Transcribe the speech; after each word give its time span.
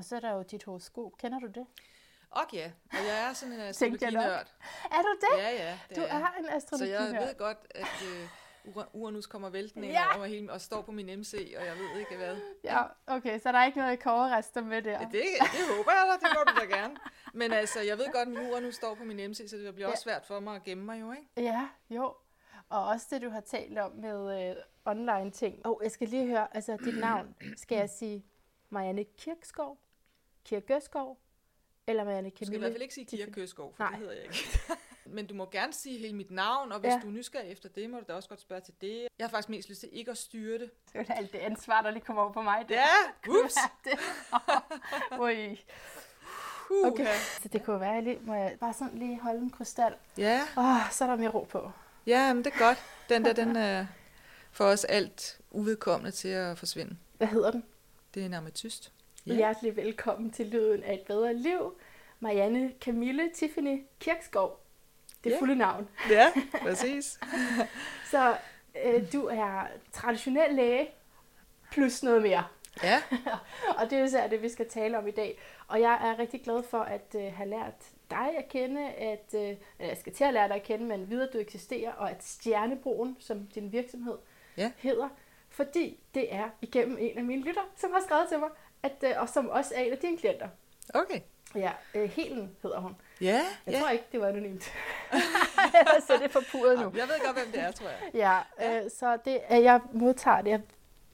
Og 0.00 0.04
så 0.04 0.16
er 0.16 0.20
der 0.20 0.32
jo 0.32 0.42
dit 0.42 0.64
horoskop. 0.64 1.12
Kender 1.18 1.38
du 1.38 1.46
det? 1.46 1.66
Og 2.30 2.42
ja, 2.52 2.70
og 2.92 2.98
jeg 3.08 3.28
er 3.28 3.32
sådan 3.32 3.54
en 3.54 3.60
jeg 3.60 3.68
astrologinørd. 3.68 4.46
Er 4.90 5.02
du 5.02 5.16
det? 5.20 5.38
Ja, 5.42 5.50
ja, 5.50 5.78
det 5.88 5.96
du 5.96 6.00
er. 6.02 6.06
er 6.06 6.32
en 6.38 6.44
Så 6.44 6.50
astrologi 6.50 6.90
jeg 6.90 7.00
ved 7.28 7.38
godt, 7.38 7.58
at 7.70 7.86
øh, 8.08 8.28
Ura- 8.64 8.88
Uranus 8.92 9.26
kommer 9.26 9.50
væltende 9.50 9.88
Ja. 9.88 10.16
over 10.16 10.26
hele, 10.26 10.52
og 10.52 10.60
står 10.60 10.82
på 10.82 10.92
min 10.92 11.20
MC, 11.20 11.54
og 11.58 11.66
jeg 11.66 11.74
ved 11.78 12.00
ikke 12.00 12.16
hvad. 12.16 12.36
Ja, 12.64 12.82
okay, 13.06 13.38
så 13.38 13.52
der 13.52 13.58
er 13.58 13.66
ikke 13.66 13.78
noget 13.78 14.00
kårerester 14.02 14.62
med 14.62 14.82
der. 14.82 14.90
Ja. 14.92 14.98
Det, 14.98 15.12
det 15.40 15.76
håber 15.76 15.92
jeg 15.92 16.18
da, 16.22 16.26
det 16.28 16.36
må 16.38 16.52
du 16.52 16.60
da 16.60 16.76
gerne. 16.80 16.96
Men 17.34 17.52
altså, 17.52 17.80
jeg 17.80 17.98
ved 17.98 18.06
godt, 18.12 18.28
at 18.28 18.28
min 18.28 18.50
Uranus 18.50 18.74
står 18.74 18.94
på 18.94 19.04
min 19.04 19.30
MC, 19.30 19.50
så 19.50 19.56
det 19.56 19.74
bliver 19.74 19.88
også 19.90 20.02
svært 20.02 20.24
for 20.26 20.40
mig 20.40 20.56
at 20.56 20.62
gemme 20.64 20.84
mig 20.84 21.00
jo, 21.00 21.12
ikke? 21.12 21.28
Ja, 21.36 21.68
jo. 21.90 22.14
Og 22.68 22.86
også 22.86 23.06
det, 23.10 23.22
du 23.22 23.30
har 23.30 23.40
talt 23.40 23.78
om 23.78 23.92
med 23.92 24.50
øh, 24.50 24.56
online 24.84 25.30
ting. 25.30 25.66
Og 25.66 25.76
oh, 25.76 25.84
jeg 25.84 25.90
skal 25.90 26.08
lige 26.08 26.26
høre, 26.26 26.56
altså 26.56 26.76
dit 26.84 26.98
navn, 26.98 27.34
skal 27.56 27.76
jeg 27.78 27.90
sige 27.90 28.24
Marianne 28.70 29.04
Kirkskov, 29.04 29.78
Kirkeskov, 30.44 31.18
eller 31.86 32.04
Marianne 32.04 32.30
Du 32.30 32.36
skal 32.36 32.44
i 32.44 32.46
Camille? 32.46 32.60
hvert 32.60 32.72
fald 32.72 32.82
ikke 32.82 32.94
sige 32.94 33.06
Kira? 33.06 33.30
Køskov, 33.30 33.74
for 33.76 33.82
Nej. 33.84 33.90
det 33.90 33.98
hedder 33.98 34.12
jeg 34.14 34.22
ikke. 34.24 34.38
Men 35.16 35.26
du 35.26 35.34
må 35.34 35.48
gerne 35.50 35.72
sige 35.72 35.98
hele 35.98 36.12
mit 36.16 36.30
navn, 36.30 36.72
og 36.72 36.80
hvis 36.80 36.88
Ja. 36.92 37.00
du 37.02 37.06
er 37.06 37.10
nysgerrig 37.12 37.50
efter 37.52 37.68
det, 37.68 37.90
må 37.90 37.98
du 37.98 38.04
da 38.08 38.12
også 38.14 38.28
godt 38.28 38.40
spørge 38.40 38.60
til 38.60 38.74
det. 38.80 39.08
Jeg 39.18 39.26
har 39.26 39.28
faktisk 39.30 39.48
mest 39.48 39.68
lyst 39.68 39.80
til 39.80 39.88
ikke 39.92 40.10
at 40.10 40.18
styre 40.18 40.58
det. 40.58 40.70
Det 40.92 41.08
er 41.10 41.14
alt 41.14 41.32
det 41.32 41.38
ansvar, 41.38 41.82
der 41.82 41.90
lige 41.90 42.04
kommer 42.04 42.22
over 42.22 42.32
på 42.32 42.42
mig. 42.42 42.64
der. 42.68 42.74
Ja, 42.74 42.86
ups! 43.44 43.54
det. 43.84 43.98
Ui. 45.20 45.60
Okay. 46.84 47.14
Så 47.42 47.48
det 47.48 47.64
kunne 47.64 47.80
være, 47.80 47.90
jeg 47.92 48.02
lige, 48.02 48.18
må 48.22 48.34
jeg 48.34 48.56
bare 48.60 48.72
sådan 48.74 48.98
lige 48.98 49.20
holde 49.20 49.38
en 49.40 49.50
krystal? 49.50 49.94
Ja, 50.18 50.40
Åh, 50.56 50.64
oh, 50.64 50.90
så 50.90 51.04
er 51.04 51.08
der 51.08 51.16
mere 51.16 51.30
ro 51.30 51.42
på. 51.50 51.70
ja, 52.06 52.32
men 52.34 52.44
det 52.44 52.52
er 52.54 52.58
godt. 52.58 52.78
Den 53.08 53.24
der, 53.24 53.32
den 53.32 53.56
er 53.56 53.86
for 54.50 54.64
os 54.64 54.84
alt 54.84 55.40
uvedkommende 55.50 56.10
til 56.10 56.28
at 56.28 56.58
forsvinde. 56.58 56.96
Hvad 57.16 57.28
hedder 57.28 57.50
den? 57.50 57.64
Det 58.14 58.22
er 58.22 58.26
en 58.26 58.34
ametyst. 58.34 58.92
Ja. 59.26 59.34
Hjertelig 59.34 59.76
velkommen 59.76 60.30
til 60.30 60.46
Lyden 60.46 60.82
af 60.82 60.94
et 60.94 61.00
bedre 61.00 61.34
liv. 61.34 61.80
Marianne 62.20 62.72
Camille 62.80 63.30
Tiffany 63.34 63.82
Kirkskov. 64.00 64.60
Det 65.24 65.30
er 65.30 65.34
Ja. 65.34 65.40
fulde 65.40 65.56
navn. 65.56 65.88
Ja, 66.10 66.26
præcis. 66.62 67.20
Så 68.10 68.36
øh, 68.84 69.12
du 69.12 69.26
er 69.26 69.66
traditionel 69.92 70.54
læge 70.54 70.88
plus 71.72 72.02
noget 72.02 72.22
mere. 72.22 72.44
Ja, 72.82 73.02
Og 73.78 73.90
det 73.90 73.98
er 73.98 74.04
især 74.04 74.26
det, 74.28 74.42
vi 74.42 74.48
skal 74.48 74.68
tale 74.68 74.98
om 74.98 75.06
i 75.08 75.10
dag. 75.10 75.38
Og 75.68 75.80
jeg 75.80 75.92
er 76.10 76.18
rigtig 76.18 76.42
glad 76.42 76.62
for 76.62 76.78
at 76.80 77.14
øh, 77.18 77.32
have 77.32 77.48
lært 77.48 77.74
dig 78.10 78.28
at 78.38 78.48
kende, 78.48 78.88
at 78.88 79.34
øh, 79.34 79.56
jeg 79.78 79.96
skal 80.00 80.12
til 80.12 80.24
at 80.24 80.34
lære 80.34 80.48
dig 80.48 80.56
at 80.56 80.62
kende, 80.62 80.84
men 80.84 81.10
videre 81.10 81.28
du 81.32 81.38
eksisterer, 81.38 81.92
og 81.92 82.10
at 82.10 82.24
Stjernebroen, 82.24 83.16
som 83.20 83.46
din 83.46 83.72
virksomhed 83.72 84.14
Ja. 84.56 84.70
hedder, 84.78 85.08
fordi 85.48 86.00
det 86.14 86.34
er 86.34 86.48
igennem 86.62 86.96
en 87.00 87.18
af 87.18 87.24
mine 87.24 87.42
lytter, 87.42 87.62
som 87.76 87.92
har 87.92 88.00
skrevet 88.00 88.28
til 88.28 88.38
mig, 88.38 88.48
at, 88.82 88.92
øh, 89.02 89.10
og 89.16 89.28
som 89.28 89.48
også 89.48 89.72
er 89.76 89.80
en 89.80 89.92
af 89.92 89.98
dine 89.98 90.18
klienter. 90.18 90.48
okay. 90.94 91.20
Ja, 91.54 91.70
øh, 91.94 92.10
Helen 92.10 92.50
hedder 92.62 92.80
hun. 92.80 92.96
Ja, 93.20 93.26
Jeg 93.66 93.74
ja. 93.74 93.80
tror 93.80 93.88
ikke, 93.88 94.04
det 94.12 94.20
var 94.20 94.26
anonymt. 94.26 94.72
Er 96.10 96.18
det 96.22 96.30
forpurret 96.30 96.78
nu. 96.78 96.92
Jeg 96.96 97.08
ved 97.08 97.26
godt, 97.26 97.36
hvem 97.38 97.52
det 97.52 97.60
er, 97.60 97.70
tror 97.70 97.86
jeg. 97.88 98.10
Ja, 98.60 98.82
øh, 98.84 98.90
så 98.98 99.18
det, 99.24 99.38
at 99.48 99.62
jeg 99.62 99.80
modtager 99.92 100.40
det. 100.42 100.50
Jeg- 100.50 100.60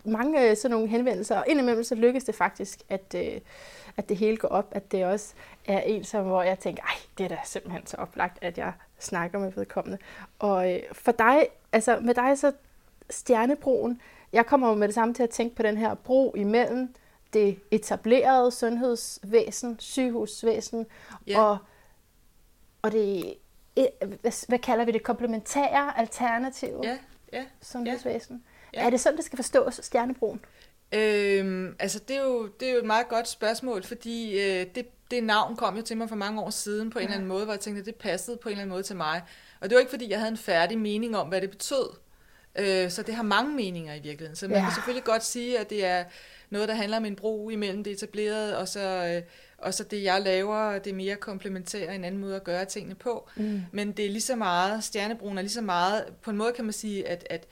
Mange 0.04 0.50
øh, 0.50 0.56
sådan 0.56 0.70
nogle 0.70 0.88
henvendelser, 0.88 1.38
og 1.38 1.44
indimellem 1.48 1.84
så 1.84 1.94
lykkes 1.94 2.24
det 2.24 2.34
faktisk, 2.34 2.78
at, 2.88 3.14
øh, 3.14 3.40
at 3.96 4.08
det 4.08 4.16
hele 4.16 4.36
går 4.36 4.48
op, 4.48 4.68
at 4.72 4.92
det 4.92 5.04
også 5.04 5.34
er 5.68 5.80
en, 5.80 6.04
som, 6.04 6.24
hvor 6.24 6.42
jeg 6.42 6.58
tænker, 6.58 6.82
ej, 6.82 6.94
det 7.18 7.24
er 7.24 7.28
da 7.28 7.38
simpelthen 7.44 7.86
så 7.86 7.96
oplagt, 7.96 8.38
at 8.42 8.58
jeg 8.58 8.72
snakker 8.98 9.38
med 9.38 9.52
vedkommende. 9.52 9.98
Og 10.38 10.72
øh, 10.74 10.80
for 10.92 11.12
dig, 11.12 11.46
altså 11.72 11.98
med 12.00 12.14
dig 12.14 12.38
så 12.38 12.52
stjernebroen, 13.10 14.00
jeg 14.32 14.46
kommer 14.46 14.68
jo 14.68 14.74
med 14.74 14.88
det 14.88 14.94
samme 14.94 15.14
til 15.14 15.22
at 15.22 15.30
tænke 15.30 15.56
på 15.56 15.62
den 15.62 15.76
her 15.76 15.94
bro 15.94 16.34
imellem 16.36 16.94
det 17.32 17.58
etablerede 17.70 18.50
sundhedsvæsen, 18.50 19.78
sygehusvæsen, 19.78 20.86
Ja. 21.26 21.40
og, 21.40 21.58
og 22.82 22.92
det, 22.92 23.34
hvad, 24.20 24.46
hvad 24.48 24.58
kalder 24.58 24.84
vi 24.84 24.92
det, 24.92 25.02
komplementære 25.02 25.98
alternative 25.98 26.80
Ja, 26.84 26.98
ja. 27.32 27.44
sundhedsvæsen. 27.62 28.44
Ja. 28.74 28.86
Er 28.86 28.90
det 28.90 29.00
sådan, 29.00 29.16
det 29.16 29.24
skal 29.24 29.36
forstås, 29.36 29.80
Stjernebroen? 29.82 30.40
Øhm, 30.92 31.76
altså, 31.78 31.98
det 31.98 32.16
er, 32.16 32.22
jo, 32.22 32.46
det 32.60 32.68
er 32.68 32.72
jo 32.72 32.78
et 32.78 32.84
meget 32.86 33.08
godt 33.08 33.28
spørgsmål, 33.28 33.82
fordi 33.82 34.40
øh, 34.40 34.66
det, 34.74 34.86
det 35.10 35.24
navn 35.24 35.56
kom 35.56 35.76
jo 35.76 35.82
til 35.82 35.96
mig 35.96 36.08
for 36.08 36.16
mange 36.16 36.40
år 36.42 36.50
siden 36.50 36.90
på 36.90 36.98
en 36.98 37.02
eller 37.04 37.14
anden 37.14 37.28
måde, 37.28 37.44
hvor 37.44 37.52
jeg 37.52 37.60
tænkte, 37.60 37.80
at 37.80 37.86
det 37.86 37.94
passede 37.94 38.36
på 38.36 38.48
en 38.48 38.52
eller 38.52 38.62
anden 38.62 38.72
måde 38.74 38.82
til 38.82 38.96
mig. 38.96 39.22
Og 39.60 39.70
det 39.70 39.74
var 39.76 39.80
ikke, 39.80 39.90
fordi 39.90 40.10
jeg 40.10 40.18
havde 40.18 40.30
en 40.30 40.36
færdig 40.36 40.78
mening 40.78 41.16
om, 41.16 41.28
hvad 41.28 41.40
det 41.40 41.50
betød. 41.50 41.88
Øh, 42.58 42.90
så 42.90 43.02
det 43.02 43.14
har 43.14 43.22
mange 43.22 43.54
meninger 43.56 43.94
i 43.94 44.00
virkeligheden. 44.00 44.36
Så 44.36 44.48
man 44.48 44.56
Ja. 44.56 44.62
kan 44.64 44.72
selvfølgelig 44.74 45.04
godt 45.04 45.24
sige, 45.24 45.58
at 45.58 45.70
det 45.70 45.84
er 45.84 46.04
noget, 46.50 46.68
der 46.68 46.74
handler 46.74 46.96
om 46.96 47.04
en 47.04 47.16
bro 47.16 47.50
imellem 47.50 47.84
det 47.84 47.92
etablerede, 47.92 48.58
og 48.58 48.68
så, 48.68 48.80
øh, 49.16 49.22
og 49.58 49.74
så 49.74 49.84
det, 49.84 50.02
jeg 50.02 50.22
laver, 50.22 50.78
det 50.78 50.90
er 50.90 50.94
mere 50.94 51.16
komplementære 51.16 51.94
en 51.94 52.04
anden 52.04 52.20
måde 52.20 52.36
at 52.36 52.44
gøre 52.44 52.64
tingene 52.64 52.94
på. 52.94 53.28
Mm. 53.36 53.62
Men 53.72 53.92
det 53.92 54.04
er 54.06 54.10
lige 54.10 54.20
så 54.20 54.36
meget, 54.36 54.84
stjernebroen 54.84 55.38
er 55.38 55.42
lige 55.42 55.52
så 55.52 55.60
meget, 55.60 56.04
på 56.22 56.30
en 56.30 56.36
måde 56.36 56.52
kan 56.52 56.64
man 56.64 56.72
sige, 56.72 57.08
at, 57.08 57.26
at, 57.30 57.46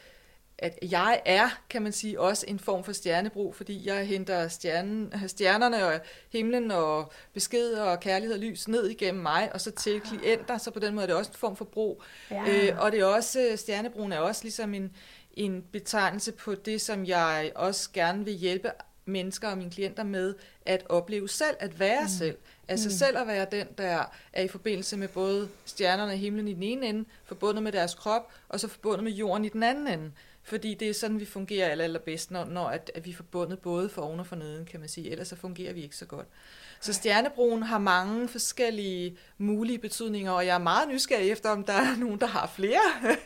at 0.58 0.78
jeg 0.90 1.22
er, 1.24 1.48
kan 1.70 1.82
man 1.82 1.92
sige, 1.92 2.20
også 2.20 2.44
en 2.48 2.58
form 2.58 2.84
for 2.84 2.92
stjernebro, 2.92 3.52
fordi 3.52 3.86
jeg 3.88 4.06
henter 4.06 4.48
stjernen, 4.48 5.12
stjernerne 5.26 5.86
og 5.86 6.00
himlen 6.32 6.70
og 6.70 7.12
beskeder 7.32 7.82
og 7.82 8.00
kærlighed 8.00 8.34
og 8.34 8.40
lys 8.40 8.68
ned 8.68 8.88
igennem 8.88 9.22
mig, 9.22 9.50
og 9.54 9.60
så 9.60 9.70
til 9.70 10.00
klienter, 10.00 10.58
så 10.58 10.70
på 10.70 10.78
den 10.78 10.94
måde 10.94 11.02
er 11.02 11.06
det 11.06 11.16
også 11.16 11.30
en 11.30 11.36
form 11.38 11.56
for 11.56 11.64
bro. 11.64 12.02
Ja. 12.30 12.44
Øh, 12.48 12.82
og 12.82 12.92
det 12.92 13.00
er 13.00 13.04
også, 13.04 13.52
stjernebroen 13.56 14.12
er 14.12 14.18
også 14.18 14.42
ligesom 14.44 14.74
en, 14.74 14.92
en 15.34 15.64
betegnelse 15.72 16.32
på 16.32 16.54
det, 16.54 16.80
som 16.80 17.06
jeg 17.06 17.52
også 17.54 17.90
gerne 17.92 18.24
vil 18.24 18.34
hjælpe 18.34 18.70
mennesker 19.04 19.48
og 19.48 19.58
mine 19.58 19.70
klienter 19.70 20.04
med 20.04 20.34
at 20.66 20.86
opleve 20.88 21.28
selv, 21.28 21.56
at 21.60 21.80
være 21.80 22.02
mm. 22.02 22.08
selv. 22.08 22.36
Altså 22.68 22.88
mm. 22.88 22.92
selv 22.92 23.18
at 23.18 23.26
være 23.26 23.46
den, 23.50 23.66
der 23.78 24.04
er 24.32 24.42
i 24.42 24.48
forbindelse 24.48 24.96
med 24.96 25.08
både 25.08 25.48
stjernerne 25.64 26.12
og 26.12 26.18
himlen 26.18 26.48
i 26.48 26.54
den 26.54 26.62
ene 26.62 26.86
ende, 26.86 27.04
forbundet 27.24 27.62
med 27.62 27.72
deres 27.72 27.94
krop, 27.94 28.32
og 28.48 28.60
så 28.60 28.68
forbundet 28.68 29.04
med 29.04 29.12
jorden 29.12 29.44
i 29.44 29.48
den 29.48 29.62
anden 29.62 29.86
ende. 29.86 30.10
Fordi 30.46 30.74
det 30.74 30.88
er 30.88 30.94
sådan, 30.94 31.20
vi 31.20 31.24
fungerer 31.24 31.68
aller, 31.68 31.84
allerbedst, 31.84 32.30
når, 32.30 32.44
når 32.44 32.66
at, 32.66 32.90
at 32.94 33.04
vi 33.04 33.10
er 33.10 33.14
forbundet 33.14 33.58
både 33.58 33.88
for 33.88 34.02
oven 34.02 34.20
og 34.20 34.26
for 34.26 34.36
neden, 34.36 34.64
kan 34.64 34.80
man 34.80 34.88
sige. 34.88 35.10
Ellers 35.10 35.28
så 35.28 35.36
fungerer 35.36 35.72
vi 35.72 35.82
ikke 35.82 35.96
så 35.96 36.06
godt. 36.06 36.26
Så 36.84 36.92
stjernebroen 36.92 37.62
har 37.62 37.78
mange 37.78 38.28
forskellige 38.28 39.16
mulige 39.38 39.78
betydninger, 39.78 40.32
og 40.32 40.46
jeg 40.46 40.54
er 40.54 40.58
meget 40.58 40.88
nysgerrig 40.88 41.30
efter, 41.30 41.50
om 41.50 41.64
der 41.64 41.72
er 41.72 41.96
nogen, 42.04 42.20
der 42.20 42.26
har 42.26 42.50
flere, 42.56 42.80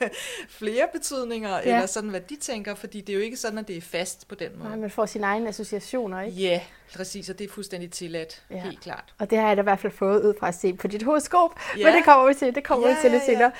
flere 0.60 0.86
betydninger, 0.92 1.50
ja. 1.50 1.60
eller 1.62 1.86
sådan, 1.86 2.10
hvad 2.10 2.20
de 2.20 2.36
tænker, 2.36 2.74
fordi 2.74 3.00
det 3.00 3.12
er 3.12 3.16
jo 3.16 3.22
ikke 3.22 3.36
sådan, 3.36 3.58
at 3.58 3.68
det 3.68 3.76
er 3.76 3.80
fast 3.80 4.28
på 4.28 4.34
den 4.34 4.48
måde. 4.58 4.68
Nej, 4.68 4.78
man 4.78 4.90
får 4.90 5.06
sine 5.06 5.26
egne 5.26 5.48
associationer, 5.48 6.20
ikke? 6.20 6.36
Ja, 6.38 6.60
præcis, 6.96 7.28
og 7.30 7.38
det 7.38 7.44
er 7.44 7.52
fuldstændig 7.52 7.90
tilladt, 7.90 8.42
Ja. 8.50 8.56
helt 8.60 8.80
klart. 8.80 9.14
Og 9.18 9.30
det 9.30 9.38
har 9.38 9.48
jeg 9.48 9.56
da 9.56 9.62
i 9.62 9.64
hvert 9.64 9.78
fald 9.78 9.92
fået 9.92 10.22
ud 10.24 10.34
fra 10.40 10.48
at 10.48 10.54
se 10.54 10.72
på 10.74 10.86
dit 10.88 11.02
horoskop. 11.02 11.50
Ja. 11.78 11.84
Men 11.84 11.94
det 11.94 12.04
kommer 12.04 12.28
vi 12.28 12.34
til, 12.34 12.54
det 12.54 12.64
kommer 12.64 12.88
Ja, 12.88 12.94
vi 12.94 13.00
til 13.02 13.10
lidt 13.10 13.22
ja, 13.28 13.32
senere. 13.34 13.50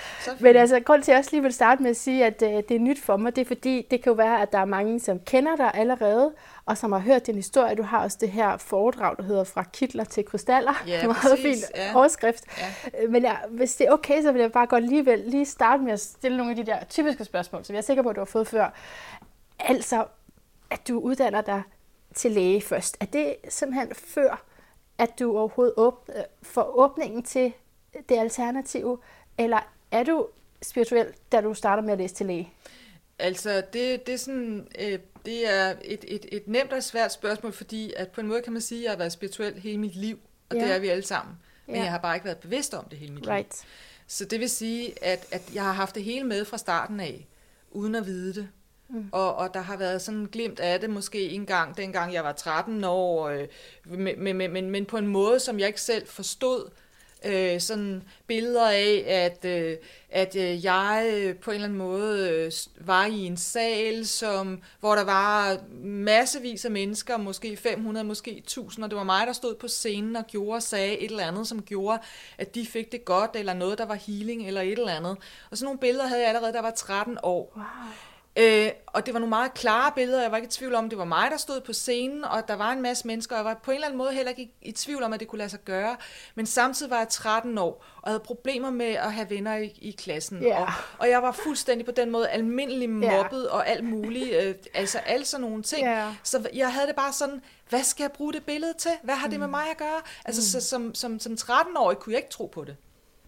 Men 0.41 0.57
altså, 0.57 0.81
grund 0.81 1.03
til, 1.03 1.11
at 1.11 1.15
jeg 1.15 1.19
også 1.19 1.31
lige 1.33 1.43
vil 1.43 1.53
starte 1.53 1.83
med 1.83 1.91
at 1.91 1.97
sige, 1.97 2.25
at 2.25 2.43
øh, 2.43 2.49
det 2.49 2.71
er 2.71 2.79
nyt 2.79 3.03
for 3.03 3.17
mig, 3.17 3.37
det 3.37 3.43
er 3.43 3.47
fordi, 3.47 3.87
det 3.91 4.03
kan 4.03 4.11
jo 4.11 4.15
være, 4.17 4.43
at 4.43 4.53
der 4.53 4.59
er 4.59 4.65
mange, 4.65 5.01
som 5.01 5.19
kender 5.21 5.57
dig 5.57 5.71
allerede, 5.75 6.33
og 6.69 6.79
som 6.79 6.93
har 6.93 6.99
hørt 6.99 7.27
din 7.27 7.35
historie. 7.35 7.75
Du 7.75 7.83
har 7.83 8.03
også 8.03 8.19
det 8.21 8.31
her 8.31 8.57
foredrag, 8.57 9.17
der 9.17 9.23
hedder 9.23 9.45
Fra 9.45 9.63
kitler 9.73 10.05
til 10.05 10.25
krystaller. 10.25 10.85
Ja, 10.87 10.95
det 10.95 11.03
er 11.03 11.07
meget 11.07 11.21
præcis, 11.23 11.43
fin 11.43 11.75
ja. 11.75 11.97
overskrift. 11.97 12.45
Ja. 12.59 13.03
Øh, 13.03 13.11
Men 13.11 13.23
jeg, 13.23 13.41
hvis 13.49 13.77
det 13.77 13.87
er 13.87 13.93
okay, 13.93 14.23
så 14.23 14.33
vil 14.33 14.41
jeg 14.41 14.53
bare 14.53 14.67
godt 14.67 14.85
alligevel 14.85 15.19
lige 15.19 15.47
starte 15.47 15.83
med 15.83 15.93
at 15.93 16.01
stille 16.01 16.37
nogle 16.37 16.51
af 16.51 16.57
de 16.57 16.67
der 16.67 16.85
typiske 16.85 17.25
spørgsmål, 17.25 17.65
som 17.65 17.75
jeg 17.75 17.79
er 17.79 17.85
sikker 17.85 18.03
på, 18.03 18.09
at 18.09 18.17
du 18.17 18.21
har 18.21 18.25
fået 18.27 18.47
før. 18.47 18.75
Altså, 19.59 20.05
at 20.71 20.89
du 20.89 20.99
uddanner 20.99 21.41
dig 21.41 21.63
til 22.15 22.31
læge 22.31 22.61
først. 22.61 22.97
Er 23.01 23.07
det 23.07 23.37
simpelthen 23.49 23.95
før, 23.95 24.45
at 24.99 25.19
du 25.19 25.39
overhovedet 25.39 25.75
åbner, 25.77 26.15
får 26.43 26.79
åbningen 26.79 27.23
til 27.23 27.53
det 28.09 28.19
alternative, 28.19 28.99
eller 29.39 29.59
er 29.91 30.03
du 30.03 30.27
spirituel, 30.63 31.07
da 31.33 31.41
du 31.41 31.55
starter 31.55 31.83
med 31.83 31.93
at 31.93 31.99
læse 31.99 32.15
til 32.15 32.27
læge? 32.27 32.53
Altså, 33.19 33.63
det, 33.73 34.07
det, 34.07 34.15
er 34.15 34.19
sådan, 34.19 34.69
øh, 34.81 34.99
det 35.29 35.51
er 35.55 35.75
et, 35.85 36.05
et, 36.09 36.27
et 36.33 36.49
nemt 36.49 36.73
og 36.73 36.83
svært 36.83 37.13
spørgsmål, 37.13 37.53
fordi 37.53 37.93
at 37.97 38.09
på 38.11 38.21
en 38.21 38.27
måde 38.27 38.43
kan 38.43 38.53
man 38.53 38.63
sige, 38.63 38.79
at 38.79 38.85
jeg 38.85 38.91
har 38.93 38.97
været 38.99 39.13
spirituel 39.13 39.55
hele 39.61 39.79
mit 39.79 39.97
liv, 39.97 40.19
og 40.51 40.57
Ja. 40.57 40.65
det 40.65 40.75
er 40.75 40.79
vi 40.79 40.89
alle 40.89 41.05
sammen. 41.07 41.35
Men 41.67 41.77
Ja. 41.77 41.83
jeg 41.83 41.91
har 41.91 41.99
bare 41.99 42.17
ikke 42.17 42.25
været 42.25 42.39
bevidst 42.39 42.75
om 42.75 42.85
det 42.91 42.99
hele 42.99 43.13
mit 43.15 43.23
liv. 43.25 43.33
Right. 43.33 43.63
Så 44.07 44.25
det 44.25 44.41
vil 44.41 44.51
sige, 44.51 45.05
at, 45.05 45.27
at 45.33 45.43
jeg 45.55 45.63
har 45.65 45.73
haft 45.73 45.95
det 45.95 46.05
hele 46.05 46.25
med 46.27 46.45
fra 46.45 46.59
starten 46.59 47.01
af, 47.01 47.27
uden 47.71 47.95
at 47.95 48.07
vide 48.07 48.35
det. 48.35 48.49
Mm. 48.91 49.09
Og, 49.13 49.35
og 49.37 49.55
der 49.55 49.61
har 49.61 49.77
været 49.77 50.03
sådan 50.03 50.21
en 50.21 50.29
glimt 50.29 50.61
af 50.61 50.81
det 50.81 50.91
måske 50.91 51.29
en 51.31 51.47
gang, 51.47 51.77
dengang 51.77 52.13
jeg 52.15 52.25
var 52.25 52.33
13 52.33 52.85
år, 52.85 53.29
øh, 53.29 53.47
men, 53.85 54.23
men, 54.37 54.53
men, 54.53 54.71
men 54.71 54.85
på 54.87 54.97
en 54.97 55.07
måde, 55.07 55.41
som 55.41 55.59
jeg 55.59 55.67
ikke 55.67 55.81
selv 55.81 56.07
forstod. 56.07 56.71
Øh, 57.25 57.61
sådan 57.61 58.03
billeder 58.27 58.69
af, 58.69 59.05
at, 59.07 59.45
øh, 59.45 59.77
at 60.11 60.37
øh, 60.37 60.65
jeg 60.65 61.11
øh, 61.15 61.37
på 61.37 61.51
en 61.51 61.55
eller 61.55 61.65
anden 61.65 61.79
måde 61.79 62.31
øh, 62.31 62.53
var 62.87 63.07
i 63.07 63.27
en 63.27 63.37
sal, 63.37 64.07
som, 64.07 64.63
hvor 64.81 64.95
der 64.95 65.05
var 65.05 65.59
massevis 65.83 66.65
af 66.65 66.71
mennesker, 66.71 67.17
måske 67.17 67.57
500, 67.57 68.07
måske 68.07 68.37
1000, 68.39 68.85
og 68.85 68.91
det 68.91 68.97
var 68.97 69.05
mig, 69.05 69.27
der 69.27 69.33
stod 69.33 69.55
på 69.55 69.69
scenen 69.69 70.17
og 70.17 70.27
gjorde 70.27 70.57
og 70.57 70.63
sagde 70.63 70.99
et 70.99 71.11
eller 71.11 71.27
andet, 71.27 71.49
som 71.49 71.63
gjorde, 71.63 71.99
at 72.39 72.55
de 72.55 72.67
fik 72.67 72.93
det 72.93 73.05
godt, 73.05 73.31
eller 73.35 73.55
noget, 73.55 73.79
der 73.79 73.87
var 73.87 73.95
healing, 73.95 74.47
eller 74.47 74.61
et 74.61 74.79
eller 74.79 74.93
andet. 74.93 75.17
Og 75.51 75.59
sådan 75.59 75.65
nogle 75.65 75.79
billeder 75.79 76.07
havde 76.07 76.21
jeg 76.21 76.29
allerede, 76.29 76.53
da 76.53 76.57
jeg 76.57 76.65
var 76.65 76.71
13 76.71 77.19
år. 77.23 77.53
Wow. 77.57 77.65
Øh, 78.39 78.71
og 78.87 79.07
det 79.07 79.15
var 79.15 79.21
nogle 79.21 79.31
meget 79.31 79.55
klare 79.55 79.93
billeder. 79.95 80.23
Jeg 80.23 80.31
var 80.31 80.37
ikke 80.37 80.47
i 80.47 80.51
tvivl 80.51 80.75
om, 80.75 80.89
det 80.89 80.99
var 80.99 81.05
mig, 81.05 81.31
der 81.31 81.37
stod 81.37 81.61
på 81.61 81.73
scenen, 81.73 82.25
og 82.25 82.49
der 82.49 82.55
var 82.55 82.73
en 82.73 82.83
masse 82.83 83.07
mennesker, 83.07 83.37
og 83.37 83.39
jeg 83.39 83.45
var 83.45 83.61
på 83.63 83.71
en 83.71 83.75
eller 83.75 83.87
anden 83.87 83.99
måde 83.99 84.13
heller 84.13 84.31
ikke 84.31 84.43
i, 84.43 84.53
i 84.63 84.73
tvivl 84.73 85.03
om, 85.03 85.13
at 85.13 85.21
det 85.21 85.29
kunne 85.29 85.39
lade 85.39 85.51
sig 85.51 85.65
gøre. 85.65 85.97
Men 86.35 86.47
samtidig 86.47 86.91
var 86.91 86.99
jeg 86.99 87.09
13 87.09 87.59
år, 87.59 87.85
og 88.03 88.11
havde 88.11 88.21
problemer 88.21 88.71
med 88.71 88.87
at 88.87 89.13
have 89.13 89.31
venner 89.31 89.57
i, 89.57 89.79
i 89.79 89.91
klassen. 89.91 90.43
Ja. 90.43 90.61
Og, 90.63 90.69
og 90.99 91.09
jeg 91.09 91.23
var 91.23 91.33
fuldstændig 91.33 91.87
på 91.87 91.93
den 91.93 92.11
måde 92.11 92.29
almindelig 92.29 92.91
mobbet 92.91 93.49
og 93.49 93.69
alt 93.69 93.85
muligt. 93.85 94.35
Øh, 94.43 94.55
altså 94.75 94.99
alle 94.99 95.27
sådan 95.27 95.47
nogle 95.47 95.63
ting. 95.63 95.87
Ja. 95.87 96.15
Så 96.23 96.49
jeg 96.55 96.73
havde 96.73 96.87
det 96.87 96.97
bare 96.97 97.13
sådan, 97.13 97.43
hvad 97.69 97.83
skal 97.83 98.03
jeg 98.03 98.13
bruge 98.13 98.33
det 98.33 98.45
billede 98.45 98.75
til? 98.79 98.93
Hvad 99.03 99.15
har 99.15 99.29
det 99.29 99.41
med 99.41 99.49
mig 99.49 99.71
at 99.71 99.77
gøre? 99.77 100.01
Altså 100.25 100.51
så, 100.51 100.61
som, 100.61 100.95
som, 100.95 101.21
som 101.21 101.33
13-årig 101.33 101.99
kunne 101.99 102.13
jeg 102.13 102.19
ikke 102.19 102.31
tro 102.31 102.47
på 102.47 102.65
det. 102.65 102.77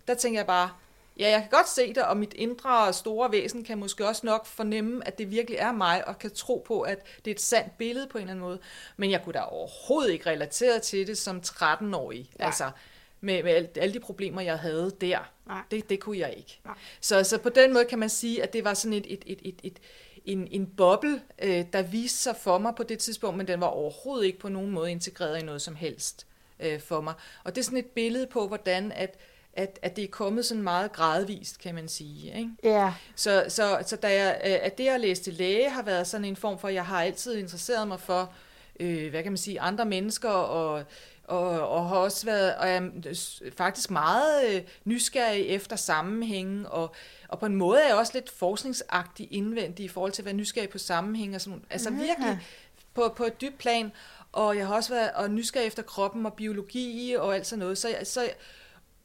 Der 0.08 0.14
tænkte 0.14 0.38
jeg 0.38 0.46
bare, 0.46 0.70
ja, 1.18 1.30
jeg 1.30 1.40
kan 1.40 1.50
godt 1.50 1.68
se 1.68 1.94
det, 1.94 2.02
og 2.02 2.16
mit 2.16 2.34
indre 2.34 2.92
store 2.92 3.32
væsen 3.32 3.64
kan 3.64 3.78
måske 3.78 4.08
også 4.08 4.26
nok 4.26 4.46
fornemme, 4.46 5.06
at 5.06 5.18
det 5.18 5.30
virkelig 5.30 5.58
er 5.58 5.72
mig, 5.72 6.08
og 6.08 6.18
kan 6.18 6.30
tro 6.30 6.64
på, 6.66 6.80
at 6.80 7.06
det 7.24 7.30
er 7.30 7.34
et 7.34 7.40
sandt 7.40 7.78
billede 7.78 8.06
på 8.06 8.18
en 8.18 8.22
eller 8.22 8.32
anden 8.32 8.44
måde. 8.44 8.58
Men 8.96 9.10
jeg 9.10 9.22
kunne 9.24 9.32
da 9.32 9.40
overhovedet 9.40 10.12
ikke 10.12 10.30
relatere 10.30 10.78
til 10.78 11.06
det 11.06 11.18
som 11.18 11.42
13-årig. 11.46 12.30
Nej. 12.38 12.46
Altså, 12.46 12.70
med, 13.20 13.42
med 13.42 13.76
alle 13.76 13.94
de 13.94 14.00
problemer, 14.00 14.40
jeg 14.40 14.58
havde 14.58 14.92
der. 15.00 15.18
Nej. 15.46 15.62
Det, 15.70 15.90
det 15.90 16.00
kunne 16.00 16.18
jeg 16.18 16.34
ikke. 16.36 16.60
Nej. 16.64 16.74
Så, 17.00 17.24
så 17.24 17.38
på 17.38 17.48
den 17.48 17.72
måde 17.72 17.84
kan 17.84 17.98
man 17.98 18.08
sige, 18.08 18.42
at 18.42 18.52
det 18.52 18.64
var 18.64 18.74
sådan 18.74 18.92
et, 18.92 19.06
et, 19.08 19.24
et, 19.26 19.38
et, 19.42 19.60
et 19.62 19.78
en, 20.24 20.48
en 20.50 20.66
boble, 20.66 21.22
øh, 21.42 21.64
der 21.72 21.82
viste 21.82 22.18
sig 22.18 22.36
for 22.36 22.58
mig 22.58 22.74
på 22.74 22.82
det 22.82 22.98
tidspunkt, 22.98 23.36
men 23.36 23.48
den 23.48 23.60
var 23.60 23.66
overhovedet 23.66 24.26
ikke 24.26 24.38
på 24.38 24.48
nogen 24.48 24.70
måde 24.70 24.90
integreret 24.90 25.42
i 25.42 25.44
noget 25.44 25.62
som 25.62 25.74
helst 25.74 26.26
øh, 26.60 26.80
for 26.80 27.00
mig. 27.00 27.14
Og 27.44 27.54
det 27.54 27.60
er 27.60 27.64
sådan 27.64 27.78
et 27.78 27.86
billede 27.86 28.26
på, 28.26 28.46
hvordan 28.46 28.92
at, 28.92 29.18
at, 29.55 29.79
at 29.82 29.97
det 29.97 30.05
er 30.05 30.08
kommet 30.08 30.44
sådan 30.44 30.62
meget 30.62 30.93
gradvist, 30.93 31.58
kan 31.58 31.75
man 31.75 31.88
sige. 31.88 32.38
Ikke? 32.38 32.50
Ja, 32.62 32.93
Så, 33.17 33.44
så, 33.49 33.79
så 33.87 33.97
da 33.97 34.12
jeg, 34.25 34.41
øh, 34.47 34.58
at 34.62 34.79
det 34.79 34.88
at 34.88 35.00
læse 35.00 35.23
til 35.23 35.32
læge 35.35 35.70
har 35.70 35.82
været 35.82 36.06
sådan 36.06 36.25
en 36.25 36.37
form 36.37 36.58
for, 36.58 36.69
jeg 36.69 36.87
har 36.87 37.02
altid 37.02 37.37
interesseret 37.37 37.88
mig 37.88 38.00
for, 38.00 38.32
øh, 38.81 39.11
hvad 39.11 39.23
kan 39.23 39.32
man 39.32 39.37
sige, 39.37 39.61
andre 39.61 39.85
mennesker, 39.85 40.29
og, 40.31 40.85
og, 41.25 41.69
og 41.69 41.88
har 41.88 41.97
også 41.97 42.26
været, 42.26 42.55
og 42.56 42.69
er 42.69 42.81
faktisk 43.56 43.91
meget 43.91 44.55
øh, 44.55 44.62
nysgerrig 44.85 45.47
efter 45.47 45.76
sammenhænge, 45.76 46.69
og, 46.69 46.94
og 47.29 47.38
på 47.38 47.46
en 47.46 47.56
måde 47.56 47.81
er 47.82 47.87
jeg 47.87 47.96
også 47.96 48.12
lidt 48.14 48.31
forskningsagtig 48.31 49.29
indvendig 49.31 49.85
i 49.85 49.88
forhold 49.88 50.12
til 50.12 50.23
at 50.23 50.26
være 50.26 50.35
nysgerrig 50.35 50.69
på 50.69 50.79
sammenhæng, 50.79 51.35
og 51.35 51.41
sådan, 51.41 51.64
altså 51.70 51.91
Ja. 51.91 51.96
virkelig 51.96 52.38
på, 52.94 53.12
på 53.17 53.25
et 53.25 53.41
dybt 53.41 53.58
plan, 53.58 53.93
og 54.32 54.56
jeg 54.56 54.67
har 54.67 54.75
også 54.75 54.94
været 54.94 55.11
og 55.11 55.31
nysgerrig 55.31 55.67
efter 55.67 55.82
kroppen 55.82 56.26
og 56.26 56.32
biologi 56.35 57.14
og 57.19 57.35
alt 57.35 57.46
sådan 57.46 57.58
noget, 57.61 57.79
så, 57.79 57.88
jeg- 57.88 58.06
så, 58.06 58.29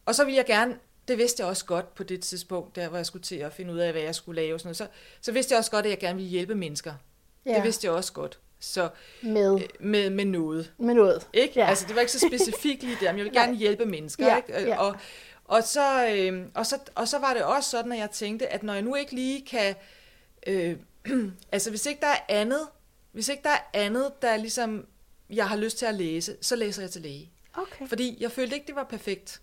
og 0.05 0.15
så 0.15 0.25
vil 0.25 0.33
jeg 0.33 0.45
gerne, 0.45 0.77
det 1.07 1.17
vidste 1.17 1.41
jeg 1.41 1.49
også 1.49 1.65
godt 1.65 1.95
på 1.95 2.03
det 2.03 2.21
tidspunkt, 2.21 2.75
der 2.75 2.87
hvor 2.87 2.97
jeg 2.97 3.05
skulle 3.05 3.23
til 3.23 3.35
at 3.35 3.53
finde 3.53 3.73
ud 3.73 3.77
af, 3.79 3.91
hvad 3.91 4.01
jeg 4.01 4.15
skulle 4.15 4.41
lave 4.41 4.53
og 4.53 4.59
sådan 4.59 4.67
noget, 4.67 4.77
så, 4.77 4.87
så 5.21 5.31
vidste 5.31 5.51
jeg 5.53 5.59
også 5.59 5.71
godt, 5.71 5.85
at 5.85 5.89
jeg 5.89 5.99
gerne 5.99 6.15
ville 6.15 6.29
hjælpe 6.29 6.55
mennesker. 6.55 6.93
ja. 7.45 7.55
Det 7.55 7.63
vidste 7.63 7.85
jeg 7.85 7.93
også 7.93 8.13
godt. 8.13 8.39
Så 8.59 8.89
med, 9.21 9.61
øh, 9.61 9.67
med, 9.79 10.09
med 10.09 10.25
noget. 10.25 10.73
med 10.77 10.93
noget. 10.93 11.27
Ikke? 11.33 11.59
Ja. 11.59 11.65
Altså, 11.69 11.85
det 11.87 11.95
var 11.95 12.01
ikke 12.01 12.11
så 12.11 12.27
specifikt 12.27 12.83
lige 12.83 12.97
der, 13.01 13.11
men 13.11 13.17
jeg 13.17 13.25
vil 13.29 13.33
gerne 13.33 13.55
hjælpe 13.55 13.85
mennesker. 13.85 14.27
Ja, 14.27 14.37
Ikke? 14.37 14.69
ja. 14.69 14.77
Og, 14.77 14.95
og, 15.45 15.63
så, 15.63 16.07
øh, 16.09 16.45
og, 16.53 16.65
så, 16.65 16.79
og 16.95 17.07
så 17.07 17.19
var 17.19 17.33
det 17.33 17.43
også 17.43 17.69
sådan, 17.69 17.91
at 17.91 17.97
jeg 17.99 18.11
tænkte, 18.11 18.47
at 18.47 18.63
når 18.63 18.73
jeg 18.73 18.81
nu 18.81 18.95
ikke 18.95 19.15
lige 19.15 19.45
kan... 19.45 19.75
Øh, 20.47 20.77
altså, 21.51 21.69
hvis 21.69 21.85
ikke 21.85 22.01
der 22.01 22.07
er 22.07 22.19
andet, 22.29 22.61
hvis 23.11 23.29
ikke 23.29 23.43
der 23.43 23.49
er 23.49 23.61
andet, 23.73 24.11
der 24.21 24.37
ligesom 24.37 24.85
jeg 25.29 25.49
har 25.49 25.57
lyst 25.57 25.77
til 25.77 25.85
at 25.85 25.95
læse, 25.95 26.37
så 26.41 26.55
læser 26.55 26.81
jeg 26.81 26.91
til 26.91 27.01
læge. 27.01 27.31
Okay. 27.53 27.87
Fordi 27.87 28.17
jeg 28.19 28.31
følte 28.31 28.55
ikke, 28.55 28.67
det 28.67 28.75
var 28.75 28.83
perfekt. 28.83 29.41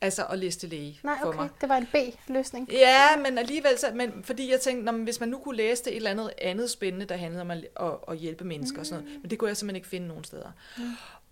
Altså 0.00 0.24
at 0.24 0.38
læse 0.38 0.58
til 0.58 0.68
læge 0.68 1.00
Nej, 1.02 1.14
for 1.22 1.28
okay. 1.28 1.38
mig. 1.38 1.48
Det 1.60 1.68
var 1.68 1.76
en 1.76 1.86
B-løsning. 1.86 2.72
Ja, 2.72 3.16
men 3.16 3.38
alligevel, 3.38 3.78
så, 3.78 3.86
men, 3.94 4.24
fordi 4.24 4.50
jeg 4.50 4.60
tænkte, 4.60 4.84
når, 4.84 4.92
hvis 4.92 5.20
man 5.20 5.28
nu 5.28 5.38
kunne 5.38 5.56
læse 5.56 5.84
det 5.84 5.90
et 5.90 5.96
eller 5.96 6.10
andet 6.10 6.30
andet 6.42 6.70
spændende, 6.70 7.06
der 7.06 7.16
handlede 7.16 7.40
om 7.40 7.50
at, 7.50 7.66
at, 7.80 7.92
at 8.08 8.16
hjælpe 8.16 8.44
mennesker 8.44 8.80
og 8.80 8.86
sådan 8.86 9.04
noget, 9.04 9.22
men 9.22 9.30
det 9.30 9.38
kunne 9.38 9.48
jeg 9.48 9.56
simpelthen 9.56 9.76
ikke 9.76 9.88
finde 9.88 10.08
nogen 10.08 10.24
steder. 10.24 10.52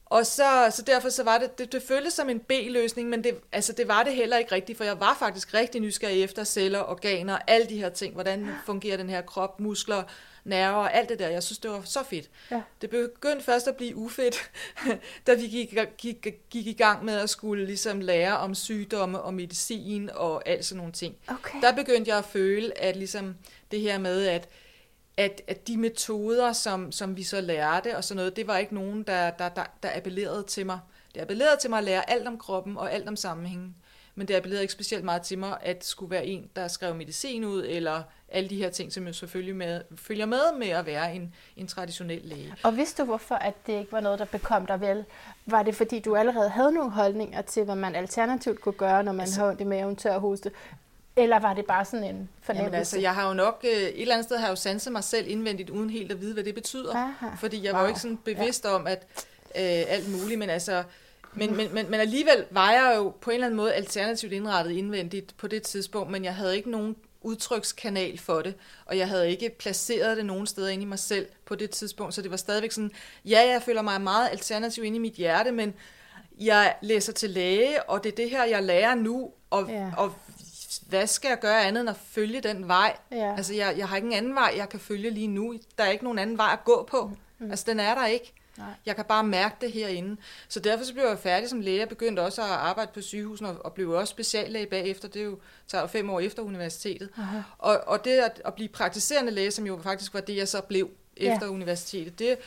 Og 0.06 0.26
så, 0.26 0.72
så 0.76 0.82
derfor 0.82 1.08
så 1.08 1.22
var 1.22 1.38
det, 1.38 1.58
det, 1.58 1.72
det 1.72 1.82
føltes 1.82 2.12
som 2.12 2.28
en 2.28 2.40
B-løsning, 2.40 3.08
men 3.08 3.24
det, 3.24 3.34
altså 3.52 3.72
det 3.72 3.88
var 3.88 4.02
det 4.02 4.14
heller 4.14 4.36
ikke 4.36 4.54
rigtigt, 4.54 4.76
for 4.76 4.84
jeg 4.84 5.00
var 5.00 5.16
faktisk 5.18 5.54
rigtig 5.54 5.80
nysgerrig 5.80 6.22
efter 6.22 6.44
celler, 6.44 6.80
organer, 6.80 7.38
alle 7.46 7.66
de 7.68 7.76
her 7.76 7.88
ting, 7.88 8.14
hvordan 8.14 8.48
fungerer 8.66 8.96
den 8.96 9.10
her 9.10 9.20
krop, 9.20 9.60
muskler, 9.60 10.02
nerver, 10.44 10.88
alt 10.88 11.08
det 11.08 11.18
der. 11.18 11.28
Jeg 11.28 11.42
synes, 11.42 11.58
det 11.58 11.70
var 11.70 11.82
så 11.84 12.02
fedt. 12.02 12.30
Ja. 12.50 12.62
Det 12.80 12.90
begyndte 12.90 13.44
først 13.44 13.68
at 13.68 13.76
blive 13.76 13.96
ufedt, 13.96 14.50
da 15.26 15.34
vi 15.34 15.46
gik, 15.46 15.78
gik, 15.98 16.26
gik 16.50 16.66
i 16.66 16.72
gang 16.72 17.04
med 17.04 17.14
at 17.14 17.30
skulle 17.30 17.66
ligesom 17.66 18.00
lære 18.00 18.38
om 18.38 18.54
sygdomme 18.54 19.20
og 19.20 19.34
medicin 19.34 20.10
og 20.14 20.48
alt 20.48 20.64
sådan 20.64 20.78
nogle 20.78 20.92
ting. 20.92 21.16
Okay. 21.28 21.60
Der 21.62 21.72
begyndte 21.72 22.08
jeg 22.08 22.18
at 22.18 22.24
føle, 22.24 22.78
at 22.78 22.96
ligesom 22.96 23.34
det 23.70 23.80
her 23.80 23.98
med, 23.98 24.26
at, 24.26 24.48
at, 25.16 25.42
at 25.46 25.68
de 25.68 25.76
metoder, 25.76 26.52
som, 26.52 26.92
som 26.92 27.16
vi 27.16 27.22
så 27.22 27.40
lærte 27.40 27.96
og 27.96 28.04
sådan 28.04 28.16
noget, 28.16 28.36
det 28.36 28.46
var 28.46 28.58
ikke 28.58 28.74
nogen, 28.74 29.02
der, 29.02 29.30
der, 29.30 29.48
der, 29.48 29.64
der 29.82 29.96
appellerede 29.96 30.42
til 30.42 30.66
mig. 30.66 30.78
Det 31.14 31.20
appellerede 31.20 31.56
til 31.60 31.70
mig 31.70 31.78
at 31.78 31.84
lære 31.84 32.10
alt 32.10 32.28
om 32.28 32.38
kroppen 32.38 32.76
og 32.76 32.92
alt 32.92 33.08
om 33.08 33.16
sammenhængen. 33.16 33.76
Men 34.14 34.28
det 34.28 34.34
appellerede 34.34 34.62
ikke 34.62 34.72
specielt 34.72 35.04
meget 35.04 35.22
til 35.22 35.38
mig, 35.38 35.56
at 35.62 35.84
skulle 35.84 36.10
være 36.10 36.26
en, 36.26 36.50
der 36.56 36.68
skrev 36.68 36.94
medicin 36.94 37.44
ud, 37.44 37.64
eller 37.68 38.02
alle 38.28 38.50
de 38.50 38.56
her 38.56 38.70
ting, 38.70 38.92
som 38.92 39.06
jo 39.06 39.12
selvfølgelig 39.12 39.56
med, 39.56 39.80
følger 39.96 40.26
med 40.26 40.40
med 40.58 40.68
at 40.68 40.86
være 40.86 41.14
en, 41.14 41.34
en 41.56 41.66
traditionel 41.66 42.20
læge. 42.24 42.54
Og 42.62 42.76
vidste 42.76 43.02
du, 43.02 43.06
hvorfor 43.06 43.34
at 43.34 43.54
det 43.66 43.78
ikke 43.78 43.92
var 43.92 44.00
noget, 44.00 44.18
der 44.18 44.24
bekom 44.24 44.66
dig 44.66 44.80
vel? 44.80 45.04
Var 45.46 45.62
det, 45.62 45.74
fordi 45.74 45.98
du 46.00 46.16
allerede 46.16 46.48
havde 46.48 46.72
nogle 46.72 46.90
holdninger 46.90 47.42
til, 47.42 47.64
hvad 47.64 47.74
man 47.74 47.94
alternativt 47.94 48.60
kunne 48.60 48.72
gøre, 48.72 49.02
når 49.02 49.12
man 49.12 49.20
altså, 49.20 49.40
havde 49.40 49.56
i 49.60 49.64
maven, 49.64 49.96
tør 49.96 50.18
hoste? 50.18 50.50
Eller 51.16 51.38
var 51.38 51.54
det 51.54 51.66
bare 51.66 51.84
sådan 51.84 52.04
en 52.04 52.28
fornemmelse? 52.42 52.64
Jamen 52.64 52.74
altså, 52.78 52.98
jeg 53.00 53.14
har 53.14 53.28
jo 53.28 53.34
nok, 53.34 53.60
øh, 53.64 53.70
et 53.70 54.00
eller 54.00 54.14
andet 54.14 54.24
sted 54.24 54.36
har 54.36 54.46
jeg 54.46 54.50
jo 54.50 54.56
sanset 54.56 54.92
mig 54.92 55.04
selv 55.04 55.28
indvendigt, 55.28 55.70
uden 55.70 55.90
helt 55.90 56.12
at 56.12 56.20
vide, 56.20 56.34
hvad 56.34 56.44
det 56.44 56.54
betyder. 56.54 56.94
Aha. 56.94 57.26
Fordi 57.38 57.64
jeg 57.64 57.72
Wow. 57.72 57.78
var 57.78 57.82
jo 57.82 57.88
ikke 57.88 58.00
sådan 58.00 58.16
bevidst 58.16 58.64
ja. 58.64 58.70
om, 58.70 58.86
at 58.86 59.06
øh, 59.56 59.84
alt 59.88 60.10
muligt, 60.22 60.38
men 60.38 60.50
altså, 60.50 60.82
men, 61.36 61.56
men, 61.56 61.74
men, 61.74 61.90
men 61.90 62.00
alligevel 62.00 62.44
var 62.50 62.72
jeg 62.72 62.92
jo 62.96 63.12
på 63.20 63.30
en 63.30 63.34
eller 63.34 63.46
anden 63.46 63.56
måde 63.56 63.72
alternativt 63.74 64.32
indrettet 64.32 64.72
indvendigt 64.72 65.34
på 65.36 65.46
det 65.46 65.62
tidspunkt, 65.62 66.10
men 66.10 66.24
jeg 66.24 66.34
havde 66.34 66.56
ikke 66.56 66.70
nogen 66.70 66.96
udtrykskanal 67.22 68.18
for 68.18 68.42
det, 68.42 68.54
og 68.86 68.98
jeg 68.98 69.08
havde 69.08 69.30
ikke 69.30 69.50
placeret 69.58 70.16
det 70.16 70.26
nogen 70.26 70.46
steder 70.46 70.68
inde 70.68 70.82
i 70.82 70.86
mig 70.86 70.98
selv 70.98 71.26
på 71.46 71.54
det 71.54 71.70
tidspunkt, 71.70 72.14
så 72.14 72.22
det 72.22 72.30
var 72.30 72.36
stadigvæk 72.36 72.72
sådan, 72.72 72.90
ja, 73.24 73.40
jeg 73.52 73.62
føler 73.62 73.82
mig 73.82 74.00
meget 74.00 74.28
alternativ 74.30 74.84
inde 74.84 74.96
i 74.96 75.00
mit 75.00 75.14
hjerte, 75.14 75.52
men 75.52 75.74
jeg 76.40 76.74
læser 76.82 77.12
til 77.12 77.30
læge, 77.30 77.82
og 77.82 78.04
det 78.04 78.12
er 78.12 78.16
det 78.16 78.30
her, 78.30 78.44
jeg 78.44 78.62
lærer 78.62 78.94
nu, 78.94 79.30
og, 79.50 79.68
Ja. 79.68 79.90
og 79.96 80.12
hvad 80.88 81.06
skal 81.06 81.28
jeg 81.28 81.38
gøre 81.40 81.64
andet 81.64 81.80
end 81.80 81.90
at 81.90 81.96
følge 82.10 82.40
den 82.40 82.68
vej? 82.68 82.96
Ja. 83.12 83.34
Altså, 83.36 83.54
jeg, 83.54 83.74
jeg 83.78 83.88
har 83.88 83.96
ikke 83.96 84.08
en 84.08 84.14
anden 84.14 84.34
vej, 84.34 84.54
jeg 84.56 84.68
kan 84.68 84.80
følge 84.80 85.10
lige 85.10 85.26
nu. 85.26 85.54
Der 85.78 85.84
er 85.84 85.90
ikke 85.90 86.04
nogen 86.04 86.18
anden 86.18 86.38
vej 86.38 86.50
at 86.52 86.64
gå 86.64 86.88
på. 86.90 87.10
Mm. 87.38 87.50
Altså, 87.50 87.64
den 87.68 87.80
er 87.80 87.94
der 87.94 88.06
ikke. 88.06 88.32
Nej. 88.58 88.66
Jeg 88.86 88.96
kan 88.96 89.04
bare 89.04 89.24
mærke 89.24 89.56
det 89.60 89.72
herinde. 89.72 90.16
Så 90.48 90.60
derfor 90.60 90.84
så 90.84 90.92
blev 90.92 91.04
jeg 91.04 91.18
færdig 91.18 91.48
som 91.48 91.60
læge. 91.60 91.78
Jeg 91.78 91.88
begyndte 91.88 92.20
også 92.20 92.42
at 92.42 92.48
arbejde 92.48 92.90
på 92.94 93.00
sygehusen 93.00 93.46
og, 93.46 93.56
og 93.64 93.72
blev 93.72 93.90
også 93.90 94.10
speciallæge 94.10 94.66
bagefter. 94.66 95.08
Det 95.08 95.20
er 95.20 95.24
jo, 95.26 95.38
tager 95.68 95.82
jo 95.82 95.86
fem 95.88 96.10
år 96.10 96.20
efter 96.20 96.42
universitetet. 96.42 97.08
Aha. 97.18 97.38
Og, 97.58 97.80
og 97.86 98.04
det 98.04 98.10
at, 98.10 98.42
at 98.44 98.54
blive 98.54 98.68
praktiserende 98.68 99.32
læge, 99.32 99.50
som 99.50 99.66
jo 99.66 99.80
faktisk 99.82 100.14
var 100.14 100.20
det, 100.20 100.36
jeg 100.36 100.48
så 100.48 100.60
blev 100.60 100.90
efter 101.16 101.46
Ja. 101.46 101.52
universitetet, 101.52 102.18
det, 102.18 102.38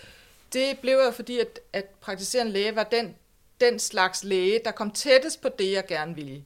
det 0.53 0.79
blev 0.79 0.97
jeg, 1.05 1.13
fordi 1.13 1.39
at, 1.39 1.59
at 1.73 1.85
praktiserende 1.85 2.51
læge 2.51 2.75
var 2.75 2.83
den, 2.83 3.15
den 3.61 3.79
slags 3.79 4.23
læge, 4.23 4.59
der 4.65 4.71
kom 4.71 4.91
tættest 4.91 5.41
på 5.41 5.49
det, 5.59 5.71
jeg 5.71 5.85
gerne 5.87 6.15
ville. 6.15 6.43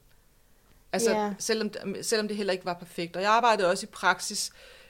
Altså, 0.91 1.11
Ja. 1.11 1.33
selvom, 1.39 1.71
selvom 2.01 2.27
det 2.27 2.37
heller 2.37 2.53
ikke 2.53 2.65
var 2.65 2.73
perfekt. 2.73 3.15
Og 3.15 3.21
jeg 3.21 3.31
arbejdede 3.31 3.69
også 3.69 3.85
i 3.85 3.89
praksis 3.93 4.51
øh, 4.55 4.80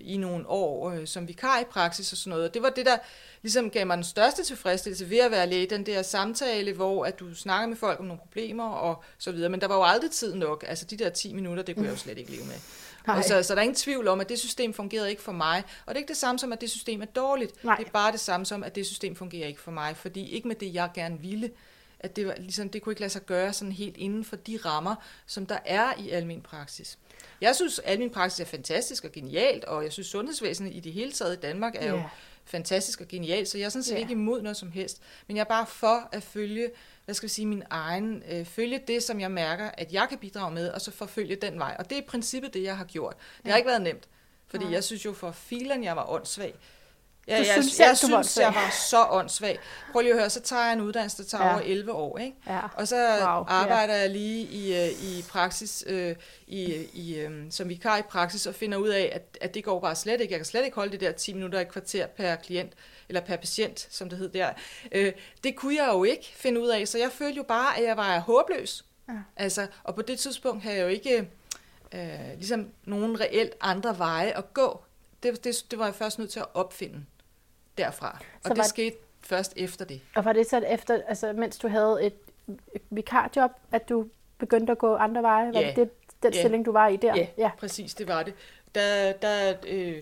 i 0.00 0.16
nogle 0.16 0.48
år 0.48 0.90
øh, 0.90 1.06
som 1.06 1.28
vikar 1.28 1.60
i 1.60 1.64
praksis 1.64 2.12
og 2.12 2.18
sådan 2.18 2.30
noget. 2.30 2.48
Og 2.48 2.54
det 2.54 2.62
var 2.62 2.70
det, 2.70 2.86
der 2.86 2.96
ligesom 3.42 3.70
gav 3.70 3.86
mig 3.86 3.96
den 3.96 4.04
største 4.04 4.44
tilfredsstillelse 4.44 5.10
ved 5.10 5.18
at 5.18 5.30
være 5.30 5.46
læge, 5.46 5.66
den 5.66 5.86
der 5.86 6.02
samtale, 6.02 6.72
hvor 6.72 7.04
at 7.04 7.20
du 7.20 7.34
snakker 7.34 7.68
med 7.68 7.76
folk 7.76 8.00
om 8.00 8.06
nogle 8.06 8.20
problemer 8.20 8.68
og 8.68 9.04
så 9.18 9.32
videre. 9.32 9.50
Men 9.50 9.60
der 9.60 9.66
var 9.66 9.76
jo 9.76 9.82
aldrig 9.82 10.10
tid 10.10 10.34
nok. 10.34 10.64
Altså 10.68 10.84
de 10.84 10.96
der 10.96 11.10
10 11.10 11.32
minutter, 11.32 11.62
det 11.62 11.74
kunne 11.74 11.86
jeg 11.86 11.92
jo 11.92 11.98
slet 11.98 12.18
ikke 12.18 12.30
leve 12.30 12.44
med. 12.44 12.54
Nej. 13.06 13.18
Og 13.18 13.24
så, 13.24 13.42
så 13.42 13.54
der 13.54 13.58
er 13.58 13.62
ingen 13.62 13.74
tvivl 13.74 14.08
om, 14.08 14.20
at 14.20 14.28
det 14.28 14.38
system 14.38 14.74
fungerede 14.74 15.10
ikke 15.10 15.22
for 15.22 15.32
mig. 15.32 15.62
Og 15.86 15.88
det 15.88 15.94
er 15.94 15.98
ikke 15.98 16.08
det 16.08 16.16
samme 16.16 16.38
som, 16.38 16.52
at 16.52 16.60
det 16.60 16.70
system 16.70 17.02
er 17.02 17.06
dårligt. 17.06 17.64
Nej. 17.64 17.76
Det 17.76 17.86
er 17.86 17.90
bare 17.90 18.12
det 18.12 18.20
samme 18.20 18.46
som, 18.46 18.64
at 18.64 18.74
det 18.74 18.86
system 18.86 19.16
fungerer 19.16 19.48
ikke 19.48 19.60
for 19.60 19.70
mig. 19.70 19.96
Fordi 19.96 20.30
ikke 20.30 20.48
med 20.48 20.56
det, 20.56 20.74
jeg 20.74 20.90
gerne 20.94 21.20
ville, 21.20 21.50
at 22.00 22.16
det, 22.16 22.26
var, 22.26 22.34
ligesom, 22.38 22.68
det 22.68 22.82
kunne 22.82 22.92
ikke 22.92 23.00
lade 23.00 23.10
sig 23.12 23.22
gøre 23.26 23.52
sådan 23.52 23.72
helt 23.72 23.96
inden 23.96 24.24
for 24.24 24.36
de 24.36 24.56
rammer, 24.64 24.94
som 25.26 25.46
der 25.46 25.58
er 25.64 25.92
i 25.98 26.10
almen 26.10 26.40
praksis. 26.42 26.98
Jeg 27.40 27.56
synes, 27.56 27.78
almen 27.78 28.10
praksis 28.10 28.40
er 28.40 28.44
fantastisk 28.44 29.04
og 29.04 29.12
genialt, 29.12 29.64
og 29.64 29.84
jeg 29.84 29.92
synes, 29.92 30.06
sundhedsvæsenet 30.06 30.74
i 30.74 30.80
det 30.80 30.92
hele 30.92 31.12
taget 31.12 31.36
i 31.36 31.40
Danmark 31.40 31.74
er 31.76 31.88
jo 31.90 31.96
Ja. 31.96 32.04
fantastisk 32.44 33.00
og 33.00 33.08
genialt, 33.08 33.48
så 33.48 33.58
jeg 33.58 33.64
er 33.64 33.68
sådan 33.68 33.82
set 33.82 33.94
Ja. 33.94 33.98
ikke 33.98 34.12
imod 34.12 34.42
noget 34.42 34.56
som 34.56 34.70
helst. 34.72 35.00
Men 35.26 35.36
jeg 35.36 35.40
er 35.42 35.48
bare 35.48 35.66
for 35.66 36.08
at 36.12 36.22
følge, 36.22 36.70
hvad 37.04 37.14
skal 37.14 37.26
vi 37.28 37.32
sige, 37.32 37.46
min 37.46 37.62
egen, 37.70 38.22
øh, 38.30 38.44
følge 38.44 38.80
det, 38.88 39.02
som 39.02 39.20
jeg 39.20 39.30
mærker, 39.30 39.70
at 39.78 39.92
jeg 39.92 40.06
kan 40.08 40.18
bidrage 40.18 40.54
med, 40.54 40.68
og 40.68 40.80
så 40.80 40.90
forfølge 40.90 41.36
den 41.36 41.58
vej. 41.58 41.76
Og 41.78 41.90
det 41.90 41.98
er 41.98 42.02
i 42.02 42.04
princippet 42.08 42.54
det, 42.54 42.62
jeg 42.62 42.76
har 42.76 42.84
gjort. 42.84 43.16
Det 43.36 43.44
har 43.44 43.50
Ja. 43.52 43.56
ikke 43.56 43.68
været 43.68 43.82
nemt, 43.82 44.08
fordi 44.48 44.64
Nej. 44.64 44.72
jeg 44.72 44.84
synes 44.84 45.04
jo 45.04 45.12
for 45.12 45.32
filen, 45.32 45.84
jeg 45.84 45.96
var 45.96 46.10
åndssvag. 46.10 46.54
Ja, 47.30 47.38
Du 47.38 47.44
jeg, 47.46 47.52
synes 47.62 47.78
jeg 47.78 47.88
var 47.88 47.94
synes, 47.94 48.36
jeg 48.36 48.54
var 48.54 48.70
så 48.90 49.06
åndssvag. 49.10 49.58
Prøv 49.92 50.00
lige 50.02 50.12
at 50.12 50.18
høre, 50.18 50.30
så 50.30 50.40
tager 50.40 50.62
jeg 50.64 50.72
en 50.72 50.80
uddannelse, 50.80 51.16
der 51.22 51.28
tager 51.28 51.44
Ja. 51.46 51.52
over 51.52 51.60
11 51.64 51.92
år, 51.92 52.18
ikke? 52.18 52.36
Ja. 52.46 52.60
Og 52.76 52.88
så 52.88 52.96
Wow, 52.96 53.44
arbejder 53.48 53.94
ja. 53.94 54.00
jeg 54.00 54.10
lige 54.10 54.40
i, 54.46 54.76
øh, 54.76 54.88
i 55.04 55.24
praksis, 55.28 55.84
øh, 55.86 56.16
i, 56.46 56.64
i, 56.92 57.16
øh, 57.18 57.30
som 57.50 57.68
vikar 57.68 57.98
i 57.98 58.02
praksis, 58.02 58.46
og 58.46 58.54
finder 58.54 58.78
ud 58.78 58.88
af, 58.88 59.10
at, 59.14 59.38
at 59.40 59.54
det 59.54 59.64
går 59.64 59.80
bare 59.80 59.96
slet 59.96 60.20
ikke. 60.20 60.32
Jeg 60.32 60.38
kan 60.38 60.46
slet 60.46 60.64
ikke 60.64 60.74
holde 60.74 60.92
det 60.92 61.00
der 61.00 61.12
10 61.12 61.32
minutter 61.34 61.60
i 61.60 61.64
kvarter 61.64 62.06
per 62.06 62.34
klient, 62.36 62.72
eller 63.08 63.20
per 63.20 63.36
patient, 63.36 63.88
som 63.90 64.08
det 64.08 64.18
hed 64.18 64.28
der. 64.28 64.50
Øh, 64.92 65.12
det 65.44 65.56
kunne 65.56 65.74
jeg 65.76 65.88
jo 65.92 66.04
ikke 66.04 66.32
finde 66.36 66.60
ud 66.60 66.68
af, 66.68 66.88
så 66.88 66.98
jeg 66.98 67.10
følte 67.12 67.36
jo 67.36 67.42
bare, 67.42 67.78
at 67.78 67.84
jeg 67.84 67.96
var 67.96 68.18
håbløs. 68.18 68.84
Ja. 69.08 69.14
Altså, 69.36 69.66
og 69.84 69.94
på 69.94 70.02
det 70.02 70.18
tidspunkt 70.18 70.62
havde 70.62 70.76
jeg 70.76 70.82
jo 70.82 70.88
ikke 70.88 71.28
øh, 71.94 72.00
ligesom 72.36 72.68
nogen 72.84 73.20
reelt 73.20 73.52
andre 73.60 73.98
veje 73.98 74.30
at 74.30 74.54
gå. 74.54 74.80
Det, 75.22 75.44
det, 75.44 75.64
det 75.70 75.78
var 75.78 75.84
jeg 75.84 75.94
først 75.94 76.18
nødt 76.18 76.30
til 76.30 76.40
at 76.40 76.46
opfinde 76.54 77.04
derfra. 77.84 78.18
Så 78.20 78.26
Og 78.44 78.50
det 78.50 78.58
var- 78.58 78.64
skete 78.64 78.96
først 79.20 79.52
efter 79.56 79.84
det. 79.84 80.00
Og 80.16 80.24
var 80.24 80.32
det 80.32 80.46
så 80.50 80.58
efter, 80.58 81.00
altså 81.08 81.32
mens 81.32 81.58
du 81.58 81.68
havde 81.68 81.98
et 82.02 82.14
vikarjob, 82.90 83.50
at 83.72 83.88
du 83.88 84.06
begyndte 84.38 84.70
at 84.72 84.78
gå 84.78 84.94
andre 84.96 85.22
veje? 85.22 85.46
Var 85.54 85.60
det, 85.60 85.76
det 85.76 85.90
den 86.22 86.32
Ja. 86.34 86.40
stilling, 86.40 86.66
du 86.66 86.72
var 86.72 86.88
i 86.88 86.96
der? 86.96 87.16
Ja, 87.16 87.26
ja. 87.38 87.50
præcis, 87.58 87.94
det 87.94 88.08
var 88.08 88.22
det. 88.22 88.34
Der, 88.74 89.12
der, 89.12 89.54
øh, 89.66 89.96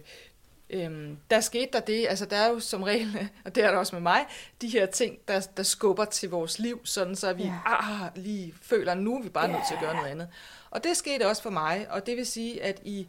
øh, 0.71 1.11
der 1.31 1.41
skete 1.41 1.69
der 1.73 1.81
det, 1.81 2.07
altså 2.09 2.25
der 2.27 2.37
er 2.37 2.49
jo 2.49 2.61
som 2.61 2.83
regel, 2.83 3.29
og 3.45 3.55
det 3.55 3.65
er 3.65 3.71
der 3.71 3.79
også 3.79 3.95
med 3.97 4.03
mig, 4.03 4.27
de 4.63 4.69
her 4.69 4.87
ting, 4.87 5.19
der, 5.29 5.41
der 5.57 5.63
skubber 5.63 6.05
til 6.05 6.31
vores 6.31 6.59
liv, 6.59 6.81
sådan 6.87 7.17
så 7.17 7.33
vi 7.33 7.43
Ja. 7.43 7.55
ah, 7.67 8.11
lige 8.15 8.55
føler, 8.63 8.95
nu 8.95 9.17
er 9.19 9.23
vi 9.23 9.29
bare 9.29 9.47
Ja. 9.47 9.53
nødt 9.53 9.63
til 9.69 9.75
at 9.75 9.81
gøre 9.81 9.95
noget 9.95 10.09
andet. 10.11 10.29
Og 10.71 10.85
det 10.85 10.97
skete 10.97 11.27
også 11.29 11.43
for 11.43 11.51
mig, 11.51 11.87
og 11.91 12.07
det 12.07 12.17
vil 12.17 12.27
sige, 12.27 12.63
at 12.63 12.81
i, 12.85 13.09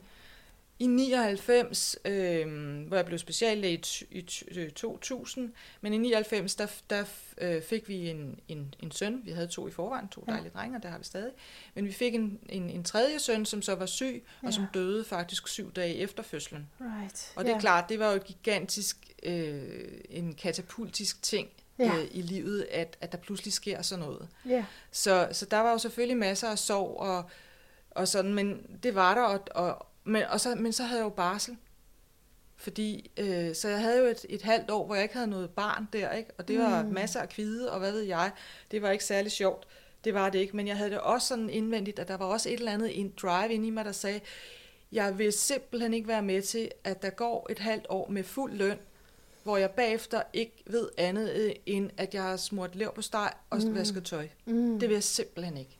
i 0.79 0.87
99, 0.87 1.95
øh, 2.05 2.47
hvor 2.87 2.95
jeg 2.95 3.05
blev 3.05 3.19
speciallæge 3.19 3.73
i, 4.11 4.17
i 4.19 4.25
t- 4.31 4.59
øh, 4.59 4.69
2000, 4.71 5.53
men 5.81 5.93
i 5.93 5.97
99, 5.97 6.55
der, 6.55 6.67
der 6.89 7.03
øh, 7.37 7.61
fik 7.61 7.87
vi 7.89 8.09
en, 8.09 8.39
en, 8.47 8.73
en 8.79 8.91
søn. 8.91 9.21
Vi 9.25 9.31
havde 9.31 9.47
to 9.47 9.67
i 9.67 9.71
forvejen, 9.71 10.07
to 10.07 10.23
Ja. 10.27 10.31
dejlige 10.31 10.51
drenge, 10.55 10.77
og 10.77 10.83
det 10.83 10.91
har 10.91 10.97
vi 10.97 11.03
stadig. 11.03 11.31
Men 11.75 11.85
vi 11.85 11.91
fik 11.91 12.15
en, 12.15 12.39
en, 12.49 12.69
en 12.69 12.83
tredje 12.83 13.19
søn, 13.19 13.45
som 13.45 13.61
så 13.61 13.75
var 13.75 13.85
syg, 13.85 14.23
og 14.41 14.45
Ja. 14.45 14.51
som 14.51 14.65
døde 14.73 15.03
faktisk 15.05 15.47
syv 15.47 15.71
dage 15.73 15.95
efter 15.95 16.23
fødslen. 16.23 16.69
Right. 16.81 17.33
Og 17.35 17.43
det 17.43 17.51
er 17.51 17.55
ja. 17.55 17.59
klart, 17.61 17.89
det 17.89 17.99
var 17.99 18.09
jo 18.09 18.15
et 18.15 18.23
gigantisk, 18.25 18.97
øh, 19.23 19.63
en 20.09 20.33
katapultisk 20.35 21.21
ting 21.23 21.49
Ja. 21.79 21.85
øh, 21.97 22.07
i 22.11 22.21
livet, 22.21 22.67
at, 22.71 22.97
at 23.01 23.11
der 23.11 23.17
pludselig 23.17 23.53
sker 23.53 23.81
sådan 23.81 24.05
noget. 24.05 24.27
Ja. 24.45 24.65
Så, 24.91 25.27
så 25.31 25.45
der 25.45 25.57
var 25.57 25.71
jo 25.71 25.77
selvfølgelig 25.77 26.17
masser 26.17 26.47
af 26.47 26.59
sorg 26.59 26.97
og, 26.99 27.29
og 27.91 28.07
sådan, 28.07 28.33
men 28.33 28.77
det 28.83 28.95
var 28.95 29.15
der, 29.15 29.21
og, 29.21 29.39
og, 29.51 29.85
men, 30.03 30.23
og 30.23 30.39
så, 30.39 30.55
men 30.55 30.73
så 30.73 30.83
havde 30.83 30.99
jeg 30.99 31.05
jo 31.05 31.09
barsel. 31.09 31.57
Fordi, 32.57 33.11
øh, 33.17 33.55
så 33.55 33.69
jeg 33.69 33.79
havde 33.81 33.99
jo 33.99 34.05
et, 34.05 34.25
et 34.29 34.41
halvt 34.41 34.71
år, 34.71 34.85
hvor 34.85 34.95
jeg 34.95 35.03
ikke 35.03 35.15
havde 35.15 35.27
noget 35.29 35.49
barn 35.49 35.87
der, 35.93 36.11
ikke? 36.11 36.31
og 36.37 36.47
det 36.47 36.59
var 36.59 36.83
Mm. 36.83 36.89
masser 36.89 37.19
af 37.21 37.29
kvide, 37.29 37.71
og 37.71 37.79
hvad 37.79 37.91
ved 37.91 38.01
jeg, 38.01 38.31
det 38.71 38.81
var 38.81 38.91
ikke 38.91 39.03
særlig 39.05 39.31
sjovt. 39.31 39.67
Det 40.03 40.13
var 40.13 40.29
det 40.29 40.39
ikke, 40.39 40.55
men 40.55 40.67
jeg 40.67 40.77
havde 40.77 40.89
det 40.91 40.99
også 40.99 41.27
sådan 41.27 41.49
indvendigt, 41.49 41.99
at 41.99 42.07
der 42.07 42.17
var 42.17 42.25
også 42.25 42.49
et 42.49 42.53
eller 42.59 42.71
andet 42.71 42.99
en 42.99 43.13
drive 43.21 43.53
ind 43.53 43.65
i 43.65 43.69
mig, 43.69 43.85
der 43.85 43.91
sagde, 43.91 44.19
jeg 44.91 45.17
vil 45.17 45.33
simpelthen 45.33 45.93
ikke 45.93 46.07
være 46.07 46.21
med 46.21 46.41
til, 46.41 46.71
at 46.83 47.01
der 47.01 47.09
går 47.09 47.47
et 47.49 47.59
halvt 47.59 47.85
år 47.89 48.09
med 48.09 48.23
fuld 48.23 48.53
løn, 48.53 48.77
hvor 49.43 49.57
jeg 49.57 49.71
bagefter 49.71 50.21
ikke 50.33 50.63
ved 50.67 50.89
andet, 50.97 51.31
øh, 51.33 51.51
end 51.65 51.89
at 51.97 52.13
jeg 52.13 52.23
har 52.23 52.37
smurt 52.37 52.75
lev 52.75 52.91
på 52.95 53.01
steg 53.01 53.31
og 53.49 53.59
mm. 53.65 53.75
vasket 53.75 54.03
tøj. 54.05 54.27
Mm. 54.45 54.79
Det 54.79 54.89
vil 54.89 54.93
jeg 54.95 55.03
simpelthen 55.03 55.57
ikke. 55.57 55.78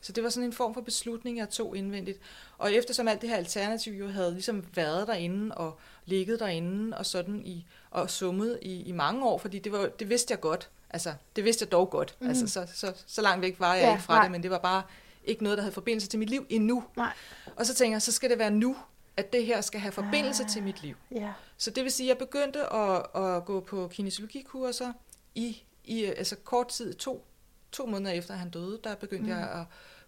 Så 0.00 0.12
det 0.12 0.24
var 0.24 0.30
sådan 0.30 0.46
en 0.46 0.52
form 0.52 0.74
for 0.74 0.80
beslutning, 0.80 1.38
jeg 1.38 1.48
tog 1.50 1.76
indvendigt. 1.76 2.18
Og 2.58 2.72
eftersom 2.74 3.08
alt 3.08 3.20
det 3.20 3.28
her 3.28 3.36
alternativ 3.36 3.92
jo 3.92 4.08
havde 4.08 4.32
ligesom 4.32 4.64
været 4.74 5.06
derinde 5.06 5.54
og 5.54 5.78
ligget 6.06 6.40
derinde 6.40 6.96
og 6.98 7.06
sådan 7.06 7.42
i, 7.46 7.66
og 7.90 8.10
summet 8.10 8.58
i, 8.62 8.82
i 8.82 8.92
mange 8.92 9.24
år, 9.26 9.38
fordi 9.38 9.58
det, 9.58 9.72
var, 9.72 9.86
det 9.86 10.08
vidste 10.08 10.32
jeg 10.32 10.40
godt. 10.40 10.70
Altså, 10.90 11.14
det 11.36 11.44
vidste 11.44 11.62
jeg 11.62 11.72
dog 11.72 11.90
godt. 11.90 12.16
Mm. 12.20 12.28
Altså, 12.28 12.46
så, 12.46 12.66
så, 12.74 12.92
så 13.06 13.22
langt 13.22 13.42
væk 13.42 13.60
var 13.60 13.74
jeg 13.74 13.84
Ja, 13.84 13.90
ikke 13.92 14.02
fra 14.02 14.14
nej. 14.14 14.22
det, 14.22 14.32
men 14.32 14.42
det 14.42 14.50
var 14.50 14.58
bare 14.58 14.82
ikke 15.24 15.42
noget, 15.42 15.58
der 15.58 15.62
havde 15.62 15.74
forbindelse 15.74 16.08
til 16.08 16.18
mit 16.18 16.30
liv 16.30 16.46
endnu. 16.48 16.84
Nej. 16.96 17.12
Og 17.56 17.66
så 17.66 17.74
tænker 17.74 17.94
jeg, 17.94 18.02
så 18.02 18.12
skal 18.12 18.30
det 18.30 18.38
være 18.38 18.50
nu, 18.50 18.76
at 19.16 19.32
det 19.32 19.46
her 19.46 19.60
skal 19.60 19.80
have 19.80 19.92
forbindelse 19.92 20.42
Ah. 20.44 20.48
til 20.50 20.62
mit 20.62 20.82
liv. 20.82 20.94
Ja. 21.10 21.32
Så 21.56 21.70
det 21.70 21.84
vil 21.84 21.92
sige, 21.92 22.06
at 22.06 22.08
jeg 22.08 22.26
begyndte 22.26 22.72
at, 22.74 23.06
at 23.14 23.44
gå 23.44 23.60
på 23.60 23.88
kinesiologikurser 23.92 24.92
i, 25.34 25.62
i 25.84 26.04
altså 26.04 26.36
kort 26.36 26.68
tid, 26.68 26.94
to, 26.94 27.24
to 27.72 27.86
måneder 27.86 28.12
efter 28.12 28.34
han 28.34 28.50
døde, 28.50 28.78
der 28.84 28.94
begyndte 28.94 29.24
Mm. 29.24 29.38
jeg 29.38 29.50
at 29.50 29.64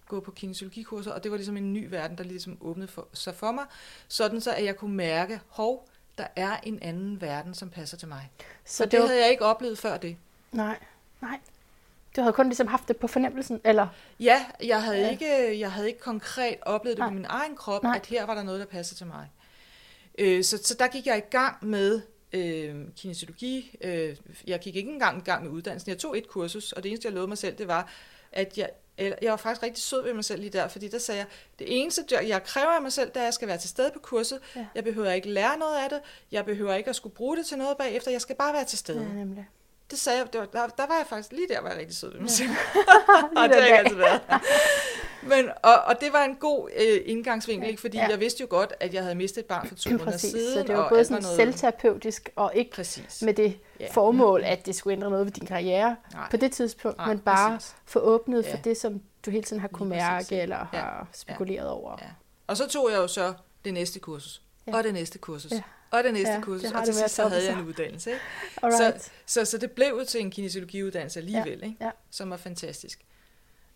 gå 0.08 0.20
på 0.20 0.30
kinesiologikurser, 0.30 1.12
og 1.12 1.22
det 1.22 1.30
var 1.30 1.36
ligesom 1.36 1.56
en 1.56 1.72
ny 1.72 1.86
verden, 1.90 2.18
der 2.18 2.24
ligesom 2.24 2.58
åbnede 2.60 2.88
for, 2.88 3.08
sig 3.12 3.34
for 3.34 3.52
mig, 3.52 3.64
sådan 4.08 4.40
så 4.40 4.52
at 4.52 4.64
jeg 4.64 4.76
kunne 4.76 4.94
mærke, 4.94 5.40
hov, 5.48 5.88
der 6.18 6.26
er 6.36 6.56
en 6.62 6.82
anden 6.82 7.20
verden, 7.20 7.54
som 7.54 7.70
passer 7.70 7.96
til 7.96 8.08
mig. 8.08 8.30
Så 8.64 8.76
Så 8.76 8.84
det 8.84 8.92
det 8.92 9.00
var, 9.00 9.06
havde 9.06 9.20
jeg 9.20 9.30
ikke 9.30 9.44
oplevet 9.44 9.78
før 9.78 9.96
det. 9.96 10.16
nej, 10.52 10.78
nej. 11.20 11.38
Du 12.16 12.20
havde 12.20 12.32
kun 12.32 12.46
ligesom 12.46 12.66
haft 12.66 12.88
det 12.88 12.96
på 12.96 13.06
fornemmelsen, 13.06 13.60
eller? 13.64 13.86
Ja, 14.20 14.46
jeg 14.64 14.82
havde, 14.82 14.98
Ja. 14.98 15.10
ikke, 15.10 15.60
jeg 15.60 15.72
havde 15.72 15.88
ikke 15.88 16.00
konkret 16.00 16.56
oplevet 16.62 16.96
det 16.96 17.02
Nej. 17.02 17.08
på 17.08 17.14
min 17.14 17.26
egen 17.28 17.56
krop. 17.56 17.82
Nej. 17.82 17.96
at 17.96 18.06
her 18.06 18.26
var 18.26 18.34
der 18.34 18.42
noget, 18.42 18.60
der 18.60 18.66
passede 18.66 18.98
til 19.00 19.06
mig. 19.06 19.30
Øh, 20.18 20.44
så, 20.44 20.58
så 20.64 20.74
der 20.78 20.88
gik 20.88 21.06
jeg 21.06 21.18
i 21.18 21.30
gang 21.30 21.66
med 21.66 22.00
øh, 22.32 22.74
kinesiologi. 22.96 23.76
Øh, 23.80 24.16
jeg 24.46 24.60
gik 24.60 24.76
ikke 24.76 24.90
engang 24.90 25.18
i 25.18 25.24
gang 25.24 25.44
med 25.44 25.50
uddannelsen. 25.52 25.90
Jeg 25.90 25.98
tog 25.98 26.18
et 26.18 26.28
kursus, 26.28 26.72
og 26.72 26.82
det 26.82 26.88
eneste, 26.88 27.06
jeg 27.06 27.12
lovede 27.12 27.28
mig 27.28 27.38
selv, 27.38 27.56
det 27.58 27.68
var, 27.68 27.90
at 28.32 28.58
jeg, 28.58 28.70
eller, 28.98 29.16
jeg 29.22 29.30
var 29.30 29.36
faktisk 29.36 29.62
rigtig 29.62 29.82
sød 29.82 30.02
ved 30.02 30.14
mig 30.14 30.24
selv 30.24 30.40
lige 30.40 30.50
der, 30.50 30.68
fordi 30.68 30.88
der 30.88 30.98
sagde 30.98 31.18
jeg, 31.18 31.26
det 31.58 31.66
eneste, 31.80 32.04
jeg- 32.10 32.42
kræver 32.44 32.68
af 32.68 32.82
mig 32.82 32.92
selv, 32.92 33.08
det 33.08 33.16
er, 33.16 33.20
at 33.20 33.24
jeg 33.24 33.34
skal 33.34 33.48
være 33.48 33.58
til 33.58 33.70
stede 33.70 33.90
på 33.94 33.98
kurset. 33.98 34.40
Ja. 34.56 34.60
Ja. 34.60 34.66
Jeg 34.74 34.84
behøver 34.84 35.12
ikke 35.12 35.28
lære 35.28 35.58
noget 35.58 35.76
af 35.84 35.88
det. 35.90 36.00
Jeg 36.32 36.44
behøver 36.44 36.74
ikke 36.74 36.90
at 36.90 36.96
skulle 36.96 37.14
bruge 37.14 37.36
det 37.36 37.46
til 37.46 37.58
noget 37.58 37.76
bagefter. 37.76 38.10
Jeg 38.10 38.20
skal 38.20 38.36
bare 38.36 38.52
være 38.54 38.64
til 38.64 38.78
stede. 38.78 39.02
Ja, 39.02 39.14
nemlig. 39.14 39.48
Det 39.90 39.98
sagde 40.00 40.18
jeg, 40.18 40.32
det 40.32 40.40
var, 40.40 40.46
der, 40.46 40.66
der 40.66 40.86
var 40.86 40.96
jeg 40.96 41.06
faktisk 41.08 41.32
lige 41.32 41.48
der, 41.48 41.60
var 41.60 41.68
jeg 41.68 41.78
rigtig 41.78 41.96
sød 41.96 42.12
ved 42.12 42.20
mig 42.20 42.30
selv. 42.30 42.48
Lige 42.48 42.56
og 43.36 43.48
det 43.48 43.54
har 43.62 43.68
jeg 43.68 43.78
altid 43.78 43.96
været. 43.96 44.20
Men, 45.22 45.48
og, 45.62 45.74
og 45.74 46.00
det 46.00 46.12
var 46.12 46.24
en 46.24 46.34
god 46.36 46.68
øh, 46.76 47.00
indgangsvinkel, 47.04 47.64
Ja. 47.66 47.70
ikke? 47.70 47.80
fordi 47.80 47.96
Ja. 47.98 48.06
jeg 48.10 48.20
vidste 48.20 48.40
jo 48.40 48.46
godt, 48.50 48.72
at 48.80 48.94
jeg 48.94 49.02
havde 49.02 49.14
mistet 49.14 49.40
et 49.40 49.46
barn 49.46 49.68
for 49.68 49.74
to 49.74 49.90
måneder 49.90 50.16
siden. 50.16 50.54
Så 50.54 50.62
det 50.62 50.76
var 50.76 50.82
og 50.82 50.88
både 50.88 51.04
sådan 51.04 51.22
selvterapeutisk, 51.22 52.28
og 52.36 52.52
ikke 52.54 52.70
Præcis. 52.70 53.22
med 53.22 53.34
det 53.34 53.58
Ja. 53.80 53.88
formål, 53.92 54.42
at 54.44 54.66
det 54.66 54.74
skulle 54.74 54.92
ændre 54.96 55.10
noget 55.10 55.26
ved 55.26 55.32
din 55.32 55.46
karriere 55.46 55.96
Nej. 56.12 56.28
på 56.30 56.36
det 56.36 56.52
tidspunkt, 56.52 56.98
Nej, 56.98 57.06
men 57.08 57.18
bare 57.18 57.56
præcis. 57.56 57.74
få 57.84 57.98
åbnet 58.00 58.44
for 58.44 58.56
Ja. 58.56 58.60
det, 58.64 58.76
som 58.76 59.00
du 59.26 59.30
hele 59.30 59.44
tiden 59.44 59.60
har 59.60 59.68
kunne 59.68 59.88
mærke, 59.88 60.34
ja. 60.34 60.42
eller 60.42 60.68
Ja. 60.72 60.78
har 60.78 61.08
spekuleret 61.12 61.68
over. 61.68 61.96
Ja. 62.02 62.06
Og 62.46 62.56
så 62.56 62.68
tog 62.68 62.90
jeg 62.90 62.96
jo 62.98 63.06
så 63.06 63.32
det 63.64 63.74
næste 63.74 63.98
kursus. 63.98 64.42
Ja. 64.66 64.72
Ja. 64.72 64.76
Og 64.78 64.84
det 64.84 64.94
næste 64.94 65.18
kursus. 65.18 65.50
Ja. 65.52 65.56
Ja. 65.56 65.62
Og 65.98 66.04
det 66.04 66.12
næste 66.12 66.28
Ja, 66.30 66.34
ja, 66.34 66.40
kursus. 66.42 66.62
det 66.62 66.76
og 66.76 66.84
til 66.84 66.94
sidst 66.94 67.14
så 67.14 67.28
havde 67.28 67.44
jeg 67.44 67.58
en 67.58 67.66
uddannelse. 67.66 68.10
Ikke? 68.10 68.22
Alright. 68.62 69.12
Så, 69.26 69.44
så 69.44 69.58
det 69.58 69.70
blev 69.70 70.04
til 70.08 70.20
en 70.20 70.30
kinesiologiuddannelse 70.30 71.20
alligevel, 71.20 71.58
Ja, 71.58 71.64
ikke? 71.66 71.76
ja. 71.80 71.90
som 72.10 72.30
var 72.30 72.36
fantastisk. 72.36 73.00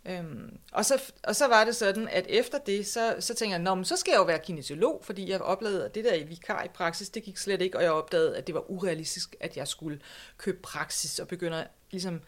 Øhm, 0.08 0.58
og, 0.72 0.84
så, 0.84 1.12
og 1.22 1.36
så 1.36 1.48
var 1.48 1.64
det 1.64 1.76
sådan, 1.76 2.08
at 2.08 2.26
efter 2.28 2.58
det, 2.58 2.86
så, 2.86 3.16
så 3.20 3.34
tænkte 3.34 3.52
jeg, 3.52 3.58
Nå, 3.58 3.74
men 3.74 3.84
så 3.84 3.96
skal 3.96 4.10
jeg 4.10 4.18
jo 4.18 4.24
være 4.24 4.38
kinesiolog, 4.38 5.00
fordi 5.04 5.30
jeg 5.30 5.40
oplevede, 5.40 5.84
at 5.84 5.94
det 5.94 6.04
der 6.04 6.14
i 6.14 6.22
vikar 6.22 6.64
i 6.64 6.68
praksis, 6.68 7.08
det 7.08 7.22
gik 7.22 7.36
slet 7.36 7.62
ikke, 7.62 7.78
og 7.78 7.82
jeg 7.82 7.92
opdagede, 7.92 8.36
at 8.36 8.46
det 8.46 8.54
var 8.54 8.70
urealistisk, 8.70 9.36
at 9.40 9.56
jeg 9.56 9.68
skulle 9.68 10.00
købe 10.36 10.58
praksis 10.62 11.18
og 11.18 11.28
begynde 11.28 11.66
ligesom 11.90 12.20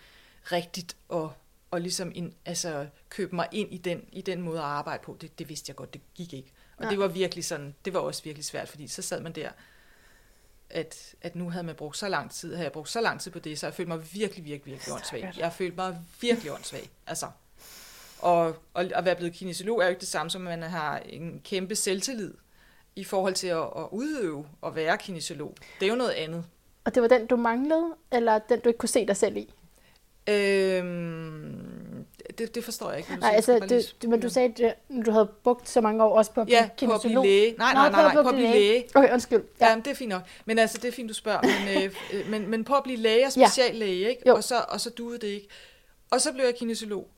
rigtigt 0.53 0.97
og, 1.09 1.33
og 1.71 1.81
ligesom 1.81 2.13
in, 2.15 2.35
altså, 2.47 2.87
købe 3.09 3.37
mig 3.37 3.49
ind 3.53 3.73
i 3.73 3.79
den, 3.79 4.05
i 4.13 4.21
den 4.21 4.43
måde 4.43 4.59
at 4.59 4.65
arbejde 4.65 5.03
på. 5.03 5.17
Det, 5.21 5.39
det 5.39 5.49
vidste 5.49 5.71
jeg 5.71 5.77
godt, 5.77 5.95
det 5.95 6.01
gik 6.15 6.33
ikke. 6.33 6.53
Og 6.77 6.83
Nej. 6.83 6.91
det 6.91 6.99
var 6.99 7.09
virkelig 7.09 7.45
sådan, 7.45 7.75
det 7.85 7.95
var 7.95 8.01
også 8.01 8.23
virkelig 8.23 8.45
svært, 8.45 8.69
fordi 8.69 8.89
så 8.89 9.03
sad 9.03 9.21
man 9.21 9.33
der, 9.33 9.51
at, 10.71 11.15
at 11.23 11.37
nu 11.37 11.51
havde 11.51 11.65
man 11.65 11.75
brugt 11.75 11.97
så 11.97 12.09
lang 12.09 12.31
tid, 12.31 12.55
havde 12.55 12.65
jeg 12.65 12.73
brugt 12.73 12.89
så 12.89 13.01
lang 13.01 13.21
tid 13.21 13.31
på 13.31 13.39
det, 13.39 13.59
så 13.59 13.67
jeg 13.67 13.75
følte 13.75 13.89
mig 13.89 14.15
virkelig, 14.15 14.45
virkelig, 14.45 14.73
virkelig 14.73 14.95
åndssvag. 14.95 15.33
Jeg 15.37 15.53
følte 15.53 15.77
mig 15.77 15.99
virkelig 16.21 16.53
åndssvag. 16.53 16.91
Altså, 17.07 17.27
og, 18.21 18.47
og 18.75 18.85
at 18.95 19.05
være 19.05 19.15
blevet 19.17 19.35
kinesiolog 19.35 19.81
er 19.81 19.85
jo 19.85 19.89
ikke 19.91 20.01
det 20.01 20.09
samme, 20.09 20.31
som 20.31 20.47
at 20.47 20.59
man 20.59 20.71
har 20.71 20.99
en 20.99 21.41
kæmpe 21.45 21.75
selvtillid 21.75 22.35
i 22.97 23.05
forhold 23.05 23.35
til 23.35 23.47
at, 23.49 23.59
at 23.59 23.87
udøve 23.91 24.47
og 24.61 24.77
være 24.77 24.99
kinesiolog. 24.99 25.55
Det 25.81 25.87
er 25.87 25.91
jo 25.91 25.97
noget 25.97 26.11
andet. 26.11 26.45
Og 26.85 26.95
det 26.95 27.03
var 27.03 27.09
den, 27.09 27.27
du 27.27 27.37
manglede, 27.37 27.87
eller 28.13 28.39
den, 28.39 28.61
du 28.61 28.69
ikke 28.69 28.79
kunne 28.79 28.89
se 28.89 29.07
dig 29.07 29.17
selv 29.17 29.37
i? 29.37 29.55
Øhm, 30.29 32.05
det, 32.39 32.55
det 32.55 32.65
forstår 32.65 32.91
jeg 32.91 32.99
ikke. 32.99 33.17
Nej, 33.21 33.33
altså, 33.35 33.59
det, 33.69 33.95
det, 34.03 34.11
men 34.11 34.21
du 34.21 34.29
sagde, 34.29 34.65
at 34.65 34.77
du 35.07 35.11
havde 35.11 35.31
brugt 35.45 35.69
så 35.69 35.81
mange 35.81 36.05
år 36.05 36.19
også 36.19 36.33
på 36.33 36.41
at 36.41 36.47
blive 36.47 36.59
Ja, 36.59 36.65
på 36.67 36.71
at 36.73 36.77
blive 36.77 36.91
kinesiolog. 36.91 37.25
læge. 37.25 37.55
Nej, 37.59 37.73
Nå, 37.75 37.81
nej, 37.81 37.91
nej, 37.91 38.03
nej, 38.15 38.23
på 38.23 38.29
at 38.29 38.35
blive 38.35 38.51
læge. 38.51 38.85
Okay, 38.95 39.13
undskyld. 39.13 39.45
Ja. 39.61 39.65
Ja. 39.65 39.71
Jamen, 39.71 39.85
det 39.85 39.91
er 39.91 39.95
fint 39.95 40.09
nok. 40.09 40.23
Men 40.45 40.59
altså, 40.59 40.79
det 40.83 40.89
er 40.89 40.93
fint, 40.93 41.09
du 41.09 41.15
spørger. 41.15 41.41
Men, 41.43 41.83
øh, 41.85 41.95
øh, 42.13 42.31
men, 42.31 42.51
men 42.51 42.65
på 42.65 42.75
at 42.75 42.83
blive 42.83 42.99
læge 42.99 43.27
og 43.27 43.33
speciallæge, 43.33 44.09
ikke? 44.11 44.23
Jo. 44.27 44.35
Og, 44.35 44.45
så, 44.45 44.55
og 44.69 44.81
så 44.81 44.91
duede 44.91 45.19
det 45.19 45.27
ikke. 45.27 45.49
Og 46.11 46.21
så 46.21 46.33
blev 46.33 46.45
jeg 46.45 46.55
kinesiolog. 46.55 47.09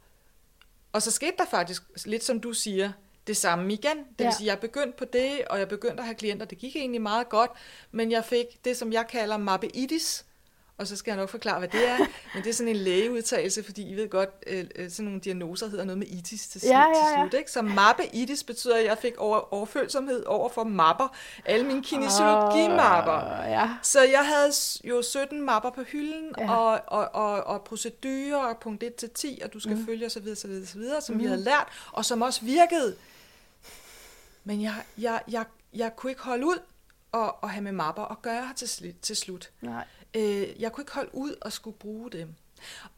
Og 0.92 1.02
så 1.02 1.10
skete 1.10 1.32
der 1.38 1.44
faktisk, 1.50 1.82
lidt 2.06 2.24
som 2.24 2.40
du 2.40 2.52
siger, 2.52 2.92
det 3.26 3.36
samme 3.36 3.72
igen. 3.72 3.98
Det 3.98 4.04
vil 4.18 4.24
Ja. 4.24 4.30
sige, 4.36 4.46
jeg 4.46 4.58
begyndte 4.58 4.98
på 4.98 5.04
det, 5.04 5.44
og 5.50 5.58
jeg 5.58 5.68
begyndte 5.68 5.98
at 5.98 6.04
have 6.04 6.14
klienter. 6.14 6.46
Det 6.46 6.58
gik 6.58 6.76
egentlig 6.76 7.02
meget 7.02 7.28
godt, 7.28 7.50
men 7.92 8.10
jeg 8.10 8.24
fik 8.24 8.46
det, 8.64 8.76
som 8.76 8.92
jeg 8.92 9.06
kalder 9.08 9.36
mappeitis. 9.36 10.24
Og 10.80 10.86
så 10.86 10.96
skal 10.96 11.10
jeg 11.10 11.16
nok 11.16 11.28
forklare, 11.28 11.58
hvad 11.58 11.68
det 11.68 11.88
er. 11.88 11.98
Men 12.34 12.44
det 12.44 12.46
er 12.46 12.54
sådan 12.54 12.68
en 12.68 12.76
lægeudtalelse, 12.76 13.64
fordi 13.64 13.90
I 13.90 13.94
ved 13.94 14.08
godt, 14.08 14.30
øh, 14.46 14.64
øh, 14.76 14.90
sådan 14.90 15.04
nogle 15.04 15.20
diagnoser 15.20 15.68
hedder 15.68 15.84
noget 15.84 15.98
med 15.98 16.06
itis 16.06 16.48
til, 16.48 16.60
slut. 16.60 16.70
Ja, 16.70 16.80
ja, 16.80 16.88
ja. 16.88 16.94
til 16.94 17.30
slut. 17.30 17.38
Ikke? 17.38 17.50
Så 17.50 17.62
mappe-itis 17.62 18.44
betyder, 18.44 18.76
at 18.76 18.84
jeg 18.84 18.98
fik 18.98 19.16
over, 19.16 19.54
overfølsomhed 19.54 20.24
over 20.24 20.48
for 20.48 20.64
mapper. 20.64 21.16
Alle 21.44 21.66
mine 21.66 21.82
kinesiologimapper. 21.82 23.42
Åh, 23.42 23.50
ja. 23.50 23.70
Så 23.82 24.02
jeg 24.02 24.26
havde 24.26 24.52
jo 24.84 25.02
17 25.02 25.42
mapper 25.42 25.70
på 25.70 25.82
hylden, 25.82 26.34
Ja. 26.38 26.56
og, 26.56 26.80
og, 26.86 27.14
og, 27.14 27.44
og 27.44 27.62
procedurer, 27.62 28.44
og 28.44 28.58
punkt 28.58 28.82
1 28.82 28.94
til 28.94 29.10
10, 29.10 29.40
og 29.44 29.52
du 29.52 29.60
skal 29.60 29.76
mm. 29.76 29.86
følge 29.86 30.06
osv., 30.06 30.28
osv., 30.32 30.50
osv., 30.62 30.82
som 31.00 31.14
mm. 31.14 31.20
vi 31.20 31.26
havde 31.26 31.40
lært, 31.40 31.68
og 31.92 32.04
som 32.04 32.22
også 32.22 32.44
virkede. 32.44 32.96
Men 34.44 34.62
jeg, 34.62 34.74
jeg, 34.98 35.20
jeg, 35.28 35.44
jeg 35.74 35.96
kunne 35.96 36.12
ikke 36.12 36.22
holde 36.22 36.46
ud 36.46 36.58
og, 37.12 37.42
og 37.42 37.50
have 37.50 37.62
med 37.62 37.72
mapper 37.72 38.02
og 38.02 38.22
gøre 38.22 38.52
til, 38.56 38.94
til 39.02 39.16
slut. 39.16 39.50
Nej. 39.60 39.84
Øh, 40.16 40.60
jeg 40.62 40.72
kunne 40.72 40.82
ikke 40.82 40.94
holde 40.94 41.10
ud 41.12 41.34
og 41.40 41.52
skulle 41.52 41.76
bruge 41.76 42.10
dem. 42.10 42.34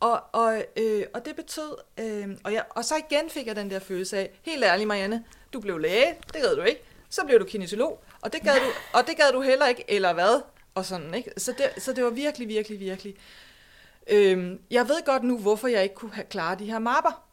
Og, 0.01 0.23
og, 0.33 0.65
øh, 0.77 1.05
og 1.15 1.25
det 1.25 1.37
betød, 1.37 1.77
øh, 1.99 2.37
og, 2.45 2.53
jeg, 2.53 2.65
og 2.71 2.85
så 2.85 2.95
igen 2.97 3.31
fik 3.31 3.47
jeg 3.47 3.57
den 3.57 3.71
der 3.71 3.79
følelse 3.79 4.19
af, 4.19 4.31
helt 4.43 4.65
ærligt 4.65 4.89
Marianne, 4.89 5.25
du 5.53 5.61
blev 5.61 5.79
læge, 5.79 6.17
det 6.27 6.43
gad 6.43 6.57
du 6.57 6.63
ikke, 6.63 6.83
så 7.09 7.25
blev 7.27 7.41
du 7.41 7.45
kinesiolog, 7.45 8.05
og 8.21 8.33
det 8.33 8.43
gad 8.43 8.55
du, 8.55 8.73
og 8.99 9.07
det 9.07 9.17
gad 9.17 9.33
du 9.33 9.41
heller 9.41 9.67
ikke, 9.67 9.85
eller 9.89 10.13
hvad, 10.13 10.43
og 10.75 10.85
sådan, 10.85 11.15
ikke? 11.15 11.31
Så 11.37 11.53
det, 11.59 11.83
så 11.83 11.93
det 11.93 12.05
var 12.05 12.11
virkelig, 12.11 12.49
virkelig, 12.49 12.81
virkelig. 12.81 13.15
Øh, 14.07 14.59
jeg 14.71 14.89
ved 14.89 15.05
godt 15.05 15.23
nu, 15.23 15.39
hvorfor 15.39 15.69
jeg 15.69 15.83
ikke 15.83 15.95
kunne 15.95 16.15
have 16.15 16.27
klaret 16.27 16.59
de 16.59 16.65
her 16.65 16.79
mapper. 16.79 17.29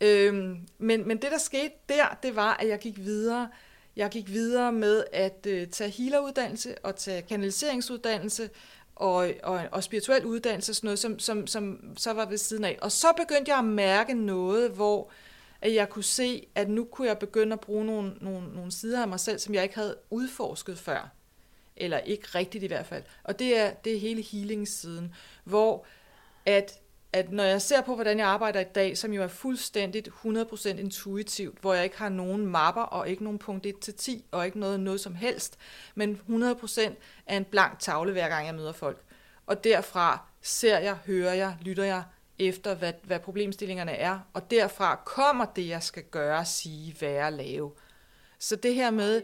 Øhm, 0.00 0.58
men, 0.78 1.08
men 1.08 1.22
det, 1.22 1.30
der 1.30 1.38
skete 1.38 1.74
der, 1.88 2.18
det 2.22 2.36
var, 2.36 2.54
at 2.54 2.68
jeg 2.68 2.78
gik 2.78 2.98
videre. 2.98 3.48
Jeg 3.96 4.10
gik 4.10 4.28
videre 4.28 4.72
med 4.72 5.04
at 5.12 5.46
øh, 5.48 5.66
tage 5.66 5.90
healeruddannelse 5.90 6.74
og 6.82 6.96
tage 6.96 7.22
kanaliseringsuddannelse 7.22 8.50
og, 8.96 9.30
og, 9.42 9.60
og 9.72 9.82
spirituel 9.82 10.24
uddannelse, 10.24 10.74
sådan 10.74 10.86
noget, 10.86 10.98
som, 10.98 11.18
som, 11.18 11.46
som 11.46 11.80
så 11.96 12.12
var 12.12 12.26
ved 12.26 12.38
siden 12.38 12.64
af. 12.64 12.78
Og 12.82 12.92
så 12.92 13.06
begyndte 13.16 13.50
jeg 13.50 13.58
at 13.58 13.64
mærke 13.64 14.14
noget, 14.14 14.70
hvor 14.70 15.10
at 15.60 15.74
jeg 15.74 15.88
kunne 15.88 16.04
se, 16.04 16.46
at 16.54 16.68
nu 16.68 16.84
kunne 16.84 17.08
jeg 17.08 17.18
begynde 17.18 17.52
at 17.52 17.60
bruge 17.60 17.84
nogle, 17.84 18.14
nogle, 18.20 18.54
nogle 18.54 18.72
sider 18.72 19.02
af 19.02 19.08
mig 19.08 19.20
selv, 19.20 19.38
som 19.38 19.54
jeg 19.54 19.62
ikke 19.62 19.74
havde 19.74 19.96
udforsket 20.10 20.78
før. 20.78 21.12
Eller 21.76 21.98
ikke 21.98 22.28
rigtigt 22.34 22.64
i 22.64 22.66
hvert 22.66 22.86
fald. 22.86 23.02
Og 23.24 23.38
det 23.38 23.58
er, 23.58 23.70
det 23.70 23.94
er 23.94 24.00
hele 24.00 24.22
healing-siden, 24.22 25.14
hvor 25.44 25.86
at 26.46 26.80
at 27.16 27.32
når 27.32 27.44
jeg 27.44 27.62
ser 27.62 27.80
på, 27.80 27.94
hvordan 27.94 28.18
jeg 28.18 28.26
arbejder 28.26 28.60
i 28.60 28.64
dag, 28.74 28.98
som 28.98 29.12
jo 29.12 29.22
er 29.22 29.28
fuldstændigt 29.28 30.08
100% 30.08 30.68
intuitivt, 30.68 31.60
hvor 31.60 31.74
jeg 31.74 31.84
ikke 31.84 31.98
har 31.98 32.08
nogen 32.08 32.46
mapper 32.46 32.82
og 32.82 33.08
ikke 33.08 33.24
nogen 33.24 33.38
punkt 33.38 33.66
1-10 33.66 34.20
og 34.30 34.46
ikke 34.46 34.58
noget, 34.58 34.80
noget 34.80 35.00
som 35.00 35.14
helst, 35.14 35.58
men 35.94 36.20
100% 36.28 36.80
er 37.26 37.36
en 37.36 37.44
blank 37.44 37.78
tavle, 37.78 38.12
hver 38.12 38.28
gang 38.28 38.46
jeg 38.46 38.54
møder 38.54 38.72
folk. 38.72 39.02
Og 39.46 39.64
derfra 39.64 40.26
ser 40.42 40.78
jeg, 40.78 40.94
hører 41.06 41.34
jeg, 41.34 41.56
lytter 41.62 41.84
jeg 41.84 42.02
efter, 42.38 42.74
hvad, 42.74 42.92
hvad 43.04 43.20
problemstillingerne 43.20 43.92
er, 43.92 44.18
og 44.32 44.50
derfra 44.50 45.00
kommer 45.04 45.44
det, 45.44 45.68
jeg 45.68 45.82
skal 45.82 46.02
gøre, 46.02 46.44
sige, 46.44 46.96
være, 47.00 47.30
lave. 47.30 47.72
Så 48.38 48.56
det 48.56 48.74
her 48.74 48.90
med, 48.90 49.22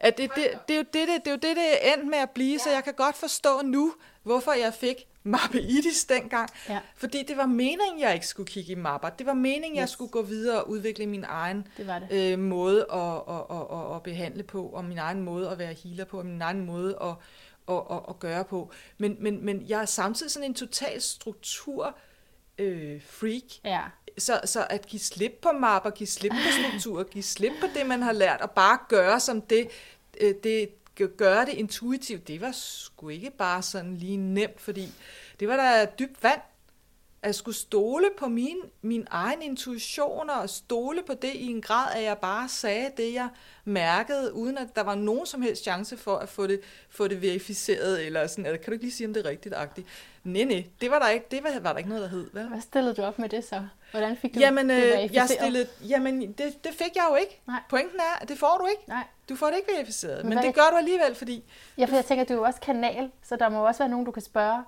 at 0.00 0.18
det, 0.18 0.30
det, 0.36 0.58
det, 0.68 0.74
er 0.74 0.78
jo 0.78 0.84
det, 0.92 1.08
det, 1.08 1.24
det 1.24 1.26
er 1.26 1.30
jo 1.30 1.36
det, 1.36 1.56
det 1.56 1.88
er 1.88 1.94
endt 1.94 2.06
med 2.10 2.18
at 2.18 2.30
blive, 2.30 2.58
så 2.58 2.70
jeg 2.70 2.84
kan 2.84 2.94
godt 2.94 3.16
forstå 3.16 3.62
nu, 3.64 3.94
hvorfor 4.22 4.52
jeg 4.52 4.74
fik 4.74 5.06
mappeitis 5.22 6.04
dengang. 6.04 6.48
Ja. 6.68 6.78
Fordi 6.96 7.22
det 7.22 7.36
var 7.36 7.46
meningen, 7.46 8.00
jeg 8.00 8.14
ikke 8.14 8.26
skulle 8.26 8.46
kigge 8.46 8.72
i 8.72 8.74
mapper. 8.74 9.08
Det 9.08 9.26
var 9.26 9.34
meningen, 9.34 9.76
jeg 9.76 9.82
Yes. 9.82 9.90
skulle 9.90 10.10
gå 10.10 10.22
videre 10.22 10.62
og 10.62 10.70
udvikle 10.70 11.06
min 11.06 11.24
egen 11.28 11.66
Det 11.76 11.86
det. 12.10 12.32
øh, 12.32 12.38
måde 12.38 12.86
at, 12.92 13.34
at, 13.34 13.56
at, 13.56 13.66
at, 13.90 13.96
at 13.96 14.02
behandle 14.02 14.42
på, 14.42 14.66
og 14.66 14.84
min 14.84 14.98
egen 14.98 15.22
måde 15.22 15.50
at 15.50 15.58
være 15.58 15.74
healer 15.84 16.04
på, 16.04 16.18
og 16.18 16.26
min 16.26 16.42
egen 16.42 16.66
måde 16.66 16.98
at, 17.02 17.14
at, 17.68 17.82
at, 17.90 18.00
at 18.08 18.18
gøre 18.18 18.44
på. 18.44 18.70
Men, 18.98 19.16
men, 19.20 19.44
men 19.44 19.64
jeg 19.68 19.80
er 19.80 19.84
samtidig 19.86 20.32
sådan 20.32 20.48
en 20.48 20.54
total 20.54 21.02
struktur 21.02 21.96
øh, 22.58 23.00
freak, 23.02 23.42
Ja 23.64 23.80
så, 24.18 24.40
så 24.44 24.66
at 24.70 24.86
give 24.86 25.00
slip 25.00 25.32
på 25.42 25.52
mapper, 25.52 25.90
give 25.90 26.06
slip 26.06 26.32
på 26.32 26.50
struktur, 26.62 27.02
give 27.02 27.24
slip 27.24 27.52
på 27.60 27.66
det, 27.74 27.86
man 27.86 28.02
har 28.02 28.12
lært, 28.12 28.40
og 28.40 28.50
bare 28.50 28.78
gøre 28.88 29.20
som 29.20 29.40
det, 29.40 29.68
øh, 30.20 30.34
det 30.42 30.68
gøre 31.16 31.46
det 31.46 31.52
intuitivt, 31.52 32.28
det 32.28 32.40
var 32.40 32.52
sgu 32.52 33.08
ikke 33.08 33.30
bare 33.30 33.62
sådan 33.62 33.96
lige 33.96 34.16
nemt, 34.16 34.60
fordi 34.60 34.92
det 35.40 35.48
var 35.48 35.56
da 35.56 35.86
dybt 35.98 36.22
vand, 36.22 36.40
at 37.26 37.34
skulle 37.34 37.56
stole 37.56 38.06
på 38.18 38.28
min, 38.28 38.56
min 38.82 39.06
egen 39.10 39.42
intuitioner, 39.42 40.34
og 40.34 40.50
stole 40.50 41.02
på 41.02 41.14
det 41.14 41.34
i 41.34 41.46
en 41.46 41.62
grad, 41.62 41.96
at 41.96 42.02
jeg 42.02 42.18
bare 42.18 42.48
sagde 42.48 42.90
det, 42.96 43.14
jeg 43.14 43.28
mærkede, 43.64 44.34
uden 44.34 44.58
at 44.58 44.76
der 44.76 44.82
var 44.82 44.94
nogen 44.94 45.26
som 45.26 45.42
helst 45.42 45.62
chance 45.62 45.96
for 45.96 46.16
at 46.16 46.28
få 46.28 46.46
det, 46.46 46.60
få 46.90 47.08
det 47.08 47.22
verificeret, 47.22 48.06
eller 48.06 48.26
sådan, 48.26 48.46
eller 48.46 48.58
kan 48.58 48.66
du 48.66 48.72
ikke 48.72 48.84
lige 48.84 48.94
sige, 48.94 49.06
om 49.06 49.14
det 49.14 49.26
er 49.26 49.30
rigtigt-agtigt? 49.30 49.86
Nej, 50.24 50.44
nej, 50.44 50.64
det 50.80 50.90
var 50.90 50.98
der 50.98 51.08
ikke, 51.08 51.26
det 51.30 51.44
var, 51.44 51.60
var 51.60 51.72
der 51.72 51.78
ikke 51.78 51.88
noget, 51.88 52.02
der 52.02 52.08
hed, 52.08 52.30
vel? 52.32 52.48
Hvad 52.48 52.60
stillede 52.60 52.94
du 52.94 53.02
op 53.02 53.18
med 53.18 53.28
det 53.28 53.44
så? 53.44 53.62
Hvordan 53.90 54.16
fik 54.16 54.34
du 54.34 54.40
Jamen, 54.40 54.68
det 54.68 55.04
øh, 55.04 55.14
jeg 55.14 55.28
stillede, 55.28 55.66
jamen 55.88 56.32
det, 56.32 56.64
det 56.64 56.74
fik 56.74 56.96
jeg 56.96 57.06
jo 57.10 57.16
ikke. 57.16 57.40
Nej. 57.46 57.60
Pointen 57.68 58.00
er, 58.00 58.22
at 58.22 58.28
det 58.28 58.38
får 58.38 58.58
du 58.60 58.66
ikke. 58.66 58.82
Nej. 58.88 59.04
Du 59.28 59.36
får 59.36 59.46
det 59.46 59.56
ikke 59.56 59.72
verificeret, 59.76 60.24
Men 60.24 60.34
men, 60.34 60.44
det 60.44 60.54
gør 60.54 60.70
du 60.70 60.76
alligevel, 60.76 61.14
fordi... 61.14 61.44
Ja, 61.78 61.84
for 61.84 61.94
jeg 61.94 62.04
tænker, 62.04 62.24
du 62.24 62.32
er 62.32 62.36
jo 62.36 62.42
også 62.42 62.60
kanal, 62.60 63.10
så 63.22 63.36
der 63.36 63.48
må 63.48 63.66
også 63.66 63.78
være 63.78 63.88
nogen, 63.88 64.06
du 64.06 64.10
kan 64.10 64.22
spørge. 64.22 64.64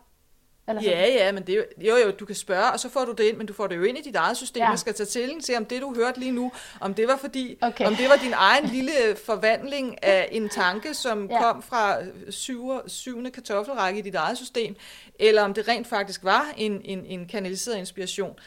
Eller 0.69 0.83
Ja, 0.83 1.07
ja, 1.07 1.33
men 1.33 1.47
det 1.47 1.53
er 1.53 1.57
jo, 1.57 1.65
jo, 1.91 1.97
jo, 2.07 2.11
du 2.11 2.25
kan 2.25 2.35
spørge, 2.35 2.73
og 2.73 2.81
så 2.81 2.89
får 2.89 3.05
du 3.05 3.13
det 3.13 3.25
ind, 3.25 3.37
men 3.37 3.47
du 3.47 3.53
får 3.53 3.67
det 3.67 3.77
jo 3.77 3.83
ind 3.83 3.99
i 3.99 4.03
dit 4.03 4.17
eget 4.17 4.37
system, 4.37 4.61
Ja. 4.61 4.67
ja. 4.67 4.73
og 4.73 4.79
skal 4.79 4.95
tage 4.95 5.07
til 5.07 5.43
til, 5.43 5.57
om 5.57 5.65
det, 5.65 5.81
du 5.83 5.95
hørte 5.95 6.19
lige 6.21 6.33
nu, 6.33 6.53
om 6.81 6.95
det 6.95 7.09
var 7.09 7.17
fordi, 7.17 7.59
Okay. 7.61 7.87
om 7.87 7.95
det 7.97 8.09
var 8.09 8.17
din 8.17 8.33
egen 8.37 8.65
lille 8.65 8.93
forvandling 9.25 10.05
af 10.05 10.29
en 10.33 10.49
tanke, 10.49 10.95
som 10.95 11.27
Ja. 11.27 11.35
ja. 11.35 11.41
kom 11.43 11.63
fra 11.63 11.97
syv, 12.31 12.71
syvende 12.87 13.31
kartoffelrække 13.31 13.99
i 13.99 14.03
dit 14.03 14.15
eget 14.15 14.39
system, 14.39 14.77
eller 15.21 15.43
om 15.43 15.55
det 15.55 15.69
rent 15.69 15.87
faktisk 15.87 16.25
var 16.25 16.47
en, 16.57 16.81
en, 16.85 17.07
en 17.07 17.27
kanaliseret 17.27 17.77
inspiration. 17.79 18.39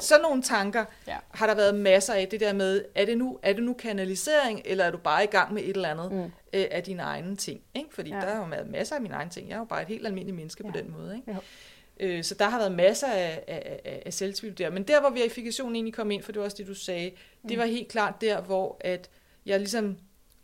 Sådan 0.00 0.22
nogle 0.22 0.42
tanker 0.42 0.84
Ja. 1.06 1.16
har 1.30 1.46
der 1.46 1.54
været 1.54 1.74
masser 1.74 2.14
af, 2.14 2.28
det 2.28 2.40
der 2.40 2.52
med, 2.52 2.84
er 2.94 3.04
det 3.04 3.18
nu, 3.18 3.38
er 3.42 3.52
det 3.52 3.62
nu 3.62 3.72
kanalisering, 3.72 4.62
eller 4.64 4.84
er 4.84 4.90
du 4.90 4.98
bare 4.98 5.24
i 5.24 5.26
gang 5.26 5.54
med 5.54 5.62
et 5.62 5.68
eller 5.76 5.88
andet 5.88 6.12
Mm. 6.12 6.18
øh, 6.52 6.64
af 6.70 6.82
dine 6.82 7.02
egne 7.02 7.36
ting? 7.36 7.60
Ikke? 7.74 7.88
Fordi 7.94 8.10
Ja. 8.10 8.16
ja. 8.16 8.22
der 8.26 8.28
har 8.34 8.38
jo 8.40 8.46
været 8.50 8.70
masser 8.70 8.94
af 8.96 9.02
mine 9.02 9.14
egne 9.14 9.30
ting. 9.30 9.48
Jeg 9.48 9.54
er 9.54 9.58
jo 9.58 9.64
bare 9.64 9.82
et 9.82 9.88
helt 9.88 10.06
almindeligt 10.06 10.36
menneske 10.36 10.62
ja. 10.66 10.70
på 10.70 10.76
Ja. 10.78 10.82
den 10.82 10.92
måde. 10.98 11.16
Ikke? 11.16 11.30
Jo. 11.32 11.36
Øh, 12.00 12.24
så 12.24 12.34
der 12.34 12.48
har 12.48 12.58
været 12.58 12.72
masser 12.72 13.06
af, 13.06 13.44
af, 13.46 13.80
af, 13.84 14.02
af 14.06 14.14
selvtvivl 14.14 14.58
der. 14.58 14.70
Men 14.70 14.82
der, 14.82 15.00
hvor 15.00 15.10
verifikationen 15.10 15.76
egentlig 15.76 15.94
kom 15.94 16.10
ind, 16.10 16.22
for 16.22 16.32
det 16.32 16.38
var 16.38 16.44
også 16.44 16.56
det, 16.56 16.66
du 16.66 16.74
sagde, 16.74 17.10
det 17.48 17.58
var 17.58 17.64
helt 17.64 17.88
klart 17.88 18.20
der, 18.20 18.40
hvor 18.40 18.76
at 18.80 19.10
jeg 19.46 19.58
ligesom 19.58 19.98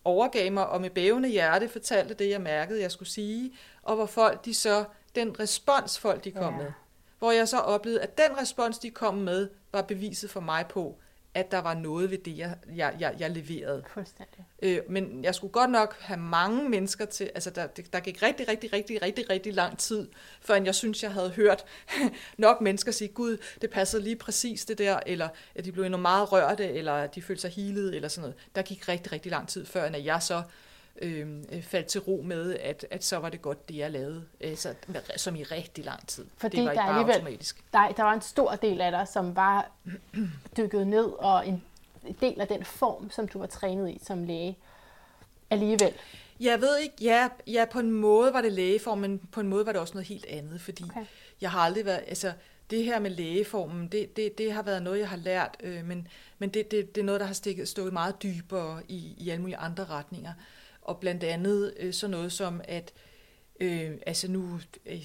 overgav 0.04 0.52
mig 0.52 0.66
og 0.66 0.80
med 0.80 0.90
bævende 0.90 1.28
hjerte 1.28 1.68
fortalte 1.68 2.14
det, 2.14 2.30
jeg 2.30 2.40
mærkede, 2.40 2.80
jeg 2.80 2.90
skulle 2.90 3.08
sige, 3.08 3.52
og 3.82 3.96
hvor 3.96 4.06
folk 4.06 4.44
de 4.44 4.54
så, 4.54 4.84
den 5.14 5.40
respons 5.40 5.98
folk 5.98 6.24
de 6.24 6.32
kom 6.32 6.54
ja. 6.54 6.62
med, 6.62 6.72
hvor 7.18 7.30
jeg 7.30 7.48
så 7.48 7.58
oplevede, 7.58 8.00
at 8.02 8.18
den 8.18 8.38
respons, 8.38 8.78
de 8.78 8.90
kom 8.90 9.14
med, 9.14 9.48
var 9.72 9.82
beviset 9.82 10.30
for 10.30 10.40
mig 10.40 10.66
på, 10.68 10.98
at 11.36 11.50
der 11.50 11.58
var 11.58 11.74
noget 11.74 12.10
ved 12.10 12.18
det, 12.18 12.38
jeg, 12.38 12.56
jeg, 12.76 12.94
jeg, 13.00 13.14
jeg 13.18 13.30
leverede. 13.30 13.82
Fuldstændig. 13.88 14.46
Øh, 14.62 14.78
men 14.88 15.24
jeg 15.24 15.34
skulle 15.34 15.52
godt 15.52 15.70
nok 15.70 15.96
have 16.00 16.20
mange 16.20 16.68
mennesker 16.68 17.04
til, 17.04 17.30
altså 17.34 17.50
der, 17.50 17.66
der 17.66 18.00
gik 18.00 18.22
rigtig, 18.22 18.48
rigtig, 18.48 18.72
rigtig, 18.72 19.02
rigtig, 19.02 19.30
rigtig 19.30 19.54
lang 19.54 19.78
tid, 19.78 20.08
før 20.40 20.54
jeg 20.54 20.74
synes, 20.74 21.02
jeg 21.02 21.12
havde 21.12 21.30
hørt 21.30 21.64
nok 22.38 22.60
mennesker 22.60 22.92
sige, 22.92 23.08
gud, 23.08 23.36
det 23.60 23.70
passede 23.70 24.02
lige 24.02 24.16
præcis 24.16 24.64
det 24.64 24.78
der, 24.78 25.00
eller 25.06 25.28
at 25.54 25.64
de 25.64 25.72
blev 25.72 25.84
endnu 25.84 25.98
meget 25.98 26.32
rørte, 26.32 26.68
eller 26.68 26.92
at 26.92 27.14
de 27.14 27.22
følte 27.22 27.40
sig 27.40 27.50
healet, 27.50 27.94
eller 27.94 28.08
sådan 28.08 28.22
noget. 28.22 28.36
Der 28.54 28.62
gik 28.62 28.88
rigtig, 28.88 29.12
rigtig 29.12 29.30
lang 29.30 29.48
tid, 29.48 29.66
før 29.66 29.84
jeg 29.84 30.22
så 30.22 30.42
øh, 31.02 31.42
øh, 31.52 31.62
faldt 31.62 31.86
til 31.86 32.00
ro 32.00 32.22
med, 32.24 32.56
at, 32.58 32.86
at 32.90 33.04
så 33.04 33.18
var 33.18 33.28
det 33.30 33.42
godt, 33.42 33.68
det 33.68 33.76
jeg 33.76 33.90
lavede, 33.90 34.24
altså, 34.40 34.74
som 35.16 35.36
i 35.36 35.42
rigtig 35.42 35.84
lang 35.84 36.06
tid. 36.06 36.26
Fordi 36.36 36.56
det 36.56 36.64
var 36.64 36.72
der 36.72 36.72
ikke 36.72 36.82
er 36.82 37.04
bare 37.04 37.14
automatisk. 37.14 37.64
Der, 37.72 37.92
der 37.92 38.02
var 38.02 38.12
en 38.12 38.20
stor 38.20 38.54
del 38.54 38.80
af 38.80 38.90
dig, 38.90 39.08
som 39.08 39.36
var 39.36 39.70
dykket 40.56 40.86
ned, 40.86 41.04
og 41.04 41.48
en 41.48 41.62
del 42.20 42.40
af 42.40 42.48
den 42.48 42.64
form, 42.64 43.10
som 43.10 43.28
du 43.28 43.38
var 43.38 43.46
trænet 43.46 43.90
i 43.90 44.00
som 44.02 44.24
læge. 44.24 44.58
Alligevel. 45.50 45.92
Jeg 46.40 46.60
ved 46.60 46.78
ikke, 46.78 46.94
ja, 47.00 47.28
ja, 47.46 47.64
på 47.64 47.78
en 47.78 47.90
måde 47.90 48.32
var 48.32 48.40
det 48.42 48.52
lægeform, 48.52 48.98
men 48.98 49.18
på 49.32 49.40
en 49.40 49.48
måde 49.48 49.66
var 49.66 49.72
det 49.72 49.80
også 49.80 49.94
noget 49.94 50.06
helt 50.06 50.26
andet, 50.26 50.60
fordi 50.60 50.84
Okay. 50.84 51.04
jeg 51.40 51.50
har 51.50 51.60
aldrig 51.60 51.84
været, 51.84 52.04
altså 52.08 52.32
det 52.70 52.84
her 52.84 52.98
med 52.98 53.10
lægeformen, 53.10 53.88
det, 53.88 54.16
det, 54.16 54.38
det 54.38 54.52
har 54.52 54.62
været 54.62 54.82
noget, 54.82 54.98
jeg 54.98 55.08
har 55.08 55.16
lært, 55.16 55.56
øh, 55.60 55.84
men, 55.84 56.08
men 56.38 56.48
det, 56.48 56.70
det, 56.70 56.94
det 56.94 57.00
er 57.00 57.04
noget, 57.04 57.20
der 57.20 57.26
har 57.26 57.34
stikket, 57.34 57.68
stået 57.68 57.92
meget 57.92 58.22
dybere 58.22 58.82
i, 58.88 59.14
i 59.18 59.30
alle 59.30 59.40
mulige 59.40 59.56
andre 59.56 59.84
retninger. 59.84 60.32
Og 60.86 60.98
blandt 61.00 61.24
andet 61.24 61.74
øh, 61.80 61.92
sådan 61.94 62.10
noget 62.10 62.32
som, 62.32 62.60
at 62.64 62.92
øh, 63.60 63.90
altså 64.06 64.30
nu, 64.30 64.60
øh, 64.86 64.98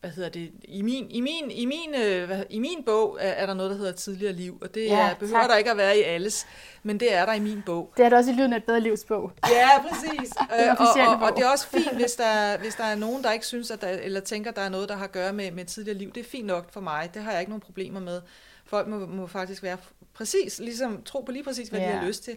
hvad 0.00 0.10
hedder 0.10 0.28
det, 0.28 0.50
i 0.64 0.82
min, 0.82 1.10
i 1.10 1.20
min, 1.20 1.50
i 1.50 1.64
min, 1.66 1.94
øh, 2.02 2.26
hvad, 2.26 2.44
i 2.50 2.58
min 2.58 2.84
bog 2.86 3.18
er, 3.20 3.28
er 3.30 3.46
der 3.46 3.54
noget, 3.54 3.70
der 3.70 3.76
hedder 3.76 3.92
tidligere 3.92 4.32
liv, 4.32 4.58
og 4.62 4.74
det 4.74 4.84
Ja, 4.86 5.10
er, 5.10 5.14
behøver 5.14 5.40
tak. 5.40 5.50
der 5.50 5.56
ikke 5.56 5.70
at 5.70 5.76
være 5.76 5.98
i 5.98 6.02
alles, 6.02 6.46
men 6.82 7.00
det 7.00 7.14
er 7.14 7.26
der 7.26 7.32
i 7.32 7.40
min 7.40 7.62
bog. 7.66 7.92
Det 7.96 8.04
er 8.04 8.08
det 8.08 8.18
også 8.18 8.30
i 8.30 8.34
Lyden 8.34 8.52
af 8.52 8.56
et 8.56 8.64
bedre 8.64 8.80
livsbog. 8.80 9.32
Ja, 9.50 9.68
præcis. 9.82 10.32
Øh, 10.60 10.76
og, 10.78 10.86
og, 11.08 11.28
og 11.30 11.36
det 11.36 11.44
er 11.44 11.48
også 11.48 11.66
fint, 11.68 11.94
hvis 11.96 12.12
der, 12.12 12.58
hvis 12.58 12.74
der 12.74 12.84
er 12.84 12.94
nogen, 12.94 13.22
der 13.24 13.32
ikke 13.32 13.46
synes, 13.46 13.70
at 13.70 13.80
der, 13.80 13.88
eller 13.88 14.20
tænker, 14.20 14.50
der 14.50 14.62
er 14.62 14.68
noget, 14.68 14.88
der 14.88 14.96
har 14.96 15.04
at 15.04 15.12
gøre 15.12 15.32
med, 15.32 15.50
med 15.50 15.64
tidligere 15.64 15.98
liv. 15.98 16.12
Det 16.12 16.20
er 16.20 16.28
fint 16.30 16.46
nok 16.46 16.72
for 16.72 16.80
mig. 16.80 17.10
Det 17.14 17.22
har 17.22 17.30
jeg 17.30 17.40
ikke 17.40 17.50
nogen 17.50 17.60
problemer 17.60 18.00
med. 18.00 18.20
Folk 18.66 18.88
må, 18.88 19.06
må 19.06 19.26
faktisk 19.26 19.62
være 19.62 19.76
præcis, 20.14 20.58
ligesom 20.58 21.02
tro 21.02 21.20
på 21.20 21.32
lige 21.32 21.44
præcis, 21.44 21.68
hvad 21.68 21.80
Ja. 21.80 21.86
de 21.86 21.92
har 21.92 22.06
lyst 22.06 22.24
til. 22.24 22.36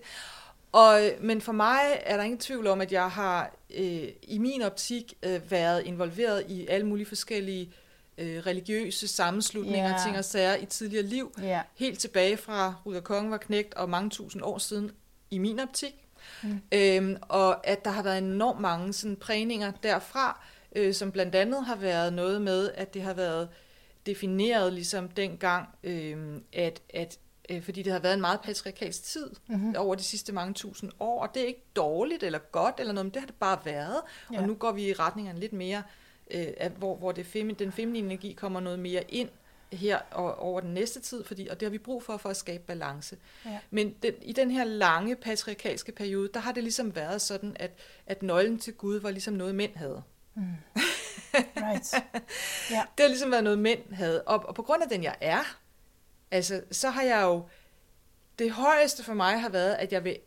Og, 0.76 1.02
men 1.22 1.42
for 1.42 1.52
mig 1.52 1.80
er 2.06 2.18
der 2.18 2.24
ingen 2.24 2.40
tvivl 2.40 2.68
om, 2.68 2.82
at 2.82 2.92
jeg 2.92 3.12
har 3.12 3.56
øh, 3.76 4.08
i 4.24 4.38
min 4.38 4.62
optik 4.62 5.14
øh, 5.24 5.52
været 5.52 5.84
involveret 5.86 6.44
i 6.48 6.68
alle 6.68 6.88
mulige 6.88 7.06
forskellige 7.06 7.72
øh, 8.18 8.38
religiøse 8.46 9.08
sammenslutninger, 9.08 9.90
Ja. 9.90 9.96
ting 10.06 10.18
og 10.18 10.26
sager 10.26 10.56
i 10.56 10.66
tidligere 10.66 11.04
liv. 11.06 11.32
Ja. 11.42 11.62
Helt 11.76 12.00
tilbage 12.00 12.38
fra 12.38 12.74
Rudolf 12.86 13.04
Kongen 13.04 13.32
var 13.32 13.38
knægt 13.38 13.74
og 13.74 13.90
mange 13.90 14.10
tusind 14.10 14.44
år 14.44 14.58
siden 14.58 14.92
i 15.32 15.38
min 15.38 15.60
optik. 15.60 15.94
Mm. 16.44 16.62
Øhm, 16.72 17.18
og 17.22 17.68
at 17.68 17.86
der 17.86 17.92
har 17.92 18.04
været 18.04 18.18
enormt 18.18 18.60
mange 18.60 18.94
sådan 18.94 19.16
prægninger 19.16 19.72
derfra, 19.84 20.46
øh, 20.76 20.94
som 20.94 21.12
blandt 21.12 21.36
andet 21.36 21.66
har 21.66 21.76
været 21.76 22.14
noget 22.14 22.42
med, 22.42 22.72
at 22.76 22.94
det 22.94 23.02
har 23.02 23.14
været 23.14 23.50
defineret 24.06 24.74
ligesom 24.74 25.10
dengang, 25.10 25.68
øh, 25.84 26.18
at, 26.54 26.82
at 26.94 27.20
øh, 27.50 27.64
fordi 27.64 27.82
det 27.84 27.94
har 27.94 28.00
været 28.00 28.14
en 28.14 28.22
meget 28.22 28.42
patriarkalsk 28.42 29.04
tid 29.04 29.30
mm-hmm. 29.48 29.76
over 29.78 29.96
de 29.96 30.04
sidste 30.04 30.34
mange 30.34 30.54
tusind 30.54 30.92
år, 31.00 31.22
og 31.22 31.34
det 31.34 31.42
er 31.42 31.48
ikke 31.48 31.66
dårligt 31.76 32.24
eller 32.24 32.40
godt 32.40 32.76
eller 32.80 32.94
noget, 32.94 33.06
men 33.06 33.14
det 33.14 33.22
har 33.22 33.28
det 33.28 33.36
bare 33.36 33.60
været, 33.66 34.02
ja. 34.34 34.38
Og 34.38 34.48
nu 34.48 34.54
går 34.54 34.72
vi 34.72 34.90
i 34.90 34.94
retning 34.94 35.28
af 35.28 35.32
en 35.32 35.38
lidt 35.38 35.54
mere, 35.54 35.84
øh, 36.32 36.48
af, 36.58 36.70
hvor, 36.70 36.96
hvor 36.96 37.12
det 37.12 37.26
femi, 37.26 37.54
den 37.54 37.72
feminine 37.72 38.08
energi 38.08 38.34
kommer 38.34 38.60
noget 38.60 38.80
mere 38.80 39.04
ind 39.10 39.30
her 39.74 39.98
og, 40.12 40.40
over 40.40 40.60
den 40.60 40.74
næste 40.74 41.00
tid, 41.00 41.24
fordi, 41.24 41.48
og 41.48 41.60
det 41.60 41.66
har 41.66 41.72
vi 41.72 41.78
brug 41.78 42.04
for 42.04 42.18
for 42.18 42.30
at 42.30 42.38
skabe 42.38 42.64
balance. 42.64 43.18
Ja. 43.46 43.60
Men 43.72 43.96
den, 44.04 44.14
i 44.22 44.34
den 44.34 44.52
her 44.52 44.64
lange 44.64 45.16
patriarkalske 45.16 45.92
periode, 45.92 46.30
der 46.34 46.40
har 46.40 46.52
det 46.52 46.64
ligesom 46.64 46.96
været 46.96 47.22
sådan, 47.22 47.56
at, 47.60 47.72
at 48.08 48.24
nøglen 48.24 48.60
til 48.60 48.74
Gud 48.74 49.00
var 49.00 49.12
ligesom 49.12 49.34
noget, 49.34 49.56
mænd 49.56 49.76
havde. 49.76 50.04
Right. 51.36 51.94
Ja. 52.72 52.84
Det 52.98 53.04
har 53.04 53.08
ligesom 53.08 53.32
været 53.32 53.44
noget, 53.44 53.60
mænd 53.60 53.94
havde. 53.94 54.22
Og, 54.22 54.46
og 54.48 54.56
på 54.56 54.62
grund 54.62 54.84
af 54.84 54.90
den, 54.90 55.04
jeg 55.04 55.16
er, 55.22 55.58
altså, 56.36 56.62
så 56.72 56.90
har 56.90 57.04
jeg 57.04 57.22
jo... 57.22 57.48
Det 58.40 58.52
højeste 58.52 59.04
for 59.04 59.14
mig 59.14 59.42
har 59.42 59.50
været, 59.50 59.74
at 59.74 59.94
jeg 59.94 60.04
vil 60.04 60.18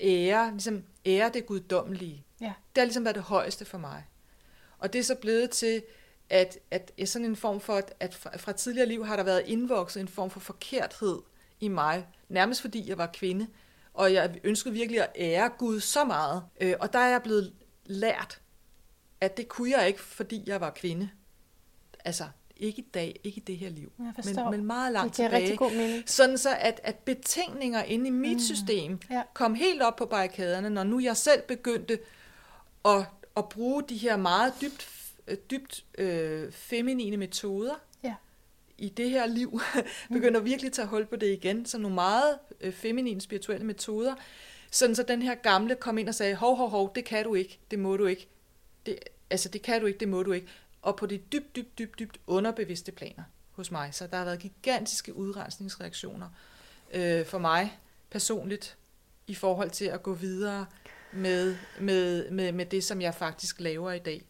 ære, 0.00 0.50
ligesom 0.50 0.84
ære 1.06 1.30
det 1.34 1.46
guddommelige. 1.46 2.24
Ja. 2.40 2.52
Det 2.74 2.80
har 2.80 2.84
ligesom 2.84 3.04
været 3.04 3.14
det 3.14 3.22
højeste 3.22 3.64
for 3.64 3.78
mig. 3.78 4.06
Og 4.78 4.92
det 4.92 4.98
er 4.98 5.02
så 5.02 5.14
blevet 5.14 5.50
til, 5.50 5.82
at, 6.30 6.58
at 6.70 6.92
jeg 6.98 7.08
sådan 7.08 7.24
en 7.24 7.36
form 7.36 7.60
for, 7.60 7.74
at, 7.74 7.94
at 8.00 8.14
fra, 8.14 8.36
fra 8.36 8.52
tidligere 8.52 8.88
liv 8.88 9.06
har 9.06 9.16
der 9.16 9.22
været 9.22 9.42
indvokset 9.46 10.00
en 10.00 10.08
form 10.08 10.30
for 10.30 10.40
forkerthed 10.40 11.18
i 11.60 11.68
mig. 11.68 12.06
Nærmest 12.28 12.60
fordi 12.60 12.88
jeg 12.88 12.98
var 12.98 13.10
kvinde. 13.14 13.46
Og 13.94 14.12
jeg 14.12 14.40
ønskede 14.44 14.74
virkelig 14.74 15.00
at 15.00 15.10
ære 15.16 15.50
Gud 15.58 15.80
så 15.80 16.04
meget. 16.04 16.42
Øh, 16.60 16.74
og 16.80 16.92
der 16.92 16.98
er 16.98 17.08
jeg 17.08 17.22
blevet 17.22 17.52
lært, 17.84 18.40
at 19.20 19.36
det 19.36 19.48
kunne 19.48 19.70
jeg 19.70 19.88
ikke, 19.88 20.00
fordi 20.00 20.42
jeg 20.46 20.60
var 20.60 20.70
kvinde. 20.70 21.10
Altså, 22.04 22.24
ikke 22.62 22.78
i 22.82 22.86
dag, 22.94 23.20
ikke 23.24 23.36
i 23.36 23.44
det 23.46 23.56
her 23.56 23.68
liv. 23.70 23.92
Men, 23.98 24.14
men 24.50 24.64
meget 24.64 24.92
langt 24.92 25.16
Det 25.16 25.24
tilbage. 25.24 25.42
rigtig 25.42 25.58
god 25.58 25.70
mening. 25.70 26.02
Sådan 26.10 26.38
så, 26.38 26.56
at, 26.60 26.80
at 26.84 26.96
betingninger 26.96 27.82
inde 27.82 28.06
i 28.06 28.10
mit 28.10 28.32
mm. 28.32 28.38
system 28.40 29.00
Ja. 29.10 29.22
kom 29.34 29.54
helt 29.54 29.82
op 29.82 29.96
på 29.96 30.06
barrikaderne, 30.06 30.70
når 30.70 30.84
nu 30.84 31.00
jeg 31.00 31.16
selv 31.16 31.42
begyndte 31.42 31.98
at, 32.84 33.04
at 33.36 33.48
bruge 33.48 33.82
de 33.88 33.96
her 33.96 34.16
meget 34.16 34.52
dybt, 34.60 34.88
dybt 35.50 35.84
øh, 35.98 36.52
feminine 36.52 37.16
metoder 37.16 37.74
Ja. 38.04 38.14
i 38.78 38.88
det 38.88 39.10
her 39.10 39.26
liv, 39.26 39.60
begynder 40.12 40.40
virkelig 40.40 40.68
at 40.68 40.72
tage 40.72 40.88
hul 40.88 41.06
på 41.06 41.16
det 41.16 41.32
igen, 41.32 41.66
som 41.66 41.80
nogle 41.80 41.94
meget 41.94 42.38
øh, 42.60 42.72
feminine 42.72 43.20
spirituelle 43.20 43.66
metoder, 43.66 44.14
sådan 44.70 44.94
så 44.96 45.02
den 45.02 45.22
her 45.22 45.34
gamle 45.34 45.74
kom 45.74 45.98
ind 45.98 46.08
og 46.08 46.14
sagde, 46.14 46.34
hov, 46.34 46.56
hov, 46.56 46.68
hov, 46.70 46.92
det 46.94 47.04
kan 47.04 47.24
du 47.24 47.34
ikke, 47.34 47.58
det 47.70 47.78
må 47.78 47.96
du 47.96 48.06
ikke, 48.06 48.28
det, 48.86 48.98
altså 49.30 49.48
det 49.48 49.62
kan 49.62 49.80
du 49.80 49.86
ikke, 49.86 49.98
det 50.00 50.08
må 50.08 50.22
du 50.22 50.32
ikke, 50.32 50.46
og 50.82 50.96
på 50.96 51.06
de 51.06 51.18
dybt, 51.18 51.56
dybt, 51.56 51.78
dybt, 51.78 51.98
dybt 51.98 52.20
underbevidste 52.26 52.92
planer 52.92 53.22
hos 53.50 53.70
mig, 53.70 53.94
så 53.94 54.06
der 54.06 54.16
har 54.16 54.24
været 54.24 54.38
gigantiske 54.38 55.16
udrensningsreaktioner 55.16 56.28
øh, 56.92 57.26
for 57.26 57.38
mig 57.38 57.78
personligt, 58.10 58.76
i 59.26 59.34
forhold 59.34 59.70
til 59.70 59.84
at 59.84 60.02
gå 60.02 60.14
videre 60.14 60.66
med, 61.12 61.56
med, 61.80 62.30
med, 62.30 62.52
med 62.52 62.66
det, 62.66 62.84
som 62.84 63.00
jeg 63.00 63.14
faktisk 63.14 63.60
laver 63.60 63.92
i 63.92 63.98
dag. 63.98 64.22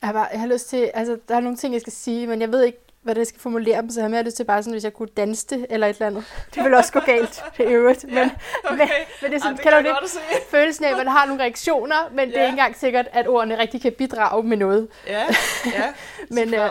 Jeg 0.00 0.08
har, 0.08 0.12
bare, 0.12 0.28
jeg 0.32 0.40
har 0.40 0.46
lyst 0.46 0.68
til, 0.68 0.90
altså 0.94 1.18
der 1.28 1.36
er 1.36 1.40
nogle 1.40 1.56
ting, 1.56 1.72
jeg 1.74 1.80
skal 1.80 1.92
sige, 1.92 2.26
men 2.26 2.40
jeg 2.40 2.52
ved 2.52 2.64
ikke, 2.64 2.78
hvordan 3.04 3.18
jeg 3.20 3.26
skal 3.26 3.40
formulere 3.40 3.80
dem, 3.82 3.90
så 3.90 4.00
jeg 4.00 4.04
har 4.04 4.10
mere 4.10 4.22
lyst 4.22 4.36
til 4.36 4.44
bare 4.44 4.62
sådan, 4.62 4.72
hvis 4.72 4.84
jeg 4.84 4.92
kunne 4.92 5.08
danse 5.16 5.46
det, 5.46 5.66
eller 5.70 5.86
et 5.86 5.94
eller 5.96 6.06
andet. 6.06 6.24
Det 6.54 6.64
vil 6.64 6.74
også 6.74 6.92
gå 6.92 7.00
galt, 7.00 7.42
i 7.58 7.62
øvrigt. 7.62 8.04
Men, 8.04 8.30
okay. 8.64 8.78
men, 8.78 8.88
men 9.22 9.30
det 9.30 9.34
er 9.34 9.38
sådan, 9.38 9.42
Ej, 9.42 9.50
det 9.52 9.60
kan 9.60 9.72
du 9.72 9.76
jeg 9.76 9.96
det? 10.02 10.10
Følelsen 10.50 10.84
af, 10.84 10.90
at 10.90 10.96
man 10.96 11.06
har 11.08 11.26
nogle 11.26 11.42
reaktioner, 11.42 11.96
men 12.12 12.28
det 12.28 12.36
er 12.36 12.40
Ja. 12.40 12.46
ikke 12.46 12.52
engang 12.52 12.76
sikkert, 12.76 13.08
at 13.12 13.28
ordene 13.28 13.58
rigtig 13.58 13.82
kan 13.82 13.92
bidrage 13.92 14.42
med 14.42 14.56
noget. 14.56 14.88
Ja, 15.06 15.24
ja. 15.66 15.92
Men, 16.36 16.54
øh, 16.54 16.70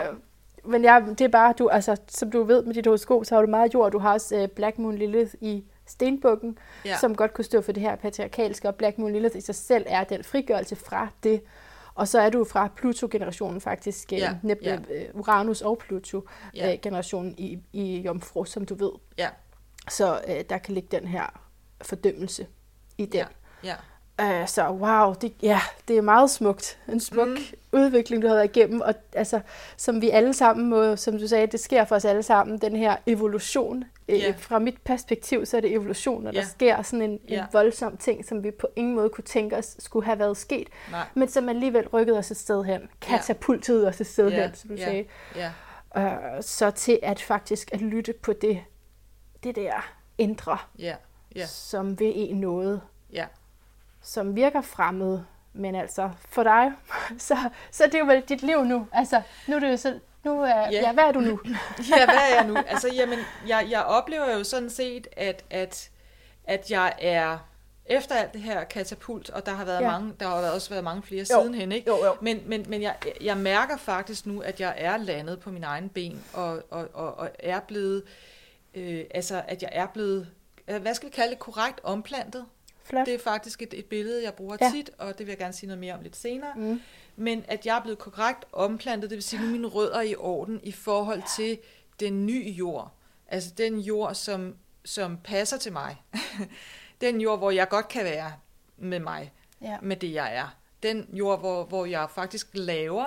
men 0.64 0.84
jeg, 0.84 1.02
det 1.08 1.20
er 1.20 1.28
bare, 1.28 1.54
du, 1.58 1.68
altså, 1.68 1.96
som 2.08 2.30
du 2.30 2.42
ved 2.42 2.62
med 2.64 2.74
dit 2.74 2.86
horoskop, 2.86 3.24
så 3.24 3.34
har 3.34 3.42
du 3.42 3.48
meget 3.50 3.74
jord. 3.74 3.92
Du 3.92 3.98
har 3.98 4.12
også 4.12 4.36
øh, 4.36 4.48
Black 4.48 4.78
Moon 4.78 4.94
Lilith 4.98 5.34
i 5.40 5.64
stenbukken, 5.86 6.58
Ja. 6.84 6.90
ja. 6.90 6.96
som 6.96 7.14
godt 7.16 7.34
kunne 7.34 7.44
stå 7.44 7.60
for 7.62 7.72
det 7.72 7.82
her 7.82 7.96
patriarkalske, 7.96 8.68
og 8.68 8.74
Black 8.74 8.98
Moon 8.98 9.12
Lilith 9.12 9.36
i 9.36 9.40
sig 9.40 9.54
selv 9.54 9.84
er 9.88 10.04
den 10.04 10.24
frigørelse 10.24 10.76
fra 10.76 11.08
det. 11.22 11.40
Og 11.94 12.08
så 12.08 12.20
er 12.20 12.30
du 12.30 12.44
fra 12.44 12.68
Pluto-generationen 12.76 13.60
faktisk, 13.60 14.12
øh, 14.12 14.18
Ja, 14.18 14.36
ja, 14.44 14.54
ja. 14.62 14.78
ja. 14.90 15.04
Uranus 15.14 15.62
og 15.62 15.78
Ja. 15.82 15.86
Pluto-generationen 15.86 17.34
i, 17.38 17.58
i 17.72 18.00
Jomfru, 18.00 18.44
som 18.44 18.64
du 18.66 18.74
ved. 18.74 18.90
Ja, 19.18 19.28
Så 19.90 20.20
øh, 20.28 20.44
der 20.48 20.58
kan 20.58 20.74
ligge 20.74 20.88
den 20.98 21.06
her 21.08 21.26
fordømmelse 21.82 22.46
i 22.98 23.06
den. 23.06 23.14
ja, 23.14 23.26
ja. 23.64 23.74
Øh, 24.20 24.48
så 24.48 24.70
wow, 24.70 25.14
det, 25.14 25.32
ja, 25.42 25.60
det 25.88 25.96
er 25.98 26.02
meget 26.02 26.30
smukt. 26.30 26.78
En 26.88 27.00
smuk 27.00 27.28
mm. 27.28 27.36
udvikling, 27.72 28.22
du 28.22 28.26
har 28.28 28.34
været 28.34 28.56
igennem, 28.56 28.80
og 28.80 28.94
altså, 29.12 29.40
som 29.76 30.00
vi 30.02 30.10
alle 30.10 30.34
sammen 30.34 30.68
må, 30.70 30.96
som 30.96 31.18
du 31.18 31.26
sagde, 31.28 31.46
det 31.46 31.60
sker 31.60 31.84
for 31.84 31.96
os 31.96 32.04
alle 32.04 32.22
sammen, 32.22 32.58
den 32.58 32.76
her 32.76 32.96
evolution. 33.06 33.84
Øh, 34.08 34.18
Ja. 34.18 34.34
Fra 34.38 34.58
mit 34.58 34.82
perspektiv, 34.84 35.46
så 35.46 35.56
er 35.56 35.60
det 35.60 35.72
evolution, 35.72 36.22
når 36.22 36.30
Ja. 36.34 36.40
der 36.40 36.46
sker 36.46 36.82
sådan 36.82 37.02
en, 37.02 37.10
en 37.10 37.20
Ja. 37.28 37.46
voldsom 37.52 37.96
ting, 37.96 38.24
som 38.24 38.44
vi 38.44 38.50
på 38.50 38.68
ingen 38.76 38.94
måde 38.94 39.08
kunne 39.08 39.24
tænke 39.24 39.56
os 39.56 39.76
skulle 39.78 40.06
have 40.06 40.18
været 40.18 40.36
sket, 40.36 40.68
Nej. 40.90 41.06
men 41.14 41.28
som 41.28 41.48
alligevel 41.48 41.88
rykkede 41.88 42.18
os 42.18 42.30
et 42.30 42.36
sted 42.36 42.64
hen. 42.64 42.80
Katapultede 43.00 43.88
os 43.88 44.00
et 44.00 44.06
sted 44.06 44.28
Ja, 44.30 44.42
hen, 44.42 44.54
som 44.54 44.68
du 44.70 44.76
ja. 44.76 44.84
sagde. 44.84 45.04
Ja, 45.36 45.50
Øh, 45.96 46.12
så 46.42 46.70
til 46.70 46.98
at 47.02 47.20
faktisk 47.22 47.68
at 47.72 47.80
lytte 47.80 48.12
på 48.22 48.32
det, 48.32 48.60
det 49.44 49.56
der 49.56 49.94
indre, 50.18 50.58
ja, 50.78 50.94
ja, 51.36 51.46
som 51.46 51.98
vil 52.00 52.12
en 52.14 52.36
noget 52.36 52.80
ja. 53.12 53.24
Som 54.04 54.36
virker 54.36 54.60
fremmed, 54.60 55.20
men 55.52 55.74
altså 55.74 56.10
for 56.28 56.42
dig, 56.42 56.72
så, 57.18 57.36
så 57.70 57.84
det 57.86 57.94
er 57.94 57.98
jo 57.98 58.04
vel 58.04 58.20
dit 58.20 58.42
liv 58.42 58.64
nu. 58.64 58.86
Altså, 58.92 59.22
nu 59.48 59.56
er 59.56 59.60
det 59.60 59.70
jo 59.70 59.76
så, 59.76 59.98
nu 60.24 60.40
er, 60.42 60.46
Ja. 60.60 60.70
ja. 60.70 60.92
hvad 60.92 61.04
er 61.04 61.12
du 61.12 61.20
nu? 61.20 61.40
Ja, 61.96 62.04
hvad 62.04 62.14
er 62.30 62.34
jeg 62.36 62.46
nu? 62.46 62.56
Altså, 62.56 62.88
jamen, 62.94 63.18
jeg, 63.48 63.66
jeg 63.70 63.82
oplever 63.84 64.36
jo 64.36 64.44
sådan 64.44 64.70
set, 64.70 65.06
at, 65.16 65.44
at, 65.50 65.90
at 66.44 66.70
jeg 66.70 66.92
er 66.98 67.38
efter 67.86 68.14
alt 68.14 68.32
det 68.32 68.40
her 68.42 68.64
katapult, 68.64 69.30
og 69.30 69.46
der 69.46 69.52
har 69.52 69.64
været 69.64 69.80
Ja. 69.80 69.90
mange, 69.90 70.12
der 70.20 70.26
har 70.28 70.50
også 70.50 70.70
været 70.70 70.84
mange 70.84 71.02
flere 71.02 71.26
Jo. 71.30 71.42
sidenhen, 71.42 71.72
ikke? 71.72 71.90
Jo, 71.90 72.04
jo. 72.04 72.14
Men, 72.20 72.42
men, 72.46 72.64
men 72.68 72.82
jeg, 72.82 72.94
jeg 73.20 73.36
mærker 73.36 73.76
faktisk 73.76 74.26
nu, 74.26 74.40
at 74.40 74.60
jeg 74.60 74.74
er 74.76 74.96
landet 74.96 75.40
på 75.40 75.50
min 75.50 75.64
egen 75.64 75.88
ben, 75.88 76.24
og, 76.32 76.62
og, 76.70 76.88
og, 76.94 77.18
og 77.18 77.30
er 77.38 77.60
blevet, 77.60 78.02
øh, 78.74 79.04
altså, 79.14 79.42
at 79.48 79.62
jeg 79.62 79.70
er 79.72 79.86
blevet, 79.86 80.28
øh, 80.68 80.82
hvad 80.82 80.94
skal 80.94 81.08
vi 81.08 81.12
kalde 81.14 81.30
det, 81.30 81.38
korrekt 81.38 81.80
omplantet. 81.82 82.44
Flot. 82.84 83.06
Det 83.06 83.14
er 83.14 83.18
faktisk 83.18 83.62
et, 83.62 83.74
et 83.74 83.84
billede, 83.84 84.24
jeg 84.24 84.34
bruger 84.34 84.56
Ja. 84.60 84.70
tit, 84.74 84.90
og 84.98 85.18
det 85.18 85.26
vil 85.26 85.30
jeg 85.32 85.38
gerne 85.38 85.52
sige 85.52 85.66
noget 85.66 85.78
mere 85.80 85.94
om 85.94 86.00
lidt 86.02 86.16
senere. 86.16 86.52
Mm. 86.56 86.80
Men 87.16 87.44
at 87.48 87.66
jeg 87.66 87.76
er 87.76 87.82
blevet 87.82 87.98
korrekt 87.98 88.44
omplantet, 88.52 89.10
det 89.10 89.16
vil 89.16 89.22
sige, 89.22 89.40
nu 89.40 89.46
er 89.46 89.50
mine 89.52 89.66
rødder 89.66 90.00
i 90.00 90.14
orden 90.16 90.60
i 90.62 90.72
forhold 90.72 91.22
til 91.36 91.58
den 92.00 92.26
nye 92.26 92.50
jord. 92.50 92.90
Altså 93.28 93.50
den 93.58 93.78
jord, 93.80 94.14
som, 94.14 94.56
som 94.84 95.18
passer 95.24 95.56
til 95.56 95.72
mig. 95.72 96.02
den 97.00 97.20
jord, 97.20 97.38
hvor 97.38 97.50
jeg 97.50 97.68
godt 97.68 97.88
kan 97.88 98.04
være 98.04 98.32
med 98.76 98.98
mig, 99.00 99.32
Ja. 99.62 99.76
med 99.82 99.96
det 99.96 100.12
jeg 100.12 100.36
er. 100.36 100.56
Den 100.82 101.08
jord, 101.12 101.40
hvor, 101.40 101.64
hvor 101.64 101.84
jeg 101.86 102.06
faktisk 102.10 102.48
laver, 102.52 103.04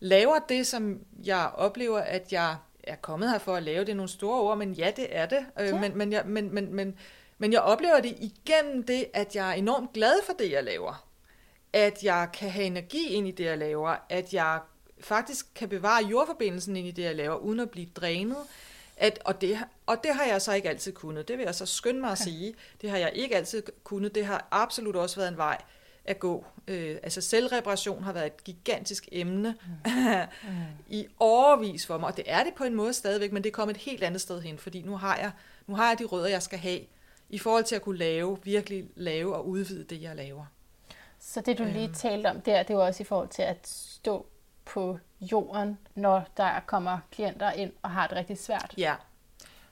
laver 0.00 0.38
det, 0.48 0.66
som 0.66 0.98
jeg 1.24 1.50
oplever, 1.54 1.98
at 1.98 2.32
jeg 2.32 2.56
er 2.84 2.96
kommet 2.96 3.30
her 3.30 3.38
for 3.38 3.54
at 3.56 3.62
lave. 3.62 3.80
Det 3.84 3.88
er 3.92 3.96
nogle 3.96 4.08
store 4.08 4.40
ord, 4.40 4.58
men 4.58 4.72
ja, 4.72 4.92
det 4.96 5.06
er 5.16 5.26
det. 5.26 5.46
Øh, 5.60 5.66
Ja. 5.66 5.80
Men, 5.80 5.98
men, 5.98 6.12
jeg, 6.12 6.22
men, 6.26 6.54
men, 6.54 6.74
men, 6.74 6.96
men 7.40 7.52
jeg 7.52 7.60
oplever 7.60 8.00
det 8.00 8.16
igennem 8.20 8.82
det, 8.82 9.06
at 9.14 9.36
jeg 9.36 9.48
er 9.48 9.52
enormt 9.52 9.92
glad 9.92 10.14
for 10.26 10.32
det, 10.32 10.50
jeg 10.50 10.64
laver 10.64 11.10
at 11.72 12.02
jeg 12.02 12.28
kan 12.32 12.50
have 12.50 12.66
energi 12.66 13.08
ind 13.08 13.28
i 13.28 13.30
det, 13.30 13.44
jeg 13.44 13.58
laver, 13.58 13.96
at 14.08 14.34
jeg 14.34 14.60
faktisk 15.00 15.46
kan 15.54 15.68
bevare 15.68 16.04
jordforbindelsen 16.04 16.76
ind 16.76 16.86
i 16.86 16.90
det, 16.90 17.02
jeg 17.02 17.16
laver, 17.16 17.36
uden 17.36 17.60
at 17.60 17.70
blive 17.70 17.86
drænet. 17.96 18.36
At, 18.96 19.18
og, 19.24 19.40
det, 19.40 19.58
og 19.86 19.96
det 20.02 20.14
har 20.14 20.24
jeg 20.24 20.42
så 20.42 20.52
ikke 20.52 20.68
altid 20.68 20.92
kunnet. 20.92 21.28
Det 21.28 21.38
vil 21.38 21.44
jeg 21.44 21.54
så 21.54 21.66
skynde 21.66 22.00
mig 22.00 22.10
at 22.10 22.18
sige. 22.18 22.54
Det 22.82 22.90
har 22.90 22.96
jeg 22.96 23.10
ikke 23.14 23.36
altid 23.36 23.62
kunnet. 23.84 24.14
Det 24.14 24.26
har 24.26 24.48
absolut 24.50 24.96
også 24.96 25.16
været 25.16 25.28
en 25.28 25.36
vej 25.36 25.58
at 26.04 26.18
gå. 26.18 26.44
Øh, 26.68 26.96
altså 27.02 27.20
selvreparation 27.20 28.02
har 28.02 28.12
været 28.12 28.26
et 28.26 28.44
gigantisk 28.44 29.08
emne 29.12 29.54
mm. 29.84 30.00
i 30.98 31.06
overvis 31.18 31.86
for 31.86 31.98
mig, 31.98 32.08
og 32.08 32.16
det 32.16 32.24
er 32.26 32.44
det 32.44 32.54
på 32.54 32.64
en 32.64 32.74
måde 32.74 32.92
stadigvæk, 32.92 33.32
men 33.32 33.44
det 33.44 33.50
er 33.50 33.54
kommet 33.54 33.76
et 33.76 33.82
helt 33.82 34.02
andet 34.02 34.20
sted 34.20 34.40
hen, 34.40 34.58
fordi 34.58 34.82
nu 34.82 34.96
har 34.96 35.16
jeg, 35.16 35.30
nu 35.66 35.74
har 35.74 35.88
jeg 35.88 35.98
de 35.98 36.04
rødder, 36.04 36.28
jeg 36.28 36.42
skal 36.42 36.58
have, 36.58 36.80
i 37.30 37.38
forhold 37.38 37.64
til 37.64 37.74
at 37.76 37.82
kunne 37.82 37.98
lave, 37.98 38.38
virkelig 38.44 38.84
lave 38.96 39.36
og 39.36 39.48
udvide 39.48 39.84
det, 39.84 40.02
jeg 40.02 40.16
laver. 40.16 40.44
Så 41.18 41.40
det, 41.40 41.58
du 41.58 41.64
lige 41.64 41.84
Øhm. 41.84 41.94
talte 41.94 42.26
om 42.26 42.40
der, 42.40 42.62
det 42.62 42.76
var 42.76 42.82
også 42.82 43.02
i 43.02 43.06
forhold 43.06 43.28
til 43.28 43.42
at 43.42 43.58
stå 43.64 44.26
på 44.64 44.98
jorden, 45.20 45.78
når 45.94 46.28
der 46.36 46.60
kommer 46.66 46.98
klienter 47.12 47.52
ind 47.52 47.72
og 47.82 47.90
har 47.90 48.06
det 48.06 48.16
rigtig 48.16 48.38
svært. 48.38 48.74
Ja, 48.78 48.94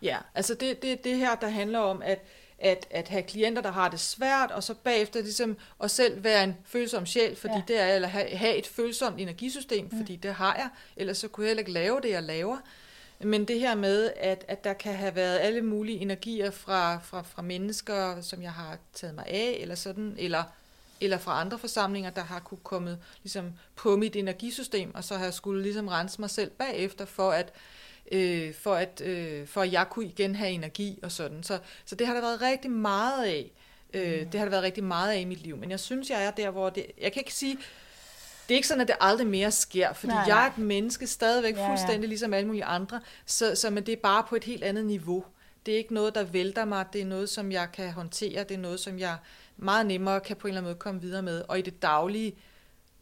ja. 0.02 0.18
altså 0.34 0.54
det, 0.54 0.82
det, 0.82 1.04
det 1.04 1.16
her, 1.16 1.34
der 1.34 1.48
handler 1.48 1.78
om, 1.78 2.02
at, 2.02 2.20
at, 2.58 2.86
at 2.90 3.08
have 3.08 3.22
klienter, 3.22 3.62
der 3.62 3.70
har 3.70 3.88
det 3.88 4.00
svært, 4.00 4.50
og 4.50 4.62
så 4.62 4.74
bagefter 4.74 5.20
ligesom 5.20 5.56
at 5.82 5.90
selv 5.90 6.24
være 6.24 6.44
en 6.44 6.56
følsom 6.64 7.06
sjæl, 7.06 7.36
fordi 7.36 7.54
ja. 7.54 7.62
det 7.68 7.80
er, 7.80 7.86
eller 7.86 8.08
have, 8.08 8.36
have 8.36 8.56
et 8.56 8.66
følsomt 8.66 9.20
energisystem, 9.20 9.88
mm. 9.92 9.98
fordi 9.98 10.16
det 10.16 10.34
har 10.34 10.54
jeg, 10.54 10.68
ellers 10.96 11.18
så 11.18 11.28
kunne 11.28 11.44
jeg 11.44 11.48
heller 11.48 11.60
ikke 11.60 11.72
lave 11.72 12.00
det, 12.00 12.10
jeg 12.10 12.22
laver. 12.22 12.58
Men 13.20 13.44
det 13.44 13.60
her 13.60 13.74
med, 13.74 14.10
at, 14.16 14.44
at 14.48 14.64
der 14.64 14.72
kan 14.72 14.94
have 14.94 15.14
været 15.14 15.38
alle 15.38 15.62
mulige 15.62 15.98
energier 15.98 16.50
fra, 16.50 16.98
fra, 16.98 17.22
fra 17.22 17.42
mennesker, 17.42 18.20
som 18.20 18.42
jeg 18.42 18.52
har 18.52 18.78
taget 18.94 19.14
mig 19.14 19.24
af, 19.26 19.58
eller 19.60 19.74
sådan, 19.74 20.14
eller, 20.18 20.44
eller 21.00 21.18
fra 21.18 21.40
andre 21.40 21.58
forsamlinger, 21.58 22.10
der 22.10 22.22
har 22.22 22.40
kunne 22.40 22.60
komme 22.62 22.98
ligesom, 23.22 23.52
på 23.76 23.96
mit 23.96 24.16
energisystem, 24.16 24.94
og 24.94 25.04
så 25.04 25.16
har 25.16 25.24
jeg 25.24 25.34
skulle 25.34 25.62
ligesom 25.62 25.88
rense 25.88 26.20
mig 26.20 26.30
selv 26.30 26.50
bagefter, 26.50 27.04
for 27.04 27.30
at, 27.30 27.52
øh, 28.12 28.54
for, 28.54 28.74
at, 28.74 29.00
øh, 29.00 29.46
for 29.46 29.60
at 29.60 29.72
jeg 29.72 29.86
kunne 29.90 30.06
igen 30.06 30.34
have 30.34 30.50
energi 30.50 30.98
og 31.02 31.12
sådan. 31.12 31.42
Så, 31.42 31.58
så 31.84 31.94
det 31.94 32.06
har 32.06 32.14
der 32.14 32.20
været 32.20 32.42
rigtig 32.42 32.70
meget 32.70 33.26
af. 33.26 33.50
Øh, 33.94 34.20
mm. 34.20 34.30
Det 34.30 34.40
har 34.40 34.44
der 34.44 34.50
været 34.50 34.64
rigtig 34.64 34.84
meget 34.84 35.12
af 35.12 35.20
i 35.20 35.24
mit 35.24 35.42
liv. 35.42 35.56
Men 35.56 35.70
jeg 35.70 35.80
synes, 35.80 36.10
jeg 36.10 36.24
er 36.24 36.30
der, 36.30 36.50
hvor 36.50 36.70
det... 36.70 36.86
Jeg 37.00 37.12
kan 37.12 37.20
ikke 37.20 37.34
sige... 37.34 37.58
Det 38.48 38.54
er 38.54 38.56
ikke 38.56 38.68
sådan, 38.68 38.80
at 38.80 38.88
det 38.88 38.96
aldrig 39.00 39.26
mere 39.26 39.50
sker, 39.50 39.92
fordi 39.92 40.12
nej, 40.12 40.26
nej. 40.26 40.36
jeg 40.36 40.44
er 40.46 40.50
et 40.50 40.58
menneske 40.58 41.06
stadigvæk 41.06 41.56
ja, 41.56 41.68
fuldstændig 41.68 42.02
ja. 42.02 42.06
ligesom 42.06 42.34
alle 42.34 42.46
mulige 42.46 42.64
andre, 42.64 43.00
så, 43.26 43.54
så 43.54 43.70
men 43.70 43.86
det 43.86 43.92
er 43.92 43.96
bare 44.02 44.24
på 44.28 44.36
et 44.36 44.44
helt 44.44 44.64
andet 44.64 44.86
niveau. 44.86 45.24
Det 45.66 45.74
er 45.74 45.78
ikke 45.78 45.94
noget, 45.94 46.14
der 46.14 46.22
vælter 46.24 46.64
mig, 46.64 46.86
det 46.92 47.00
er 47.00 47.04
noget, 47.04 47.28
som 47.28 47.52
jeg 47.52 47.68
kan 47.72 47.92
håndtere, 47.92 48.44
det 48.44 48.54
er 48.54 48.58
noget, 48.58 48.80
som 48.80 48.98
jeg 48.98 49.16
meget 49.56 49.86
nemmere 49.86 50.20
kan 50.20 50.36
på 50.36 50.46
en 50.46 50.50
eller 50.50 50.60
anden 50.60 50.68
måde 50.70 50.78
komme 50.78 51.00
videre 51.00 51.22
med. 51.22 51.44
Og 51.48 51.58
i 51.58 51.62
det 51.62 51.82
daglige 51.82 52.34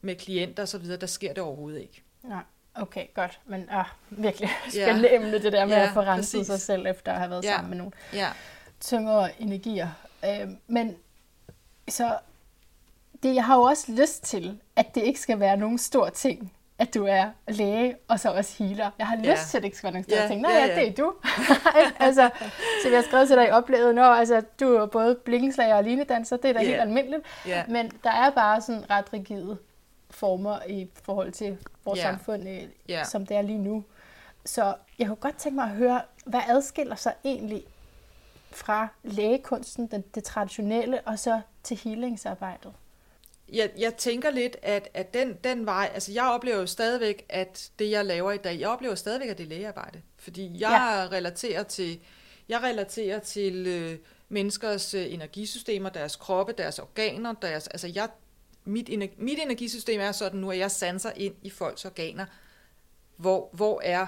med 0.00 0.14
klienter 0.14 0.62
og 0.62 0.68
så 0.68 0.78
videre, 0.78 0.96
der 0.96 1.06
sker 1.06 1.32
det 1.32 1.42
overhovedet 1.42 1.80
ikke. 1.80 2.02
Nej. 2.22 2.42
Okay, 2.74 3.06
godt. 3.14 3.40
Men 3.46 3.68
ah, 3.70 3.84
virkelig 4.10 4.50
spændende 4.70 5.08
ja. 5.08 5.16
emne, 5.16 5.42
det 5.42 5.52
der 5.52 5.64
med 5.64 5.76
ja, 5.76 5.86
at 5.86 5.94
få 5.94 6.00
renset 6.00 6.46
sig 6.46 6.60
selv, 6.60 6.86
efter 6.86 7.12
at 7.12 7.18
have 7.18 7.30
været 7.30 7.44
ja. 7.44 7.50
sammen 7.50 7.70
med 7.70 7.78
nogle 7.78 7.92
ja. 8.12 8.28
tungere 8.80 9.42
energier. 9.42 9.88
Øh, 10.24 10.48
men 10.66 10.96
så 11.88 12.18
det, 13.26 13.34
jeg 13.34 13.44
har 13.44 13.56
jo 13.56 13.62
også 13.62 13.92
lyst 13.92 14.24
til, 14.24 14.60
at 14.76 14.94
det 14.94 15.02
ikke 15.02 15.20
skal 15.20 15.40
være 15.40 15.56
nogen 15.56 15.78
stor 15.78 16.08
ting, 16.08 16.52
at 16.78 16.94
du 16.94 17.04
er 17.04 17.30
læge 17.48 17.96
og 18.08 18.20
så 18.20 18.30
også 18.30 18.64
healer. 18.64 18.90
Jeg 18.98 19.06
har 19.06 19.16
lyst 19.16 19.26
ja. 19.26 19.34
til, 19.50 19.56
at 19.56 19.62
det 19.62 19.64
ikke 19.64 19.76
skal 19.76 19.86
være 19.86 19.92
nogen 19.92 20.04
store 20.04 20.22
ja, 20.22 20.28
ting. 20.28 20.40
Nej, 20.40 20.52
ja, 20.52 20.66
ja. 20.66 20.80
det 20.80 20.88
er 20.88 20.92
du. 20.92 21.14
altså, 22.06 22.30
så 22.82 22.88
vi 22.88 22.94
har 22.94 23.02
skrevet 23.02 23.28
til 23.28 23.36
dig 23.36 23.48
i 23.48 23.50
oplevet, 23.50 23.94
når 23.94 24.04
altså, 24.04 24.42
du 24.60 24.74
er 24.74 24.86
både 24.86 25.14
blikkenslager 25.14 25.74
og 25.74 25.84
linedanser, 25.84 26.36
det 26.36 26.48
er 26.48 26.52
da 26.52 26.58
yeah. 26.58 26.68
helt 26.68 26.80
almindeligt. 26.80 27.22
Yeah. 27.48 27.70
Men 27.70 27.90
der 28.04 28.10
er 28.10 28.30
bare 28.30 28.60
sådan 28.60 28.90
ret 28.90 29.12
rigide 29.12 29.58
former 30.10 30.58
i 30.68 30.88
forhold 31.02 31.32
til 31.32 31.58
vores 31.84 32.00
yeah. 32.00 32.12
samfund, 32.12 32.48
øh, 32.48 32.62
yeah. 32.90 33.06
som 33.06 33.26
det 33.26 33.36
er 33.36 33.42
lige 33.42 33.58
nu. 33.58 33.84
Så 34.44 34.74
jeg 34.98 35.06
kunne 35.06 35.16
godt 35.16 35.36
tænke 35.36 35.56
mig 35.56 35.64
at 35.64 35.70
høre, 35.76 36.00
hvad 36.26 36.40
adskiller 36.48 36.96
sig 36.96 37.12
egentlig 37.24 37.64
fra 38.52 38.88
lægekunsten, 39.02 39.86
den, 39.86 40.04
det 40.14 40.24
traditionelle, 40.24 41.00
og 41.00 41.18
så 41.18 41.40
til 41.62 41.80
healingsarbejdet? 41.84 42.72
Jeg, 43.52 43.70
jeg 43.78 43.94
tænker 43.94 44.30
lidt, 44.30 44.56
at, 44.62 44.88
at 44.94 45.14
den, 45.14 45.36
den 45.44 45.66
vej, 45.66 45.90
altså 45.94 46.12
jeg 46.12 46.24
oplever 46.24 46.56
jo 46.56 46.66
stadigvæk, 46.66 47.26
at 47.28 47.70
det 47.78 47.90
jeg 47.90 48.04
laver 48.04 48.32
i 48.32 48.36
dag, 48.36 48.60
jeg 48.60 48.68
oplever 48.68 48.94
stadigvæk, 48.94 49.28
at 49.28 49.38
det 49.38 49.44
er 49.44 49.48
lægearbejde. 49.48 50.02
Fordi 50.18 50.60
jeg 50.60 51.08
ja. 51.10 51.16
relaterer 51.16 51.62
til, 51.62 52.00
jeg 52.48 52.62
relaterer 52.62 53.18
til 53.18 53.66
øh, 53.66 53.98
menneskers 54.28 54.94
øh, 54.94 55.12
energisystemer, 55.12 55.88
deres 55.88 56.16
kroppe, 56.16 56.54
deres 56.58 56.78
organer, 56.78 57.32
deres, 57.32 57.66
altså 57.66 57.92
jeg 57.94 58.08
mit, 58.64 58.90
mit 59.18 59.38
energisystem 59.42 60.00
er 60.00 60.12
sådan 60.12 60.40
nu, 60.40 60.50
at 60.50 60.58
jeg 60.58 60.70
sanser 60.70 61.10
ind 61.16 61.34
i 61.42 61.50
folks 61.50 61.84
organer, 61.84 62.26
hvor, 63.16 63.50
hvor 63.52 63.80
er 63.84 64.06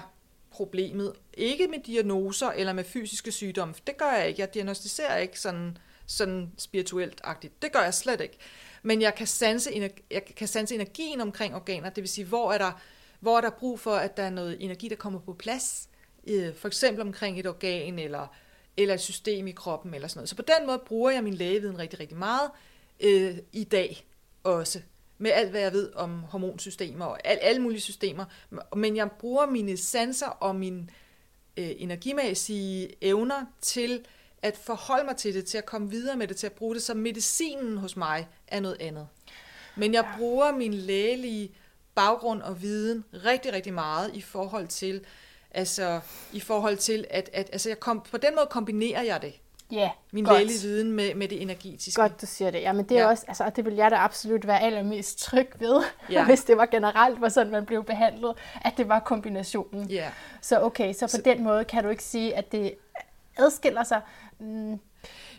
problemet. 0.51 1.13
Ikke 1.33 1.67
med 1.67 1.79
diagnoser 1.79 2.47
eller 2.47 2.73
med 2.73 2.83
fysiske 2.83 3.31
sygdomme, 3.31 3.73
det 3.87 3.97
gør 3.97 4.11
jeg 4.11 4.27
ikke. 4.27 4.41
Jeg 4.41 4.53
diagnostiserer 4.53 5.17
ikke 5.17 5.39
sådan, 5.39 5.77
sådan 6.05 6.51
spirituelt-agtigt. 6.57 7.61
Det 7.61 7.71
gør 7.71 7.81
jeg 7.81 7.93
slet 7.93 8.21
ikke. 8.21 8.37
Men 8.83 9.01
jeg 9.01 9.15
kan, 9.15 9.27
sanse, 9.27 9.91
jeg 10.11 10.25
kan 10.25 10.47
sanse 10.47 10.75
energien 10.75 11.21
omkring 11.21 11.55
organer, 11.55 11.89
det 11.89 12.01
vil 12.01 12.09
sige, 12.09 12.25
hvor 12.25 12.51
er, 12.51 12.57
der, 12.57 12.81
hvor 13.19 13.37
er 13.37 13.41
der 13.41 13.49
brug 13.49 13.79
for, 13.79 13.95
at 13.95 14.17
der 14.17 14.23
er 14.23 14.29
noget 14.29 14.57
energi, 14.63 14.87
der 14.87 14.95
kommer 14.95 15.19
på 15.19 15.33
plads, 15.33 15.89
øh, 16.27 16.55
for 16.55 16.67
eksempel 16.67 17.01
omkring 17.01 17.39
et 17.39 17.47
organ 17.47 17.99
eller, 17.99 18.27
eller 18.77 18.93
et 18.93 19.01
system 19.01 19.47
i 19.47 19.51
kroppen 19.51 19.93
eller 19.93 20.07
sådan 20.07 20.19
noget. 20.19 20.29
Så 20.29 20.35
på 20.35 20.41
den 20.41 20.67
måde 20.67 20.81
bruger 20.85 21.11
jeg 21.11 21.23
min 21.23 21.33
lægeviden 21.33 21.79
rigtig, 21.79 21.99
rigtig 21.99 22.17
meget 22.17 22.51
øh, 22.99 23.37
i 23.53 23.63
dag 23.63 24.05
også 24.43 24.81
med 25.17 25.31
alt, 25.31 25.49
hvad 25.49 25.61
jeg 25.61 25.73
ved 25.73 25.93
om 25.95 26.23
hormonsystemer 26.23 27.05
og 27.05 27.27
al, 27.27 27.37
alle 27.41 27.61
mulige 27.61 27.81
systemer. 27.81 28.25
Men 28.75 28.95
jeg 28.95 29.11
bruger 29.11 29.45
mine 29.45 29.77
sanser 29.77 30.27
og 30.27 30.55
mine 30.55 30.87
øh, 31.57 31.71
energimæssige 31.77 32.95
evner 33.01 33.45
til 33.61 34.05
at 34.41 34.57
forholde 34.57 35.05
mig 35.05 35.17
til 35.17 35.33
det, 35.33 35.45
til 35.45 35.57
at 35.57 35.65
komme 35.65 35.89
videre 35.89 36.17
med 36.17 36.27
det, 36.27 36.37
til 36.37 36.47
at 36.47 36.53
bruge 36.53 36.75
det, 36.75 36.83
så 36.83 36.93
medicinen 36.93 37.77
hos 37.77 37.95
mig 37.95 38.27
er 38.47 38.59
noget 38.59 38.77
andet. 38.79 39.07
Men 39.75 39.93
jeg 39.93 40.07
bruger 40.17 40.51
min 40.51 40.73
lægelige 40.73 41.51
baggrund 41.95 42.41
og 42.41 42.61
viden 42.61 43.05
rigtig, 43.25 43.53
rigtig 43.53 43.73
meget 43.73 44.11
i 44.13 44.21
forhold 44.21 44.67
til, 44.67 45.05
altså 45.51 45.99
i 46.33 46.39
forhold 46.39 46.77
til, 46.77 47.05
at, 47.09 47.29
at 47.33 47.49
altså 47.51 47.69
jeg 47.69 47.79
kom, 47.79 48.01
på 48.11 48.17
den 48.17 48.35
måde 48.35 48.47
kombinerer 48.49 49.01
jeg 49.01 49.21
det. 49.21 49.33
Ja, 49.71 49.89
Min 50.11 50.23
godt. 50.23 50.37
lægelige 50.37 50.61
viden 50.61 50.91
med, 50.91 51.15
med 51.15 51.27
det 51.27 51.41
energetiske. 51.41 52.01
Godt, 52.01 52.21
du 52.21 52.25
siger 52.25 52.51
det. 52.51 52.61
Ja, 52.61 52.73
men 52.73 52.85
det 52.85 52.97
er 52.97 53.01
ja. 53.01 53.07
også, 53.07 53.25
altså, 53.27 53.51
det 53.55 53.65
vil 53.65 53.75
jeg 53.75 53.91
da 53.91 53.95
absolut 53.95 54.47
være 54.47 54.61
allermest 54.61 55.19
tryg 55.19 55.49
ved, 55.59 55.83
ja. 56.09 56.25
hvis 56.25 56.43
det 56.43 56.57
var 56.57 56.65
generelt 56.65 57.21
var 57.21 57.29
sådan, 57.29 57.51
man 57.51 57.65
blev 57.65 57.83
behandlet, 57.83 58.33
at 58.61 58.73
det 58.77 58.89
var 58.89 58.99
kombinationen. 58.99 59.89
Ja. 59.89 60.09
Så 60.41 60.61
okay, 60.61 60.93
så 60.93 61.05
på 61.05 61.07
så, 61.07 61.21
den 61.25 61.43
måde 61.43 61.65
kan 61.65 61.83
du 61.83 61.89
ikke 61.89 62.03
sige, 62.03 62.35
at 62.35 62.51
det 62.51 62.73
adskiller 63.39 63.83
sig. 63.83 64.01
Mm, 64.39 64.79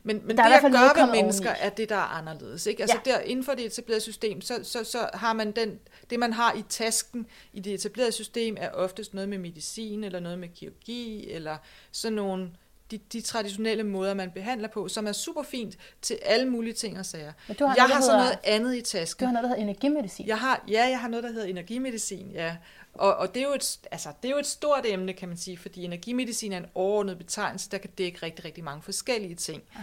men, 0.02 0.20
men 0.26 0.36
der 0.36 0.42
det, 0.44 0.50
jeg 0.50 0.92
gør 0.94 1.04
ved 1.04 1.12
mennesker, 1.12 1.50
er 1.50 1.68
det, 1.70 1.88
der 1.88 1.96
er 1.96 2.18
anderledes. 2.18 2.66
Ikke? 2.66 2.82
Altså 2.82 2.98
ja. 3.06 3.12
der, 3.12 3.18
inden 3.20 3.44
for 3.44 3.52
det 3.52 3.66
etablerede 3.66 4.00
system, 4.00 4.40
så, 4.40 4.60
så, 4.62 4.84
så 4.84 5.08
har 5.14 5.32
man 5.32 5.52
den, 5.52 5.78
det, 6.10 6.18
man 6.18 6.32
har 6.32 6.52
i 6.52 6.62
tasken 6.68 7.26
i 7.52 7.60
det 7.60 7.74
etablerede 7.74 8.12
system, 8.12 8.56
er 8.60 8.70
oftest 8.70 9.14
noget 9.14 9.28
med 9.28 9.38
medicin, 9.38 10.04
eller 10.04 10.20
noget 10.20 10.38
med 10.38 10.48
kirurgi, 10.48 11.30
eller 11.30 11.56
sådan 11.92 12.16
nogle 12.16 12.50
de, 12.90 12.98
de 13.12 13.20
traditionelle 13.20 13.82
måder, 13.82 14.14
man 14.14 14.30
behandler 14.30 14.68
på, 14.68 14.88
som 14.88 15.06
er 15.06 15.12
super 15.12 15.42
fint 15.42 15.76
til 16.02 16.18
alle 16.22 16.50
mulige 16.50 16.74
ting 16.74 16.98
og 16.98 17.06
sager. 17.06 17.32
Men 17.48 17.56
du 17.56 17.64
har 17.64 17.74
jeg 17.74 17.82
noget, 17.82 17.94
har 17.94 18.00
så 18.00 18.16
noget 18.16 18.38
andet 18.44 18.76
i 18.76 18.80
tasken. 18.80 19.24
Du 19.24 19.26
har 19.26 19.32
noget, 19.32 19.42
der 19.42 19.48
hedder 19.48 19.62
energimedicin. 19.62 20.26
Jeg 20.26 20.38
har, 20.38 20.64
ja, 20.68 20.88
jeg 20.88 21.00
har 21.00 21.08
noget, 21.08 21.24
der 21.24 21.32
hedder 21.32 21.46
energimedicin, 21.46 22.30
ja. 22.30 22.56
Og, 22.94 23.16
og 23.16 23.35
det, 23.35 23.42
er 23.42 23.46
jo 23.46 23.55
et, 23.55 23.79
altså, 23.90 24.12
det 24.22 24.29
er 24.29 24.33
jo 24.33 24.38
et 24.38 24.46
stort 24.46 24.87
emne, 24.87 25.12
kan 25.12 25.29
man 25.29 25.37
sige, 25.37 25.59
fordi 25.59 25.85
energimedicin 25.85 26.53
er 26.53 26.57
en 26.57 26.66
overordnet 26.74 27.18
betegnelse, 27.18 27.70
der 27.70 27.79
kan 27.79 27.90
dække 27.98 28.18
rigtig, 28.22 28.44
rigtig 28.44 28.64
mange 28.64 28.83
forskellige 28.83 29.35
ting. 29.35 29.62
Uh. 29.76 29.83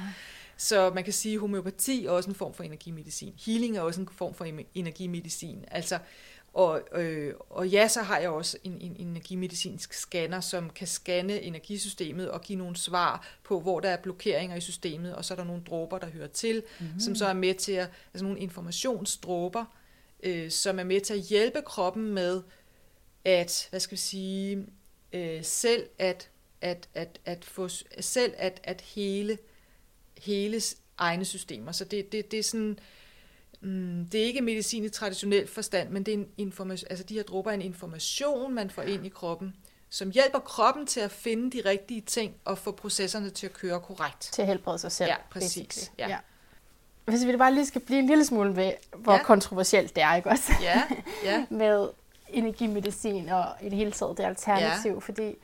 Så 0.57 0.91
man 0.95 1.03
kan 1.03 1.13
sige, 1.13 1.33
at 1.33 1.39
homeopati 1.39 2.05
er 2.05 2.11
også 2.11 2.29
en 2.29 2.35
form 2.35 2.53
for 2.53 2.63
energimedicin. 2.63 3.33
Healing 3.45 3.77
er 3.77 3.81
også 3.81 4.01
en 4.01 4.09
form 4.11 4.33
for 4.33 4.47
energimedicin. 4.75 5.65
Altså, 5.71 5.99
og, 6.53 6.81
øh, 6.91 7.33
og 7.49 7.67
ja, 7.67 7.87
så 7.87 8.01
har 8.01 8.17
jeg 8.17 8.29
også 8.29 8.57
en, 8.63 8.77
en 8.81 8.95
energimedicinsk 8.99 9.93
scanner, 9.93 10.41
som 10.41 10.69
kan 10.69 10.87
scanne 10.87 11.41
energisystemet 11.41 12.31
og 12.31 12.41
give 12.41 12.57
nogle 12.57 12.75
svar 12.75 13.27
på, 13.43 13.59
hvor 13.59 13.79
der 13.79 13.89
er 13.89 13.97
blokeringer 13.97 14.55
i 14.55 14.61
systemet, 14.61 15.15
og 15.15 15.25
så 15.25 15.33
er 15.33 15.35
der 15.35 15.43
nogle 15.43 15.61
dråber, 15.69 15.97
der 15.97 16.07
hører 16.07 16.27
til, 16.27 16.63
mm-hmm. 16.79 16.99
som 16.99 17.15
så 17.15 17.25
er 17.25 17.33
med 17.33 17.53
til 17.53 17.71
at, 17.71 17.89
altså 18.13 18.25
nogle 18.25 18.39
informationsdråber, 18.39 19.65
øh, 20.23 20.51
som 20.51 20.79
er 20.79 20.83
med 20.83 21.01
til 21.01 21.13
at 21.13 21.19
hjælpe 21.19 21.61
kroppen 21.61 22.13
med 22.13 22.41
at, 23.27 23.67
hvad 23.69 23.79
skal 23.79 23.91
vi 23.91 24.01
sige, 24.01 24.65
øh, 25.13 25.43
selv 25.43 25.89
at, 25.99 26.29
at, 26.61 26.89
at, 26.93 27.19
at 27.25 27.45
få, 27.45 27.67
selv 27.99 28.33
at, 28.37 28.59
at 28.63 28.81
hele, 28.81 29.37
hele 30.17 30.61
egne 30.97 31.25
systemer. 31.25 31.71
Så 31.71 31.85
det, 31.85 32.11
det, 32.11 32.31
det 32.31 32.39
er 32.39 32.43
sådan, 32.43 32.79
Mm, 33.61 34.07
det 34.11 34.21
er 34.21 34.25
ikke 34.25 34.41
medicin 34.41 34.83
i 34.83 34.89
traditionel 34.89 35.47
forstand, 35.47 35.89
men 35.89 36.03
det 36.03 36.13
er 36.13 36.17
en 36.17 36.27
information, 36.37 36.87
altså 36.89 37.03
de 37.03 37.13
her 37.13 37.23
dråber 37.23 37.49
er 37.49 37.55
en 37.55 37.61
information, 37.61 38.53
man 38.53 38.69
får 38.69 38.81
ind 38.81 39.05
i 39.05 39.09
kroppen, 39.09 39.55
som 39.89 40.11
hjælper 40.11 40.39
kroppen 40.39 40.87
til 40.87 40.99
at 40.99 41.11
finde 41.11 41.57
de 41.57 41.69
rigtige 41.69 42.01
ting 42.01 42.35
og 42.45 42.57
få 42.57 42.71
processerne 42.71 43.29
til 43.29 43.47
at 43.47 43.53
køre 43.53 43.79
korrekt. 43.79 44.21
Til 44.21 44.41
at 44.41 44.47
helbrede 44.47 44.79
sig 44.79 44.91
selv. 44.91 45.09
Ja, 45.09 45.15
præcis. 45.31 45.91
Ja. 45.97 46.09
Ja. 46.09 46.17
Hvis 47.05 47.25
vi 47.25 47.37
bare 47.37 47.53
lige 47.53 47.65
skal 47.65 47.81
blive 47.81 47.99
en 47.99 48.07
lille 48.07 48.25
smule 48.25 48.55
ved, 48.55 48.71
hvor 48.97 49.13
ja. 49.13 49.23
kontroversielt 49.23 49.95
det 49.95 50.03
er, 50.03 50.15
ikke 50.15 50.29
også? 50.29 50.51
Ja, 50.61 50.83
ja. 51.23 51.45
Med 51.49 51.89
energimedicin 52.29 53.29
og 53.29 53.45
i 53.61 53.69
det 53.69 53.77
hele 53.77 53.91
taget 53.91 54.17
det 54.17 54.23
alternativ, 54.23 54.91
ja. 54.91 54.99
fordi 54.99 55.35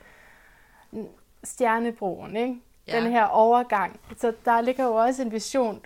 stjernebroen, 1.44 2.36
ikke? 2.36 2.56
Ja. 2.86 3.00
den 3.00 3.12
her 3.12 3.24
overgang, 3.24 4.00
så 4.16 4.32
der 4.44 4.60
ligger 4.60 4.84
jo 4.84 4.94
også 4.94 5.22
en 5.22 5.32
vision 5.32 5.84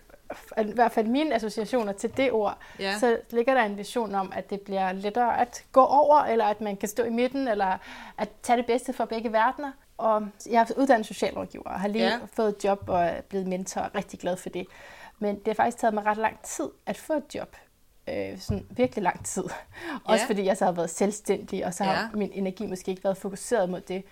i 0.59 0.73
hvert 0.73 0.93
fald 0.93 1.07
mine 1.07 1.35
associationer 1.35 1.93
til 1.93 2.17
det 2.17 2.33
ord, 2.33 2.59
ja. 2.79 2.99
så 2.99 3.19
ligger 3.31 3.55
der 3.55 3.63
en 3.63 3.77
vision 3.77 4.15
om, 4.15 4.33
at 4.35 4.51
det 4.51 4.61
bliver 4.61 4.93
lettere 4.93 5.41
at 5.41 5.65
gå 5.73 5.85
over, 5.85 6.17
eller 6.17 6.45
at 6.45 6.61
man 6.61 6.77
kan 6.77 6.89
stå 6.89 7.03
i 7.03 7.11
midten, 7.11 7.49
eller 7.49 7.79
at 8.19 8.29
tage 8.43 8.57
det 8.57 8.67
bedste 8.67 8.93
fra 8.93 9.05
begge 9.05 9.33
verdener. 9.33 9.73
Og 9.99 10.29
jeg 10.51 10.61
er 10.61 10.81
uddannet 10.81 11.07
socialrådgiver 11.07 11.65
og 11.65 11.81
har 11.81 11.89
lige 11.89 12.05
ja. 12.05 12.19
fået 12.33 12.49
et 12.49 12.65
job 12.65 12.85
og 12.89 13.05
er 13.05 13.21
blevet 13.21 13.47
mentor 13.47 13.81
og 13.81 13.87
er 13.87 13.95
rigtig 13.95 14.21
glad 14.21 14.37
for 14.37 14.49
det. 14.49 14.67
Men 15.19 15.39
det 15.39 15.47
har 15.47 15.55
faktisk 15.55 15.79
taget 15.79 15.95
mig 15.95 16.07
ret 16.07 16.17
lang 16.17 16.43
tid 16.43 16.69
at 16.87 16.97
få 16.97 17.13
et 17.13 17.35
job. 17.35 17.57
Øh, 18.13 18.39
sådan 18.39 18.67
virkelig 18.71 19.03
lang 19.03 19.25
tid. 19.25 19.45
Også 20.05 20.25
ja. 20.25 20.29
fordi 20.29 20.45
jeg 20.45 20.57
så 20.57 20.65
har 20.65 20.73
været 20.73 20.91
selvstændig, 20.91 21.67
og 21.67 21.75
så 21.75 21.85
har 21.85 21.93
ja. 21.93 22.09
min 22.15 22.31
energi 22.35 22.67
måske 22.67 22.91
ikke 22.91 23.05
været 23.05 23.17
fokuseret 23.17 23.71
mod 23.71 23.81
det. 23.81 24.05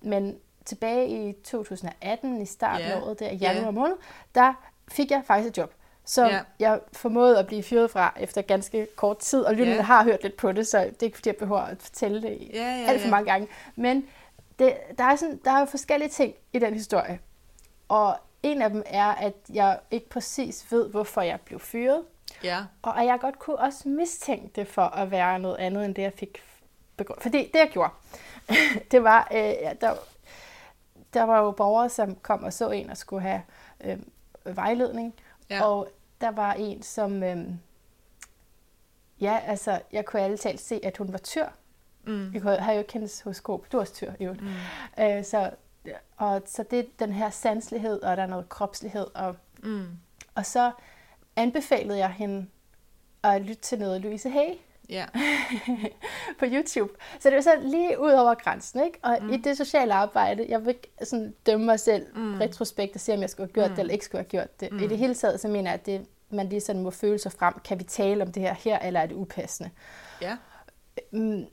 Men 0.00 0.36
tilbage 0.64 1.28
i 1.28 1.32
2018, 1.32 2.40
i 2.42 2.46
starten 2.46 2.86
Ja, 2.86 2.92
af 2.92 3.00
året, 3.02 3.20
der 3.20 3.28
i 3.30 3.36
ja. 3.36 3.52
januar 3.52 3.70
måned, 3.70 3.94
der 4.34 4.52
fik 4.88 5.10
jeg 5.10 5.22
faktisk 5.26 5.48
et 5.50 5.58
job, 5.58 5.74
som 6.04 6.28
Ja. 6.28 6.40
jeg 6.58 6.80
formåede 6.92 7.38
at 7.38 7.46
blive 7.46 7.62
fyret 7.62 7.90
fra 7.90 8.14
efter 8.20 8.42
ganske 8.42 8.86
kort 8.96 9.18
tid, 9.18 9.40
og 9.40 9.54
lytterne 9.54 9.76
Ja. 9.76 9.82
har 9.82 10.04
hørt 10.04 10.22
lidt 10.22 10.36
på 10.36 10.52
det, 10.52 10.66
så 10.66 10.78
det 10.78 10.86
er 11.02 11.06
ikke 11.06 11.16
fordi, 11.16 11.28
jeg 11.28 11.36
behøver 11.36 11.60
at 11.60 11.82
fortælle 11.82 12.22
det 12.22 12.38
Ja, 12.54 12.62
ja, 12.62 12.86
alt 12.88 13.00
for 13.00 13.06
ja. 13.06 13.10
mange 13.10 13.30
gange. 13.30 13.48
Men 13.76 14.04
det, 14.58 14.74
der, 14.98 15.04
er 15.04 15.16
sådan, 15.16 15.40
der 15.44 15.50
er 15.50 15.58
jo 15.60 15.64
forskellige 15.64 16.08
ting 16.08 16.34
i 16.52 16.58
den 16.58 16.74
historie. 16.74 17.18
Og 17.88 18.16
en 18.42 18.62
af 18.62 18.70
dem 18.70 18.82
er, 18.86 19.06
at 19.06 19.34
jeg 19.52 19.78
ikke 19.90 20.08
præcis 20.08 20.66
ved, 20.72 20.88
hvorfor 20.88 21.20
jeg 21.20 21.40
blev 21.44 21.60
fyret. 21.60 22.02
Ja, 22.44 22.64
Og 22.82 23.00
at 23.00 23.06
jeg 23.06 23.20
godt 23.20 23.38
kunne 23.38 23.58
også 23.58 23.88
mistænke 23.88 24.50
det 24.56 24.68
for 24.68 24.82
at 24.82 25.10
være 25.10 25.38
noget 25.38 25.56
andet, 25.56 25.84
end 25.84 25.94
det 25.94 26.02
jeg 26.02 26.12
fik 26.12 26.42
begrundet. 26.96 27.22
Fordi 27.22 27.38
det 27.38 27.58
jeg 27.58 27.68
gjorde, 27.72 27.90
det 28.90 29.04
var, 29.04 29.28
øh, 29.32 29.54
der, 29.80 29.94
der 31.14 31.22
var 31.22 31.38
jo 31.42 31.50
borgere, 31.50 31.88
som 31.88 32.14
kom 32.16 32.42
og 32.42 32.52
så 32.52 32.70
en 32.70 32.90
og 32.90 32.96
skulle 32.96 33.22
have 33.22 33.42
øh, 33.84 33.98
vejledning. 34.44 35.14
Ja. 35.50 35.64
Og 35.64 35.88
der 36.20 36.30
var 36.30 36.52
en, 36.52 36.82
som, 36.82 37.22
øh, 37.22 37.46
ja, 39.20 39.40
altså, 39.46 39.80
jeg 39.92 40.04
kunne 40.04 40.22
alle 40.22 40.36
talt 40.36 40.60
se, 40.60 40.80
at 40.82 40.96
hun 40.96 41.12
var 41.12 41.18
tyr. 41.18 41.46
mm. 42.04 42.32
Jeg 42.34 42.42
kunne, 42.42 42.56
har 42.56 42.72
jo 42.72 42.78
ikke 42.78 42.92
hendes 42.92 43.20
horoskop. 43.20 43.72
Du 43.72 43.76
er 43.76 43.80
også 43.80 43.94
tyr, 43.94 44.12
jo. 44.20 44.32
Mm. 44.32 45.04
Øh, 45.04 45.24
så, 45.24 45.50
og, 46.16 46.42
så 46.46 46.62
det 46.62 46.78
er 46.78 46.84
den 46.98 47.12
her 47.12 47.30
sanselighed, 47.30 48.02
og 48.02 48.16
der 48.16 48.22
er 48.22 48.26
noget 48.26 48.48
kropslighed. 48.48 49.06
Og, 49.14 49.36
Mm. 49.62 49.86
og 50.34 50.46
så 50.46 50.70
anbefalede 51.36 51.98
jeg 51.98 52.10
hende 52.10 52.46
at 53.22 53.42
lytte 53.42 53.62
til 53.62 53.78
noget 53.78 54.00
Louise 54.00 54.30
Hay 54.30 54.48
Ja, 54.88 55.04
på 56.38 56.44
YouTube. 56.48 56.92
Så 57.20 57.28
det 57.28 57.34
var 57.34 57.40
så 57.42 57.50
lige 57.62 58.00
ud 58.00 58.10
over 58.10 58.34
grænsen, 58.34 58.84
ikke? 58.84 58.98
Og 59.02 59.18
mm. 59.22 59.32
i 59.32 59.36
det 59.36 59.56
sociale 59.56 59.94
arbejde, 59.94 60.46
jeg 60.48 60.60
vil 60.60 60.68
ikke 60.68 60.90
sådan 61.02 61.34
dømme 61.46 61.66
mig 61.66 61.80
selv 61.80 62.06
Mm. 62.16 62.20
mm. 62.22 62.34
retrospekt 62.38 62.94
og 62.94 63.00
se, 63.00 63.14
om 63.14 63.20
jeg 63.20 63.30
skulle 63.30 63.46
have 63.46 63.52
gjort 63.54 63.70
Mm. 63.70 63.74
det 63.74 63.80
eller 63.80 63.92
ikke 63.92 64.04
skulle 64.04 64.18
have 64.22 64.28
gjort 64.30 64.60
det. 64.60 64.70
Mm. 64.72 64.76
Mm. 64.78 64.84
I 64.84 64.86
det 64.88 64.98
hele 64.98 65.14
taget, 65.14 65.40
så 65.40 65.48
mener 65.48 65.70
jeg, 65.70 65.80
at 65.80 65.86
det, 65.86 66.06
man 66.30 66.48
lige 66.48 66.60
sådan 66.60 66.82
må 66.82 66.90
føle 66.90 67.18
sig 67.18 67.32
frem. 67.32 67.54
Kan 67.64 67.78
vi 67.78 67.84
tale 67.84 68.22
om 68.22 68.32
det 68.32 68.42
her 68.42 68.54
her, 68.54 68.78
eller 68.78 69.00
er 69.00 69.06
det 69.06 69.14
upassende? 69.14 69.70
ja, 70.20 70.36
Mm, 71.10 71.44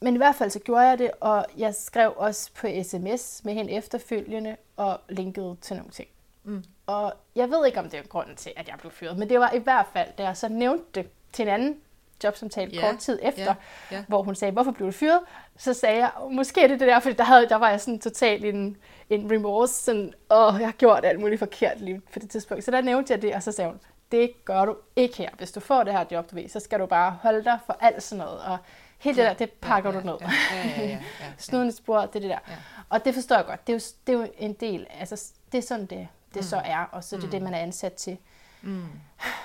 Men 0.00 0.14
i 0.14 0.16
hvert 0.16 0.34
fald 0.34 0.50
så 0.50 0.58
gjorde 0.58 0.88
jeg 0.88 0.98
det, 0.98 1.10
og 1.20 1.46
jeg 1.56 1.74
skrev 1.74 2.12
også 2.16 2.50
på 2.54 2.66
sms 2.82 3.40
med 3.44 3.54
hende 3.54 3.72
efterfølgende 3.72 4.56
og 4.76 5.00
linkede 5.08 5.56
til 5.60 5.76
nogle 5.76 5.90
ting. 5.90 6.08
Mm. 6.44 6.64
Og 6.86 7.14
jeg 7.34 7.50
ved 7.50 7.66
ikke, 7.66 7.78
om 7.78 7.90
det 7.90 7.98
er 7.98 8.02
grunden 8.02 8.36
til, 8.36 8.52
at 8.56 8.68
jeg 8.68 8.76
blev 8.78 8.92
fyret, 8.92 9.18
men 9.18 9.28
det 9.28 9.40
var 9.40 9.52
i 9.52 9.58
hvert 9.58 9.86
fald, 9.92 10.08
da 10.18 10.22
jeg 10.22 10.36
så 10.36 10.48
nævnte 10.48 10.84
det 10.94 11.08
til 11.32 11.42
en 11.42 11.48
anden 11.48 11.80
jobsamtale 12.24 12.70
Ja, 12.70 12.80
kort 12.80 12.98
tid 12.98 13.18
efter, 13.22 13.54
ja, 13.90 13.96
ja. 13.96 14.04
hvor 14.08 14.22
hun 14.22 14.34
sagde, 14.34 14.52
hvorfor 14.52 14.70
blev 14.70 14.86
du 14.86 14.92
fyret? 14.92 15.20
Så 15.56 15.74
sagde 15.74 15.98
jeg, 15.98 16.10
måske 16.30 16.62
er 16.62 16.68
det 16.68 16.80
det 16.80 16.88
der, 16.88 17.00
fordi 17.00 17.14
der, 17.14 17.24
havde, 17.24 17.48
der 17.48 17.56
var 17.56 17.70
jeg 17.70 17.80
sådan 17.80 17.98
totalt 18.00 18.44
en, 18.44 18.76
en 19.10 19.32
remorse, 19.32 19.74
sådan, 19.74 20.12
åh, 20.30 20.54
jeg 20.58 20.66
har 20.66 20.72
gjort 20.72 21.04
alt 21.04 21.20
muligt 21.20 21.38
forkert 21.38 21.80
lige 21.80 22.00
på 22.12 22.18
det 22.18 22.30
tidspunkt. 22.30 22.64
Så 22.64 22.70
der 22.70 22.80
nævnte 22.80 23.12
jeg 23.12 23.22
det, 23.22 23.34
og 23.34 23.42
så 23.42 23.52
sagde 23.52 23.70
hun, 23.70 23.80
det 24.12 24.44
gør 24.44 24.64
du 24.64 24.76
ikke 24.96 25.16
her. 25.16 25.30
Hvis 25.38 25.52
du 25.52 25.60
får 25.60 25.82
det 25.82 25.92
her 25.92 26.04
job, 26.10 26.30
du 26.30 26.34
ved, 26.34 26.48
så 26.48 26.60
skal 26.60 26.80
du 26.80 26.86
bare 26.86 27.10
holde 27.22 27.44
dig 27.44 27.58
for 27.66 27.76
alt 27.80 28.02
sådan 28.02 28.24
noget. 28.24 28.40
Og 28.40 28.58
helt 28.98 29.16
det 29.16 29.24
der, 29.24 29.32
det 29.32 29.50
pakker 29.50 29.92
ja, 29.92 30.00
du 30.00 30.06
ned. 30.06 30.16
Ja, 30.20 30.30
ja, 30.52 30.68
ja, 30.68 30.80
ja, 30.80 30.88
ja, 30.88 30.98
ja. 31.20 31.26
Snuden 31.38 31.68
i 31.68 31.72
spor, 31.72 32.00
det 32.00 32.16
er 32.16 32.20
det 32.20 32.30
der. 32.30 32.38
Ja. 32.48 32.54
Og 32.88 33.04
det 33.04 33.14
forstår 33.14 33.36
jeg 33.36 33.46
godt. 33.46 33.66
Det 33.66 33.72
er 33.72 33.76
jo, 33.76 33.80
det 34.06 34.14
er 34.14 34.18
jo 34.18 34.32
en 34.38 34.52
del, 34.52 34.86
altså 35.00 35.32
det 35.52 35.58
er 35.58 35.62
sådan, 35.62 35.86
det, 35.86 36.08
det 36.34 36.36
Mm. 36.36 36.42
så 36.42 36.56
er, 36.64 36.84
og 36.92 37.04
så 37.04 37.16
er 37.16 37.20
det 37.20 37.26
Mm. 37.26 37.30
det, 37.30 37.42
man 37.42 37.54
er 37.54 37.58
ansat 37.58 37.92
til. 37.92 38.16
Mm. 38.62 38.84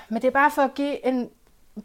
Men 0.10 0.22
det 0.22 0.28
er 0.28 0.32
bare 0.32 0.52
for 0.52 0.62
at 0.62 0.74
give 0.76 1.06
en 1.06 1.30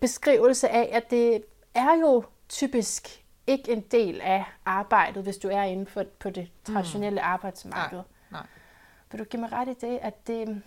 beskrivelse 0.00 0.68
af, 0.68 0.88
at 0.92 1.10
det 1.10 1.44
er 1.74 1.94
jo 2.00 2.24
typisk 2.48 3.24
ikke 3.46 3.72
en 3.72 3.80
del 3.80 4.20
af 4.20 4.44
arbejdet, 4.64 5.22
hvis 5.22 5.36
du 5.36 5.48
er 5.48 5.62
inden 5.62 5.86
for 5.86 6.04
på 6.18 6.30
det 6.30 6.48
traditionelle 6.64 7.20
arbejdsmarked. 7.22 7.98
Mm. 7.98 8.04
nej. 8.32 8.46
Vil 9.10 9.18
du 9.18 9.24
give 9.24 9.40
mig 9.40 9.52
ret 9.52 9.68
i 9.68 9.74
det, 9.86 9.98
at 10.02 10.26
det... 10.26 10.62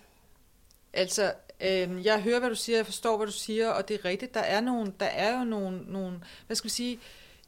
Altså, 0.93 1.34
øh, 1.62 2.06
jeg 2.06 2.22
hører, 2.22 2.39
hvad 2.39 2.50
du 2.50 2.56
siger, 2.56 2.78
jeg 2.78 2.86
forstår, 2.86 3.17
hvad 3.17 3.28
du 3.28 3.34
siger, 3.34 3.69
og 3.69 3.88
det 3.88 3.93
er 4.00 4.06
rigtigt. 4.06 4.34
Der 4.34 4.39
er, 4.39 4.62
nogle, 4.62 4.93
der 5.00 5.06
er 5.06 5.38
jo 5.39 5.43
nogle, 5.43 5.84
nogle, 5.91 6.22
hvad 6.48 6.56
skal 6.56 6.65
vi 6.65 6.69
sige, 6.69 7.00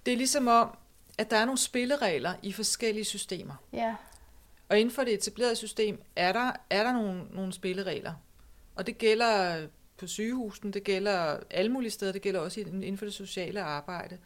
det 0.06 0.13
er 0.13 0.17
ligesom 0.17 0.48
om, 0.48 0.78
at 1.17 1.32
der 1.32 1.38
er 1.38 1.45
nogle 1.45 1.58
spilleregler 1.60 2.34
i 2.41 2.52
forskellige 2.54 3.06
systemer. 3.06 3.54
Ja, 3.74 3.95
og 4.69 4.80
inden 4.80 4.95
for 4.95 5.04
det 5.04 5.13
etablerede 5.13 5.56
system 5.56 6.01
er 6.15 6.32
der, 6.32 6.51
er 6.69 6.84
der 6.84 6.93
nogle, 6.93 7.23
nogle 7.32 7.54
spilleregler. 7.54 8.13
Og 8.75 8.88
det 8.88 8.97
gælder 8.97 9.67
på 9.97 10.08
sygehusen, 10.08 10.73
det 10.73 10.84
gælder 10.84 11.39
alle 11.49 11.71
mulige 11.71 11.91
steder, 11.91 12.12
det 12.12 12.21
gælder 12.21 12.39
også 12.39 12.60
inden 12.60 12.97
for 12.97 13.06
det 13.06 13.13
sociale 13.13 13.62
arbejde. 13.62 14.17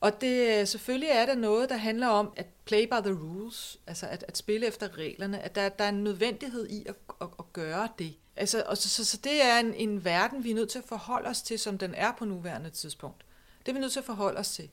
Og 0.00 0.20
det, 0.20 0.60
øh, 0.60 0.66
selvfølgelig 0.66 1.08
er 1.08 1.26
der 1.26 1.34
noget, 1.34 1.68
der 1.68 1.76
handler 1.76 2.06
om 2.06 2.32
at 2.36 2.46
play 2.64 2.84
by 2.84 3.02
the 3.04 3.12
rules, 3.12 3.80
altså 3.86 4.06
at, 4.06 4.24
at 4.28 4.36
spille 4.36 4.66
efter 4.66 4.98
reglerne, 4.98 5.40
at 5.40 5.54
der, 5.54 5.68
der 5.68 5.84
er 5.84 5.88
en 5.88 6.04
nødvendighed 6.04 6.68
i 6.68 6.86
at, 6.86 6.94
at, 7.20 7.28
at 7.38 7.52
gøre 7.52 7.88
det. 7.98 8.14
Altså, 8.36 8.62
og 8.66 8.76
så, 8.76 8.88
så, 8.88 9.04
så 9.04 9.16
det 9.24 9.44
er 9.44 9.58
en, 9.58 9.74
en 9.74 10.04
verden, 10.04 10.44
vi 10.44 10.50
er 10.50 10.54
nødt 10.54 10.68
til 10.70 10.78
at 10.78 10.84
forholde 10.84 11.28
os 11.28 11.42
til, 11.42 11.58
som 11.58 11.78
den 11.78 11.94
er 11.94 12.12
på 12.18 12.24
nuværende 12.24 12.70
tidspunkt. 12.70 13.24
Det 13.60 13.68
er 13.68 13.72
vi 13.72 13.80
nødt 13.80 13.92
til 13.92 14.00
at 14.00 14.06
forholde 14.06 14.38
os 14.38 14.50
til. 14.50 14.70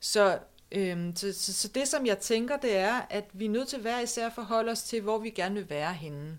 Så, 0.00 0.38
øhm, 0.72 1.16
så, 1.16 1.32
så, 1.32 1.52
så 1.52 1.68
det, 1.68 1.88
som 1.88 2.06
jeg 2.06 2.18
tænker, 2.18 2.56
det 2.56 2.76
er, 2.76 3.00
at 3.10 3.24
vi 3.32 3.44
er 3.44 3.50
nødt 3.50 3.68
til 3.68 3.80
hver 3.80 4.00
især 4.00 4.26
at 4.26 4.32
forholde 4.32 4.72
os 4.72 4.82
til, 4.82 5.00
hvor 5.00 5.18
vi 5.18 5.30
gerne 5.30 5.54
vil 5.54 5.70
være 5.70 5.94
henne. 5.94 6.38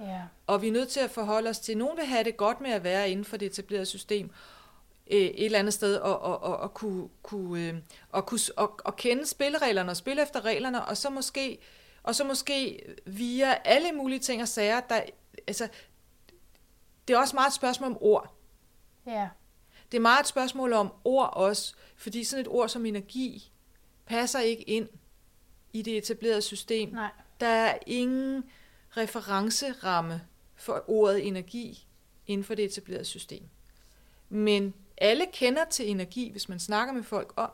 ja, 0.00 0.22
Og 0.46 0.62
vi 0.62 0.68
er 0.68 0.72
nødt 0.72 0.88
til 0.88 1.00
at 1.00 1.10
forholde 1.10 1.50
os 1.50 1.58
til, 1.58 1.76
nogen 1.78 1.96
vil 1.96 2.06
have 2.06 2.24
det 2.24 2.36
godt 2.36 2.60
med 2.60 2.70
at 2.70 2.84
være 2.84 3.10
inden 3.10 3.24
for 3.24 3.36
det 3.36 3.46
etablerede 3.46 3.86
system, 3.86 4.30
øh, 5.10 5.18
et 5.18 5.44
eller 5.44 5.58
andet 5.58 5.74
sted, 5.74 5.96
og, 5.96 6.20
og, 6.20 6.42
og, 6.42 6.56
og 6.56 6.74
kunne, 6.74 7.08
kunne, 7.22 7.68
øh, 7.68 7.74
og, 8.12 8.26
kunne 8.26 8.40
og, 8.56 8.80
og 8.84 8.96
kende 8.96 9.26
spillereglerne 9.26 9.90
og 9.90 9.96
spille 9.96 10.22
efter 10.22 10.44
reglerne, 10.44 10.84
og 10.84 10.96
så 10.96 11.10
måske, 11.10 11.58
og 12.02 12.14
så 12.14 12.24
måske 12.24 12.82
via 13.06 13.58
alle 13.64 13.92
mulige 13.92 14.18
ting 14.18 14.42
og 14.42 14.48
sager, 14.48 14.80
der, 14.80 15.00
altså, 15.46 15.68
det 17.08 17.14
er 17.14 17.18
også 17.18 17.36
meget 17.36 17.48
et 17.48 17.54
spørgsmål 17.54 17.90
om 17.90 17.98
ord. 18.00 18.34
ja, 19.06 19.28
Det 19.92 19.98
er 19.98 20.02
meget 20.02 20.20
et 20.20 20.26
spørgsmål 20.26 20.72
om 20.72 20.92
ord 21.04 21.30
også, 21.32 21.74
fordi 21.96 22.24
sådan 22.24 22.40
et 22.40 22.48
ord 22.48 22.68
som 22.68 22.86
energi 22.86 23.49
passer 24.10 24.40
ikke 24.40 24.62
ind 24.62 24.88
i 25.72 25.82
det 25.82 25.96
etablerede 25.96 26.42
system. 26.42 26.88
nej, 26.88 27.10
Der 27.40 27.46
er 27.46 27.78
ingen 27.86 28.44
referenceramme 28.96 30.22
for 30.56 30.84
ordet 30.86 31.26
energi 31.26 31.86
inden 32.26 32.44
for 32.44 32.54
det 32.54 32.64
etablerede 32.64 33.04
system. 33.04 33.42
Men 34.28 34.74
alle 34.98 35.26
kender 35.32 35.64
til 35.64 35.90
energi, 35.90 36.30
hvis 36.30 36.48
man 36.48 36.58
snakker 36.58 36.94
med 36.94 37.02
folk 37.02 37.32
om 37.36 37.50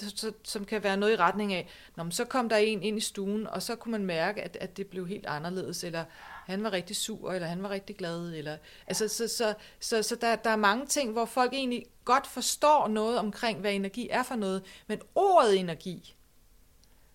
det, 0.00 0.34
som 0.44 0.64
kan 0.64 0.82
være 0.82 0.96
noget 0.96 1.12
i 1.12 1.16
retning 1.16 1.52
af, 1.54 1.68
Nå, 1.96 2.02
men 2.02 2.12
så 2.12 2.24
kom 2.24 2.48
der 2.48 2.56
en 2.56 2.82
ind 2.82 2.98
i 2.98 3.00
stuen, 3.00 3.46
og 3.46 3.62
så 3.62 3.76
kunne 3.76 3.92
man 3.92 4.04
mærke, 4.04 4.42
at, 4.42 4.56
at 4.60 4.76
det 4.76 4.86
blev 4.86 5.06
helt 5.08 5.26
anderledes, 5.26 5.84
eller 5.84 6.04
han 6.48 6.64
var 6.64 6.72
rigtig 6.72 6.96
sur, 6.96 7.32
eller 7.32 7.48
han 7.48 7.62
var 7.62 7.70
rigtig 7.70 7.96
glad, 7.96 8.34
eller, 8.34 8.56
altså, 8.86 9.08
så, 9.08 9.28
så, 9.28 9.54
så, 9.80 10.02
så 10.02 10.16
der, 10.16 10.36
der 10.36 10.50
er 10.50 10.56
mange 10.56 10.86
ting, 10.86 11.12
hvor 11.12 11.24
folk 11.24 11.52
egentlig 11.52 11.86
godt 12.04 12.26
forstår 12.26 12.88
noget 12.88 13.18
omkring, 13.18 13.60
hvad 13.60 13.72
energi 13.72 14.08
er 14.10 14.22
for 14.22 14.34
noget, 14.34 14.62
men 14.86 15.00
ordet 15.14 15.58
energi 15.58 16.14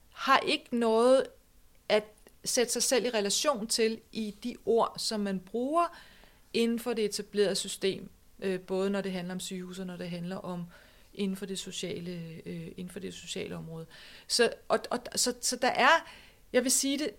har 0.10 0.40
ikke 0.40 0.78
noget 0.78 1.28
at 1.90 2.04
sætte 2.46 2.74
sig 2.74 2.84
selv 2.84 3.06
i 3.06 3.10
relation 3.10 3.68
til 3.68 4.02
i 4.12 4.36
de 4.44 4.56
ord, 4.66 4.94
som 4.98 5.20
man 5.20 5.40
bruger 5.40 5.98
inden 6.54 6.80
for 6.80 6.94
det 6.94 7.06
etablerede 7.06 7.56
system, 7.56 8.10
øh, 8.40 8.60
både 8.60 8.90
når 8.90 9.02
det 9.02 9.12
handler 9.12 9.34
om 9.34 9.40
sygehus 9.40 9.80
og 9.80 9.86
når 9.86 9.98
det 9.98 10.10
handler 10.10 10.36
om 10.36 10.66
inden 11.14 11.38
for 11.38 11.46
det 11.46 11.60
sociale, 11.60 12.12
øh, 12.46 12.68
inden 12.68 12.90
for 12.90 13.00
det 13.00 13.14
sociale 13.14 13.56
område. 13.56 13.86
Så, 14.28 14.54
og, 14.68 14.80
og, 14.92 15.00
så, 15.16 15.34
så 15.42 15.56
der 15.56 15.68
er, 15.68 16.10
jeg 16.54 16.64
vil 16.64 16.72
sige 16.72 17.00
det, 17.00 17.10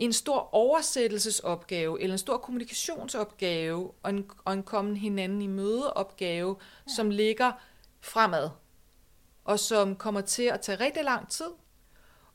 en 0.00 0.12
stor 0.12 0.54
oversættelsesopgave, 0.54 2.02
eller 2.02 2.14
en 2.14 2.18
stor 2.18 2.36
kommunikationsopgave, 2.36 3.92
og 4.02 4.10
en, 4.10 4.30
og 4.44 4.52
en 4.52 4.62
komme 4.62 4.96
hinanden 4.96 5.42
i 5.42 5.46
mødeopgave, 5.46 6.56
ja. 6.58 6.92
som 6.92 7.10
ligger 7.10 7.52
fremad, 8.00 8.50
og 9.44 9.58
som 9.58 9.96
kommer 9.96 10.20
til 10.20 10.42
at 10.42 10.60
tage 10.60 10.80
rigtig 10.80 11.04
lang 11.04 11.30
tid, 11.30 11.50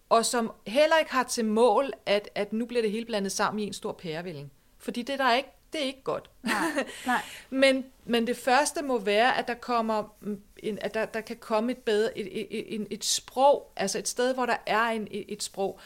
og 0.09 0.25
som 0.25 0.51
heller 0.67 0.97
ikke 0.97 1.11
har 1.11 1.23
til 1.23 1.45
mål, 1.45 1.93
at, 2.05 2.29
at 2.35 2.53
nu 2.53 2.65
bliver 2.65 2.81
det 2.81 2.91
hele 2.91 3.05
blandet 3.05 3.31
sammen 3.31 3.59
i 3.59 3.67
en 3.67 3.73
stor 3.73 3.91
pærevælling. 3.91 4.51
Fordi 4.77 5.01
det, 5.01 5.19
der 5.19 5.25
er 5.25 5.35
ikke, 5.35 5.49
det 5.73 5.81
er 5.81 5.85
ikke 5.85 6.03
godt. 6.03 6.29
nej, 6.43 6.85
nej, 7.05 7.21
Men, 7.49 7.85
men 8.05 8.27
det 8.27 8.37
første 8.37 8.81
må 8.81 8.99
være, 8.99 9.37
at 9.37 9.47
der 9.47 9.53
kommer 9.53 10.15
mm, 10.21 10.41
en, 10.57 10.79
at 10.81 10.93
der, 10.93 11.05
der 11.05 11.21
kan 11.21 11.37
komme 11.37 11.71
et 11.71 11.77
bedre 11.77 12.17
et, 12.17 12.41
et, 12.41 12.75
et, 12.75 12.87
et 12.89 13.05
sprog, 13.05 13.71
altså 13.75 13.99
et 13.99 14.07
sted, 14.07 14.33
hvor 14.33 14.45
der 14.45 14.57
er 14.65 14.83
en, 14.83 15.07
et, 15.11 15.25
et 15.27 15.43
sprog. 15.43 15.79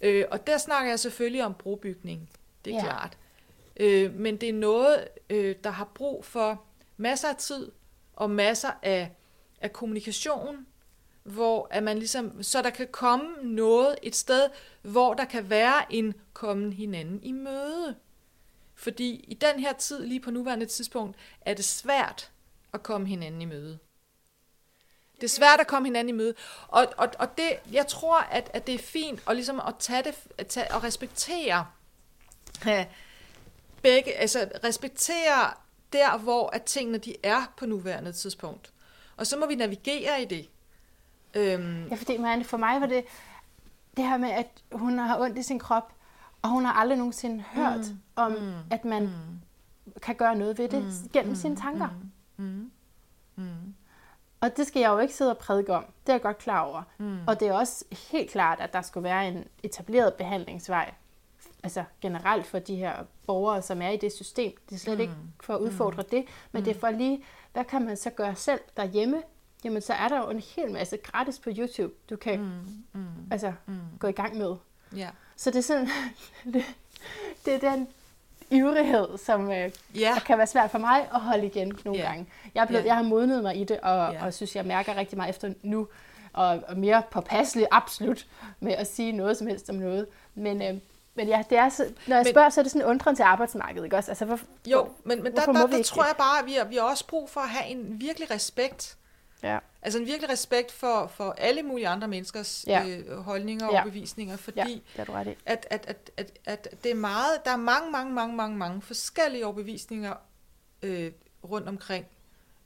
Øh, 0.00 0.24
og 0.30 0.46
der 0.46 0.58
snakker 0.58 0.90
jeg 0.90 1.00
selvfølgelig 1.00 1.44
om 1.44 1.54
brobygning, 1.54 2.30
det 2.64 2.70
er 2.72 2.76
Ja. 2.76 2.82
klart. 2.82 3.18
Øh, 3.76 4.14
men 4.14 4.36
det 4.36 4.48
er 4.48 4.52
noget, 4.52 5.08
øh, 5.30 5.56
der 5.64 5.70
har 5.70 5.84
brug 5.84 6.24
for 6.24 6.62
masser 6.96 7.28
af 7.28 7.36
tid 7.36 7.72
og 8.14 8.30
masser 8.30 8.70
af, 8.82 9.10
af 9.60 9.72
kommunikation, 9.72 10.66
hvor 11.22 11.68
at 11.70 11.82
man 11.82 11.98
ligesom, 11.98 12.42
så 12.42 12.62
der 12.62 12.70
kan 12.70 12.88
komme 12.90 13.28
noget 13.42 13.96
et 14.02 14.16
sted, 14.16 14.48
hvor 14.82 15.14
der 15.14 15.24
kan 15.24 15.50
være 15.50 15.92
en 15.94 16.14
kommen 16.32 16.72
hinanden 16.72 17.22
i 17.22 17.32
møde. 17.32 17.96
Fordi 18.74 19.24
i 19.28 19.34
den 19.34 19.60
her 19.60 19.72
tid, 19.72 20.06
lige 20.06 20.20
på 20.20 20.30
nuværende 20.30 20.66
tidspunkt, 20.66 21.16
er 21.40 21.54
det 21.54 21.64
svært 21.64 22.30
at 22.72 22.82
komme 22.82 23.06
hinanden 23.06 23.42
i 23.42 23.44
møde. 23.44 23.78
Det 25.16 25.24
er 25.24 25.28
svært 25.28 25.60
at 25.60 25.66
komme 25.66 25.88
hinanden 25.88 26.14
i 26.14 26.18
møde. 26.18 26.34
Og, 26.68 26.86
og, 26.96 27.08
og 27.18 27.38
det, 27.38 27.52
jeg 27.72 27.86
tror, 27.86 28.20
at, 28.20 28.50
at 28.54 28.66
det 28.66 28.74
er 28.74 28.78
fint 28.78 29.22
at, 29.28 29.36
ligesom 29.36 29.60
at 29.60 29.74
tage 29.78 30.02
det, 30.02 30.14
at 30.38 30.46
tage, 30.46 30.74
og 30.74 30.84
respektere 30.84 31.66
øh, 32.68 32.84
begge, 33.82 34.14
altså 34.14 34.48
respektere 34.64 35.50
der, 35.92 36.18
hvor 36.18 36.50
at 36.50 36.62
tingene 36.62 36.98
de 36.98 37.14
er 37.22 37.52
på 37.56 37.66
nuværende 37.66 38.12
tidspunkt. 38.12 38.72
Og 39.16 39.26
så 39.26 39.36
må 39.36 39.46
vi 39.46 39.54
navigere 39.54 40.22
i 40.22 40.24
det. 40.24 40.48
Øhm. 41.34 41.88
Ja, 41.88 41.94
fordi 41.94 42.16
man, 42.16 42.44
for 42.44 42.56
mig 42.56 42.80
var 42.80 42.86
det 42.86 43.04
det 43.96 44.04
her 44.04 44.16
med, 44.16 44.30
at 44.30 44.46
hun 44.72 44.98
har 44.98 45.20
ondt 45.20 45.38
i 45.38 45.42
sin 45.42 45.58
krop, 45.58 45.92
og 46.42 46.50
hun 46.50 46.64
har 46.64 46.72
aldrig 46.72 46.98
nogensinde 46.98 47.44
hørt 47.52 47.78
mm. 47.78 47.98
om, 48.16 48.32
mm. 48.32 48.54
at 48.70 48.84
man 48.84 49.02
mm. 49.02 50.00
kan 50.02 50.14
gøre 50.14 50.36
noget 50.36 50.58
ved 50.58 50.68
det 50.68 50.82
mm. 50.82 51.10
gennem 51.12 51.30
mm. 51.30 51.36
sine 51.36 51.56
tanker. 51.56 51.88
Mm. 52.36 52.44
Mm. 52.44 52.70
mm. 53.36 53.74
Og 54.46 54.56
det 54.56 54.66
skal 54.66 54.80
jeg 54.80 54.88
jo 54.88 54.98
ikke 54.98 55.14
sidde 55.14 55.30
og 55.30 55.38
prædike 55.38 55.74
om. 55.74 55.84
Det 55.84 56.08
er 56.08 56.14
jeg 56.14 56.22
godt 56.22 56.38
klar 56.38 56.60
over. 56.60 56.82
Mm. 56.98 57.18
Og 57.26 57.40
det 57.40 57.48
er 57.48 57.52
også 57.52 57.84
helt 58.10 58.30
klart, 58.30 58.60
at 58.60 58.72
der 58.72 58.82
skulle 58.82 59.04
være 59.04 59.28
en 59.28 59.44
etableret 59.62 60.14
behandlingsvej. 60.14 60.94
Altså 61.62 61.84
generelt 62.00 62.46
for 62.46 62.58
de 62.58 62.76
her 62.76 63.04
borgere, 63.26 63.62
som 63.62 63.82
er 63.82 63.90
i 63.90 63.96
det 63.96 64.12
system. 64.12 64.52
Det 64.68 64.74
er 64.74 64.78
slet 64.78 64.96
mm. 64.96 65.00
ikke 65.00 65.14
for 65.40 65.54
at 65.54 65.60
udfordre 65.60 66.02
mm. 66.02 66.08
det, 66.08 66.24
men 66.52 66.60
mm. 66.60 66.64
det 66.64 66.76
er 66.76 66.80
for 66.80 66.90
lige, 66.90 67.24
hvad 67.52 67.64
kan 67.64 67.84
man 67.84 67.96
så 67.96 68.10
gøre 68.10 68.34
selv 68.34 68.60
derhjemme? 68.76 69.22
Jamen 69.64 69.82
så 69.82 69.92
er 69.92 70.08
der 70.08 70.18
jo 70.18 70.30
en 70.30 70.40
hel 70.40 70.72
masse 70.72 70.96
gratis 70.96 71.38
på 71.38 71.50
YouTube, 71.58 71.94
du 72.10 72.16
kan 72.16 72.40
mm. 72.40 73.00
Mm. 73.00 73.06
Altså, 73.30 73.52
mm. 73.66 73.80
gå 73.98 74.06
i 74.06 74.12
gang 74.12 74.38
med. 74.38 74.56
Ja. 74.96 75.10
Så 75.36 75.50
det 75.50 75.58
er 75.58 75.62
sådan, 75.62 75.88
det, 76.52 76.64
det 77.44 77.54
er 77.54 77.70
den 77.70 77.88
ivrighed, 78.50 79.18
som 79.18 79.50
øh, 79.50 79.70
yeah. 79.96 80.24
kan 80.26 80.38
være 80.38 80.46
svært 80.46 80.70
for 80.70 80.78
mig 80.78 81.08
at 81.14 81.20
holde 81.20 81.46
igen 81.46 81.78
nogle 81.84 82.00
yeah. 82.00 82.10
gange. 82.10 82.26
Jeg, 82.54 82.62
er 82.62 82.66
blevet, 82.66 82.80
yeah. 82.80 82.86
jeg 82.86 82.96
har 82.96 83.02
modnet 83.02 83.42
mig 83.42 83.56
i 83.56 83.64
det, 83.64 83.80
og, 83.80 84.12
yeah. 84.12 84.24
og 84.24 84.34
synes, 84.34 84.56
jeg 84.56 84.64
mærker 84.64 84.96
rigtig 84.96 85.16
meget 85.16 85.30
efter 85.30 85.52
nu, 85.62 85.88
og, 86.32 86.62
og 86.68 86.78
mere 86.78 87.02
påpasselig, 87.10 87.66
absolut, 87.70 88.26
med 88.60 88.72
at 88.72 88.86
sige 88.86 89.12
noget 89.12 89.36
som 89.36 89.46
helst 89.46 89.70
om 89.70 89.76
noget. 89.76 90.06
Men, 90.34 90.62
øh, 90.62 90.74
men 91.14 91.28
ja, 91.28 91.42
det 91.50 91.58
er 91.58 91.68
så, 91.68 91.84
når 92.06 92.16
jeg 92.16 92.24
men, 92.24 92.32
spørger, 92.32 92.50
så 92.50 92.60
er 92.60 92.62
det 92.62 92.72
sådan 92.72 92.86
en 92.86 92.90
undren 92.90 93.16
til 93.16 93.22
arbejdsmarkedet, 93.22 93.84
ikke 93.84 93.96
også? 93.96 94.10
Altså, 94.10 94.24
hvor, 94.24 94.40
jo, 94.66 94.88
men, 95.04 95.22
men 95.22 95.32
der, 95.32 95.44
der, 95.44 95.66
der 95.66 95.82
tror 95.82 96.04
jeg 96.04 96.14
bare, 96.18 96.38
at 96.38 96.46
vi 96.46 96.52
har, 96.52 96.64
vi 96.64 96.74
har 96.74 96.82
også 96.82 97.06
brug 97.06 97.30
for 97.30 97.40
at 97.40 97.48
have 97.48 97.70
en 97.70 98.00
virkelig 98.00 98.30
respekt 98.30 98.96
Ja. 99.46 99.58
Altså 99.82 99.98
en 99.98 100.06
virkelig 100.06 100.30
respekt 100.30 100.72
for, 100.72 101.06
for 101.06 101.34
alle 101.38 101.62
mulige 101.62 101.88
andre 101.88 102.08
menneskers 102.08 102.64
ja. 102.66 102.86
øh, 102.88 103.16
holdninger 103.18 103.66
og 103.66 103.72
ja. 103.72 103.84
bevisninger, 103.84 104.36
fordi 104.36 104.58
ja, 104.58 104.64
det 105.02 105.08
er 105.08 105.34
at, 105.46 105.66
at, 105.70 105.84
at, 105.88 106.10
at, 106.16 106.38
at 106.44 106.84
det 106.84 106.90
er 106.90 106.94
meget, 106.94 107.44
der 107.44 107.50
er 107.50 107.56
mange, 107.56 107.90
mange, 107.90 108.12
mange, 108.12 108.36
mange, 108.36 108.56
mange 108.56 108.82
forskellige 108.82 109.46
overbevisninger 109.46 110.14
øh, 110.82 111.12
rundt 111.44 111.68
omkring. 111.68 112.06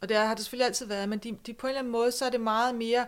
Og 0.01 0.09
det 0.09 0.17
har 0.17 0.35
det 0.35 0.45
selvfølgelig 0.45 0.67
altid 0.67 0.87
været, 0.87 1.09
men 1.09 1.19
de, 1.19 1.39
de 1.47 1.55
på 1.55 1.67
en 1.67 1.69
eller 1.69 1.79
anden 1.79 1.93
måde, 1.93 2.13
så 2.13 2.25
er 2.25 2.31
det 2.31 2.41
meget 2.41 2.75
mere, 2.75 3.07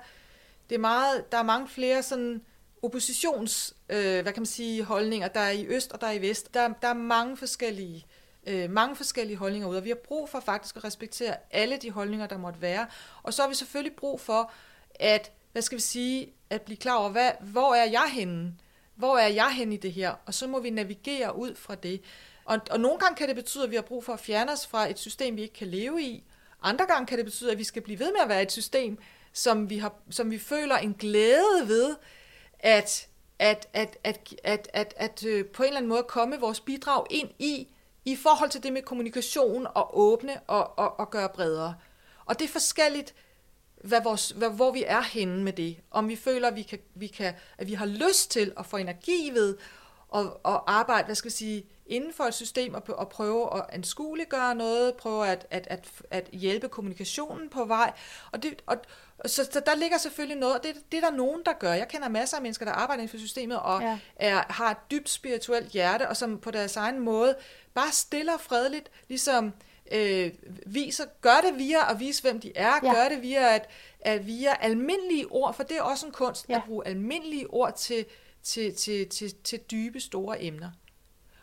det 0.68 0.74
er 0.74 0.80
meget, 0.80 1.32
der 1.32 1.38
er 1.38 1.42
mange 1.42 1.68
flere 1.68 2.02
sådan 2.02 2.42
oppositions, 2.82 3.74
øh, 3.88 4.22
hvad 4.22 4.32
kan 4.32 4.40
man 4.40 4.46
sige, 4.46 4.84
holdninger. 4.84 5.28
Der 5.28 5.40
er 5.40 5.50
i 5.50 5.66
øst 5.66 5.92
og 5.92 6.00
der 6.00 6.06
er 6.06 6.12
i 6.12 6.20
vest. 6.20 6.54
Der, 6.54 6.68
der 6.82 6.88
er 6.88 6.94
mange 6.94 7.36
forskellige 7.36 7.96
øh, 7.96 8.21
øh, 8.46 8.70
mange 8.70 8.96
forskellige 8.96 9.36
holdninger 9.36 9.68
ud, 9.68 9.76
og 9.76 9.84
vi 9.84 9.88
har 9.88 9.98
brug 10.04 10.28
for 10.28 10.40
faktisk 10.40 10.76
at 10.76 10.84
respektere 10.84 11.36
alle 11.50 11.76
de 11.76 11.90
holdninger, 11.90 12.26
der 12.26 12.38
måtte 12.38 12.62
være. 12.62 12.86
Og 13.22 13.34
så 13.34 13.42
har 13.42 13.48
vi 13.48 13.54
selvfølgelig 13.54 13.96
brug 13.96 14.20
for, 14.20 14.52
at, 14.94 15.32
hvad 15.52 15.62
skal 15.62 15.76
vi 15.76 15.82
sige, 15.82 16.32
at 16.50 16.62
blive 16.62 16.76
klar 16.76 16.94
over, 16.96 17.08
hvad, 17.10 17.30
hvor 17.40 17.74
er 17.74 17.84
jeg 17.84 18.10
henne? 18.12 18.54
Hvor 18.94 19.18
er 19.18 19.28
jeg 19.28 19.50
henne 19.50 19.74
i 19.74 19.78
det 19.78 19.92
her? 19.92 20.14
Og 20.26 20.34
så 20.34 20.46
må 20.46 20.60
vi 20.60 20.70
navigere 20.70 21.36
ud 21.36 21.54
fra 21.54 21.74
det. 21.74 22.02
Og, 22.44 22.58
og 22.70 22.80
nogle 22.80 22.98
gange 22.98 23.16
kan 23.16 23.28
det 23.28 23.36
betyde, 23.36 23.64
at 23.64 23.70
vi 23.70 23.76
har 23.76 23.82
brug 23.82 24.04
for 24.04 24.12
at 24.12 24.20
fjerne 24.20 24.52
os 24.52 24.66
fra 24.66 24.90
et 24.90 24.98
system, 24.98 25.36
vi 25.36 25.42
ikke 25.42 25.54
kan 25.54 25.68
leve 25.68 26.02
i. 26.02 26.24
Andre 26.62 26.86
gange 26.86 27.06
kan 27.06 27.18
det 27.18 27.24
betyde, 27.24 27.52
at 27.52 27.58
vi 27.58 27.64
skal 27.64 27.82
blive 27.82 27.98
ved 27.98 28.12
med 28.12 28.20
at 28.20 28.28
være 28.28 28.42
et 28.42 28.52
system, 28.52 28.98
som 29.32 29.70
vi, 29.70 29.78
har, 29.78 29.94
som 30.10 30.30
vi 30.30 30.38
føler 30.38 30.76
en 30.76 30.94
glæde 30.94 31.62
ved, 31.66 31.96
at, 32.58 33.08
at, 33.38 33.68
at, 33.72 33.96
at, 34.04 34.34
at, 34.44 34.68
at, 34.72 34.94
at 34.96 35.24
at 35.24 35.46
på 35.52 35.62
en 35.62 35.66
eller 35.66 35.76
anden 35.76 35.88
måde 35.88 36.02
komme 36.02 36.40
vores 36.40 36.60
bidrag 36.60 37.06
ind 37.10 37.30
i, 37.38 37.68
i 38.04 38.16
forhold 38.16 38.50
til 38.50 38.62
det 38.62 38.72
med 38.72 38.82
kommunikation 38.82 39.66
og 39.74 39.98
åbne 39.98 40.40
og, 40.46 40.78
og, 40.78 41.00
og 41.00 41.10
gøre 41.10 41.28
bredere. 41.28 41.74
Og 42.24 42.38
det 42.38 42.44
er 42.44 42.52
forskelligt, 42.52 43.14
hvad 43.84 44.02
vores, 44.02 44.30
hvad, 44.30 44.50
hvor 44.50 44.70
vi 44.70 44.84
er 44.86 45.02
henne 45.02 45.44
med 45.44 45.52
det. 45.52 45.76
Om 45.90 46.08
vi 46.08 46.16
føler, 46.16 46.48
at 46.48 46.56
vi, 46.56 46.62
kan, 46.62 46.78
vi 46.94 47.06
kan, 47.06 47.34
at 47.58 47.66
vi 47.66 47.74
har 47.74 47.86
lyst 47.86 48.30
til 48.30 48.52
at 48.56 48.66
få 48.66 48.76
energi 48.76 49.30
ved 49.32 49.56
at, 50.14 50.26
at 50.44 50.60
arbejde, 50.66 51.04
hvad 51.04 51.14
skal 51.14 51.30
vi 51.30 51.34
sige, 51.34 51.66
inden 51.86 52.12
for 52.12 52.24
et 52.24 52.34
system 52.34 52.74
og, 52.74 52.82
og 52.88 53.08
prøve 53.08 53.56
at 53.56 53.64
anskueliggøre 53.68 54.54
noget, 54.54 54.94
prøve 54.94 55.28
at, 55.28 55.46
at, 55.50 55.66
at, 55.70 55.88
at 56.10 56.28
hjælpe 56.32 56.68
kommunikationen 56.68 57.48
på 57.48 57.64
vej. 57.64 57.92
Og, 58.32 58.42
det, 58.42 58.62
og, 58.66 58.76
så, 59.26 59.48
så 59.52 59.62
der 59.66 59.74
ligger 59.74 59.98
selvfølgelig 59.98 60.38
noget, 60.38 60.56
og 60.56 60.62
det, 60.62 60.74
det 60.92 61.04
er 61.04 61.10
der 61.10 61.16
nogen, 61.16 61.42
der 61.46 61.52
gør. 61.52 61.72
Jeg 61.72 61.88
kender 61.88 62.08
masser 62.08 62.36
af 62.36 62.42
mennesker, 62.42 62.66
der 62.66 62.72
arbejder 62.72 63.02
inden 63.02 63.18
for 63.18 63.18
systemet 63.18 63.60
og 63.60 63.82
ja. 63.82 63.98
er, 64.16 64.42
har 64.52 64.70
et 64.70 64.90
dybt 64.90 65.08
spirituelt 65.08 65.68
hjerte, 65.68 66.08
og 66.08 66.16
som 66.16 66.38
på 66.38 66.50
deres 66.50 66.76
egen 66.76 66.98
måde 66.98 67.36
bare 67.74 67.92
stille 67.92 68.34
og 68.34 68.40
fredeligt 68.40 68.90
ligesom 69.08 69.52
øh, 69.92 70.32
viser, 70.66 71.04
gør 71.20 71.40
det 71.44 71.58
via 71.58 71.92
at 71.92 72.00
vise, 72.00 72.22
hvem 72.22 72.40
de 72.40 72.52
er, 72.54 72.74
ja. 72.82 72.94
gør 72.94 73.08
det 73.08 73.22
via 73.22 73.54
at, 73.54 73.68
at 74.00 74.26
via 74.26 74.56
almindelige 74.60 75.26
ord, 75.30 75.54
for 75.54 75.62
det 75.62 75.76
er 75.76 75.82
også 75.82 76.06
en 76.06 76.12
kunst 76.12 76.48
ja. 76.48 76.56
at 76.56 76.62
bruge 76.66 76.86
almindelige 76.86 77.50
ord 77.50 77.76
til, 77.76 78.06
til, 78.42 78.74
til, 78.74 79.08
til, 79.08 79.34
til 79.34 79.60
dybe, 79.70 80.00
store 80.00 80.42
emner. 80.42 80.70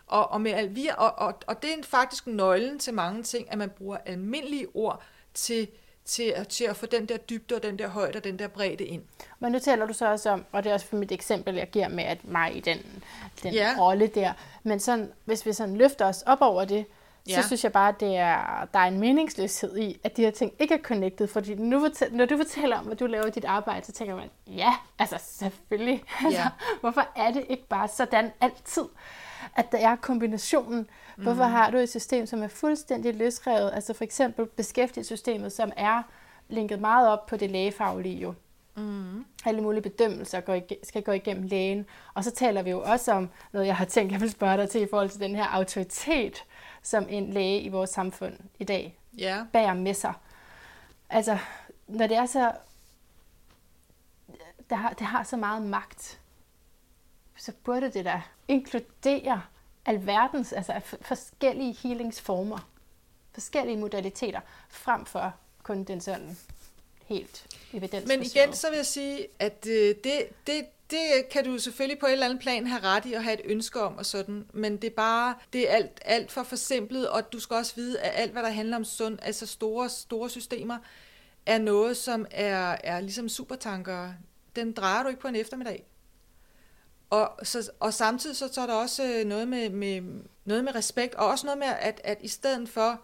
Og, 0.08 0.32
og, 0.32 0.42
med, 0.42 0.68
via, 0.68 0.96
og, 0.96 1.28
og, 1.28 1.34
og 1.48 1.62
det 1.62 1.74
er 1.74 1.84
faktisk 1.84 2.28
nøglen 2.28 2.80
til 2.80 2.94
mange 2.94 3.24
ting, 3.24 3.52
at 3.52 3.58
man 3.58 3.70
bruger 3.70 3.98
almindelige 4.06 4.68
ord 4.74 5.04
til, 5.34 5.68
til, 6.10 6.46
til 6.50 6.64
at 6.64 6.76
få 6.76 6.86
den 6.86 7.06
der 7.06 7.18
dybde 7.18 7.56
og 7.56 7.64
den 7.64 7.80
der 7.80 7.88
højde 7.88 8.18
og 8.18 8.24
den 8.24 8.40
der 8.40 8.48
bredde 8.48 8.84
ind. 8.84 9.02
Men 9.40 9.52
nu 9.52 9.60
taler 9.60 9.86
du 9.86 9.94
så 9.94 10.12
også 10.12 10.30
om, 10.30 10.46
og 10.52 10.64
det 10.64 10.70
er 10.70 10.74
også 10.74 10.86
for 10.86 10.96
mit 10.96 11.12
eksempel, 11.12 11.56
jeg 11.56 11.70
giver 11.70 11.88
med 11.88 12.04
at 12.04 12.26
mig 12.26 12.58
i 12.58 12.60
den, 12.60 13.04
den 13.44 13.54
ja. 13.54 13.76
rolle 13.80 14.08
der, 14.08 14.34
men 14.64 14.80
sådan, 14.80 15.12
hvis 15.26 15.46
vi 15.46 15.54
sådan 15.54 15.78
løfter 15.78 16.06
os 16.06 16.22
op 16.22 16.42
over 16.42 16.66
det, 16.66 16.86
ja. 17.30 17.42
så 17.42 17.48
synes 17.48 17.64
jeg 17.64 17.72
bare, 17.72 17.90
at 17.90 18.00
det 18.00 18.18
er, 18.18 18.68
der 18.74 18.80
er 18.80 18.88
en 18.88 19.00
meningsløshed 19.00 19.78
i, 19.78 20.00
at 20.04 20.18
de 20.18 20.22
her 20.22 20.32
ting 20.32 20.54
ikke 20.60 20.74
er 20.74 20.82
connected. 20.82 21.28
Fordi 21.28 21.56
nu, 21.56 21.90
når 22.12 22.26
du 22.26 22.38
fortæller 22.38 22.78
om, 22.78 22.92
at 22.92 23.00
du 23.00 23.06
laver 23.06 23.30
dit 23.30 23.46
arbejde, 23.46 23.86
så 23.86 23.92
tænker 23.92 24.16
man, 24.16 24.30
ja, 24.48 24.74
altså 25.00 25.16
selvfølgelig. 25.22 26.04
Altså, 26.26 26.50
hvorfor 26.82 27.08
er 27.16 27.32
det 27.32 27.46
ikke 27.50 27.68
bare 27.68 27.88
sådan 27.88 28.32
altid? 28.42 28.84
At 29.56 29.72
der 29.72 29.78
er 29.78 29.96
kombinationen. 29.96 30.88
Hvorfor 31.16 31.46
mm. 31.46 31.52
har 31.52 31.72
du 31.72 31.78
et 31.78 31.90
system, 31.90 32.26
som 32.26 32.44
er 32.44 32.48
fuldstændig 32.48 33.16
løsrevet? 33.16 33.72
Altså 33.74 33.94
for 33.94 34.04
eksempel 34.04 34.46
beskæftigelsessystemet, 34.46 35.52
som 35.52 35.72
er 35.78 36.02
linket 36.50 36.80
meget 36.80 37.08
op 37.10 37.26
på 37.26 37.38
det 37.38 37.52
lægefaglige 37.52 38.18
jo. 38.18 38.34
Mm. 38.76 39.26
Alle 39.46 39.62
mulige 39.62 39.82
bedømmelser 39.82 40.42
går 40.42 40.56
ig- 40.56 40.88
skal 40.88 41.04
gå 41.04 41.12
igennem 41.12 41.44
lægen. 41.44 41.86
Og 42.14 42.24
så 42.24 42.32
taler 42.32 42.62
vi 42.62 42.70
jo 42.70 42.82
også 42.82 43.12
om 43.12 43.30
noget, 43.52 43.68
jeg 43.68 43.76
har 43.76 43.86
tænkt, 43.86 44.12
jeg 44.12 44.22
vil 44.22 44.32
spørge 44.32 44.58
dig 44.58 44.70
til 44.70 44.82
i 44.82 44.88
forhold 44.90 45.10
til 45.10 45.20
den 45.20 45.36
her 45.36 45.46
autoritet, 45.46 46.44
som 46.82 47.06
en 47.10 47.34
læge 47.34 47.62
i 47.62 47.70
vores 47.70 47.90
samfund 47.90 48.34
i 48.60 48.64
dag 48.64 48.98
yeah. 49.22 49.46
bærer 49.54 49.74
med 49.74 49.94
sig. 49.94 50.14
Altså, 51.10 51.38
når 51.88 52.08
det 52.08 52.18
er 52.18 52.26
så... 52.26 52.52
Det 54.70 54.78
har, 54.78 54.90
det 54.90 55.08
har 55.08 55.24
så 55.24 55.38
meget 55.38 55.62
magt, 55.62 56.19
så 57.40 57.52
burde 57.64 57.92
det 57.92 58.06
da 58.06 58.22
inkludere 58.48 59.42
alverdens, 59.86 60.54
altså 60.54 60.98
forskellige 61.02 61.76
healingsformer, 61.84 62.70
forskellige 63.32 63.78
modaliteter, 63.78 64.40
frem 64.70 65.06
for 65.06 65.34
kun 65.64 65.84
den 65.84 66.02
sådan 66.02 66.38
helt 67.06 67.48
evidens. 67.74 68.08
Men 68.08 68.24
igen, 68.24 68.54
så 68.54 68.70
vil 68.70 68.76
jeg 68.76 68.86
sige, 68.86 69.28
at 69.40 69.68
øh, 69.70 69.96
det, 70.04 70.24
det, 70.48 70.66
det 70.92 71.30
kan 71.32 71.46
du 71.46 71.58
selvfølgelig 71.58 72.00
på 72.00 72.06
et 72.06 72.12
eller 72.12 72.26
andet 72.26 72.40
plan 72.40 72.68
have 72.68 72.84
ret 72.84 73.06
i 73.06 73.14
og 73.14 73.24
have 73.24 73.34
et 73.34 73.42
ønske 73.46 73.82
om 73.82 73.98
og 73.98 74.06
sådan, 74.06 74.50
men 74.54 74.78
det 74.78 74.84
er 74.84 74.96
bare, 74.96 75.36
det 75.54 75.70
er 75.72 75.76
alt, 75.76 76.02
alt 76.06 76.32
for 76.32 76.44
forsimplet, 76.44 77.10
og 77.10 77.34
du 77.34 77.40
skal 77.40 77.56
også 77.56 77.76
vide, 77.76 78.00
at 78.00 78.12
alt, 78.22 78.32
hvad 78.32 78.44
der 78.44 78.50
handler 78.50 78.76
om 78.76 78.86
sund, 78.86 79.20
altså 79.22 79.46
store, 79.46 79.90
store 79.90 80.30
systemer, 80.30 80.78
er 81.46 81.58
noget, 81.58 81.98
som 81.98 82.26
er, 82.32 82.78
er 82.84 83.00
ligesom 83.00 83.30
supertanker. 83.30 84.14
Den 84.56 84.74
drejer 84.74 85.04
du 85.04 85.10
ikke 85.10 85.22
på 85.22 85.28
en 85.28 85.36
eftermiddag. 85.36 85.86
Og, 87.10 87.32
så, 87.44 87.72
og 87.80 87.94
samtidig 87.94 88.36
så, 88.38 88.54
så 88.54 88.62
er 88.62 88.66
der 88.66 88.74
også 88.74 89.04
øh, 89.04 89.26
noget 89.26 89.48
med, 89.48 89.70
med, 89.70 90.02
noget 90.46 90.64
med 90.64 90.76
respekt, 90.76 91.16
og 91.16 91.28
også 91.28 91.46
noget 91.46 91.58
med, 91.58 91.68
at, 91.68 92.02
at 92.04 92.18
i 92.22 92.28
stedet 92.28 92.70
for 92.70 93.02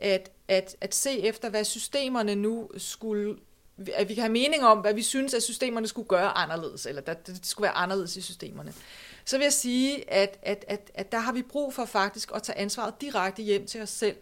at, 0.00 0.30
at, 0.48 0.76
at 0.80 0.94
se 0.94 1.20
efter, 1.20 1.48
hvad 1.48 1.64
systemerne 1.64 2.34
nu 2.34 2.70
skulle, 2.76 3.36
at 3.94 4.08
vi 4.08 4.14
kan 4.14 4.22
have 4.22 4.32
mening 4.32 4.64
om, 4.64 4.78
hvad 4.78 4.94
vi 4.94 5.02
synes, 5.02 5.34
at 5.34 5.42
systemerne 5.42 5.88
skulle 5.88 6.08
gøre 6.08 6.38
anderledes, 6.38 6.86
eller 6.86 7.02
at 7.06 7.26
det 7.26 7.46
skulle 7.46 7.64
være 7.64 7.76
anderledes 7.76 8.16
i 8.16 8.20
systemerne, 8.20 8.74
så 9.24 9.36
vil 9.38 9.44
jeg 9.44 9.52
sige, 9.52 10.10
at, 10.10 10.38
at, 10.42 10.64
at, 10.68 10.90
at 10.94 11.12
der 11.12 11.18
har 11.18 11.32
vi 11.32 11.42
brug 11.42 11.74
for 11.74 11.84
faktisk 11.84 12.30
at 12.34 12.42
tage 12.42 12.58
ansvaret 12.58 13.00
direkte 13.00 13.42
hjem 13.42 13.66
til 13.66 13.82
os 13.82 13.90
selv, 13.90 14.16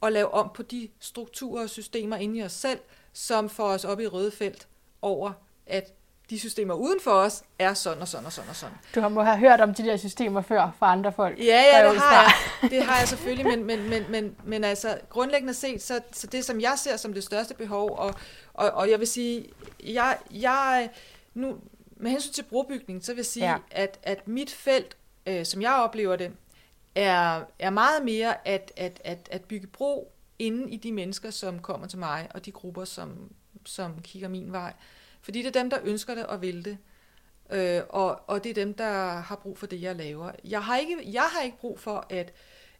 og 0.00 0.12
lave 0.12 0.34
om 0.34 0.50
på 0.54 0.62
de 0.62 0.88
strukturer 1.00 1.62
og 1.62 1.70
systemer 1.70 2.16
inde 2.16 2.38
i 2.38 2.42
os 2.42 2.52
selv, 2.52 2.78
som 3.12 3.48
får 3.48 3.68
os 3.68 3.84
op 3.84 4.00
i 4.00 4.06
røde 4.06 4.30
felt 4.30 4.68
over, 5.02 5.32
at 5.66 5.92
de 6.30 6.38
systemer 6.38 6.74
uden 6.74 7.00
for 7.00 7.10
os 7.10 7.42
er 7.58 7.74
sådan 7.74 8.02
og 8.02 8.08
sådan 8.08 8.26
og 8.26 8.32
sådan 8.32 8.50
og 8.50 8.56
sådan. 8.56 8.76
Du 8.94 9.00
har 9.00 9.08
må 9.08 9.22
have 9.22 9.38
hørt 9.38 9.60
om 9.60 9.74
de 9.74 9.82
der 9.82 9.96
systemer 9.96 10.42
før 10.42 10.70
fra 10.78 10.92
andre 10.92 11.12
folk. 11.12 11.38
Ja, 11.38 11.44
ja, 11.44 11.88
det 11.88 12.00
har 12.00 12.22
jeg. 12.62 12.70
Det 12.70 12.82
har 12.82 12.98
jeg 12.98 13.08
selvfølgelig, 13.08 13.46
men, 13.46 13.64
men, 13.64 13.90
men, 13.90 14.04
men, 14.10 14.36
men 14.44 14.64
altså 14.64 14.98
grundlæggende 15.08 15.54
set, 15.54 15.82
så, 15.82 16.00
så 16.12 16.26
det 16.26 16.44
som 16.44 16.60
jeg 16.60 16.74
ser 16.76 16.96
som 16.96 17.14
det 17.14 17.24
største 17.24 17.54
behov, 17.54 17.98
og, 17.98 18.14
og, 18.54 18.70
og 18.70 18.90
jeg 18.90 18.98
vil 18.98 19.06
sige, 19.06 19.46
jeg, 19.84 20.18
jeg 20.30 20.90
nu, 21.34 21.56
med 21.96 22.10
hensyn 22.10 22.32
til 22.32 22.42
brobygning, 22.42 23.04
så 23.04 23.12
vil 23.12 23.18
jeg 23.18 23.26
sige, 23.26 23.50
ja. 23.50 23.56
at, 23.70 23.98
at 24.02 24.28
mit 24.28 24.50
felt, 24.50 24.96
øh, 25.26 25.46
som 25.46 25.62
jeg 25.62 25.72
oplever 25.72 26.16
det, 26.16 26.32
er, 26.94 27.40
er 27.58 27.70
meget 27.70 28.04
mere 28.04 28.48
at, 28.48 28.72
at, 28.76 29.00
at, 29.04 29.28
at 29.30 29.44
bygge 29.44 29.66
bro 29.66 30.12
inden 30.38 30.68
i 30.68 30.76
de 30.76 30.92
mennesker, 30.92 31.30
som 31.30 31.58
kommer 31.58 31.86
til 31.86 31.98
mig, 31.98 32.28
og 32.34 32.44
de 32.44 32.52
grupper, 32.52 32.84
som, 32.84 33.32
som 33.64 34.00
kigger 34.02 34.28
min 34.28 34.52
vej. 34.52 34.72
Fordi 35.24 35.42
det 35.42 35.56
er 35.56 35.60
dem, 35.60 35.70
der 35.70 35.78
ønsker 35.84 36.14
det 36.14 36.26
og 36.26 36.42
vil 36.42 36.64
det. 36.64 36.78
Øh, 37.50 37.82
og, 37.88 38.20
og 38.26 38.44
det 38.44 38.50
er 38.50 38.54
dem, 38.54 38.74
der 38.74 39.10
har 39.10 39.36
brug 39.36 39.58
for 39.58 39.66
det, 39.66 39.82
jeg 39.82 39.96
laver. 39.96 40.32
Jeg 40.44 40.64
har 40.64 40.76
ikke, 40.76 40.96
jeg 41.04 41.22
har 41.22 41.42
ikke 41.42 41.58
brug 41.58 41.80
for 41.80 42.06
at, 42.10 42.32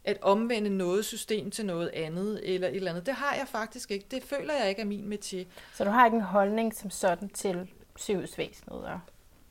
at 0.03 0.17
omvende 0.21 0.69
noget 0.69 1.05
system 1.05 1.51
til 1.51 1.65
noget 1.65 1.89
andet, 1.89 2.41
eller 2.53 2.67
et 2.67 2.75
eller 2.75 2.91
andet. 2.91 3.05
Det 3.05 3.13
har 3.13 3.35
jeg 3.35 3.47
faktisk 3.47 3.91
ikke. 3.91 4.05
Det 4.11 4.23
føler 4.23 4.53
jeg 4.53 4.69
ikke 4.69 4.81
er 4.81 4.85
min 4.85 5.07
metier. 5.07 5.45
Så 5.73 5.83
du 5.83 5.89
har 5.89 6.05
ikke 6.05 6.15
en 6.15 6.21
holdning 6.21 6.75
som 6.75 6.89
sådan 6.89 7.29
til 7.29 7.67
sygehusvæsenet 7.95 8.85
og 8.85 8.99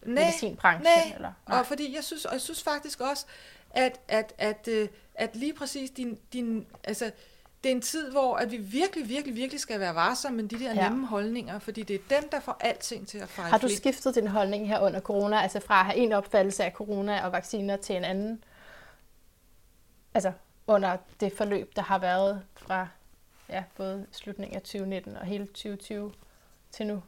nej, 0.03 0.25
medicinbranchen? 0.25 0.83
Nej, 0.83 1.15
eller? 1.15 1.33
nej, 1.49 1.59
og 1.59 1.67
fordi 1.67 1.95
jeg 1.95 2.05
synes, 2.05 2.25
og 2.25 2.33
jeg 2.33 2.41
synes 2.41 2.63
faktisk 2.63 3.01
også, 3.01 3.27
at, 3.71 4.01
at, 4.09 4.35
at, 4.39 4.59
at, 4.67 4.69
øh, 4.69 4.89
at 5.15 5.37
lige 5.37 5.55
præcis 5.55 5.91
din, 5.91 6.19
din 6.33 6.67
altså, 6.85 7.11
det 7.65 7.71
er 7.71 7.75
en 7.75 7.83
tid, 7.83 8.11
hvor 8.11 8.37
at 8.37 8.51
vi 8.51 8.57
virkelig, 8.57 9.09
virkelig, 9.09 9.37
virkelig 9.37 9.61
skal 9.61 9.81
være 9.81 9.95
varsomme 9.95 10.43
med 10.43 10.49
de 10.49 10.59
der 10.59 10.75
ja. 10.75 10.89
nemme 10.89 11.07
holdninger, 11.07 11.59
fordi 11.59 11.83
det 11.83 11.97
er 11.97 12.21
dem, 12.21 12.29
der 12.31 12.41
får 12.41 12.57
alting 12.61 13.09
til 13.09 13.19
at 13.19 13.29
fejle. 13.29 13.51
Har 13.51 13.59
du 13.59 13.69
skiftet 13.69 14.15
din 14.15 14.27
holdning 14.27 14.69
her 14.69 14.81
under 14.81 15.01
corona, 15.01 15.43
altså 15.43 15.61
fra 15.61 15.81
at 15.81 15.87
have 15.87 15.97
en 15.97 16.13
opfattelse 16.13 16.65
af 16.65 16.73
corona 16.73 17.25
og 17.25 17.33
vacciner 17.33 17.77
til 17.77 17.97
en 17.97 18.05
anden? 18.05 18.45
Altså 20.15 20.33
under 20.67 20.97
det 21.21 21.33
forløb, 21.33 21.77
der 21.77 21.83
har 21.83 21.99
været 21.99 22.43
fra 22.57 22.89
ja, 23.49 23.65
både 23.77 24.07
slutningen 24.13 24.57
af 24.57 24.63
2019 24.63 25.17
og 25.17 25.27
hele 25.27 25.47
2020 25.47 26.13
til 26.71 26.87
nu? 26.87 27.03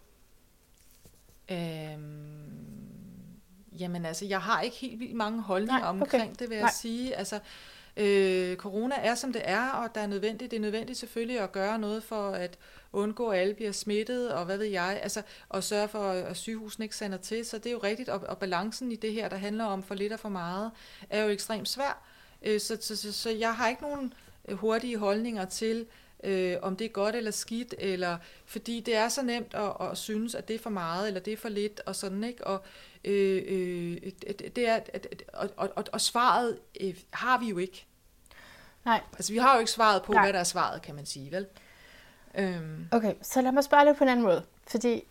Øhm, 1.48 3.40
jamen 3.78 4.06
altså, 4.06 4.24
jeg 4.24 4.40
har 4.40 4.60
ikke 4.60 4.76
helt 4.76 5.00
vildt 5.00 5.14
mange 5.14 5.42
holdninger 5.42 5.80
Nej, 5.80 5.90
okay. 5.90 6.00
omkring 6.00 6.38
det, 6.38 6.48
vil 6.48 6.54
jeg 6.54 6.62
Nej. 6.62 6.72
sige. 6.72 7.16
Altså, 7.16 7.36
Øh, 7.36 7.75
Øh, 7.96 8.56
corona 8.56 8.94
er, 8.98 9.14
som 9.14 9.32
det 9.32 9.42
er, 9.44 9.68
og 9.68 9.94
der 9.94 10.00
er 10.00 10.06
nødvendigt, 10.06 10.50
det 10.50 10.56
er 10.56 10.60
nødvendigt 10.60 10.98
selvfølgelig 10.98 11.40
at 11.40 11.52
gøre 11.52 11.78
noget 11.78 12.02
for 12.02 12.30
at 12.30 12.58
undgå, 12.92 13.28
at 13.28 13.40
alle 13.40 13.54
bliver 13.54 13.72
smittet, 13.72 14.32
og 14.32 14.44
hvad 14.44 14.58
ved 14.58 14.66
jeg, 14.66 15.00
altså, 15.02 15.22
og 15.48 15.64
sørge 15.64 15.88
for, 15.88 16.10
at 16.10 16.36
sygehusene 16.36 16.84
ikke 16.84 16.96
sender 16.96 17.18
til. 17.18 17.46
Så 17.46 17.58
det 17.58 17.66
er 17.66 17.70
jo 17.70 17.78
rigtigt, 17.78 18.08
og, 18.08 18.20
og 18.28 18.38
balancen 18.38 18.92
i 18.92 18.96
det 18.96 19.12
her, 19.12 19.28
der 19.28 19.36
handler 19.36 19.64
om 19.64 19.82
for 19.82 19.94
lidt 19.94 20.12
og 20.12 20.20
for 20.20 20.28
meget, 20.28 20.70
er 21.10 21.22
jo 21.22 21.28
ekstremt 21.28 21.68
svær. 21.68 22.02
Øh, 22.42 22.60
så, 22.60 22.78
så, 22.80 22.96
så, 22.96 23.12
så 23.12 23.30
jeg 23.30 23.54
har 23.54 23.68
ikke 23.68 23.82
nogen 23.82 24.14
øh, 24.48 24.56
hurtige 24.56 24.98
holdninger 24.98 25.44
til, 25.44 25.86
øh, 26.24 26.56
om 26.62 26.76
det 26.76 26.84
er 26.84 26.88
godt 26.88 27.14
eller 27.14 27.30
skidt, 27.30 27.74
eller 27.78 28.18
fordi 28.46 28.80
det 28.80 28.96
er 28.96 29.08
så 29.08 29.22
nemt 29.22 29.54
at, 29.54 29.72
at 29.80 29.98
synes, 29.98 30.34
at 30.34 30.48
det 30.48 30.54
er 30.56 30.60
for 30.60 30.70
meget, 30.70 31.08
eller 31.08 31.20
det 31.20 31.32
er 31.32 31.36
for 31.36 31.48
lidt, 31.48 31.80
og 31.86 31.96
sådan, 31.96 32.24
ikke? 32.24 32.46
Og, 32.46 32.64
øh, 33.04 33.42
øh, 33.46 34.12
det 34.56 34.68
er, 34.68 34.80
og, 35.32 35.50
og, 35.56 35.70
og, 35.76 35.84
og 35.92 36.00
svaret 36.00 36.58
øh, 36.80 36.94
har 37.10 37.38
vi 37.38 37.48
jo 37.48 37.58
ikke. 37.58 37.86
Nej. 38.84 39.00
Altså, 39.12 39.32
vi 39.32 39.38
har 39.38 39.54
jo 39.54 39.58
ikke 39.58 39.70
svaret 39.70 40.02
på, 40.02 40.12
Nej. 40.12 40.24
hvad 40.24 40.32
der 40.32 40.38
er 40.38 40.44
svaret, 40.44 40.82
kan 40.82 40.94
man 40.94 41.06
sige, 41.06 41.32
vel? 41.32 41.46
Øhm. 42.38 42.88
Okay, 42.90 43.14
så 43.22 43.40
lad 43.40 43.52
mig 43.52 43.64
spørge 43.64 43.84
lidt 43.84 43.98
på 43.98 44.04
en 44.04 44.10
anden 44.10 44.24
måde. 44.24 44.44
Fordi 44.66 45.04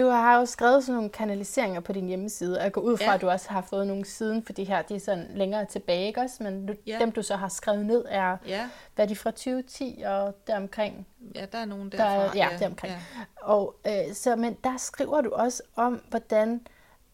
du 0.00 0.08
har 0.08 0.38
jo 0.38 0.46
skrevet 0.46 0.84
sådan 0.84 0.94
nogle 0.94 1.10
kanaliseringer 1.10 1.80
på 1.80 1.92
din 1.92 2.06
hjemmeside, 2.06 2.58
og 2.58 2.64
jeg 2.64 2.72
går 2.72 2.80
ud 2.80 2.96
fra, 2.96 3.04
ja. 3.04 3.14
at 3.14 3.20
du 3.20 3.28
også 3.30 3.50
har 3.50 3.60
fået 3.60 3.86
nogle 3.86 4.04
siden, 4.04 4.42
for 4.42 4.52
de 4.52 4.64
her, 4.64 4.82
de 4.82 4.94
er 4.94 5.00
sådan 5.00 5.26
længere 5.34 5.64
tilbage, 5.64 6.06
ikke 6.06 6.20
også? 6.20 6.42
Men 6.42 6.66
du, 6.66 6.74
ja. 6.86 6.98
dem, 6.98 7.12
du 7.12 7.22
så 7.22 7.36
har 7.36 7.48
skrevet 7.48 7.86
ned, 7.86 8.04
er, 8.08 8.36
ja. 8.46 8.68
hvad 8.94 9.04
er 9.04 9.08
de 9.08 9.16
fra 9.16 9.30
2010 9.30 10.02
og 10.06 10.36
deromkring? 10.46 11.06
Ja, 11.34 11.46
der 11.52 11.58
er 11.58 11.64
nogen 11.64 11.92
derfra. 11.92 12.04
Der, 12.04 12.30
ja, 12.34 12.48
ja, 12.52 12.58
deromkring. 12.58 12.92
Ja. 12.92 13.00
Og, 13.36 13.74
øh, 13.86 14.14
så, 14.14 14.36
men 14.36 14.56
der 14.64 14.76
skriver 14.76 15.20
du 15.20 15.30
også 15.30 15.62
om, 15.76 16.02
hvordan 16.10 16.60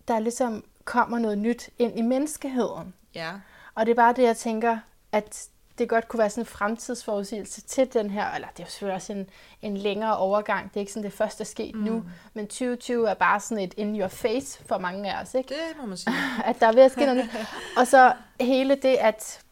der 0.08 0.18
ligesom 0.18 0.64
kommer 0.84 1.18
noget 1.18 1.38
nyt 1.38 1.70
ind 1.78 1.98
i 1.98 2.02
menneskeheden. 2.02 2.94
Ja. 3.14 3.32
Og 3.74 3.86
det 3.86 3.92
er 3.92 3.96
bare 3.96 4.12
det, 4.12 4.22
jeg 4.22 4.36
tænker, 4.36 4.78
at 5.12 5.48
det 5.78 5.88
godt 5.88 6.08
kunne 6.08 6.18
være 6.18 6.30
sådan 6.30 6.42
en 6.42 6.46
fremtidsforudsigelse 6.46 7.60
til 7.60 7.92
den 7.92 8.10
her, 8.10 8.30
eller 8.30 8.48
det 8.48 8.60
er 8.60 8.64
jo 8.64 8.70
selvfølgelig 8.70 8.94
også 8.94 9.12
en, 9.12 9.30
en 9.62 9.76
længere 9.76 10.16
overgang, 10.16 10.68
det 10.68 10.76
er 10.76 10.80
ikke 10.80 10.92
sådan 10.92 11.04
det 11.04 11.12
første, 11.12 11.38
der 11.38 11.44
er 11.44 11.46
sket 11.46 11.74
mm. 11.74 11.80
nu, 11.80 12.04
men 12.34 12.46
2020 12.46 13.08
er 13.08 13.14
bare 13.14 13.40
sådan 13.40 13.64
et 13.64 13.74
in 13.76 14.00
your 14.00 14.08
face 14.08 14.64
for 14.64 14.78
mange 14.78 15.12
af 15.12 15.22
os, 15.22 15.34
ikke? 15.34 15.48
Det 15.48 15.76
må 15.80 15.86
man 15.86 15.96
sige. 15.96 16.14
at 16.44 16.60
der 16.60 16.66
er 16.66 16.72
ved 16.72 16.82
at 16.82 16.92
ske 16.92 17.00
noget 17.00 17.16
nyt. 17.24 17.30
Og 17.78 17.86
så 17.86 18.14
hele 18.40 18.74
det, 18.74 18.96
at 18.96 19.44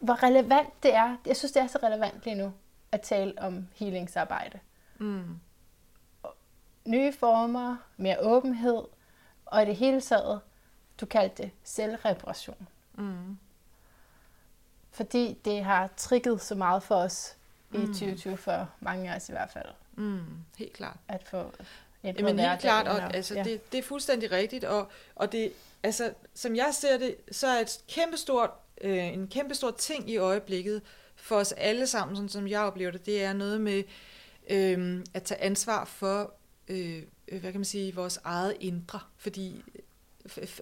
hvor 0.00 0.22
relevant 0.22 0.82
det 0.82 0.94
er, 0.94 1.16
jeg 1.26 1.36
synes, 1.36 1.52
det 1.52 1.62
er 1.62 1.66
så 1.66 1.78
relevant 1.82 2.24
lige 2.24 2.36
nu, 2.36 2.52
at 2.92 3.00
tale 3.00 3.34
om 3.38 3.68
healingsarbejde. 3.74 4.58
Mm. 4.98 5.40
Nye 6.84 7.12
former, 7.12 7.76
mere 7.96 8.16
åbenhed, 8.20 8.82
og 9.46 9.62
i 9.62 9.66
det 9.66 9.76
hele 9.76 10.00
taget, 10.00 10.40
du 11.00 11.06
kaldte 11.06 11.42
det 11.42 11.50
selvreparation. 11.64 12.68
Mm 12.94 13.38
fordi 14.98 15.38
det 15.44 15.64
har 15.64 15.90
trigget 15.96 16.40
så 16.40 16.54
meget 16.54 16.82
for 16.82 16.94
os 16.94 17.36
mm. 17.70 17.82
i 17.82 17.86
2020, 17.86 18.36
for 18.36 18.70
mange 18.80 19.10
af 19.12 19.16
os 19.16 19.28
i 19.28 19.32
hvert 19.32 19.50
fald. 19.50 19.68
Mm, 19.96 20.20
helt 20.58 20.72
klart. 20.72 20.96
At 21.08 21.24
få 21.30 21.38
et 21.38 22.16
Jamen 22.18 22.38
helt 22.38 22.60
klart, 22.60 22.88
og, 22.88 23.14
altså, 23.14 23.34
ja. 23.34 23.44
det, 23.44 23.72
det 23.72 23.78
er 23.78 23.82
fuldstændig 23.82 24.32
rigtigt, 24.32 24.64
og, 24.64 24.88
og 25.14 25.32
det, 25.32 25.52
altså, 25.82 26.12
som 26.34 26.56
jeg 26.56 26.68
ser 26.72 26.98
det, 26.98 27.16
så 27.30 27.46
er 27.46 27.60
et 27.60 27.80
kæmpestort, 27.88 28.50
øh, 28.80 29.12
en 29.12 29.28
kæmpestor 29.28 29.70
ting 29.70 30.10
i 30.10 30.16
øjeblikket 30.16 30.82
for 31.16 31.36
os 31.36 31.52
alle 31.52 31.86
sammen, 31.86 32.16
sådan 32.16 32.28
som 32.28 32.48
jeg 32.48 32.60
oplever 32.60 32.90
det, 32.90 33.06
det 33.06 33.24
er 33.24 33.32
noget 33.32 33.60
med 33.60 33.82
øh, 34.50 35.04
at 35.14 35.22
tage 35.22 35.40
ansvar 35.42 35.84
for, 35.84 36.32
øh, 36.68 37.02
hvad 37.28 37.40
kan 37.40 37.54
man 37.54 37.64
sige, 37.64 37.94
vores 37.94 38.20
eget 38.24 38.56
indre, 38.60 39.00
fordi 39.16 39.64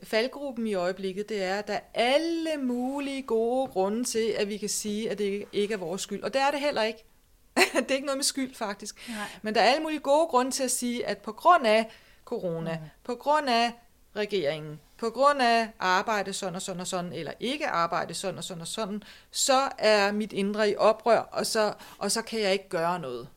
faldgruppen 0.03 0.67
i 0.67 0.75
øjeblikket, 0.75 1.29
det 1.29 1.43
er, 1.43 1.59
at 1.59 1.67
der 1.67 1.75
er 1.75 1.81
alle 1.95 2.57
mulige 2.57 3.23
gode 3.23 3.69
grunde 3.69 4.05
til, 4.05 4.35
at 4.39 4.49
vi 4.49 4.57
kan 4.57 4.69
sige, 4.69 5.11
at 5.11 5.19
det 5.19 5.45
ikke 5.53 5.75
er 5.75 5.79
vores 5.79 6.03
skyld. 6.03 6.23
Og 6.23 6.35
det 6.35 6.43
er 6.43 6.51
det 6.51 6.61
heller 6.61 6.83
ikke. 6.83 7.05
det 7.57 7.91
er 7.91 7.95
ikke 7.95 8.07
noget 8.07 8.19
med 8.19 8.25
skyld, 8.25 8.55
faktisk. 8.55 9.09
Nej. 9.09 9.19
Men 9.43 9.55
der 9.55 9.61
er 9.61 9.65
alle 9.65 9.83
mulige 9.83 10.01
gode 10.01 10.27
grunde 10.27 10.51
til 10.51 10.63
at 10.63 10.71
sige, 10.71 11.07
at 11.07 11.19
på 11.19 11.33
grund 11.33 11.67
af 11.67 11.91
corona, 12.25 12.79
mm. 12.79 12.87
på 13.05 13.15
grund 13.15 13.49
af 13.49 13.73
regeringen, 14.17 14.81
på 14.99 15.11
grund 15.11 15.43
af 15.43 15.69
arbejde 15.79 16.33
sådan 16.33 16.55
og 16.55 16.63
sådan 16.63 16.81
og 16.81 16.87
sådan, 16.87 17.13
eller 17.13 17.33
ikke 17.41 17.67
arbejde 17.67 18.15
sådan 18.15 18.39
og 18.39 18.45
sådan 18.45 18.61
og 18.61 18.67
sådan, 18.67 19.03
så 19.31 19.71
er 19.79 20.13
mit 20.13 20.33
indre 20.33 20.71
i 20.71 20.77
oprør, 20.77 21.19
og 21.19 21.47
så, 21.47 21.75
og 21.99 22.13
så 22.13 22.23
kan 22.23 22.41
jeg 22.41 22.53
ikke 22.53 22.69
gøre 22.69 22.99
noget. 22.99 23.29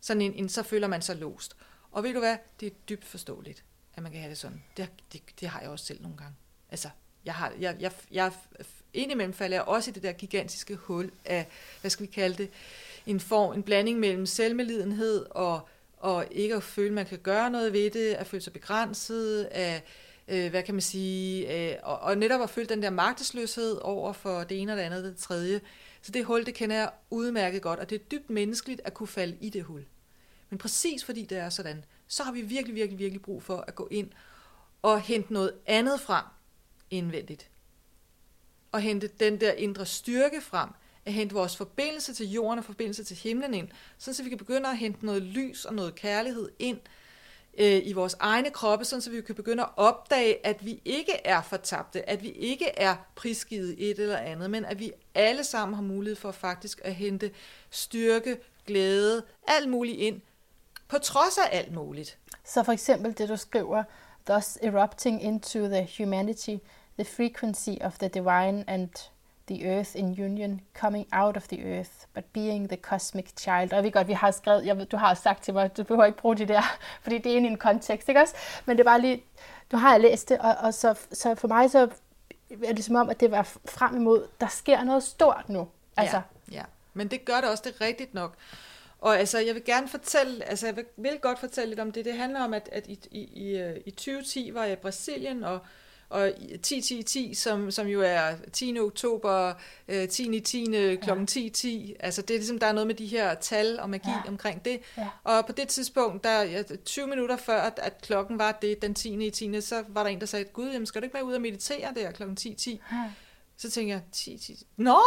Sådan 0.00 0.22
en, 0.22 0.32
en, 0.34 0.48
så 0.48 0.62
føler 0.62 0.86
man 0.88 1.02
sig 1.02 1.16
låst. 1.16 1.56
Og 1.90 2.02
ved 2.02 2.14
du 2.14 2.18
hvad? 2.18 2.36
Det 2.60 2.66
er 2.66 2.76
dybt 2.88 3.04
forståeligt 3.04 3.64
at 3.96 4.02
man 4.02 4.12
kan 4.12 4.20
have 4.20 4.30
det 4.30 4.38
sådan. 4.38 4.62
Det, 4.76 4.90
det, 5.12 5.22
det 5.40 5.48
har 5.48 5.60
jeg 5.60 5.70
også 5.70 5.84
selv 5.84 6.02
nogle 6.02 6.16
gange. 6.16 6.34
Altså, 6.70 6.88
jeg 7.24 7.34
har, 7.34 7.52
jeg, 7.60 7.76
jeg, 7.80 7.92
jeg, 8.10 8.32
indimellem 8.92 9.32
falder 9.32 9.56
jeg 9.56 9.64
også 9.64 9.90
i 9.90 9.94
det 9.94 10.02
der 10.02 10.12
gigantiske 10.12 10.74
hul 10.74 11.10
af, 11.24 11.46
hvad 11.80 11.90
skal 11.90 12.06
vi 12.06 12.10
kalde 12.10 12.36
det, 12.36 12.50
en 13.06 13.20
form, 13.20 13.54
en 13.54 13.62
blanding 13.62 13.98
mellem 13.98 14.26
selvmelidenhed 14.26 15.26
og, 15.30 15.68
og 15.96 16.26
ikke 16.30 16.54
at 16.54 16.62
føle, 16.62 16.88
at 16.88 16.94
man 16.94 17.06
kan 17.06 17.18
gøre 17.18 17.50
noget 17.50 17.72
ved 17.72 17.90
det, 17.90 18.14
at 18.14 18.26
føle 18.26 18.42
sig 18.42 18.52
begrænset, 18.52 19.44
af, 19.44 19.82
øh, 20.28 20.50
hvad 20.50 20.62
kan 20.62 20.74
man 20.74 20.82
sige, 20.82 21.54
øh, 21.72 21.76
og, 21.82 22.00
og 22.00 22.18
netop 22.18 22.40
at 22.40 22.50
føle 22.50 22.66
den 22.66 22.82
der 22.82 22.90
magtesløshed 22.90 23.78
over 23.82 24.12
for 24.12 24.44
det 24.44 24.60
ene 24.60 24.72
og 24.72 24.78
det 24.78 24.84
andet 24.84 24.98
og 24.98 25.04
det 25.04 25.16
tredje. 25.16 25.60
Så 26.02 26.12
det 26.12 26.24
hul, 26.24 26.46
det 26.46 26.54
kender 26.54 26.76
jeg 26.76 26.90
udmærket 27.10 27.62
godt, 27.62 27.80
og 27.80 27.90
det 27.90 28.00
er 28.00 28.04
dybt 28.04 28.30
menneskeligt 28.30 28.80
at 28.84 28.94
kunne 28.94 29.06
falde 29.06 29.36
i 29.40 29.50
det 29.50 29.62
hul. 29.62 29.84
Men 30.50 30.58
præcis 30.58 31.04
fordi 31.04 31.24
det 31.24 31.38
er 31.38 31.48
sådan, 31.48 31.84
så 32.14 32.22
har 32.22 32.32
vi 32.32 32.40
virkelig, 32.40 32.74
virkelig, 32.74 32.98
virkelig 32.98 33.22
brug 33.22 33.42
for 33.42 33.64
at 33.68 33.74
gå 33.74 33.88
ind 33.90 34.10
og 34.82 35.00
hente 35.00 35.32
noget 35.32 35.52
andet 35.66 36.00
frem 36.00 36.24
indvendigt. 36.90 37.50
Og 38.72 38.80
hente 38.80 39.06
den 39.20 39.40
der 39.40 39.52
indre 39.52 39.86
styrke 39.86 40.40
frem, 40.40 40.68
at 41.04 41.12
hente 41.12 41.34
vores 41.34 41.56
forbindelse 41.56 42.14
til 42.14 42.30
jorden 42.30 42.58
og 42.58 42.64
forbindelse 42.64 43.04
til 43.04 43.16
himlen 43.16 43.54
ind, 43.54 43.68
så 43.98 44.22
vi 44.22 44.28
kan 44.28 44.38
begynde 44.38 44.68
at 44.68 44.78
hente 44.78 45.06
noget 45.06 45.22
lys 45.22 45.64
og 45.64 45.74
noget 45.74 45.94
kærlighed 45.94 46.48
ind 46.58 46.78
øh, 47.58 47.86
i 47.86 47.92
vores 47.92 48.16
egne 48.20 48.50
kroppe, 48.50 48.84
så 48.84 49.10
vi 49.10 49.20
kan 49.20 49.34
begynde 49.34 49.62
at 49.62 49.70
opdage, 49.76 50.46
at 50.46 50.64
vi 50.64 50.80
ikke 50.84 51.12
er 51.24 51.42
fortabte, 51.42 52.08
at 52.08 52.22
vi 52.22 52.30
ikke 52.30 52.66
er 52.66 52.96
prisgivet 53.14 53.90
et 53.90 53.98
eller 53.98 54.18
andet, 54.18 54.50
men 54.50 54.64
at 54.64 54.78
vi 54.78 54.92
alle 55.14 55.44
sammen 55.44 55.74
har 55.74 55.82
mulighed 55.82 56.16
for 56.16 56.32
faktisk 56.32 56.80
at 56.84 56.94
hente 56.94 57.30
styrke, 57.70 58.38
glæde, 58.66 59.22
alt 59.48 59.68
muligt 59.68 59.98
ind, 59.98 60.20
på 60.94 60.98
trods 60.98 61.38
af 61.38 61.58
alt 61.58 61.72
muligt. 61.72 62.18
Så 62.44 62.62
for 62.62 62.72
eksempel 62.72 63.18
det, 63.18 63.28
du 63.28 63.36
skriver, 63.36 63.84
thus 64.26 64.58
erupting 64.62 65.22
into 65.22 65.58
the 65.58 65.88
humanity, 65.98 66.56
the 66.98 67.04
frequency 67.04 67.70
of 67.80 67.98
the 67.98 68.08
divine 68.08 68.64
and 68.66 68.88
the 69.46 69.76
earth 69.76 69.90
in 69.94 70.24
union, 70.24 70.60
coming 70.74 71.06
out 71.12 71.36
of 71.36 71.48
the 71.48 71.76
earth, 71.76 71.90
but 72.14 72.24
being 72.24 72.68
the 72.68 72.76
cosmic 72.76 73.26
child. 73.36 73.70
Og 73.70 73.76
jeg 73.76 73.84
ved 73.84 73.92
godt, 73.92 74.08
vi 74.08 74.12
har 74.12 74.30
skrevet, 74.30 74.66
jeg 74.66 74.78
ved, 74.78 74.86
du 74.86 74.96
har 74.96 75.14
sagt 75.14 75.44
til 75.44 75.54
mig, 75.54 75.76
du 75.76 75.84
behøver 75.84 76.04
ikke 76.04 76.18
bruge 76.18 76.36
det 76.36 76.48
der, 76.48 76.62
fordi 77.02 77.18
det 77.18 77.32
er 77.32 77.36
inde 77.36 77.48
i 77.48 77.50
en 77.50 77.58
kontekst, 77.58 78.08
ikke 78.08 78.20
også? 78.20 78.34
Men 78.64 78.76
det 78.76 78.82
er 78.82 78.90
bare 78.90 79.00
lige, 79.00 79.24
du 79.72 79.76
har 79.76 79.98
læst 79.98 80.28
det, 80.28 80.38
og, 80.38 80.54
og 80.60 80.74
så, 80.74 80.94
så 81.12 81.34
for 81.34 81.48
mig 81.48 81.70
så 81.70 81.88
er 82.64 82.72
det 82.72 82.84
som 82.84 82.96
om, 82.96 83.10
at 83.10 83.20
det 83.20 83.30
var 83.30 83.42
frem 83.64 83.96
imod, 83.96 84.26
der 84.40 84.48
sker 84.48 84.84
noget 84.84 85.02
stort 85.02 85.48
nu. 85.48 85.68
Altså, 85.96 86.20
Ja, 86.50 86.56
ja. 86.56 86.62
Men 86.94 87.08
det 87.08 87.24
gør 87.24 87.40
det 87.40 87.50
også, 87.50 87.62
det 87.66 87.74
er 87.80 87.86
rigtigt 87.86 88.14
nok. 88.14 88.34
Og 89.04 89.18
altså, 89.18 89.38
jeg 89.38 89.54
vil 89.54 89.64
gerne 89.64 89.88
fortælle, 89.88 90.44
altså 90.44 90.66
jeg 90.66 90.76
vil, 90.96 91.18
godt 91.22 91.38
fortælle 91.38 91.68
lidt 91.68 91.80
om 91.80 91.92
det. 91.92 92.04
Det 92.04 92.14
handler 92.14 92.40
om, 92.44 92.54
at, 92.54 92.68
at 92.72 92.86
i, 92.86 92.98
i, 93.10 93.20
i, 93.20 93.58
øh, 93.58 93.76
i 93.86 93.90
2010 93.90 94.50
var 94.54 94.64
jeg 94.64 94.72
i 94.72 94.76
Brasilien, 94.76 95.44
og, 95.44 95.58
og 96.08 96.28
10-10-10, 96.66 97.34
som, 97.34 97.70
som 97.70 97.86
jo 97.86 98.02
er 98.02 98.34
10. 98.52 98.78
oktober, 98.78 99.52
øh, 99.88 100.08
10. 100.08 100.40
10. 100.40 100.64
kl. 101.02 101.10
10.10. 101.10 101.96
Altså 102.00 102.22
det 102.22 102.34
er 102.34 102.38
ligesom, 102.38 102.58
der 102.58 102.66
er 102.66 102.72
noget 102.72 102.86
med 102.86 102.94
de 102.94 103.06
her 103.06 103.34
tal 103.34 103.80
og 103.80 103.90
magi 103.90 104.08
Ja. 104.08 104.28
omkring 104.28 104.64
det. 104.64 104.80
Ja. 104.96 105.08
Og 105.24 105.46
på 105.46 105.52
det 105.52 105.68
tidspunkt, 105.68 106.24
der, 106.24 106.42
ja, 106.42 106.62
20 106.84 107.06
minutter 107.06 107.36
før, 107.36 107.60
at, 107.60 107.80
at 107.82 108.00
klokken 108.02 108.38
var 108.38 108.52
det, 108.52 108.82
den 108.82 108.94
10. 108.94 109.26
i 109.26 109.30
10. 109.30 109.60
så 109.60 109.84
var 109.88 110.02
der 110.02 110.10
en, 110.10 110.20
der 110.20 110.26
sagde, 110.26 110.44
gud, 110.44 110.70
jamen, 110.70 110.86
skal 110.86 111.00
du 111.00 111.04
ikke 111.04 111.14
være 111.14 111.24
ude 111.24 111.36
og 111.36 111.42
meditere 111.42 111.94
der 111.96 112.10
kl. 112.10 112.22
10.10? 112.22 112.70
Ja. 112.70 112.78
Så 113.56 113.70
tænker 113.70 113.94
jeg, 113.94 114.02
10, 114.12 114.38
10. 114.38 114.66
Nå, 114.76 114.98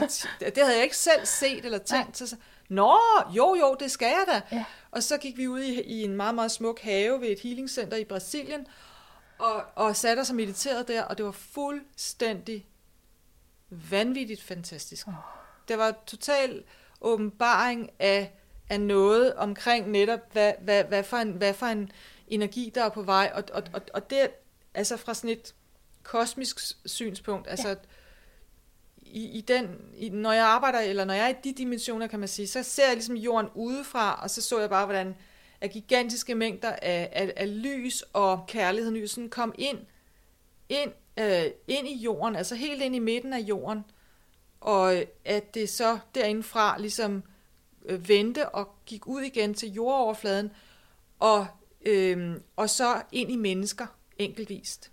det 0.40 0.58
havde 0.58 0.74
jeg 0.74 0.82
ikke 0.82 0.96
selv 0.96 1.26
set 1.26 1.64
eller 1.64 1.78
tænkt. 1.78 2.18
Så, 2.18 2.36
Nå, 2.70 2.98
jo, 3.36 3.54
jo, 3.54 3.76
det 3.80 3.90
skal 3.90 4.06
jeg 4.06 4.24
da. 4.28 4.56
Ja. 4.56 4.64
Og 4.90 5.02
så 5.02 5.18
gik 5.18 5.36
vi 5.36 5.48
ud 5.48 5.60
i, 5.60 5.80
i 5.80 6.04
en 6.04 6.16
meget, 6.16 6.34
meget 6.34 6.50
smuk 6.50 6.80
have 6.80 7.20
ved 7.20 7.28
et 7.28 7.40
healingcenter 7.40 7.96
i 7.96 8.04
Brasilien, 8.04 8.66
og, 9.38 9.64
og 9.74 9.96
satte 9.96 10.20
os 10.20 10.30
og 10.30 10.36
mediterede 10.36 10.84
der, 10.84 11.02
og 11.02 11.18
det 11.18 11.24
var 11.26 11.30
fuldstændig 11.30 12.66
vanvittigt 13.70 14.42
fantastisk. 14.42 15.08
Oh. 15.08 15.14
Det 15.68 15.78
var 15.78 15.94
total 16.06 16.64
åbenbaring 17.00 17.90
af, 17.98 18.32
af 18.68 18.80
noget 18.80 19.34
omkring 19.34 19.90
netop, 19.90 20.32
hvad, 20.32 20.52
hvad, 20.60 20.84
hvad, 20.84 21.04
for 21.04 21.16
en, 21.16 21.30
hvad 21.30 21.54
for 21.54 21.66
en 21.66 21.92
energi, 22.28 22.72
der 22.74 22.84
er 22.84 22.88
på 22.88 23.02
vej. 23.02 23.32
Og, 23.34 23.44
og, 23.52 23.62
og, 23.72 23.82
og 23.94 24.10
det, 24.10 24.30
altså 24.74 24.96
fra 24.96 25.14
sådan 25.14 25.30
et 25.30 25.54
kosmisk 26.02 26.58
synspunkt, 26.86 27.48
altså 27.50 27.68
Ja 27.68 27.74
i, 29.12 29.38
i 29.38 29.40
den, 29.40 29.68
i, 29.96 30.08
når 30.08 30.32
jeg 30.32 30.44
arbejder, 30.44 30.80
eller 30.80 31.04
når 31.04 31.14
jeg 31.14 31.24
er 31.24 31.28
i 31.28 31.34
de 31.44 31.52
dimensioner, 31.52 32.06
kan 32.06 32.18
man 32.18 32.28
sige, 32.28 32.46
så 32.46 32.62
ser 32.62 32.86
jeg 32.86 32.94
ligesom 32.94 33.16
jorden 33.16 33.50
udefra, 33.54 34.20
og 34.22 34.30
så 34.30 34.42
så 34.42 34.60
jeg 34.60 34.70
bare, 34.70 34.84
hvordan 34.84 35.14
at 35.60 35.70
gigantiske 35.70 36.34
mængder 36.34 36.70
af, 36.70 37.08
af, 37.12 37.32
af 37.36 37.62
lys 37.62 38.02
og 38.12 38.44
kærlighed 38.48 39.06
sådan 39.06 39.30
kom 39.30 39.54
ind, 39.58 39.78
ind, 40.68 40.92
øh, 41.18 41.44
ind 41.68 41.88
i 41.88 41.94
jorden, 41.94 42.36
altså 42.36 42.54
helt 42.54 42.82
ind 42.82 42.96
i 42.96 42.98
midten 42.98 43.32
af 43.32 43.38
jorden, 43.38 43.84
og 44.60 44.94
at 45.24 45.54
det 45.54 45.68
så 45.68 45.98
derindefra 46.14 46.78
ligesom 46.78 47.22
øh, 47.84 48.08
vendte 48.08 48.48
og 48.48 48.74
gik 48.86 49.06
ud 49.06 49.22
igen 49.22 49.54
til 49.54 49.72
jordoverfladen, 49.72 50.50
og, 51.18 51.46
øh, 51.86 52.36
og 52.56 52.70
så 52.70 53.02
ind 53.12 53.30
i 53.30 53.36
mennesker 53.36 53.86
enkeltvist. 54.18 54.90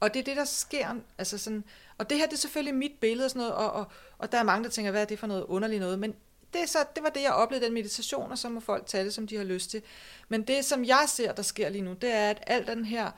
Og 0.00 0.14
det 0.14 0.20
er 0.20 0.24
det, 0.24 0.36
der 0.36 0.44
sker. 0.44 0.94
Altså 1.18 1.38
sådan, 1.38 1.64
og 1.98 2.10
det 2.10 2.18
her 2.18 2.26
det 2.26 2.32
er 2.32 2.38
selvfølgelig 2.38 2.74
mit 2.74 2.92
billede 3.00 3.26
og 3.26 3.30
sådan 3.30 3.40
noget, 3.40 3.54
og, 3.54 3.72
og, 3.72 3.86
og 4.18 4.32
der 4.32 4.38
er 4.38 4.42
mange, 4.42 4.64
der 4.64 4.70
tænker, 4.70 4.90
hvad 4.90 5.00
er 5.00 5.06
det 5.06 5.18
for 5.18 5.26
noget 5.26 5.44
underligt 5.44 5.80
noget, 5.80 5.98
men 5.98 6.14
det, 6.52 6.62
er 6.62 6.66
så, 6.66 6.78
det 6.94 7.02
var 7.02 7.08
det, 7.08 7.22
jeg 7.22 7.32
oplevede 7.32 7.66
den 7.66 7.74
meditation, 7.74 8.30
og 8.30 8.38
så 8.38 8.48
må 8.48 8.60
folk 8.60 8.86
tage 8.86 9.04
det, 9.04 9.14
som 9.14 9.26
de 9.26 9.36
har 9.36 9.44
lyst 9.44 9.70
til. 9.70 9.82
Men 10.28 10.42
det, 10.42 10.64
som 10.64 10.84
jeg 10.84 11.04
ser, 11.08 11.32
der 11.32 11.42
sker 11.42 11.68
lige 11.68 11.82
nu, 11.82 11.92
det 11.92 12.12
er, 12.12 12.30
at 12.30 12.44
al 12.46 12.66
den 12.66 12.84
her 12.84 13.10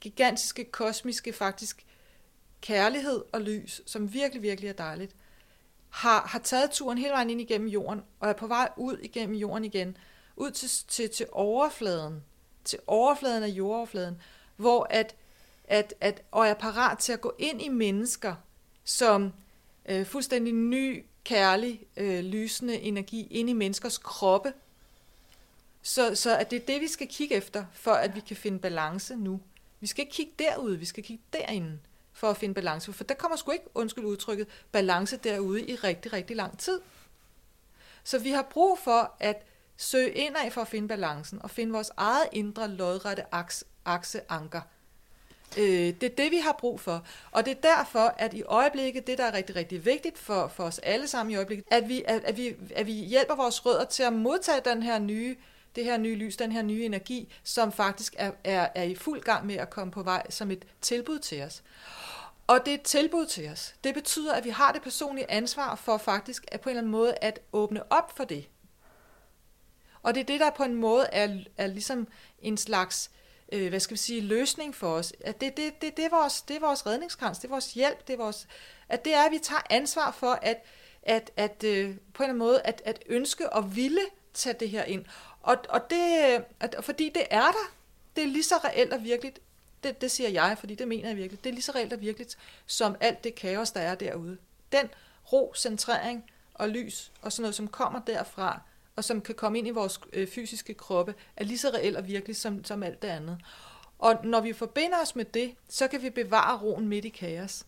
gigantiske, 0.00 0.64
kosmiske, 0.64 1.32
faktisk 1.32 1.86
kærlighed 2.60 3.22
og 3.32 3.40
lys, 3.40 3.82
som 3.86 4.12
virkelig, 4.12 4.42
virkelig 4.42 4.68
er 4.68 4.72
dejligt, 4.72 5.16
har, 5.90 6.26
har 6.26 6.38
taget 6.38 6.70
turen 6.70 6.98
hele 6.98 7.12
vejen 7.12 7.30
ind 7.30 7.40
igennem 7.40 7.68
jorden, 7.68 8.02
og 8.20 8.28
er 8.28 8.32
på 8.32 8.46
vej 8.46 8.68
ud 8.76 8.98
igennem 8.98 9.36
jorden 9.36 9.64
igen, 9.64 9.96
ud 10.36 10.50
til, 10.50 10.70
til, 10.88 11.10
til 11.10 11.26
overfladen, 11.32 12.22
til 12.64 12.78
overfladen 12.86 13.42
af 13.42 13.48
jordoverfladen, 13.48 14.20
hvor 14.56 14.86
at, 14.90 15.14
at, 15.64 15.94
at, 16.00 16.22
og 16.30 16.46
er 16.46 16.54
parat 16.54 16.98
til 16.98 17.12
at 17.12 17.20
gå 17.20 17.34
ind 17.38 17.62
i 17.62 17.68
mennesker, 17.68 18.34
som 18.84 19.32
øh, 19.88 20.06
fuldstændig 20.06 20.54
ny, 20.54 21.04
kærlig, 21.24 21.86
øh, 21.96 22.24
lysende 22.24 22.80
energi 22.80 23.26
ind 23.30 23.50
i 23.50 23.52
menneskers 23.52 23.98
kroppe. 23.98 24.52
Så, 25.82 26.14
så 26.14 26.36
at 26.36 26.50
det 26.50 26.62
er 26.62 26.66
det, 26.66 26.80
vi 26.80 26.88
skal 26.88 27.08
kigge 27.08 27.34
efter, 27.34 27.64
for 27.72 27.90
at 27.90 28.14
vi 28.14 28.20
kan 28.20 28.36
finde 28.36 28.58
balance 28.58 29.16
nu. 29.16 29.40
Vi 29.80 29.86
skal 29.86 30.02
ikke 30.02 30.14
kigge 30.14 30.32
derude, 30.38 30.78
vi 30.78 30.84
skal 30.84 31.04
kigge 31.04 31.24
derinde 31.32 31.78
for 32.12 32.30
at 32.30 32.36
finde 32.36 32.54
balance. 32.54 32.92
For 32.92 33.04
der 33.04 33.14
kommer 33.14 33.36
sgu 33.36 33.50
ikke, 33.50 33.64
undskyld 33.74 34.04
udtrykket, 34.04 34.48
balance 34.72 35.16
derude 35.16 35.66
i 35.66 35.74
rigtig, 35.74 36.12
rigtig 36.12 36.36
lang 36.36 36.58
tid. 36.58 36.80
Så 38.04 38.18
vi 38.18 38.30
har 38.30 38.42
brug 38.42 38.78
for 38.78 39.16
at 39.20 39.46
søge 39.76 40.10
indad 40.10 40.50
for 40.50 40.60
at 40.60 40.68
finde 40.68 40.88
balancen, 40.88 41.42
og 41.42 41.50
finde 41.50 41.72
vores 41.72 41.90
eget 41.96 42.28
indre 42.32 42.68
lodrette 42.68 43.34
aks, 43.34 43.64
akseanker. 43.84 44.60
Øh, 45.56 45.94
det 46.00 46.02
er 46.02 46.16
det, 46.16 46.30
vi 46.30 46.38
har 46.38 46.52
brug 46.58 46.80
for. 46.80 47.06
Og 47.30 47.44
det 47.44 47.50
er 47.50 47.76
derfor, 47.76 48.14
at 48.18 48.34
i 48.34 48.42
øjeblikket, 48.42 49.06
det 49.06 49.18
der 49.18 49.24
er 49.24 49.32
rigtig, 49.32 49.56
rigtig 49.56 49.84
vigtigt 49.84 50.18
for, 50.18 50.48
for 50.48 50.64
os 50.64 50.78
alle 50.78 51.08
sammen 51.08 51.32
i 51.32 51.36
øjeblikket, 51.36 51.64
at 51.70 51.88
vi, 51.88 52.02
at, 52.06 52.24
at, 52.24 52.36
vi, 52.36 52.54
at 52.74 52.86
vi 52.86 52.92
hjælper 52.92 53.34
vores 53.34 53.66
rødder 53.66 53.84
til 53.84 54.02
at 54.02 54.12
modtage 54.12 54.60
den 54.64 54.82
her 54.82 54.98
nye, 54.98 55.36
det 55.76 55.84
her 55.84 55.96
nye 55.96 56.14
lys, 56.14 56.36
den 56.36 56.52
her 56.52 56.62
nye 56.62 56.84
energi, 56.84 57.32
som 57.44 57.72
faktisk 57.72 58.14
er, 58.18 58.30
er, 58.44 58.68
er 58.74 58.82
i 58.82 58.94
fuld 58.94 59.20
gang 59.20 59.46
med 59.46 59.54
at 59.54 59.70
komme 59.70 59.90
på 59.90 60.02
vej 60.02 60.30
som 60.30 60.50
et 60.50 60.64
tilbud 60.80 61.18
til 61.18 61.42
os. 61.42 61.62
Og 62.46 62.60
det 62.64 62.70
er 62.70 62.74
et 62.74 62.82
tilbud 62.82 63.26
til 63.26 63.48
os. 63.48 63.74
Det 63.84 63.94
betyder, 63.94 64.34
at 64.34 64.44
vi 64.44 64.50
har 64.50 64.72
det 64.72 64.82
personlige 64.82 65.30
ansvar 65.30 65.74
for 65.74 65.98
faktisk 65.98 66.44
at 66.48 66.60
på 66.60 66.68
en 66.68 66.70
eller 66.70 66.80
anden 66.80 66.92
måde 66.92 67.14
at 67.20 67.40
åbne 67.52 67.92
op 67.92 68.16
for 68.16 68.24
det. 68.24 68.48
Og 70.02 70.14
det 70.14 70.20
er 70.20 70.24
det, 70.24 70.40
der 70.40 70.50
på 70.50 70.62
en 70.62 70.74
måde 70.74 71.06
er, 71.12 71.38
er 71.56 71.66
ligesom 71.66 72.08
en 72.38 72.56
slags, 72.56 73.10
øh, 73.12 73.23
øh, 73.54 73.68
hvad 73.68 73.80
skal 73.80 73.94
vi 73.94 73.98
sige, 73.98 74.20
løsning 74.20 74.74
for 74.74 74.88
os. 74.88 75.12
At 75.20 75.40
det, 75.40 75.56
det, 75.56 75.82
det, 75.82 75.96
det, 75.96 76.04
er 76.04 76.10
vores, 76.10 76.42
det 76.42 76.56
er 76.56 76.60
vores 76.60 76.86
redningskrans, 76.86 77.38
det 77.38 77.44
er 77.44 77.48
vores 77.48 77.74
hjælp, 77.74 78.06
det 78.06 78.12
er 78.12 78.16
vores, 78.16 78.46
at 78.88 79.04
det 79.04 79.14
er, 79.14 79.22
at 79.22 79.32
vi 79.32 79.38
tager 79.38 79.62
ansvar 79.70 80.10
for 80.10 80.38
at, 80.42 80.64
at, 81.02 81.30
at 81.36 81.64
øh, 81.64 81.84
på 82.14 82.22
en 82.22 82.24
eller 82.24 82.24
anden 82.24 82.38
måde 82.38 82.62
at, 82.62 82.82
at 82.84 83.02
ønske 83.06 83.52
og 83.52 83.76
ville 83.76 84.00
tage 84.34 84.56
det 84.60 84.70
her 84.70 84.84
ind. 84.84 85.04
Og, 85.42 85.56
og 85.68 85.90
det, 85.90 86.34
øh, 86.34 86.40
at, 86.60 86.74
fordi 86.80 87.08
det 87.08 87.22
er 87.30 87.46
der. 87.46 87.72
Det 88.16 88.24
er 88.24 88.28
lige 88.28 88.42
så 88.42 88.56
reelt 88.64 88.92
og 88.92 89.04
virkeligt. 89.04 89.40
Det, 89.82 90.00
det 90.00 90.10
siger 90.10 90.28
jeg, 90.28 90.56
fordi 90.58 90.74
det 90.74 90.88
mener 90.88 91.08
jeg 91.08 91.16
virkelig. 91.16 91.44
Det 91.44 91.50
er 91.50 91.54
lige 91.54 91.62
så 91.62 91.72
reelt 91.74 91.92
og 91.92 92.00
virkeligt, 92.00 92.38
som 92.66 92.96
alt 93.00 93.24
det 93.24 93.34
kaos, 93.34 93.70
der 93.70 93.80
er 93.80 93.94
derude. 93.94 94.38
Den 94.72 94.90
ro, 95.32 95.52
centrering 95.56 96.24
og 96.54 96.68
lys 96.68 97.12
og 97.22 97.32
sådan 97.32 97.42
noget, 97.42 97.54
som 97.54 97.68
kommer 97.68 98.00
derfra, 98.00 98.60
og 98.96 99.04
som 99.04 99.20
kan 99.20 99.34
komme 99.34 99.58
ind 99.58 99.66
i 99.66 99.70
vores 99.70 100.00
øh, 100.12 100.28
fysiske 100.28 100.74
kroppe, 100.74 101.14
er 101.36 101.44
lige 101.44 101.58
så 101.58 101.68
reelt 101.74 101.96
og 101.96 102.06
virkelig 102.06 102.36
som, 102.36 102.64
som 102.64 102.82
alt 102.82 103.02
det 103.02 103.08
andet. 103.08 103.38
Og 103.98 104.16
når 104.24 104.40
vi 104.40 104.52
forbinder 104.52 104.96
os 105.02 105.16
med 105.16 105.24
det, 105.24 105.54
så 105.68 105.88
kan 105.88 106.02
vi 106.02 106.10
bevare 106.10 106.58
roen 106.58 106.88
midt 106.88 107.04
i 107.04 107.08
kaos. 107.08 107.64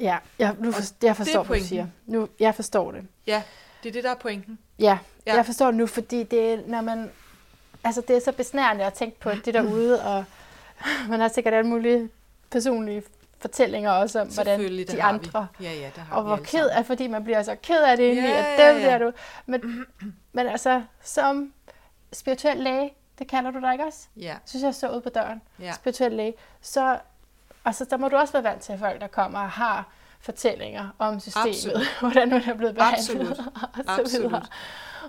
Ja, 0.00 0.18
jeg, 0.38 0.56
nu 0.58 0.72
for, 0.72 0.82
jeg 1.02 1.16
forstår, 1.16 1.42
hvad 1.42 1.58
du 1.58 1.64
siger. 1.64 1.86
Nu, 2.06 2.28
jeg 2.40 2.54
forstår 2.54 2.90
det. 2.92 3.06
Ja, 3.26 3.42
det 3.82 3.88
er 3.88 3.92
det, 3.92 4.04
der 4.04 4.10
er 4.10 4.14
pointen. 4.14 4.58
Ja, 4.78 4.98
Ja. 5.26 5.34
jeg 5.34 5.46
forstår 5.46 5.66
det 5.66 5.74
nu, 5.74 5.86
fordi 5.86 6.22
det 6.22 6.52
er, 6.52 6.58
når 6.66 6.80
man, 6.80 7.10
altså 7.84 8.00
det 8.08 8.16
er 8.16 8.20
så 8.20 8.32
besnærende 8.32 8.84
at 8.84 8.92
tænke 8.94 9.20
på 9.20 9.30
det 9.44 9.54
derude, 9.54 10.02
og 10.04 10.24
man 11.08 11.20
har 11.20 11.28
sikkert 11.28 11.54
alle 11.54 11.70
mulige 11.70 12.08
personlige 12.50 13.02
fortællinger 13.44 13.90
også 13.90 14.20
om, 14.20 14.28
hvordan 14.28 14.60
de 14.60 15.02
andre, 15.02 15.46
Vi. 15.58 15.64
Ja, 15.64 15.72
ja, 15.72 15.86
det 15.94 16.02
har 16.02 16.16
og 16.16 16.22
hvor 16.22 16.36
ked 16.36 16.66
af, 16.68 16.86
fordi 16.86 17.06
man 17.06 17.24
bliver 17.24 17.42
så 17.42 17.56
ked 17.62 17.82
af 17.82 17.96
det 17.96 18.04
indeni, 18.04 18.28
Ja, 18.28 18.34
at 18.38 18.58
ja, 18.58 18.68
dem 18.68 18.76
ja. 18.76 18.82
bliver 18.82 18.98
du. 18.98 19.12
Men, 19.46 19.86
men 20.32 20.46
altså, 20.46 20.82
som 21.02 21.52
spirituel 22.12 22.56
læge, 22.56 22.92
det 23.18 23.26
kalder 23.26 23.50
du 23.50 23.60
dig 23.60 23.72
ikke 23.72 23.84
også? 23.84 24.06
Ja, 24.16 24.36
Synes 24.46 24.62
jeg 24.64 24.74
så 24.74 24.88
ud 24.88 25.00
på 25.00 25.08
døren. 25.08 25.42
ja. 25.60 25.72
Spirituel 25.72 26.12
læge. 26.12 26.34
Så, 26.60 26.98
altså, 27.64 27.86
der 27.90 27.96
må 27.96 28.08
du 28.08 28.16
også 28.16 28.32
være 28.32 28.44
vant 28.44 28.60
til 28.62 28.78
folk, 28.78 29.00
der 29.00 29.06
kommer 29.06 29.38
og 29.40 29.50
har 29.50 29.88
fortællinger 30.20 30.88
om 30.98 31.20
systemet, 31.20 31.48
Absolut. 31.48 31.86
hvordan 32.00 32.28
man 32.28 32.42
er 32.48 32.54
blevet 32.54 32.74
behandlet, 32.74 33.30
Absolut. 33.30 33.38
og 33.78 33.84
så 33.84 34.00
Absolut. 34.00 34.30
videre. 34.30 34.46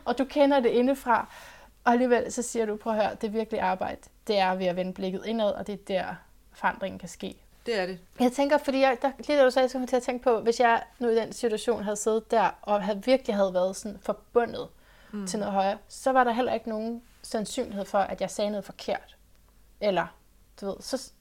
Og 0.06 0.18
du 0.18 0.26
kender 0.26 0.60
det 0.60 0.70
indefra, 0.70 1.28
og 1.84 1.92
alligevel 1.92 2.32
så 2.32 2.42
siger 2.42 2.66
du, 2.66 2.76
prøv 2.76 2.94
at 2.94 3.04
høre, 3.06 3.16
det 3.22 3.34
virkelige 3.34 3.62
arbejde, 3.62 4.02
det 4.28 4.40
er 4.40 4.56
ved 4.56 4.66
at 4.66 4.76
vende 4.76 4.94
blikket 4.94 5.26
indad, 5.26 5.52
og 5.52 5.68
det 5.68 5.74
er 5.74 5.78
der, 5.88 6.06
forandringen 6.54 7.00
kan 7.00 7.10
ske. 7.10 7.36
Det 7.66 7.80
er 7.80 7.86
det. 7.86 7.99
Jeg 8.20 8.32
tænker, 8.32 8.57
fordi 8.57 8.80
jeg, 8.80 8.97
der, 9.01 9.11
lige 9.28 9.39
da 9.39 9.45
du 9.45 9.51
sagde, 9.51 9.70
så 9.70 9.74
kom 9.74 9.82
jeg 9.82 9.89
til 9.89 9.95
at 9.95 10.03
tænke 10.03 10.24
på, 10.24 10.39
hvis 10.39 10.59
jeg 10.59 10.84
nu 10.99 11.07
i 11.07 11.16
den 11.16 11.34
situation 11.34 11.84
havde 11.84 11.95
siddet 11.95 12.32
der, 12.32 12.49
og 12.61 12.84
havde 12.84 13.03
virkelig 13.05 13.36
havde 13.36 13.53
været 13.53 13.76
sådan 13.76 13.99
forbundet 14.01 14.68
mm. 15.11 15.28
til 15.28 15.39
noget 15.39 15.53
højere, 15.53 15.78
så 15.88 16.11
var 16.11 16.24
der 16.24 16.32
heller 16.32 16.53
ikke 16.53 16.70
nogen 16.70 17.01
sandsynlighed 17.22 17.86
for, 17.86 17.97
at 17.99 18.22
jeg 18.22 18.32
sagde 18.32 18.49
noget 18.51 18.66
forkert. 18.66 19.18
Eller, 19.82 20.07
du 20.61 20.66
ved, 20.66 20.76
så, 20.80 21.11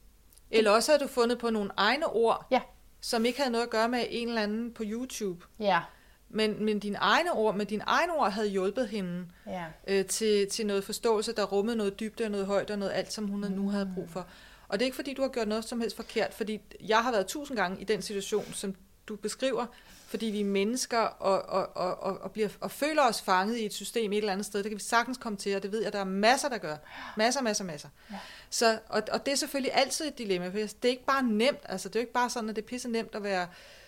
Eller 0.51 0.71
også 0.71 0.91
har 0.91 0.99
du 0.99 1.07
fundet 1.07 1.37
på 1.39 1.49
nogle 1.49 1.71
egne 1.77 2.07
ord, 2.07 2.45
ja, 2.51 2.61
som 3.01 3.25
ikke 3.25 3.39
havde 3.39 3.51
noget 3.51 3.63
at 3.65 3.69
gøre 3.71 3.89
med 3.89 4.05
en 4.09 4.27
eller 4.27 4.41
anden 4.41 4.73
på 4.73 4.83
YouTube. 4.85 5.45
ja, 5.59 5.81
Men, 6.29 6.65
men 6.65 6.79
dine 6.79 6.97
egne 6.97 7.31
ord, 7.31 7.55
med 7.55 7.65
dine 7.65 7.83
egne 7.87 8.13
ord 8.13 8.31
havde 8.31 8.47
hjulpet 8.47 8.89
hende 8.89 9.25
ja. 9.47 9.65
øh, 9.87 10.05
til, 10.05 10.49
til 10.49 10.65
noget 10.65 10.83
forståelse, 10.83 11.33
der 11.33 11.43
rummede 11.43 11.77
noget 11.77 11.99
dybde 11.99 12.23
og 12.23 12.31
noget 12.31 12.45
højt 12.45 12.71
og 12.71 12.79
noget 12.79 12.91
alt, 12.91 13.13
som 13.13 13.27
hun 13.27 13.39
nu 13.39 13.69
havde 13.69 13.91
brug 13.95 14.09
for. 14.09 14.27
Og 14.75 14.79
det 14.79 14.85
er 14.85 14.87
ikke 14.87 14.95
fordi, 14.95 15.13
du 15.13 15.21
har 15.21 15.29
gjort 15.29 15.47
noget 15.47 15.65
som 15.65 15.81
helst 15.81 15.95
forkert, 15.95 16.33
fordi 16.33 16.61
jeg 16.81 17.03
har 17.03 17.11
været 17.11 17.27
tusind 17.27 17.57
gange 17.57 17.81
i 17.81 17.83
den 17.83 18.01
situation, 18.01 18.53
som 18.53 18.75
du 19.07 19.15
beskriver, 19.15 19.65
fordi 20.07 20.25
vi 20.25 20.39
er 20.39 20.45
mennesker 20.45 20.97
og, 20.99 21.41
og, 21.41 21.77
og, 21.77 22.03
og, 22.03 22.17
og, 22.21 22.31
bliver, 22.31 22.49
og 22.61 22.71
føler 22.71 23.01
os 23.01 23.21
fanget 23.21 23.57
i 23.57 23.65
et 23.65 23.73
system 23.73 24.13
et 24.13 24.17
eller 24.17 24.31
andet 24.31 24.45
sted. 24.45 24.63
Det 24.63 24.69
kan 24.69 24.77
vi 24.77 24.83
sagtens 24.83 25.17
komme 25.17 25.37
til, 25.37 25.55
og 25.55 25.63
det 25.63 25.71
ved 25.71 25.83
jeg, 25.83 25.93
der 25.93 25.99
er 25.99 26.03
masser, 26.03 26.49
der 26.49 26.57
gør. 26.57 26.75
Masser, 27.17 27.41
masser, 27.41 27.63
masser. 27.63 27.89
Ja. 28.11 28.15
Så, 28.49 28.79
og, 28.89 29.03
og 29.11 29.25
det 29.25 29.31
er 29.31 29.35
selvfølgelig 29.35 29.71
altid 29.73 30.07
et 30.07 30.17
dilemma, 30.17 30.47
for 30.47 30.53
det 30.53 30.75
er 30.83 30.89
ikke 30.89 31.05
bare 31.05 31.23
nemt. 31.23 31.59
Altså, 31.63 31.89
det 31.89 31.95
er 31.95 31.99
jo 31.99 32.03
ikke 32.03 32.13
bare 32.13 32.29
sådan, 32.29 32.49
at 32.49 32.55
det 32.55 32.61
er 32.61 32.67
pisse 32.67 32.89
nemt 32.89 33.15
at 33.15 33.23
være, 33.23 33.47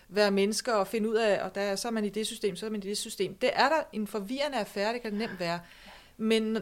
være 0.09 0.31
mennesker 0.31 0.73
og 0.73 0.87
finde 0.87 1.09
ud 1.09 1.15
af, 1.15 1.43
og 1.43 1.55
der, 1.55 1.75
så 1.75 1.87
er 1.87 1.91
man 1.91 2.05
i 2.05 2.09
det 2.09 2.27
system, 2.27 2.55
så 2.55 2.65
er 2.65 2.69
man 2.69 2.83
i 2.83 2.87
det 2.87 2.97
system. 2.97 3.35
Det 3.35 3.49
er 3.53 3.69
der 3.69 3.83
en 3.93 4.07
forvirrende 4.07 4.57
affære, 4.57 4.93
det 4.93 5.01
kan 5.01 5.11
det 5.11 5.19
nemt 5.19 5.39
være. 5.39 5.59
Men 6.17 6.57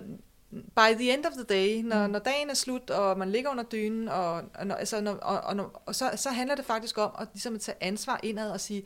by 0.55 0.93
the 0.99 1.13
end 1.13 1.25
of 1.25 1.33
the 1.33 1.43
day, 1.43 1.81
når, 1.81 2.07
mm. 2.07 2.11
når 2.11 2.19
dagen 2.19 2.49
er 2.49 2.53
slut, 2.53 2.89
og 2.89 3.17
man 3.17 3.31
ligger 3.31 3.49
under 3.49 3.63
dynen, 3.63 4.07
og, 4.07 4.33
og, 4.33 4.79
altså, 4.79 5.01
når, 5.01 5.13
og, 5.13 5.39
og, 5.39 5.81
og 5.85 5.95
så, 5.95 6.11
så 6.15 6.29
handler 6.29 6.55
det 6.55 6.65
faktisk 6.65 6.97
om 6.97 7.11
at, 7.19 7.27
ligesom 7.33 7.55
at 7.55 7.61
tage 7.61 7.77
ansvar 7.81 8.19
indad 8.23 8.51
og 8.51 8.59
sige, 8.59 8.85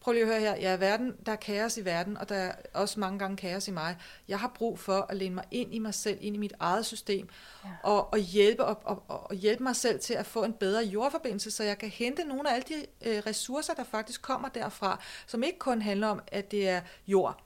prøv 0.00 0.12
lige 0.12 0.22
at 0.22 0.28
høre 0.28 0.40
her, 0.40 0.54
jeg 0.54 0.72
er 0.72 0.76
verden, 0.76 1.12
der 1.26 1.32
er 1.32 1.36
kaos 1.36 1.76
i 1.76 1.84
verden, 1.84 2.16
og 2.16 2.28
der 2.28 2.34
er 2.34 2.52
også 2.74 3.00
mange 3.00 3.18
gange 3.18 3.36
kaos 3.36 3.68
i 3.68 3.70
mig. 3.70 3.96
Jeg 4.28 4.38
har 4.38 4.52
brug 4.54 4.78
for 4.78 5.06
at 5.08 5.16
læne 5.16 5.34
mig 5.34 5.44
ind 5.50 5.74
i 5.74 5.78
mig 5.78 5.94
selv, 5.94 6.18
ind 6.20 6.36
i 6.36 6.38
mit 6.38 6.52
eget 6.60 6.86
system, 6.86 7.28
ja. 7.64 7.70
og, 7.82 8.12
og, 8.12 8.18
hjælpe, 8.18 8.64
og, 8.64 8.80
og, 8.84 9.02
og 9.08 9.34
hjælpe 9.34 9.62
mig 9.62 9.76
selv 9.76 10.00
til 10.00 10.14
at 10.14 10.26
få 10.26 10.44
en 10.44 10.52
bedre 10.52 10.84
jordforbindelse, 10.84 11.50
så 11.50 11.64
jeg 11.64 11.78
kan 11.78 11.88
hente 11.88 12.24
nogle 12.24 12.50
af 12.50 12.54
alle 12.54 12.66
de 12.68 13.08
øh, 13.08 13.22
ressourcer, 13.26 13.74
der 13.74 13.84
faktisk 13.84 14.22
kommer 14.22 14.48
derfra, 14.48 15.00
som 15.26 15.42
ikke 15.42 15.58
kun 15.58 15.82
handler 15.82 16.06
om, 16.06 16.20
at 16.26 16.50
det 16.50 16.68
er 16.68 16.80
jord. 17.06 17.42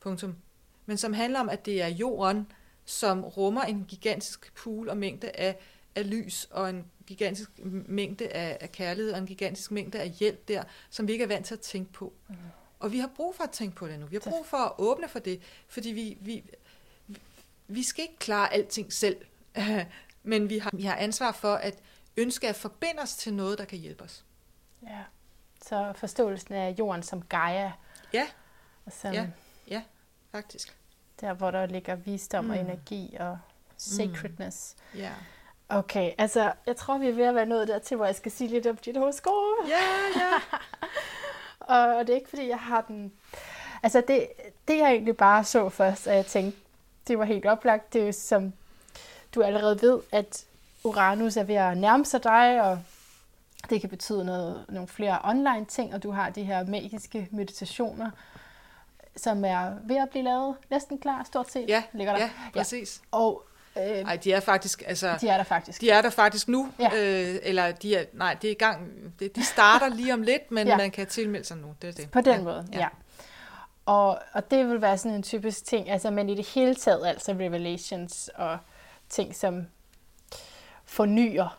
Punktum. 0.00 0.36
Men 0.86 0.96
som 0.96 1.12
handler 1.12 1.40
om, 1.40 1.48
at 1.48 1.66
det 1.66 1.82
er 1.82 1.88
jorden, 1.88 2.46
som 2.84 3.24
rummer 3.24 3.62
en 3.62 3.84
gigantisk 3.88 4.54
pool 4.54 4.88
og 4.88 4.96
mængde 4.96 5.30
af, 5.30 5.56
af 5.94 6.10
lys 6.10 6.48
og 6.50 6.70
en 6.70 6.84
gigantisk 7.06 7.50
mængde 7.86 8.28
af, 8.28 8.58
af 8.60 8.72
kærlighed 8.72 9.12
og 9.12 9.18
en 9.18 9.26
gigantisk 9.26 9.70
mængde 9.70 10.00
af 10.00 10.10
hjælp 10.10 10.48
der, 10.48 10.64
som 10.90 11.08
vi 11.08 11.12
ikke 11.12 11.22
er 11.22 11.28
vant 11.28 11.46
til 11.46 11.54
at 11.54 11.60
tænke 11.60 11.92
på. 11.92 12.12
Mm. 12.28 12.34
Og 12.78 12.92
vi 12.92 12.98
har 12.98 13.10
brug 13.16 13.34
for 13.34 13.44
at 13.44 13.50
tænke 13.50 13.76
på 13.76 13.88
det 13.88 14.00
nu. 14.00 14.06
Vi 14.06 14.16
har 14.16 14.30
brug 14.30 14.46
for 14.46 14.56
at 14.56 14.72
åbne 14.78 15.08
for 15.08 15.18
det, 15.18 15.42
fordi 15.68 15.88
vi, 15.88 16.18
vi, 16.20 16.44
vi 17.68 17.82
skal 17.82 18.02
ikke 18.02 18.16
klare 18.18 18.52
alting 18.52 18.92
selv, 18.92 19.16
men 20.22 20.50
vi 20.50 20.58
har, 20.58 20.70
vi 20.72 20.82
har 20.82 20.96
ansvar 20.96 21.32
for 21.32 21.54
at 21.54 21.78
ønske 22.16 22.48
at 22.48 22.56
forbinde 22.56 23.02
os 23.02 23.16
til 23.16 23.34
noget, 23.34 23.58
der 23.58 23.64
kan 23.64 23.78
hjælpe 23.78 24.04
os. 24.04 24.24
Ja, 24.82 25.02
så 25.64 25.92
forståelsen 25.96 26.54
af 26.54 26.74
jorden 26.78 27.02
som 27.02 27.22
Gaia. 27.22 27.72
Ja, 28.12 28.26
som, 28.90 29.12
ja, 29.12 29.28
ja, 29.68 29.82
faktisk. 30.32 30.76
Der, 31.24 31.34
hvor 31.34 31.50
der 31.50 31.66
ligger 31.66 31.94
visdom 31.94 32.44
mm. 32.44 32.50
og 32.50 32.58
energi 32.58 33.16
og 33.20 33.38
sacredness. 33.76 34.76
Mm. 34.92 35.00
Ja. 35.00 35.10
Okay, 35.68 36.12
altså, 36.18 36.52
jeg 36.66 36.76
tror, 36.76 36.98
vi 36.98 37.08
er 37.08 37.12
ved 37.12 37.24
at 37.24 37.34
være 37.34 37.46
nået 37.46 37.68
dertil, 37.68 37.96
hvor 37.96 38.06
jeg 38.06 38.14
skal 38.14 38.32
sige 38.32 38.48
lidt 38.48 38.66
om 38.66 38.76
dit 38.76 38.96
horoskop. 38.96 39.32
Ja, 39.68 39.82
ja. 40.20 40.32
og 41.74 42.06
det 42.06 42.12
er 42.12 42.16
ikke, 42.16 42.28
fordi 42.28 42.48
jeg 42.48 42.58
har 42.58 42.80
den... 42.80 43.12
Altså, 43.82 44.02
det, 44.08 44.28
det 44.68 44.78
jeg 44.78 44.90
egentlig 44.90 45.16
bare 45.16 45.44
så 45.44 45.68
først, 45.68 46.06
at 46.06 46.16
jeg 46.16 46.26
tænkte, 46.26 46.58
det 47.08 47.18
var 47.18 47.24
helt 47.24 47.46
oplagt. 47.46 47.92
Det 47.92 48.02
er 48.02 48.06
jo 48.06 48.12
som 48.12 48.52
du 49.34 49.42
allerede 49.42 49.82
ved, 49.82 50.00
at 50.12 50.44
Uranus 50.84 51.36
er 51.36 51.44
ved 51.44 51.54
at 51.54 51.76
nærme 51.76 52.04
sig 52.04 52.24
dig, 52.24 52.62
og 52.62 52.78
det 53.70 53.80
kan 53.80 53.90
betyde 53.90 54.24
noget, 54.24 54.64
nogle 54.68 54.88
flere 54.88 55.18
online 55.24 55.64
ting, 55.64 55.94
og 55.94 56.02
du 56.02 56.10
har 56.10 56.30
de 56.30 56.44
her 56.44 56.66
magiske 56.66 57.28
meditationer, 57.30 58.10
som 59.16 59.44
er 59.44 59.70
ved 59.84 59.96
at 59.96 60.10
blive 60.10 60.24
lavet 60.24 60.56
næsten 60.70 60.98
klar, 60.98 61.24
stort 61.24 61.50
set. 61.50 61.68
Ja, 61.68 61.82
ligger 61.92 62.12
der. 62.12 62.20
ja 62.20 62.30
præcis. 62.52 63.02
Ja. 63.12 63.18
Og 63.18 63.44
Øh, 63.76 63.82
Ej, 63.82 64.16
de 64.16 64.32
er 64.32 64.40
faktisk, 64.40 64.82
altså... 64.86 65.18
De 65.20 65.28
er 65.28 65.36
der 65.36 65.44
faktisk. 65.44 65.80
De 65.80 65.90
er 65.90 66.02
der 66.02 66.10
faktisk 66.10 66.48
nu, 66.48 66.72
ja. 66.78 66.88
øh, 66.94 67.38
eller 67.42 67.72
de 67.72 67.96
er, 67.96 68.04
nej, 68.12 68.36
det 68.42 68.48
er 68.48 68.52
i 68.52 68.58
gang, 68.58 68.90
det, 69.18 69.36
de 69.36 69.44
starter 69.44 69.88
lige 69.88 70.14
om 70.14 70.22
lidt, 70.22 70.50
men 70.50 70.66
ja. 70.68 70.76
man 70.76 70.90
kan 70.90 71.06
tilmelde 71.06 71.46
sig 71.46 71.56
nu, 71.56 71.74
det 71.82 71.88
er 71.88 71.92
det. 71.92 72.10
På 72.10 72.20
den 72.20 72.34
ja. 72.34 72.42
måde, 72.42 72.66
ja. 72.72 72.78
ja. 72.78 72.88
Og, 73.86 74.18
og 74.32 74.50
det 74.50 74.68
vil 74.68 74.82
være 74.82 74.98
sådan 74.98 75.16
en 75.16 75.22
typisk 75.22 75.64
ting, 75.64 75.90
altså, 75.90 76.10
men 76.10 76.28
i 76.28 76.34
det 76.34 76.46
hele 76.46 76.74
taget, 76.74 77.06
altså 77.06 77.32
revelations 77.32 78.30
og 78.34 78.58
ting, 79.08 79.36
som 79.36 79.66
fornyer 80.84 81.58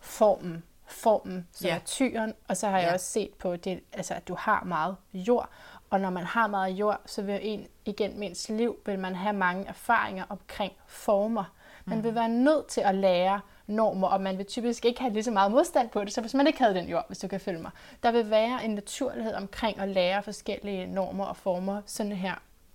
formen, 0.00 0.62
formen, 0.86 1.48
som 1.52 1.66
ja. 1.66 1.74
er 1.74 1.78
tyren, 1.78 2.34
og 2.48 2.56
så 2.56 2.68
har 2.68 2.78
jeg 2.78 2.88
ja. 2.88 2.94
også 2.94 3.06
set 3.06 3.34
på 3.34 3.56
det, 3.56 3.80
altså, 3.92 4.14
at 4.14 4.28
du 4.28 4.34
har 4.38 4.64
meget 4.64 4.96
jord, 5.14 5.50
og 5.90 6.00
når 6.00 6.10
man 6.10 6.24
har 6.24 6.46
meget 6.46 6.72
jord, 6.72 7.00
så 7.06 7.22
vil 7.22 7.38
en 7.42 7.66
igen 7.84 8.18
mindst 8.18 8.48
liv, 8.48 8.76
vil 8.86 8.98
man 8.98 9.14
have 9.14 9.36
mange 9.36 9.66
erfaringer 9.66 10.24
omkring 10.28 10.72
former. 10.86 11.44
Man 11.84 12.04
vil 12.04 12.14
være 12.14 12.28
nødt 12.28 12.66
til 12.66 12.80
at 12.80 12.94
lære 12.94 13.40
normer, 13.66 14.08
og 14.08 14.20
man 14.20 14.38
vil 14.38 14.46
typisk 14.46 14.84
ikke 14.84 15.00
have 15.00 15.12
lige 15.12 15.22
så 15.22 15.30
meget 15.30 15.50
modstand 15.50 15.90
på 15.90 16.04
det, 16.04 16.12
så 16.12 16.20
hvis 16.20 16.34
man 16.34 16.46
ikke 16.46 16.58
havde 16.58 16.74
den 16.74 16.88
jord, 16.88 17.04
hvis 17.06 17.18
du 17.18 17.28
kan 17.28 17.40
følge 17.40 17.62
mig. 17.62 17.70
Der 18.02 18.12
vil 18.12 18.30
være 18.30 18.64
en 18.64 18.70
naturlighed 18.70 19.34
omkring 19.34 19.78
at 19.78 19.88
lære 19.88 20.22
forskellige 20.22 20.86
normer 20.86 21.24
og 21.24 21.36
former. 21.36 21.82
Sådan 21.86 22.12
her 22.12 22.34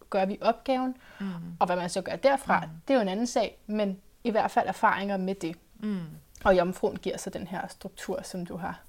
gør 0.10 0.26
vi 0.26 0.38
opgaven, 0.42 0.96
mm. 1.20 1.28
og 1.60 1.66
hvad 1.66 1.76
man 1.76 1.90
så 1.90 2.02
gør 2.02 2.16
derfra, 2.16 2.60
mm. 2.60 2.72
det 2.88 2.94
er 2.94 2.98
jo 2.98 3.02
en 3.02 3.10
anden 3.10 3.28
sag, 3.28 3.58
men 3.68 4.02
i 4.24 4.30
hvert 4.30 4.52
fald 4.52 4.68
erfaringer 4.68 5.18
med 5.18 5.36
det. 5.36 5.56
Mm. 5.80 6.00
Og 6.44 6.58
jomfruen 6.58 6.98
giver 6.98 7.18
så 7.18 7.30
den 7.30 7.48
her 7.48 7.68
struktur, 7.68 8.20
som 8.24 8.46
du 8.46 8.58
har 8.58 8.80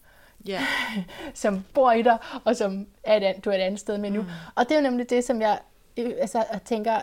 yeah. 0.48 0.62
som 1.34 1.64
bor 1.74 1.92
i 1.92 2.02
dig, 2.02 2.18
og 2.44 2.56
som 2.56 2.86
er 3.04 3.30
et, 3.30 3.44
du 3.44 3.50
er 3.50 3.54
et 3.54 3.60
andet 3.60 3.80
sted 3.80 3.98
med 3.98 4.10
nu. 4.10 4.22
Mm. 4.22 4.28
Og 4.54 4.64
det 4.64 4.72
er 4.72 4.76
jo 4.76 4.82
nemlig 4.82 5.10
det, 5.10 5.24
som 5.24 5.40
jeg, 5.40 5.60
altså, 5.96 6.44
jeg 6.52 6.62
tænker 6.64 7.00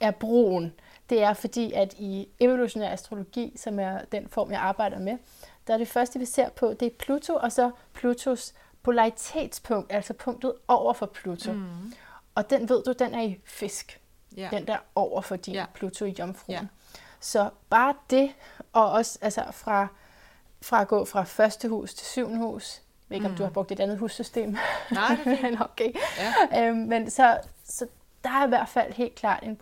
er 0.00 0.10
broen. 0.10 0.72
Det 1.10 1.22
er 1.22 1.34
fordi, 1.34 1.72
at 1.72 1.94
i 1.98 2.28
evolutionær 2.40 2.92
astrologi, 2.92 3.52
som 3.56 3.78
er 3.78 3.98
den 4.12 4.28
form, 4.28 4.50
jeg 4.50 4.60
arbejder 4.60 4.98
med, 4.98 5.18
der 5.66 5.74
er 5.74 5.78
det 5.78 5.88
første, 5.88 6.18
vi 6.18 6.24
ser 6.24 6.48
på, 6.48 6.72
det 6.80 6.86
er 6.86 6.90
Pluto, 6.98 7.34
og 7.34 7.52
så 7.52 7.70
Plutos 7.94 8.54
polaritetspunkt, 8.82 9.92
altså 9.92 10.12
punktet 10.12 10.52
over 10.68 10.92
for 10.92 11.06
Pluto. 11.06 11.52
Mm. 11.52 11.92
Og 12.34 12.50
den 12.50 12.68
ved 12.68 12.82
du, 12.82 12.92
den 12.92 13.14
er 13.14 13.22
i 13.22 13.40
fisk. 13.44 14.00
Yeah. 14.38 14.50
Den 14.50 14.66
der 14.66 14.76
over 14.94 15.20
for 15.20 15.36
din 15.36 15.54
yeah. 15.54 15.68
Pluto 15.74 16.04
i 16.04 16.14
jomfruen. 16.18 16.54
Yeah. 16.54 16.66
Så 17.20 17.50
bare 17.70 17.94
det, 18.10 18.34
og 18.72 18.90
også 18.90 19.18
altså 19.22 19.42
fra 19.52 19.88
fra 20.62 20.80
at 20.80 20.88
gå 20.88 21.04
fra 21.04 21.22
første 21.24 21.68
hus 21.68 21.94
til 21.94 22.06
syvende 22.06 22.38
hus. 22.38 22.76
Jeg 22.76 23.10
ved 23.10 23.16
ikke, 23.16 23.28
mm. 23.28 23.32
om 23.32 23.36
du 23.36 23.42
har 23.42 23.50
brugt 23.50 23.72
et 23.72 23.80
andet 23.80 23.98
hussystem. 23.98 24.56
Nej, 24.90 25.16
det 25.24 25.32
er 25.32 25.36
fint. 25.36 25.60
okay. 25.70 25.92
Ja. 26.52 26.68
Øhm, 26.68 26.76
men 26.76 27.10
så, 27.10 27.38
så 27.64 27.86
der 28.24 28.30
er 28.30 28.46
i 28.46 28.48
hvert 28.48 28.68
fald 28.68 28.92
helt 28.92 29.14
klart 29.14 29.42
en 29.42 29.58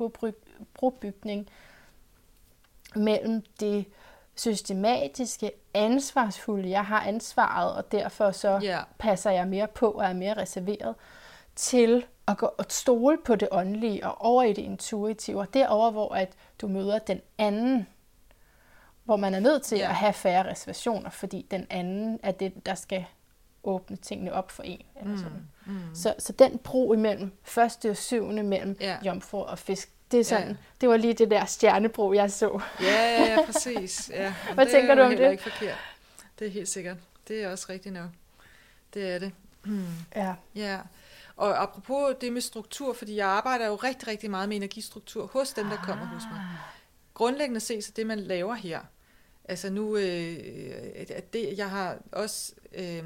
brobygning 0.74 1.48
mellem 2.94 3.42
det 3.60 3.84
systematiske, 4.34 5.50
ansvarsfulde, 5.74 6.70
jeg 6.70 6.84
har 6.84 7.00
ansvaret, 7.00 7.72
og 7.76 7.92
derfor 7.92 8.30
så 8.30 8.60
yeah. 8.64 8.84
passer 8.98 9.30
jeg 9.30 9.48
mere 9.48 9.66
på 9.66 9.90
og 9.90 10.04
er 10.04 10.12
mere 10.12 10.34
reserveret, 10.34 10.94
til 11.56 12.06
at 12.28 12.38
gå 12.38 12.50
og 12.58 12.64
stole 12.68 13.18
på 13.24 13.34
det 13.34 13.48
åndelige 13.52 14.06
og 14.06 14.20
over 14.20 14.42
i 14.42 14.52
det 14.52 14.62
intuitive, 14.62 15.40
og 15.40 15.54
derover 15.54 15.90
hvor 15.90 16.14
at 16.14 16.32
du 16.60 16.68
møder 16.68 16.98
den 16.98 17.20
anden, 17.38 17.86
hvor 19.06 19.16
man 19.16 19.34
er 19.34 19.40
nødt 19.40 19.62
til 19.62 19.78
ja. 19.78 19.88
at 19.88 19.94
have 19.94 20.12
færre 20.12 20.50
reservationer, 20.50 21.10
fordi 21.10 21.46
den 21.50 21.66
anden 21.70 22.20
er 22.22 22.32
det, 22.32 22.66
der 22.66 22.74
skal 22.74 23.04
åbne 23.64 23.96
tingene 23.96 24.32
op 24.32 24.50
for 24.50 24.62
en. 24.62 24.82
Eller 24.96 25.12
mm, 25.12 25.18
sådan. 25.18 25.48
Mm. 25.66 25.94
Så, 25.94 26.14
så 26.18 26.32
den 26.32 26.58
bro 26.58 26.92
imellem 26.92 27.32
første 27.42 27.90
og 27.90 27.96
syvende 27.96 28.42
mellem 28.42 28.76
ja. 28.80 28.98
jomfru 29.04 29.42
og 29.42 29.58
fisk, 29.58 29.90
det 30.10 30.20
er 30.20 30.24
sådan, 30.24 30.48
ja. 30.48 30.56
det 30.80 30.88
var 30.88 30.96
lige 30.96 31.14
det 31.14 31.30
der 31.30 31.44
stjernebro, 31.44 32.12
jeg 32.12 32.30
så. 32.32 32.60
Ja, 32.80 32.86
ja, 32.86 33.24
ja 33.24 33.44
præcis. 33.52 34.10
Ja. 34.14 34.34
Hvad 34.54 34.64
det 34.64 34.72
tænker 34.72 34.94
du 34.94 35.02
om 35.02 35.16
det? 35.16 35.30
ikke 35.30 35.42
forkert. 35.42 35.78
Det 36.38 36.46
er 36.46 36.50
helt 36.50 36.68
sikkert. 36.68 36.96
Det 37.28 37.42
er 37.42 37.50
også 37.50 37.66
rigtigt 37.68 37.94
nok. 37.94 38.10
Det 38.94 39.14
er 39.14 39.18
det. 39.18 39.32
Mm. 39.64 39.84
Ja. 40.16 40.34
ja. 40.64 40.78
Og 41.36 41.62
apropos 41.62 42.14
det 42.20 42.32
med 42.32 42.40
struktur, 42.40 42.92
fordi 42.92 43.16
jeg 43.16 43.26
arbejder 43.26 43.66
jo 43.66 43.74
rigtig, 43.74 44.08
rigtig 44.08 44.30
meget 44.30 44.48
med 44.48 44.56
energistruktur 44.56 45.26
hos 45.26 45.52
dem, 45.52 45.66
der 45.66 45.76
kommer 45.76 46.06
hos 46.06 46.22
mig. 46.30 46.40
Ah. 46.40 46.58
Grundlæggende 47.14 47.60
set, 47.60 47.84
så 47.84 47.92
det 47.96 48.06
man 48.06 48.20
laver 48.20 48.54
her, 48.54 48.80
Altså 49.48 49.70
nu, 49.70 49.96
øh, 49.96 50.38
det, 51.32 51.58
jeg 51.58 51.70
har 51.70 51.98
også, 52.12 52.52
øh, 52.72 53.04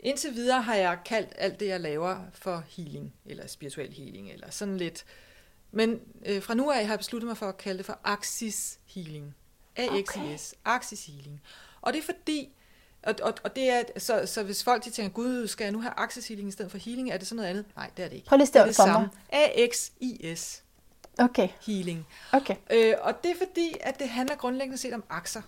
indtil 0.00 0.34
videre 0.34 0.62
har 0.62 0.74
jeg 0.74 0.98
kaldt 1.04 1.32
alt 1.36 1.60
det, 1.60 1.66
jeg 1.66 1.80
laver 1.80 2.18
for 2.32 2.64
healing, 2.68 3.14
eller 3.26 3.46
spirituel 3.46 3.92
healing, 3.92 4.30
eller 4.30 4.50
sådan 4.50 4.76
lidt. 4.76 5.04
Men 5.70 6.00
øh, 6.26 6.42
fra 6.42 6.54
nu 6.54 6.70
af 6.70 6.84
har 6.86 6.92
jeg 6.92 6.98
besluttet 6.98 7.26
mig 7.26 7.36
for 7.36 7.46
at 7.46 7.56
kalde 7.56 7.78
det 7.78 7.86
for 7.86 7.98
Axis 8.04 8.78
Healing. 8.86 9.34
AXIS, 9.76 10.14
okay. 10.14 10.36
Axis 10.64 11.06
Healing. 11.06 11.42
Og 11.80 11.92
det 11.92 11.98
er 11.98 12.02
fordi, 12.02 12.48
og, 13.02 13.14
og, 13.22 13.34
og 13.44 13.56
det 13.56 13.68
er, 13.70 13.82
så, 13.96 14.26
så 14.26 14.42
hvis 14.42 14.64
folk 14.64 14.84
de 14.84 14.90
tænker, 14.90 15.12
gud, 15.12 15.46
skal 15.46 15.64
jeg 15.64 15.72
nu 15.72 15.80
have 15.80 15.92
Axis 15.96 16.28
Healing 16.28 16.48
i 16.48 16.52
stedet 16.52 16.70
for 16.70 16.78
healing, 16.78 17.10
er 17.10 17.16
det 17.16 17.26
sådan 17.26 17.36
noget 17.36 17.50
andet? 17.50 17.64
Nej, 17.76 17.90
det 17.96 18.04
er 18.04 18.08
det 18.08 18.16
ikke. 18.16 18.28
Prøv 18.28 18.36
lige 18.36 18.46
det, 18.46 18.66
det 18.66 18.76
for 18.76 18.86
mig. 18.86 19.08
AXIS 19.32 20.62
okay. 21.18 21.48
healing. 21.66 22.06
Okay. 22.32 22.56
Øh, 22.70 22.94
og 23.00 23.22
det 23.22 23.30
er 23.30 23.34
fordi, 23.38 23.74
at 23.80 23.98
det 23.98 24.08
handler 24.08 24.36
grundlæggende 24.36 24.78
set 24.78 24.94
om 24.94 25.04
akser. 25.10 25.42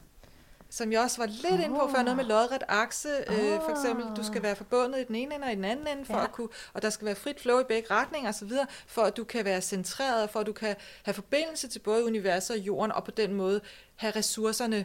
som 0.71 0.93
jeg 0.93 1.01
også 1.01 1.19
var 1.19 1.27
lidt 1.27 1.53
oh. 1.53 1.65
inde 1.65 1.79
på 1.79 1.91
før, 1.97 2.03
noget 2.03 2.17
med 2.17 2.25
lodret 2.25 2.63
akse. 2.69 3.09
Oh. 3.29 3.35
Øh, 3.35 3.61
for 3.61 3.71
eksempel, 3.71 4.17
du 4.17 4.25
skal 4.25 4.43
være 4.43 4.57
forbundet 4.57 5.01
i 5.01 5.05
den 5.05 5.15
ene 5.15 5.35
ende 5.35 5.45
og 5.45 5.53
i 5.53 5.55
den 5.55 5.65
anden 5.65 5.87
ende, 5.87 6.05
for 6.05 6.17
ja. 6.17 6.25
at 6.25 6.33
kunne, 6.33 6.49
og 6.73 6.83
der 6.83 6.91
skal 6.91 7.07
være 7.07 7.15
frit 7.15 7.41
flow 7.41 7.61
i 7.61 7.65
begge 7.65 7.91
retninger 7.91 8.29
osv., 8.29 8.51
for 8.87 9.03
at 9.03 9.17
du 9.17 9.25
kan 9.25 9.45
være 9.45 9.61
centreret, 9.61 10.31
for 10.31 10.41
at 10.41 10.47
du 10.47 10.53
kan 10.53 10.77
have 11.03 11.15
forbindelse 11.15 11.69
til 11.69 11.79
både 11.79 12.05
universet 12.05 12.57
og 12.57 12.63
jorden, 12.63 12.93
og 12.93 13.05
på 13.05 13.11
den 13.11 13.35
måde 13.35 13.61
have 13.97 14.13
ressourcerne 14.17 14.85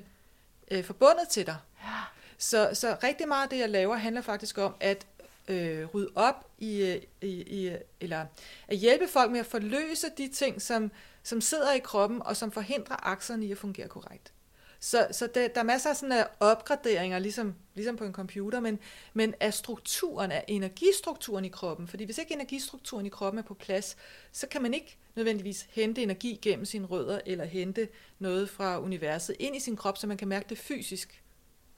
øh, 0.71 0.83
forbundet 0.83 1.27
til 1.29 1.45
dig. 1.45 1.57
Ja. 1.83 1.89
Så, 2.37 2.69
så 2.73 2.97
rigtig 3.03 3.27
meget 3.27 3.43
af 3.43 3.49
det, 3.49 3.59
jeg 3.59 3.69
laver, 3.69 3.95
handler 3.95 4.21
faktisk 4.21 4.57
om 4.57 4.75
at 4.79 5.05
øh, 5.47 5.85
rydde 5.85 6.11
op 6.15 6.51
i, 6.57 6.81
øh, 6.81 7.01
i, 7.21 7.41
i, 7.41 7.75
eller 7.99 8.25
at 8.67 8.77
hjælpe 8.77 9.07
folk 9.07 9.31
med 9.31 9.39
at 9.39 9.45
forløse 9.45 10.07
de 10.17 10.27
ting, 10.27 10.61
som, 10.61 10.91
som 11.23 11.41
sidder 11.41 11.73
i 11.73 11.79
kroppen, 11.79 12.21
og 12.25 12.37
som 12.37 12.51
forhindrer 12.51 13.07
akserne 13.07 13.45
i 13.45 13.51
at 13.51 13.57
fungere 13.57 13.87
korrekt. 13.87 14.33
Så, 14.79 15.07
så 15.11 15.27
det, 15.27 15.55
der 15.55 15.61
er 15.61 15.65
masser 15.65 15.89
af 15.89 15.95
sådan 15.95 16.11
af 16.11 16.27
opgraderinger, 16.39 17.19
ligesom, 17.19 17.55
ligesom 17.75 17.95
på 17.95 18.03
en 18.03 18.13
computer, 18.13 18.59
men, 18.59 18.79
men 19.13 19.33
af 19.39 19.53
strukturen, 19.53 20.31
af 20.31 20.45
energistrukturen 20.47 21.45
i 21.45 21.49
kroppen. 21.49 21.87
Fordi 21.87 22.03
hvis 22.03 22.17
ikke 22.17 22.33
energistrukturen 22.33 23.05
i 23.05 23.09
kroppen 23.09 23.39
er 23.39 23.43
på 23.43 23.53
plads, 23.53 23.97
så 24.31 24.47
kan 24.47 24.61
man 24.61 24.73
ikke 24.73 24.97
nødvendigvis 25.15 25.67
hente 25.69 26.03
energi 26.03 26.39
gennem 26.41 26.65
sine 26.65 26.85
rødder, 26.85 27.19
eller 27.25 27.45
hente 27.45 27.87
noget 28.19 28.49
fra 28.49 28.79
universet 28.81 29.35
ind 29.39 29.55
i 29.55 29.59
sin 29.59 29.75
krop, 29.75 29.97
så 29.97 30.07
man 30.07 30.17
kan 30.17 30.27
mærke 30.27 30.45
det 30.49 30.57
fysisk. 30.57 31.23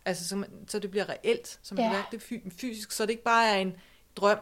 Altså, 0.09 0.27
så, 0.27 0.35
man, 0.35 0.49
så 0.67 0.79
det 0.79 0.91
bliver 0.91 1.09
reelt, 1.09 1.59
så 1.63 1.75
man 1.75 1.83
ja. 1.83 1.89
kan 1.89 1.97
mærke 1.97 2.07
det 2.11 2.53
fysisk, 2.53 2.91
så 2.91 3.03
det 3.03 3.09
ikke 3.09 3.23
bare 3.23 3.47
er 3.47 3.55
en 3.55 3.75
drøm, 4.15 4.37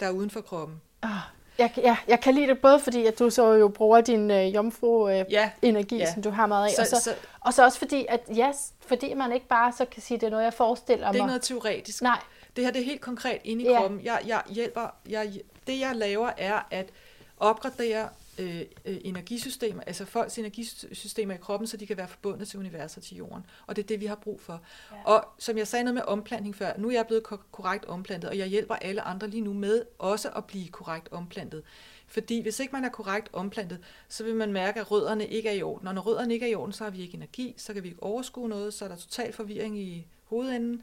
der 0.00 0.06
er 0.06 0.10
uden 0.10 0.30
for 0.30 0.40
kroppen. 0.40 0.80
Oh, 1.02 1.10
jeg, 1.58 1.72
ja, 1.76 1.96
jeg 2.08 2.20
kan 2.20 2.34
lide 2.34 2.46
det 2.46 2.58
både 2.60 2.80
fordi, 2.80 3.06
at 3.06 3.18
du 3.18 3.30
så 3.30 3.52
jo 3.52 3.68
bruger 3.68 4.00
din 4.00 4.30
øh, 4.30 4.54
jomfru-energi, 4.54 5.94
øh, 5.94 6.00
ja. 6.00 6.12
som 6.12 6.22
du 6.22 6.30
har 6.30 6.46
meget 6.46 6.64
af, 6.64 6.70
så, 6.70 6.80
og, 6.80 6.86
så, 6.86 7.00
så, 7.00 7.14
og 7.40 7.54
så 7.54 7.64
også 7.64 7.78
fordi, 7.78 8.06
at 8.08 8.20
ja, 8.36 8.52
fordi 8.80 9.14
man 9.14 9.32
ikke 9.32 9.48
bare 9.48 9.72
så 9.72 9.84
kan 9.84 10.02
sige, 10.02 10.16
at 10.16 10.20
det 10.20 10.26
er 10.26 10.30
noget, 10.30 10.44
jeg 10.44 10.54
forestiller 10.54 11.06
mig. 11.06 11.12
Det 11.12 11.18
er 11.18 11.24
ikke 11.24 11.26
noget 11.26 11.42
teoretisk. 11.42 12.02
Nej. 12.02 12.20
Det 12.56 12.64
her 12.64 12.72
det 12.72 12.80
er 12.80 12.84
helt 12.84 13.00
konkret 13.00 13.40
inde 13.44 13.64
i 13.64 13.68
ja. 13.68 13.78
kroppen. 13.78 14.00
Jeg, 14.04 14.20
jeg 14.26 14.42
hjælper, 14.46 14.94
jeg, 15.08 15.40
det 15.66 15.80
jeg 15.80 15.96
laver 15.96 16.30
er 16.36 16.60
at 16.70 16.90
opgradere 17.36 18.08
øh, 18.38 18.60
øh, 18.84 18.96
energisystemer, 19.04 19.82
altså 19.86 20.04
folks 20.04 20.38
energisystemer 20.38 21.34
i 21.34 21.36
kroppen, 21.36 21.66
så 21.66 21.76
de 21.76 21.86
kan 21.86 21.96
være 21.96 22.08
forbundet 22.08 22.48
til 22.48 22.58
universet 22.58 22.96
og 22.96 23.02
til 23.02 23.16
jorden. 23.16 23.46
Og 23.66 23.76
det 23.76 23.82
er 23.82 23.86
det, 23.86 24.00
vi 24.00 24.06
har 24.06 24.14
brug 24.14 24.40
for. 24.40 24.60
Ja. 24.92 25.04
Og 25.04 25.24
som 25.38 25.58
jeg 25.58 25.68
sagde 25.68 25.84
noget 25.84 25.94
med 25.94 26.02
omplantning 26.06 26.56
før, 26.56 26.72
nu 26.78 26.88
er 26.88 26.92
jeg 26.92 27.06
blevet 27.06 27.22
korrekt 27.52 27.84
omplantet, 27.88 28.30
og 28.30 28.38
jeg 28.38 28.46
hjælper 28.46 28.74
alle 28.74 29.02
andre 29.02 29.28
lige 29.28 29.40
nu 29.40 29.52
med 29.52 29.82
også 29.98 30.30
at 30.30 30.44
blive 30.44 30.68
korrekt 30.68 31.08
omplantet. 31.10 31.62
Fordi 32.06 32.42
hvis 32.42 32.60
ikke 32.60 32.72
man 32.72 32.84
er 32.84 32.88
korrekt 32.88 33.28
omplantet, 33.32 33.78
så 34.08 34.24
vil 34.24 34.34
man 34.34 34.52
mærke, 34.52 34.80
at 34.80 34.90
rødderne 34.90 35.26
ikke 35.26 35.48
er 35.48 35.52
i 35.52 35.62
orden. 35.62 35.88
Og 35.88 35.94
når 35.94 36.02
rødderne 36.02 36.34
ikke 36.34 36.46
er 36.46 36.50
i 36.50 36.54
orden, 36.54 36.72
så 36.72 36.84
har 36.84 36.90
vi 36.90 37.02
ikke 37.02 37.14
energi, 37.14 37.54
så 37.56 37.74
kan 37.74 37.82
vi 37.82 37.88
ikke 37.88 38.02
overskue 38.02 38.48
noget, 38.48 38.74
så 38.74 38.84
er 38.84 38.88
der 38.88 38.96
total 38.96 39.32
forvirring 39.32 39.78
i 39.78 40.06
hovedenden, 40.24 40.82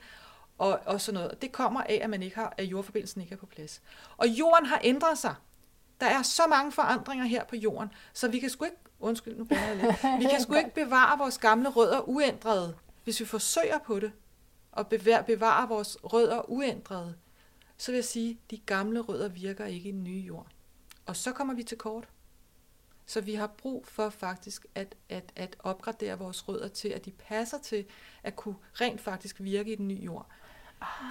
og, 0.57 0.79
og 0.85 1.01
sådan 1.01 1.21
noget. 1.21 1.41
Det 1.41 1.51
kommer 1.51 1.81
af, 1.81 1.99
at 2.03 2.09
man 2.09 2.23
ikke 2.23 2.35
har, 2.35 2.53
at 2.57 2.63
jordforbindelsen 2.63 3.21
ikke 3.21 3.33
er 3.33 3.37
på 3.37 3.45
plads. 3.45 3.81
Og 4.17 4.27
jorden 4.27 4.65
har 4.65 4.81
ændret 4.83 5.17
sig. 5.17 5.35
Der 5.99 6.05
er 6.05 6.21
så 6.21 6.47
mange 6.49 6.71
forandringer 6.71 7.25
her 7.25 7.43
på 7.43 7.55
jorden, 7.55 7.89
så 8.13 8.27
vi 8.27 8.39
kan 8.39 8.49
sgu 8.49 8.65
ikke, 8.65 8.77
undskyld, 8.99 9.35
nu 9.35 9.47
jeg 9.49 9.75
lidt, 9.75 10.19
vi 10.19 10.25
kan 10.29 10.41
sgu 10.41 10.53
ikke 10.53 10.73
bevare 10.75 11.17
vores 11.17 11.37
gamle 11.37 11.69
rødder 11.69 12.09
uændrede, 12.09 12.75
hvis 13.03 13.19
vi 13.19 13.25
forsøger 13.25 13.77
på 13.77 13.99
det, 13.99 14.11
og 14.71 14.87
bevare, 15.27 15.67
vores 15.67 15.97
rødder 16.03 16.49
uændrede, 16.49 17.15
så 17.77 17.91
vil 17.91 17.97
jeg 17.97 18.05
sige, 18.05 18.31
at 18.31 18.51
de 18.51 18.57
gamle 18.57 18.99
rødder 18.99 19.27
virker 19.27 19.65
ikke 19.65 19.89
i 19.89 19.91
den 19.91 20.03
nye 20.03 20.19
jord. 20.19 20.47
Og 21.05 21.15
så 21.15 21.31
kommer 21.31 21.53
vi 21.53 21.63
til 21.63 21.77
kort. 21.77 22.07
Så 23.05 23.21
vi 23.21 23.33
har 23.33 23.47
brug 23.47 23.87
for 23.87 24.09
faktisk 24.09 24.65
at, 24.75 24.95
at, 25.09 25.31
at 25.35 25.55
opgradere 25.59 26.17
vores 26.17 26.47
rødder 26.47 26.67
til, 26.67 26.89
at 26.89 27.05
de 27.05 27.11
passer 27.11 27.57
til 27.57 27.85
at 28.23 28.35
kunne 28.35 28.55
rent 28.73 29.01
faktisk 29.01 29.35
virke 29.39 29.71
i 29.71 29.75
den 29.75 29.87
nye 29.87 30.01
jord. 30.01 30.27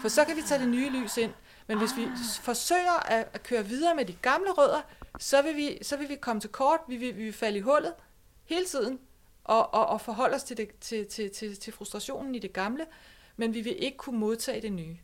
For 0.01 0.09
så 0.09 0.25
kan 0.25 0.37
vi 0.37 0.43
tage 0.43 0.61
det 0.61 0.69
nye 0.69 0.91
lys 0.91 1.17
ind, 1.17 1.33
men 1.67 1.79
hvis 1.79 1.97
vi 1.97 2.05
ah. 2.05 2.19
forsøger 2.43 3.11
at, 3.11 3.29
at 3.33 3.43
køre 3.43 3.67
videre 3.67 3.95
med 3.95 4.05
de 4.05 4.17
gamle 4.23 4.51
rødder, 4.51 4.83
så 5.19 5.43
vil 5.43 5.57
vi, 5.57 5.79
så 5.83 5.97
vil 5.97 6.09
vi 6.09 6.15
komme 6.15 6.41
til 6.41 6.51
kort, 6.51 6.81
vi 6.89 6.97
vil, 6.97 7.17
vi 7.17 7.25
vil 7.25 7.33
falde 7.33 7.59
i 7.59 7.61
hullet 7.61 7.95
hele 8.45 8.65
tiden, 8.65 8.99
og, 9.45 9.75
og, 9.75 9.87
og 9.87 10.01
forholde 10.01 10.35
os 10.35 10.45
til, 10.45 10.57
det, 10.57 10.79
til, 10.81 11.07
til, 11.07 11.31
til, 11.31 11.57
til 11.57 11.73
frustrationen 11.73 12.35
i 12.35 12.39
det 12.39 12.53
gamle, 12.53 12.87
men 13.37 13.55
vi 13.55 13.61
vil 13.61 13.85
ikke 13.85 13.97
kunne 13.97 14.19
modtage 14.19 14.63
det 14.63 14.73
nye. 14.73 14.97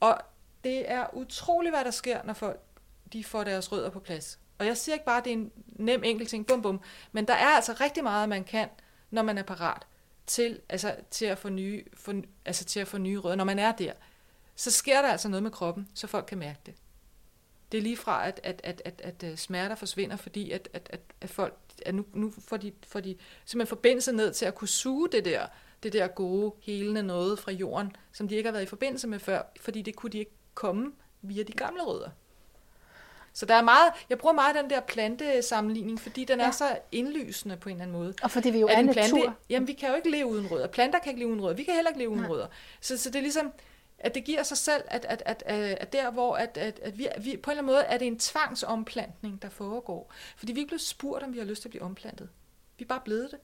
Og 0.00 0.18
det 0.64 0.90
er 0.90 1.14
utroligt, 1.14 1.74
hvad 1.74 1.84
der 1.84 1.90
sker, 1.90 2.22
når 2.24 2.32
folk 2.32 2.60
de 3.12 3.24
får 3.24 3.44
deres 3.44 3.72
rødder 3.72 3.90
på 3.90 4.00
plads. 4.00 4.38
Og 4.58 4.66
jeg 4.66 4.76
siger 4.76 4.94
ikke 4.94 5.04
bare, 5.04 5.18
at 5.18 5.24
det 5.24 5.32
er 5.32 5.36
en 5.36 5.52
nem 5.66 6.04
enkelt 6.04 6.28
ting, 6.28 6.46
bum 6.46 6.62
bum, 6.62 6.80
men 7.12 7.26
der 7.28 7.34
er 7.34 7.48
altså 7.48 7.72
rigtig 7.72 8.02
meget, 8.02 8.28
man 8.28 8.44
kan, 8.44 8.68
når 9.10 9.22
man 9.22 9.38
er 9.38 9.42
parat 9.42 9.86
til, 10.26 10.60
altså, 10.68 10.96
til, 11.10 11.24
at 11.24 11.38
få 11.38 11.48
nye, 11.48 11.84
for, 11.94 12.14
altså, 12.44 12.64
til 12.64 12.80
at 12.80 12.88
få 12.88 12.98
nye 12.98 13.18
rødder, 13.18 13.36
når 13.36 13.44
man 13.44 13.58
er 13.58 13.72
der 13.72 13.92
så 14.58 14.70
sker 14.70 15.02
der 15.02 15.08
altså 15.08 15.28
noget 15.28 15.42
med 15.42 15.50
kroppen, 15.50 15.88
så 15.94 16.06
folk 16.06 16.26
kan 16.26 16.38
mærke 16.38 16.58
det. 16.66 16.74
Det 17.72 17.78
er 17.78 17.82
lige 17.82 17.96
fra, 17.96 18.28
at, 18.28 18.40
at, 18.42 18.60
at, 18.64 18.82
at, 18.84 19.00
at 19.04 19.30
øh, 19.30 19.36
smerter 19.36 19.74
forsvinder, 19.74 20.16
fordi 20.16 20.50
at, 20.50 20.68
at, 20.72 20.88
at, 20.92 21.00
at 21.20 21.30
folk, 21.30 21.58
at 21.86 21.94
nu, 21.94 22.04
nu 22.12 22.32
får 22.38 22.56
de, 22.56 22.72
får 22.86 23.00
de 23.00 23.16
simpelthen 23.44 23.68
forbindelse 23.68 24.12
ned 24.12 24.32
til 24.32 24.46
at 24.46 24.54
kunne 24.54 24.68
suge 24.68 25.08
det 25.12 25.24
der, 25.24 25.46
det 25.82 25.92
der 25.92 26.06
gode, 26.06 26.52
helende 26.60 27.02
noget 27.02 27.38
fra 27.38 27.52
jorden, 27.52 27.96
som 28.12 28.28
de 28.28 28.36
ikke 28.36 28.46
har 28.46 28.52
været 28.52 28.62
i 28.62 28.66
forbindelse 28.66 29.08
med 29.08 29.18
før, 29.18 29.42
fordi 29.60 29.82
det 29.82 29.96
kunne 29.96 30.10
de 30.10 30.18
ikke 30.18 30.34
komme 30.54 30.92
via 31.22 31.42
de 31.42 31.52
gamle 31.52 31.82
rødder. 31.82 32.10
Så 33.32 33.46
der 33.46 33.54
er 33.54 33.62
meget, 33.62 33.92
jeg 34.10 34.18
bruger 34.18 34.34
meget 34.34 34.56
den 34.56 34.70
der 34.70 34.80
plantesammenligning, 34.80 36.00
fordi 36.00 36.24
den 36.24 36.40
ja. 36.40 36.46
er 36.46 36.50
så 36.50 36.78
indlysende 36.92 37.56
på 37.56 37.68
en 37.68 37.74
eller 37.74 37.84
anden 37.84 37.96
måde. 37.98 38.14
Og 38.22 38.30
fordi 38.30 38.50
vi 38.50 38.58
jo 38.58 38.66
er 38.66 38.78
en 38.78 38.92
plante, 38.92 39.14
natur. 39.14 39.34
Jamen, 39.50 39.68
vi 39.68 39.72
kan 39.72 39.88
jo 39.88 39.94
ikke 39.94 40.10
leve 40.10 40.26
uden 40.26 40.50
rødder. 40.50 40.66
Planter 40.66 40.98
kan 40.98 41.10
ikke 41.10 41.20
leve 41.20 41.28
uden 41.28 41.42
rødder. 41.42 41.56
Vi 41.56 41.64
kan 41.64 41.74
heller 41.74 41.90
ikke 41.90 41.98
leve 41.98 42.10
uden 42.10 42.28
rødder. 42.28 42.46
Så, 42.80 42.98
så 42.98 43.10
det 43.10 43.16
er 43.16 43.22
ligesom, 43.22 43.52
at 43.98 44.14
det 44.14 44.24
giver 44.24 44.42
sig 44.42 44.56
selv, 44.56 44.84
at, 44.86 45.06
at, 45.08 45.22
at, 45.26 45.42
at 45.46 45.92
der 45.92 46.10
hvor 46.10 46.36
at, 46.36 46.56
at, 46.56 46.80
at 46.82 46.98
vi, 46.98 47.08
vi, 47.18 47.36
på 47.36 47.50
en 47.50 47.58
eller 47.58 47.62
anden 47.62 47.66
måde 47.66 47.82
er 47.82 47.98
det 47.98 48.06
en 48.06 48.18
tvangsomplantning, 48.18 49.42
der 49.42 49.48
foregår. 49.48 50.12
Fordi 50.36 50.52
vi 50.52 50.58
er 50.58 50.62
ikke 50.62 50.68
blevet 50.68 50.82
spurgt, 50.82 51.24
om 51.24 51.32
vi 51.32 51.38
har 51.38 51.44
lyst 51.44 51.62
til 51.62 51.68
at 51.68 51.70
blive 51.70 51.82
omplantet. 51.82 52.28
Vi 52.78 52.84
er 52.84 52.88
bare 52.88 53.00
blevet 53.04 53.30
det. 53.30 53.38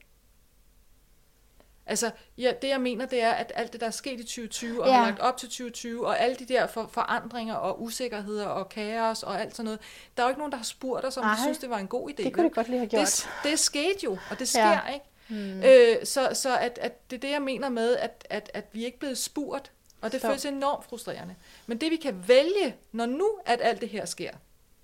Altså, 1.87 2.11
ja, 2.39 2.53
det 2.63 2.69
jeg 2.69 2.81
mener, 2.81 3.07
det 3.07 3.23
er, 3.23 3.31
at 3.31 3.53
alt 3.55 3.73
det, 3.73 3.81
der 3.81 3.87
er 3.87 3.91
sket 3.91 4.21
i 4.21 4.23
2020, 4.23 4.83
og 4.83 4.89
ja. 4.89 4.93
lagt 4.93 5.21
op 5.21 5.37
til 5.37 5.49
2020, 5.49 6.07
og 6.07 6.21
alle 6.21 6.37
de 6.37 6.45
der 6.45 6.67
for, 6.67 6.87
forandringer 6.93 7.55
og 7.55 7.83
usikkerheder 7.83 8.47
og 8.47 8.69
kaos 8.69 9.23
og 9.23 9.41
alt 9.41 9.57
sådan 9.57 9.65
noget, 9.65 9.81
der 10.17 10.23
er 10.23 10.27
jo 10.27 10.31
ikke 10.31 10.39
nogen, 10.39 10.53
der 10.53 10.57
har 10.59 10.65
spurgt 10.65 11.05
os, 11.05 11.17
om 11.17 11.25
de 11.25 11.43
synes, 11.43 11.59
det 11.59 11.71
var 11.71 11.79
en 11.79 11.89
god 11.89 12.11
idé. 12.11 12.25
Det 12.25 12.33
kunne 12.33 12.45
det 12.45 12.55
godt 12.55 12.69
lige 12.69 12.79
have 12.79 12.89
gjort. 12.89 13.01
Det, 13.01 13.51
det 13.51 13.59
skete 13.59 13.99
jo, 14.05 14.19
og 14.31 14.39
det 14.39 14.49
sker, 14.49 14.69
ja. 14.69 14.87
ikke? 14.95 15.07
Hmm. 15.29 15.63
Øh, 15.63 16.07
så 16.07 16.31
så 16.33 16.59
at, 16.59 16.79
at 16.83 17.11
det 17.11 17.17
er 17.17 17.21
det, 17.21 17.31
jeg 17.31 17.43
mener 17.43 17.69
med, 17.69 17.97
at, 17.97 18.27
at, 18.31 18.51
at 18.55 18.65
vi 18.73 18.85
ikke 18.85 18.97
er 18.97 18.99
blevet 18.99 19.19
spurgt, 19.19 19.73
og 20.05 20.13
det 20.13 20.21
føles 20.21 20.45
enormt 20.45 20.85
frustrerende. 20.85 21.35
Men 21.67 21.79
det 21.79 21.91
vi 21.91 21.97
kan 21.97 22.29
vælge, 22.29 22.77
når 22.93 23.07
nu 23.07 23.39
at 23.47 23.61
alt 23.63 23.81
det 23.81 23.89
her 23.89 24.05
sker, 24.05 24.33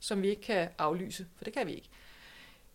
som 0.00 0.22
vi 0.22 0.28
ikke 0.28 0.42
kan 0.42 0.68
aflyse, 0.78 1.26
for 1.36 1.44
det 1.44 1.52
kan 1.52 1.66
vi 1.66 1.74
ikke, 1.74 1.88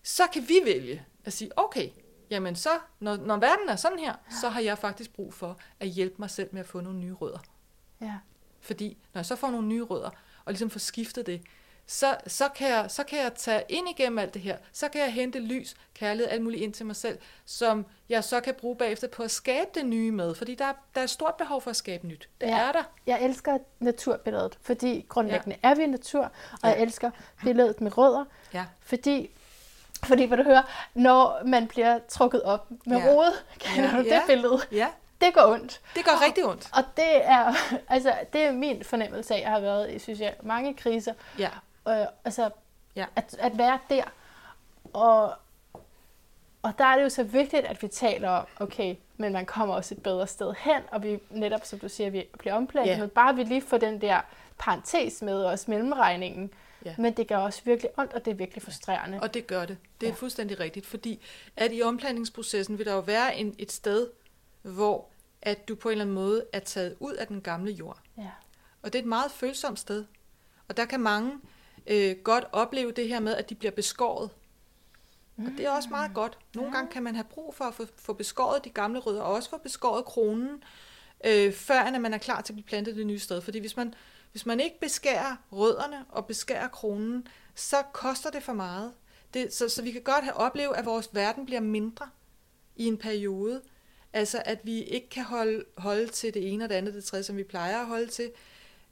så 0.04 0.24
kan 0.34 0.48
vi 0.48 0.60
vælge 0.66 1.06
at 1.24 1.34
sige, 1.34 1.60
okay, 1.60 1.90
jamen 2.30 2.56
så, 2.56 2.70
når, 3.00 3.16
når 3.16 3.38
verden 3.38 3.70
er 3.70 3.76
sådan 3.76 4.00
her, 4.00 4.16
så 4.42 4.50
har 4.50 4.62
jeg 4.62 4.78
faktisk 4.78 5.14
brug 5.14 5.34
for 5.34 5.60
at 5.80 5.88
hjælpe 5.88 6.16
mig 6.20 6.30
selv 6.30 6.50
med 6.52 6.60
at 6.60 6.68
få 6.68 6.82
nogle 6.82 7.00
nye 7.00 7.14
rødder. 7.14 7.40
Ja. 8.02 8.14
Fordi 8.62 8.98
når 9.14 9.20
jeg 9.20 9.26
så 9.26 9.36
får 9.36 9.52
nogle 9.52 9.68
nye 9.68 9.84
rødder, 9.84 10.10
og 10.46 10.52
ligesom 10.52 10.70
får 10.70 10.80
skiftet 10.80 11.26
det, 11.26 11.42
så, 11.88 12.18
så, 12.28 12.50
kan 12.50 12.70
jeg, 12.70 12.86
så 12.88 13.04
kan 13.04 13.20
jeg 13.20 13.34
tage 13.34 13.64
ind 13.70 13.90
igennem 13.90 14.20
alt 14.20 14.34
det 14.34 14.42
her. 14.42 14.58
Så 14.72 14.88
kan 14.90 15.02
jeg 15.02 15.14
hente 15.14 15.40
lys, 15.40 15.76
kærlighed, 15.94 16.32
alt 16.32 16.42
muligt 16.42 16.64
ind 16.64 16.74
til 16.74 16.86
mig 16.86 16.96
selv, 16.96 17.18
som 17.46 17.86
jeg 18.10 18.24
så 18.24 18.40
kan 18.40 18.54
bruge 18.54 18.76
bagefter 18.76 19.08
på 19.08 19.24
at 19.24 19.32
skabe 19.32 19.70
det 19.76 19.86
nye 19.86 20.12
med. 20.12 20.36
Fordi 20.36 20.56
der, 20.56 20.74
der 20.96 21.02
er 21.02 21.06
stort 21.06 21.36
behov 21.36 21.62
for 21.62 21.70
at 21.70 21.76
skabe 21.76 22.08
nyt. 22.08 22.30
Det 22.42 22.48
ja, 22.48 22.58
er 22.58 22.72
der. 22.72 22.84
Jeg 23.08 23.22
elsker 23.22 23.58
naturbilledet, 23.80 24.58
fordi 24.62 25.06
grundlæggende 25.10 25.58
ja. 25.64 25.70
er 25.70 25.76
vi 25.76 25.88
natur, 25.88 26.24
og 26.24 26.60
ja. 26.64 26.68
jeg 26.70 26.82
elsker 26.82 27.12
billedet 27.44 27.82
med 27.82 27.98
rødder, 27.98 28.26
ja. 28.54 28.66
fordi 28.82 29.30
fordi, 30.06 30.26
hvad 30.26 30.38
du 30.38 30.44
hører, 30.44 30.90
når 30.94 31.42
man 31.46 31.68
bliver 31.68 32.00
trukket 32.10 32.44
op 32.44 32.68
med 32.86 32.98
ja. 32.98 33.08
rode, 33.08 33.34
kan 33.60 33.84
ja. 33.84 33.92
du 33.92 33.98
det 33.98 34.06
ja. 34.06 34.22
billede? 34.28 34.60
Ja. 34.72 34.88
Det 35.22 35.34
går 35.34 35.42
ondt. 35.42 35.82
Det 35.96 36.06
går 36.06 36.26
rigtig 36.26 36.46
ondt. 36.46 36.70
Og 36.74 36.84
det 36.98 37.26
er, 37.26 37.54
altså, 37.96 38.14
det 38.34 38.42
er 38.42 38.52
min 38.52 38.84
fornemmelse 38.84 39.34
af, 39.34 39.38
at 39.38 39.44
jeg 39.44 39.52
har 39.52 39.60
været 39.60 39.92
i, 39.94 40.00
synes 40.00 40.20
jeg, 40.20 40.34
mange 40.44 40.74
kriser. 40.74 41.14
Ja. 41.40 41.50
Øh, 41.88 42.06
altså, 42.26 42.50
ja. 42.96 43.06
at, 43.16 43.36
at 43.40 43.58
være 43.58 43.80
der. 43.90 44.04
Og, 44.94 45.34
og 46.62 46.74
der 46.78 46.86
er 46.86 46.96
det 46.96 47.04
jo 47.04 47.10
så 47.10 47.24
vigtigt, 47.24 47.66
at 47.66 47.82
vi 47.82 47.88
taler 47.88 48.30
om, 48.30 48.46
okay, 48.60 48.96
men 49.18 49.34
man 49.34 49.46
kommer 49.46 49.76
også 49.76 49.96
et 49.96 50.04
bedre 50.04 50.28
sted 50.28 50.54
hen, 50.60 50.82
og 50.92 51.04
vi 51.04 51.20
netop, 51.30 51.66
som 51.66 51.80
du 51.80 51.90
siger, 51.90 52.10
vi 52.10 52.24
bliver 52.40 52.56
omplantet, 52.56 52.92
ja. 52.92 53.00
men 53.00 53.10
bare 53.10 53.36
vi 53.36 53.44
lige 53.44 53.62
får 53.62 53.78
den 53.78 54.02
der 54.02 54.22
parentes 54.58 55.22
med 55.22 55.46
os 55.46 55.68
mellemregningen, 55.68 56.52
Ja. 56.86 56.96
Men 56.98 57.14
det 57.14 57.28
gør 57.28 57.38
også 57.38 57.62
virkelig 57.66 57.92
ondt, 58.00 58.14
og 58.14 58.26
det 58.26 58.32
er 58.32 58.36
virkelig 58.36 58.64
frustrerende. 58.64 59.20
Og 59.22 59.34
det 59.34 59.48
gør 59.48 59.66
det. 59.66 59.78
Det 60.02 60.08
er 60.08 60.12
ja. 60.12 60.16
fuldstændig 60.16 60.60
rigtigt, 60.60 60.86
fordi 60.86 61.22
at 61.56 61.72
i 61.74 61.82
omplantningsprocessen 61.82 62.78
vil 62.78 62.86
der 62.86 62.94
jo 62.94 63.00
være 63.00 63.38
en, 63.38 63.56
et 63.58 63.72
sted, 63.72 64.10
hvor 64.62 65.08
at 65.42 65.68
du 65.68 65.76
på 65.76 65.90
en 65.90 65.92
eller 65.92 66.04
anden 66.04 66.16
måde 66.16 66.46
er 66.54 66.60
taget 66.60 66.96
ud 67.00 67.14
af 67.14 67.28
den 67.28 67.42
gamle 67.42 67.72
jord. 67.72 68.00
Ja. 68.18 68.30
Og 68.82 68.94
det 68.94 69.00
er 69.00 69.04
et 69.04 69.10
meget 69.10 69.32
følsomt 69.32 69.80
sted. 69.80 70.06
Og 70.68 70.78
der 70.78 70.86
kan 70.86 71.00
mange 71.00 71.32
øh, 71.88 72.16
godt 72.24 72.46
opleve 72.52 72.92
det 72.92 73.08
her 73.08 73.20
med, 73.20 73.36
at 73.36 73.50
de 73.50 73.56
bliver 73.56 73.72
beskåret. 73.72 74.30
Og 75.38 75.52
det 75.58 75.66
er 75.66 75.70
også 75.70 75.90
meget 75.90 76.14
godt. 76.14 76.38
Nogle 76.56 76.72
gange 76.72 76.92
kan 76.92 77.04
man 77.04 77.16
have 77.16 77.24
brug 77.24 77.56
for 77.56 77.66
at 77.66 77.74
få, 77.74 77.86
få 77.96 78.14
beskåret 78.14 78.66
de 78.66 78.70
gamle 78.70 79.00
rødder, 79.00 79.22
og 79.22 79.34
også 79.34 79.50
få 79.50 79.58
beskåret 79.58 80.06
kronen, 80.06 80.64
øh, 81.26 81.54
før 81.54 81.80
at 81.80 82.02
man 82.02 82.14
er 82.14 82.18
klar 82.18 82.42
til 82.42 82.54
at 82.54 82.56
blive 82.56 82.66
plantet 82.66 82.96
det 82.96 83.08
nye 83.08 83.20
sted. 83.20 83.42
Fordi 83.42 83.60
hvis 83.60 83.78
man, 83.78 83.94
hvis 84.32 84.46
man 84.46 84.60
ikke 84.60 84.80
beskærer 84.80 85.36
rødderne 85.52 86.06
og 86.10 86.26
beskærer 86.26 86.68
kronen, 86.68 87.28
så 87.56 87.76
koster 87.94 88.30
det 88.30 88.44
for 88.44 88.54
meget. 88.54 88.94
Det, 89.34 89.54
så, 89.54 89.70
så 89.70 89.82
vi 89.82 89.92
kan 89.92 90.02
godt 90.02 90.24
have 90.24 90.34
opleve, 90.34 90.78
at 90.78 90.86
vores 90.86 91.10
verden 91.12 91.46
bliver 91.46 91.62
mindre 91.62 92.10
i 92.76 92.86
en 92.86 92.98
periode. 92.98 93.62
Altså 94.14 94.42
at 94.46 94.60
vi 94.64 94.84
ikke 94.84 95.10
kan 95.10 95.24
holde, 95.24 95.66
holde 95.78 96.08
til 96.08 96.34
det 96.34 96.54
ene 96.54 96.64
og 96.64 96.70
det 96.70 96.76
andet, 96.76 96.94
det 96.94 97.06
tredje, 97.06 97.24
som 97.24 97.38
vi 97.38 97.44
plejer 97.44 97.80
at 97.80 97.86
holde 97.86 98.08
til. 98.08 98.32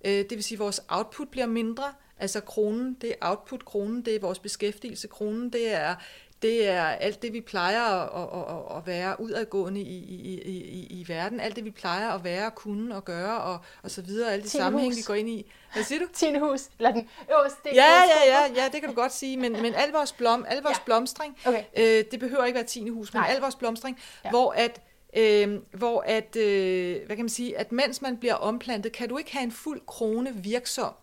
Øh, 0.06 0.12
det 0.12 0.32
vil 0.32 0.44
sige, 0.44 0.56
at 0.56 0.60
vores 0.60 0.82
output 0.88 1.30
bliver 1.30 1.48
mindre. 1.48 1.94
Altså 2.24 2.39
kronen, 2.39 2.97
det 3.01 3.09
er 3.09 3.15
output, 3.30 3.65
kronen, 3.65 4.01
det 4.05 4.15
er 4.15 4.19
vores 4.19 4.39
beskæftigelse, 4.39 5.07
kronen, 5.07 5.49
det 5.49 5.74
er 5.74 5.95
det 6.41 6.67
er 6.67 6.84
alt 6.84 7.21
det, 7.21 7.34
vi 7.34 7.41
plejer 7.41 7.82
at, 7.82 8.24
at, 8.71 8.78
at, 8.78 8.88
være 8.88 9.21
udadgående 9.21 9.82
i, 9.82 9.97
i, 9.97 10.41
i, 10.41 10.88
i 10.89 11.05
verden, 11.07 11.39
alt 11.39 11.55
det, 11.55 11.65
vi 11.65 11.71
plejer 11.71 12.11
at 12.11 12.24
være, 12.24 12.51
kunne 12.51 12.95
og 12.95 13.05
gøre, 13.05 13.41
og, 13.41 13.59
og 13.84 13.91
så 13.91 14.01
videre, 14.01 14.32
alle 14.34 14.43
de 14.43 14.49
sammenhæng, 14.49 14.95
vi 14.95 15.01
går 15.01 15.13
ind 15.13 15.30
i. 15.30 15.51
Hvad 15.74 15.84
siger 15.84 15.99
du? 15.99 16.05
Tinehus, 16.13 16.69
eller 16.80 16.91
den 16.91 17.09
øverste. 17.32 17.69
Ja, 17.74 17.84
ja, 17.84 18.38
ja, 18.38 18.61
ja, 18.63 18.69
det 18.71 18.82
kan 18.82 18.89
du 18.89 18.95
godt 18.95 19.13
sige, 19.13 19.38
men, 19.38 19.51
men 19.51 19.74
al 19.74 19.91
vores, 19.91 20.13
blom, 20.13 20.45
al 20.47 20.61
vores 20.61 20.78
ja. 20.78 20.84
blomstring, 20.86 21.38
okay. 21.45 21.63
øh, 21.78 22.03
det 22.11 22.19
behøver 22.19 22.45
ikke 22.45 22.55
være 22.55 22.67
tinehus, 22.67 23.13
men 23.13 23.21
Nej. 23.21 23.32
al 23.32 23.41
vores 23.41 23.55
blomstring, 23.55 23.99
ja. 24.26 24.30
hvor 24.30 24.51
at 24.51 24.82
Øh, 25.17 25.59
hvor 25.71 26.03
at, 26.07 26.36
øh, 26.36 27.05
hvad 27.05 27.15
kan 27.15 27.26
man 27.26 27.30
sige, 27.30 27.57
at 27.57 27.71
mens 27.71 28.01
man 28.01 28.17
bliver 28.17 28.34
omplantet, 28.34 28.91
kan 28.91 29.09
du 29.09 29.17
ikke 29.17 29.32
have 29.34 29.43
en 29.43 29.51
fuld 29.51 29.82
krone 29.88 30.36
virksom 30.36 30.93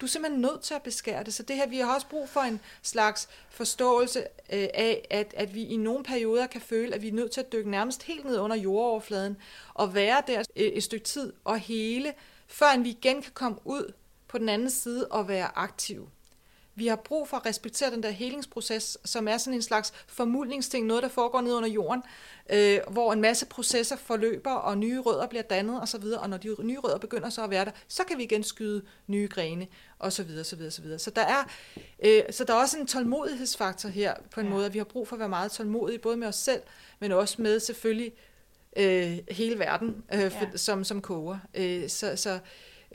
du 0.00 0.06
er 0.06 0.08
simpelthen 0.08 0.40
nødt 0.40 0.60
til 0.60 0.74
at 0.74 0.82
beskære 0.82 1.24
det. 1.24 1.34
Så 1.34 1.42
det 1.42 1.56
her, 1.56 1.68
vi 1.68 1.78
har 1.78 1.94
også 1.94 2.06
brug 2.08 2.28
for 2.28 2.40
en 2.40 2.60
slags 2.82 3.28
forståelse 3.50 4.20
øh, 4.52 4.68
af, 4.74 5.06
at, 5.10 5.34
at 5.36 5.54
vi 5.54 5.62
i 5.62 5.76
nogle 5.76 6.04
perioder 6.04 6.46
kan 6.46 6.60
føle, 6.60 6.94
at 6.94 7.02
vi 7.02 7.08
er 7.08 7.12
nødt 7.12 7.30
til 7.30 7.40
at 7.40 7.52
dykke 7.52 7.70
nærmest 7.70 8.02
helt 8.02 8.24
ned 8.24 8.38
under 8.38 8.56
jordoverfladen 8.56 9.36
og 9.74 9.94
være 9.94 10.22
der 10.26 10.40
et, 10.40 10.76
et 10.76 10.82
stykke 10.82 11.04
tid 11.04 11.32
og 11.44 11.58
hele, 11.58 12.14
før 12.46 12.78
vi 12.78 12.88
igen 12.88 13.22
kan 13.22 13.32
komme 13.34 13.58
ud 13.64 13.92
på 14.28 14.38
den 14.38 14.48
anden 14.48 14.70
side 14.70 15.08
og 15.08 15.28
være 15.28 15.58
aktive. 15.58 16.08
Vi 16.74 16.86
har 16.86 16.96
brug 16.96 17.28
for 17.28 17.36
at 17.36 17.46
respektere 17.46 17.90
den 17.90 18.02
der 18.02 18.10
helingsproces, 18.10 18.98
som 19.04 19.28
er 19.28 19.38
sådan 19.38 19.54
en 19.54 19.62
slags 19.62 19.92
formulningsting, 20.06 20.86
noget 20.86 21.02
der 21.02 21.08
foregår 21.08 21.40
ned 21.40 21.54
under 21.54 21.68
jorden, 21.68 22.02
øh, 22.52 22.78
hvor 22.90 23.12
en 23.12 23.20
masse 23.20 23.46
processer 23.46 23.96
forløber, 23.96 24.50
og 24.50 24.78
nye 24.78 25.00
rødder 25.00 25.26
bliver 25.26 25.42
dannet 25.42 25.82
osv., 25.82 26.04
og, 26.04 26.20
og 26.20 26.30
når 26.30 26.36
de 26.36 26.56
nye 26.60 26.78
rødder 26.78 26.98
begynder 26.98 27.30
så 27.30 27.44
at 27.44 27.50
være 27.50 27.64
der, 27.64 27.70
så 27.88 28.04
kan 28.04 28.18
vi 28.18 28.22
igen 28.22 28.42
skyde 28.42 28.82
nye 29.06 29.28
grene, 29.28 29.66
og 29.98 30.12
så 30.12 30.22
videre, 30.22 30.44
så 30.44 30.56
videre, 30.56 30.70
så 30.70 30.82
videre. 30.82 30.98
Så 30.98 31.10
der 31.10 31.22
er, 31.22 31.44
øh, 32.04 32.22
så 32.30 32.44
der 32.44 32.54
er 32.54 32.58
også 32.58 32.78
en 32.78 32.86
tålmodighedsfaktor 32.86 33.88
her, 33.88 34.14
på 34.30 34.40
en 34.40 34.46
ja. 34.46 34.52
måde, 34.52 34.66
at 34.66 34.74
vi 34.74 34.78
har 34.78 34.84
brug 34.84 35.08
for 35.08 35.16
at 35.16 35.20
være 35.20 35.28
meget 35.28 35.52
tålmodige, 35.52 35.98
både 35.98 36.16
med 36.16 36.28
os 36.28 36.36
selv, 36.36 36.62
men 37.00 37.12
også 37.12 37.42
med 37.42 37.60
selvfølgelig 37.60 38.12
øh, 38.76 39.18
hele 39.30 39.58
verden, 39.58 40.04
øh, 40.14 40.30
for, 40.30 40.44
ja. 40.52 40.56
som, 40.56 40.84
som 40.84 41.02
koger. 41.02 41.38
Øh, 41.54 41.88
så, 41.88 42.16
så 42.16 42.38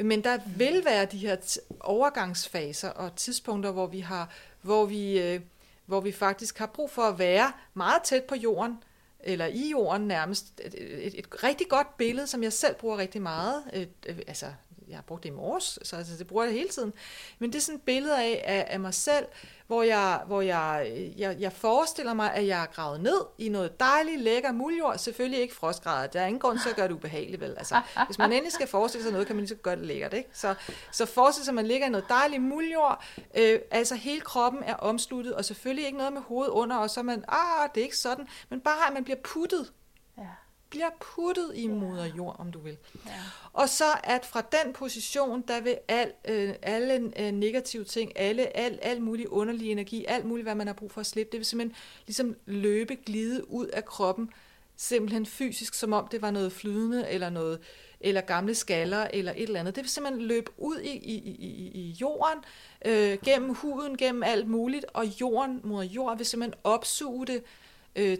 men 0.03 0.23
der 0.23 0.37
vil 0.57 0.85
være 0.85 1.05
de 1.05 1.17
her 1.17 1.57
overgangsfaser 1.79 2.89
og 2.89 3.15
tidspunkter, 3.15 3.71
hvor 3.71 3.87
vi 3.87 3.99
har, 3.99 4.29
hvor 4.61 4.85
vi, 4.85 5.19
øh, 5.19 5.41
hvor 5.85 6.01
vi 6.01 6.11
faktisk 6.11 6.57
har 6.57 6.65
brug 6.65 6.89
for 6.91 7.01
at 7.01 7.19
være 7.19 7.53
meget 7.73 8.03
tæt 8.03 8.23
på 8.23 8.35
jorden, 8.35 8.83
eller 9.19 9.45
i 9.45 9.69
jorden 9.71 10.07
nærmest. 10.07 10.61
Et, 10.63 10.75
et, 10.77 11.19
et 11.19 11.43
rigtig 11.43 11.67
godt 11.69 11.97
billede, 11.97 12.27
som 12.27 12.43
jeg 12.43 12.53
selv 12.53 12.75
bruger 12.75 12.97
rigtig 12.97 13.21
meget. 13.21 13.63
Et, 13.73 13.89
et, 14.05 14.23
altså, 14.27 14.45
jeg 14.87 14.97
har 14.97 15.01
brugt 15.01 15.23
det 15.23 15.29
i 15.29 15.31
morges, 15.31 15.79
så 15.83 15.95
altså, 15.95 16.17
det 16.17 16.27
bruger 16.27 16.43
jeg 16.43 16.53
hele 16.53 16.69
tiden. 16.69 16.93
Men 17.39 17.53
det 17.53 17.57
er 17.57 17.61
sådan 17.61 17.75
et 17.75 17.81
billede 17.81 18.21
af, 18.21 18.43
af, 18.45 18.65
af 18.69 18.79
mig 18.79 18.93
selv, 18.93 19.25
hvor, 19.67 19.83
jeg, 19.83 20.21
hvor 20.27 20.41
jeg, 20.41 20.91
jeg, 21.17 21.35
jeg 21.39 21.53
forestiller 21.53 22.13
mig, 22.13 22.33
at 22.33 22.47
jeg 22.47 22.61
er 22.61 22.65
gravet 22.65 23.01
ned 23.01 23.21
i 23.37 23.49
noget 23.49 23.79
dejligt, 23.79 24.21
lækker 24.21 24.51
muljord. 24.51 24.97
Selvfølgelig 24.97 25.39
ikke 25.39 25.55
frostgrader. 25.55 26.07
Der 26.07 26.21
er 26.21 26.25
ingen 26.25 26.39
grund 26.39 26.59
til 26.59 26.69
at 26.69 26.75
gøre 26.75 26.87
det 26.87 26.93
ubehageligt, 26.93 27.41
vel? 27.41 27.55
Altså, 27.57 27.81
hvis 28.05 28.17
man 28.17 28.31
endelig 28.31 28.53
skal 28.53 28.67
forestille 28.67 29.03
sig 29.03 29.11
noget, 29.11 29.27
kan 29.27 29.35
man 29.35 29.41
lige 29.41 29.49
så 29.49 29.55
gøre 29.55 29.75
det 29.75 29.85
lækkert, 29.85 30.13
ikke? 30.13 30.29
Så, 30.33 30.55
så 30.91 31.05
forestil 31.05 31.43
sig, 31.43 31.51
at 31.51 31.55
man 31.55 31.67
ligger 31.67 31.87
i 31.87 31.89
noget 31.89 32.05
dejligt 32.09 32.43
muljord. 32.43 33.03
Øh, 33.37 33.59
altså 33.71 33.95
hele 33.95 34.21
kroppen 34.21 34.63
er 34.63 34.75
omsluttet, 34.75 35.33
og 35.33 35.45
selvfølgelig 35.45 35.85
ikke 35.85 35.97
noget 35.97 36.13
med 36.13 36.21
hovedet 36.21 36.51
under, 36.51 36.75
og 36.75 36.89
så 36.89 36.99
er 36.99 37.03
man, 37.03 37.23
ah, 37.27 37.69
det 37.75 37.81
er 37.81 37.85
ikke 37.85 37.97
sådan, 37.97 38.27
men 38.49 38.61
bare 38.61 38.87
at 38.87 38.93
man 38.93 39.03
bliver 39.03 39.19
puttet 39.23 39.71
bliver 40.75 40.89
puttet 40.99 41.51
i 41.55 41.67
moder 41.67 42.05
jord, 42.05 42.35
om 42.39 42.51
du 42.51 42.59
vil. 42.59 42.77
Ja. 43.05 43.11
Og 43.53 43.69
så 43.69 43.85
at 44.03 44.25
fra 44.25 44.41
den 44.41 44.73
position, 44.73 45.43
der 45.47 45.61
vil 45.61 45.77
al, 45.87 46.11
øh, 46.27 46.53
alle 46.61 47.11
øh, 47.19 47.31
negative 47.31 47.83
ting, 47.83 48.11
alle, 48.15 48.57
al, 48.57 48.79
al 48.81 49.01
mulig 49.01 49.31
underlig 49.31 49.71
energi, 49.71 50.05
alt 50.07 50.25
muligt, 50.25 50.45
hvad 50.45 50.55
man 50.55 50.67
har 50.67 50.73
brug 50.73 50.91
for 50.91 51.01
at 51.01 51.07
slippe, 51.07 51.31
det 51.31 51.37
vil 51.37 51.45
simpelthen 51.45 51.77
ligesom 52.07 52.35
løbe, 52.45 52.95
glide 52.95 53.51
ud 53.51 53.67
af 53.67 53.85
kroppen, 53.85 54.29
simpelthen 54.75 55.25
fysisk, 55.25 55.73
som 55.73 55.93
om 55.93 56.07
det 56.07 56.21
var 56.21 56.31
noget 56.31 56.51
flydende, 56.51 57.09
eller 57.09 57.29
noget 57.29 57.59
eller 57.99 58.21
gamle 58.21 58.55
skaller, 58.55 59.07
eller 59.13 59.31
et 59.31 59.43
eller 59.43 59.59
andet. 59.59 59.75
Det 59.75 59.83
vil 59.83 59.89
simpelthen 59.89 60.27
løbe 60.27 60.51
ud 60.57 60.79
i, 60.79 60.91
i, 60.91 61.15
i, 61.15 61.71
i 61.73 61.97
jorden, 62.01 62.43
øh, 62.85 63.17
gennem 63.25 63.53
huden, 63.53 63.97
gennem 63.97 64.23
alt 64.23 64.47
muligt, 64.47 64.85
og 64.93 65.05
jorden, 65.05 65.61
mod 65.63 65.85
jord, 65.85 66.17
vil 66.17 66.25
simpelthen 66.25 66.59
opsuge 66.63 67.27
det, 67.27 67.35
øh, 67.35 67.41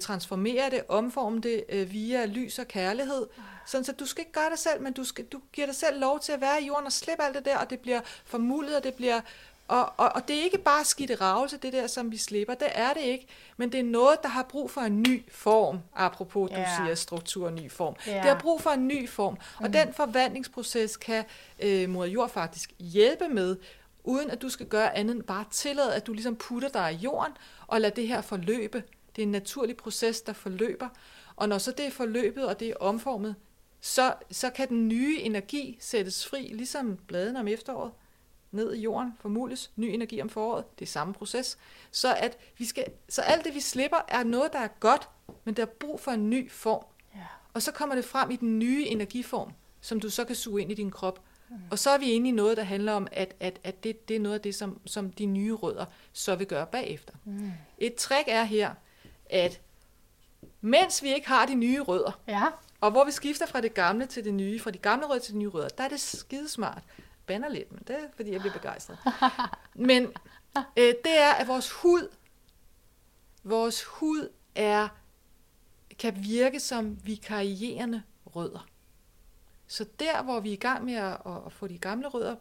transformere 0.01 0.69
det, 0.69 0.81
omforme 0.89 1.41
det 1.41 1.63
øh, 1.69 1.91
via 1.91 2.25
lys 2.25 2.59
og 2.59 2.67
kærlighed. 2.67 3.27
Sådan 3.65 3.85
så 3.85 3.91
du 3.91 4.05
skal 4.05 4.21
ikke 4.21 4.31
gøre 4.31 4.49
det 4.49 4.59
selv, 4.59 4.81
men 4.81 4.93
du, 4.93 5.03
skal, 5.03 5.25
du 5.25 5.41
giver 5.53 5.67
dig 5.67 5.75
selv 5.75 5.99
lov 5.99 6.19
til 6.19 6.31
at 6.31 6.41
være 6.41 6.61
i 6.61 6.65
jorden 6.65 6.85
og 6.85 6.91
slippe 6.91 7.23
alt 7.23 7.35
det 7.35 7.45
der, 7.45 7.57
og 7.57 7.69
det 7.69 7.79
bliver 7.79 8.01
formuldet, 8.25 8.75
og 8.77 8.83
det 8.83 8.93
bliver... 8.93 9.21
Og, 9.67 9.93
og, 9.97 10.11
og 10.15 10.27
det 10.27 10.39
er 10.39 10.43
ikke 10.43 10.57
bare 10.57 10.85
skidt 10.85 11.21
ravelse, 11.21 11.57
det 11.57 11.73
der, 11.73 11.87
som 11.87 12.11
vi 12.11 12.17
slipper. 12.17 12.53
Det 12.53 12.67
er 12.71 12.93
det 12.93 13.01
ikke. 13.01 13.27
Men 13.57 13.71
det 13.71 13.79
er 13.79 13.83
noget, 13.83 14.23
der 14.23 14.29
har 14.29 14.43
brug 14.43 14.71
for 14.71 14.81
en 14.81 15.01
ny 15.01 15.23
form. 15.31 15.79
Apropos, 15.95 16.49
du 16.49 16.55
yeah. 16.55 16.67
siger 16.77 16.95
struktur, 16.95 17.49
ny 17.49 17.71
form. 17.71 17.95
Yeah. 18.07 18.23
Det 18.23 18.31
har 18.31 18.39
brug 18.39 18.61
for 18.61 18.69
en 18.69 18.87
ny 18.87 19.09
form. 19.09 19.37
Og 19.57 19.65
mm. 19.65 19.71
den 19.71 19.93
forvandlingsproces 19.93 20.97
kan 20.97 21.23
øh, 21.59 21.89
moder 21.89 22.09
jord 22.09 22.29
faktisk 22.29 22.73
hjælpe 22.79 23.27
med, 23.27 23.57
uden 24.03 24.31
at 24.31 24.41
du 24.41 24.49
skal 24.49 24.65
gøre 24.65 24.97
andet 24.97 25.15
end 25.15 25.23
bare 25.23 25.45
tillade, 25.51 25.95
at 25.95 26.07
du 26.07 26.13
ligesom 26.13 26.35
putter 26.35 26.69
dig 26.69 26.93
i 26.93 26.95
jorden, 26.95 27.33
og 27.67 27.81
lad 27.81 27.91
det 27.91 28.07
her 28.07 28.21
forløbe. 28.21 28.83
Det 29.15 29.21
er 29.21 29.25
en 29.25 29.31
naturlig 29.31 29.77
proces, 29.77 30.21
der 30.21 30.33
forløber. 30.33 30.89
Og 31.35 31.49
når 31.49 31.57
så 31.57 31.71
det 31.71 31.85
er 31.85 31.91
forløbet, 31.91 32.47
og 32.47 32.59
det 32.59 32.69
er 32.69 32.75
omformet, 32.79 33.35
så, 33.81 34.13
så 34.31 34.49
kan 34.49 34.69
den 34.69 34.87
nye 34.87 35.19
energi 35.19 35.77
sættes 35.79 36.27
fri, 36.27 36.49
ligesom 36.53 36.97
bladene 37.07 37.39
om 37.39 37.47
efteråret, 37.47 37.91
ned 38.51 38.73
i 38.73 38.81
jorden, 38.81 39.13
formules, 39.19 39.71
ny 39.75 39.85
energi 39.85 40.21
om 40.21 40.29
foråret, 40.29 40.79
det 40.79 40.85
er 40.85 40.89
samme 40.89 41.13
proces. 41.13 41.57
Så, 41.91 42.15
at 42.15 42.37
vi 42.57 42.65
skal, 42.65 42.85
så 43.09 43.21
alt 43.21 43.45
det, 43.45 43.55
vi 43.55 43.59
slipper, 43.59 43.97
er 44.07 44.23
noget, 44.23 44.53
der 44.53 44.59
er 44.59 44.67
godt, 44.79 45.09
men 45.43 45.53
der 45.53 45.61
er 45.61 45.67
brug 45.79 45.99
for 45.99 46.11
en 46.11 46.29
ny 46.29 46.51
form. 46.51 46.85
Ja. 47.15 47.19
Og 47.53 47.61
så 47.61 47.71
kommer 47.71 47.95
det 47.95 48.05
frem 48.05 48.31
i 48.31 48.35
den 48.35 48.59
nye 48.59 48.85
energiform, 48.87 49.51
som 49.81 49.99
du 49.99 50.09
så 50.09 50.25
kan 50.25 50.35
suge 50.35 50.61
ind 50.61 50.71
i 50.71 50.75
din 50.75 50.91
krop. 50.91 51.21
Mm. 51.49 51.55
Og 51.71 51.79
så 51.79 51.89
er 51.89 51.97
vi 51.97 52.11
inde 52.11 52.29
i 52.29 52.31
noget, 52.31 52.57
der 52.57 52.63
handler 52.63 52.93
om, 52.93 53.07
at, 53.11 53.35
at, 53.39 53.59
at 53.63 53.83
det, 53.83 54.07
det 54.07 54.15
er 54.15 54.19
noget 54.19 54.35
af 54.35 54.41
det, 54.41 54.55
som, 54.55 54.79
som 54.85 55.11
de 55.11 55.25
nye 55.25 55.53
rødder 55.53 55.85
så 56.13 56.35
vil 56.35 56.47
gøre 56.47 56.65
bagefter. 56.65 57.13
Mm. 57.25 57.51
Et 57.77 57.95
trick 57.95 58.27
er 58.27 58.43
her, 58.43 58.73
at 59.29 59.61
mens 60.61 61.03
vi 61.03 61.13
ikke 61.13 61.27
har 61.27 61.45
de 61.45 61.55
nye 61.55 61.81
rødder, 61.81 62.19
ja. 62.27 62.43
og 62.81 62.91
hvor 62.91 63.05
vi 63.05 63.11
skifter 63.11 63.45
fra 63.45 63.61
det 63.61 63.73
gamle 63.73 64.05
til 64.05 64.23
det 64.23 64.33
nye, 64.33 64.59
fra 64.59 64.71
de 64.71 64.77
gamle 64.77 65.05
rødder 65.05 65.21
til 65.21 65.33
de 65.33 65.39
nye 65.39 65.47
rødder, 65.47 65.69
der 65.69 65.83
er 65.83 65.89
det 65.89 65.99
skidesmart. 65.99 66.83
Banner 67.27 67.49
lidt, 67.49 67.71
men 67.71 67.83
det 67.87 67.95
er, 67.95 68.07
fordi 68.15 68.31
jeg 68.31 68.39
bliver 68.39 68.53
begejstret. 68.53 68.97
Men 69.75 70.03
øh, 70.57 70.93
det 71.03 71.17
er, 71.17 71.31
at 71.31 71.47
vores 71.47 71.71
hud, 71.71 72.09
vores 73.43 73.83
hud 73.83 74.29
er, 74.55 74.87
kan 75.99 76.23
virke 76.23 76.59
som 76.59 76.97
vikarierende 77.05 78.03
rødder. 78.35 78.67
Så 79.67 79.85
der, 79.99 80.23
hvor 80.23 80.39
vi 80.39 80.49
er 80.49 80.53
i 80.53 80.55
gang 80.55 80.85
med 80.85 80.93
at, 80.93 81.17
at 81.45 81.51
få 81.51 81.67
de 81.67 81.77
gamle 81.77 82.07
rødder 82.07 82.35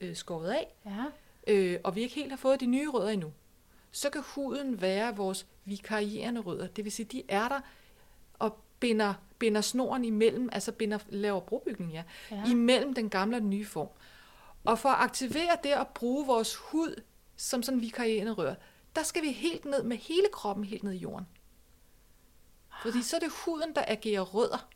øh, 0.00 0.16
skåret 0.16 0.50
af, 0.50 0.74
ja. 0.84 1.04
øh, 1.46 1.80
og 1.84 1.94
vi 1.94 2.00
ikke 2.00 2.14
helt 2.14 2.30
har 2.30 2.36
fået 2.36 2.60
de 2.60 2.66
nye 2.66 2.90
rødder 2.90 3.08
endnu, 3.08 3.32
så 3.90 4.10
kan 4.10 4.22
huden 4.34 4.80
være 4.80 5.16
vores 5.16 5.46
vikarierende 5.64 6.40
rødder. 6.40 6.66
Det 6.66 6.84
vil 6.84 6.92
sige, 6.92 7.06
de 7.06 7.22
er 7.28 7.48
der 7.48 7.60
og 8.38 8.58
binder, 8.80 9.14
binder 9.38 9.60
snoren 9.60 10.04
imellem, 10.04 10.48
altså 10.52 10.72
binder, 10.72 10.98
laver 11.08 11.40
brobygning, 11.40 11.92
ja, 11.92 12.02
ja, 12.30 12.50
imellem 12.50 12.94
den 12.94 13.10
gamle 13.10 13.36
og 13.36 13.40
den 13.40 13.50
nye 13.50 13.66
form. 13.66 13.88
Og 14.64 14.78
for 14.78 14.88
at 14.88 15.04
aktivere 15.04 15.56
det 15.64 15.76
og 15.76 15.88
bruge 15.88 16.26
vores 16.26 16.56
hud 16.56 17.02
som 17.36 17.62
sådan 17.62 17.80
vikarierende 17.80 18.32
rør, 18.32 18.54
der 18.96 19.02
skal 19.02 19.22
vi 19.22 19.32
helt 19.32 19.64
ned 19.64 19.82
med 19.82 19.96
hele 19.96 20.26
kroppen 20.32 20.64
helt 20.64 20.82
ned 20.82 20.92
i 20.92 20.96
jorden. 20.96 21.26
Fordi 22.82 23.02
så 23.02 23.16
er 23.16 23.20
det 23.20 23.32
huden, 23.44 23.74
der 23.74 23.84
agerer 23.86 24.22
rødder. 24.22 24.68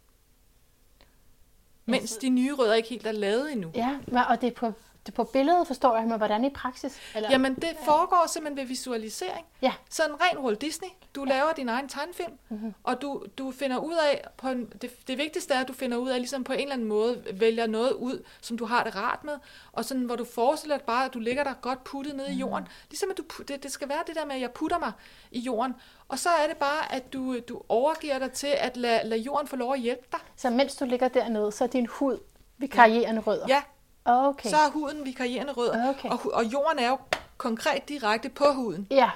Mens 1.84 2.16
de 2.16 2.28
nye 2.28 2.54
rødder 2.54 2.74
ikke 2.74 2.88
helt 2.88 3.06
er 3.06 3.12
lavet 3.12 3.52
endnu. 3.52 3.72
Ja, 3.74 4.00
og 4.28 4.40
det 4.40 4.46
er 4.46 4.54
på 4.54 4.72
det 5.06 5.14
på 5.14 5.24
billedet 5.24 5.66
forstår 5.66 5.96
jeg, 5.96 6.06
men 6.06 6.18
hvordan 6.18 6.44
i 6.44 6.50
praksis? 6.50 6.98
Eller? 7.14 7.30
Jamen, 7.30 7.54
det 7.54 7.76
foregår 7.84 8.26
simpelthen 8.28 8.56
ved 8.56 8.64
visualisering. 8.64 9.46
Ja. 9.62 9.72
Sådan 9.90 10.16
ren 10.20 10.38
Walt 10.38 10.60
Disney. 10.60 10.88
Du 11.14 11.24
laver 11.24 11.52
din 11.52 11.68
egen 11.68 11.88
tegnfilm, 11.88 12.32
mm-hmm. 12.48 12.74
og 12.82 13.02
du, 13.02 13.24
du 13.38 13.50
finder 13.50 13.78
ud 13.78 13.94
af, 13.94 14.24
på 14.36 14.48
en, 14.48 14.72
det, 14.82 15.08
det 15.08 15.18
vigtigste 15.18 15.54
er, 15.54 15.60
at 15.60 15.68
du 15.68 15.72
finder 15.72 15.96
ud 15.96 16.08
af, 16.08 16.18
ligesom 16.18 16.44
på 16.44 16.52
en 16.52 16.60
eller 16.60 16.72
anden 16.72 16.88
måde, 16.88 17.24
vælger 17.32 17.66
noget 17.66 17.92
ud, 17.92 18.24
som 18.40 18.58
du 18.58 18.64
har 18.64 18.84
det 18.84 18.96
rart 18.96 19.24
med, 19.24 19.34
og 19.72 19.84
sådan, 19.84 20.02
hvor 20.02 20.16
du 20.16 20.24
forestiller 20.24 20.76
dig 20.76 20.86
bare, 20.86 21.04
at 21.04 21.14
du 21.14 21.18
ligger 21.18 21.44
der 21.44 21.54
godt 21.60 21.84
puttet 21.84 22.16
nede 22.16 22.26
mm-hmm. 22.26 22.40
i 22.40 22.44
mhm. 22.44 22.50
jorden. 22.50 22.68
Ligesom 22.90 23.10
at 23.10 23.18
du, 23.18 23.42
det, 23.48 23.62
det 23.62 23.72
skal 23.72 23.88
være 23.88 24.02
det 24.06 24.16
der 24.16 24.24
med, 24.24 24.34
at 24.34 24.40
jeg 24.40 24.50
putter 24.50 24.78
mig 24.78 24.92
i 25.30 25.40
jorden, 25.40 25.74
og 26.08 26.18
så 26.18 26.28
er 26.28 26.46
det 26.46 26.56
bare, 26.56 26.94
at 26.94 27.12
du, 27.12 27.38
du 27.38 27.62
overgiver 27.68 28.18
dig 28.18 28.32
til 28.32 28.54
at 28.58 28.76
lade, 28.76 29.00
lade 29.04 29.20
jorden 29.20 29.46
få 29.48 29.56
lov 29.56 29.74
at 29.74 29.80
hjælpe 29.80 30.06
dig. 30.12 30.20
Så 30.36 30.50
mens 30.50 30.76
du 30.76 30.84
ligger 30.84 31.08
dernede, 31.08 31.52
så 31.52 31.64
er 31.64 31.68
din 31.68 31.86
hud 31.86 32.18
vikarierende 32.58 33.20
rødder? 33.20 33.46
Ja, 33.48 33.62
Okay. 34.04 34.50
Så 34.50 34.56
er 34.56 34.70
huden 34.70 35.04
vikarierende 35.04 35.52
rød, 35.52 35.70
okay. 35.88 36.08
og, 36.08 36.20
og 36.32 36.44
jorden 36.44 36.78
er 36.78 36.88
jo 36.88 36.98
konkret 37.36 37.88
direkte 37.88 38.28
på 38.28 38.44
huden. 38.54 38.86
Ja. 38.90 39.10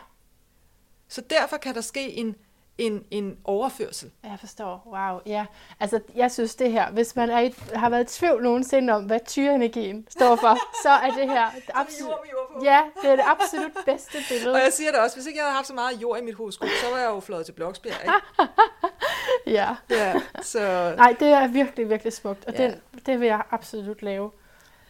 Så 1.08 1.20
derfor 1.20 1.56
kan 1.56 1.74
der 1.74 1.80
ske 1.80 2.12
en, 2.12 2.36
en, 2.78 3.04
en 3.10 3.38
overførsel. 3.44 4.10
Jeg 4.22 4.36
forstår. 4.40 4.82
Wow. 4.86 5.20
Ja. 5.26 5.46
Altså, 5.80 6.00
jeg 6.14 6.32
synes 6.32 6.54
det 6.54 6.72
her, 6.72 6.90
hvis 6.90 7.16
man 7.16 7.30
er 7.30 7.40
i, 7.40 7.54
har 7.74 7.90
været 7.90 8.14
i 8.14 8.18
tvivl 8.18 8.42
nogensinde 8.42 8.92
om, 8.92 9.04
hvad 9.04 9.20
tyreenergien 9.26 10.06
står 10.10 10.36
for, 10.36 10.58
så 10.84 10.90
er 10.90 11.10
det 11.10 11.30
her 11.30 11.50
det 11.50 11.70
absolut, 11.74 12.14
ja, 12.62 12.80
det 13.02 13.10
er 13.10 13.16
det 13.16 13.24
absolut 13.26 13.72
bedste 13.86 14.18
billede. 14.28 14.54
Og 14.54 14.60
jeg 14.60 14.72
siger 14.72 14.90
det 14.90 15.00
også, 15.00 15.16
hvis 15.16 15.26
ikke 15.26 15.38
jeg 15.38 15.44
havde 15.44 15.56
haft 15.56 15.66
så 15.66 15.74
meget 15.74 16.02
jord 16.02 16.18
i 16.18 16.22
mit 16.22 16.34
horoskop, 16.34 16.68
så 16.68 16.90
var 16.90 16.98
jeg 16.98 17.08
jo 17.08 17.20
flået 17.20 17.46
til 17.46 17.52
Bloksbjerg, 17.52 18.00
ikke? 18.02 18.52
ja. 19.56 19.76
ja 19.90 20.14
så... 20.42 20.94
Nej, 20.96 21.16
det 21.20 21.28
er 21.28 21.46
virkelig, 21.46 21.90
virkelig 21.90 22.12
smukt, 22.12 22.44
og 22.44 22.54
ja. 22.54 22.64
den, 22.64 22.80
det 23.06 23.20
vil 23.20 23.26
jeg 23.26 23.42
absolut 23.50 24.02
lave 24.02 24.30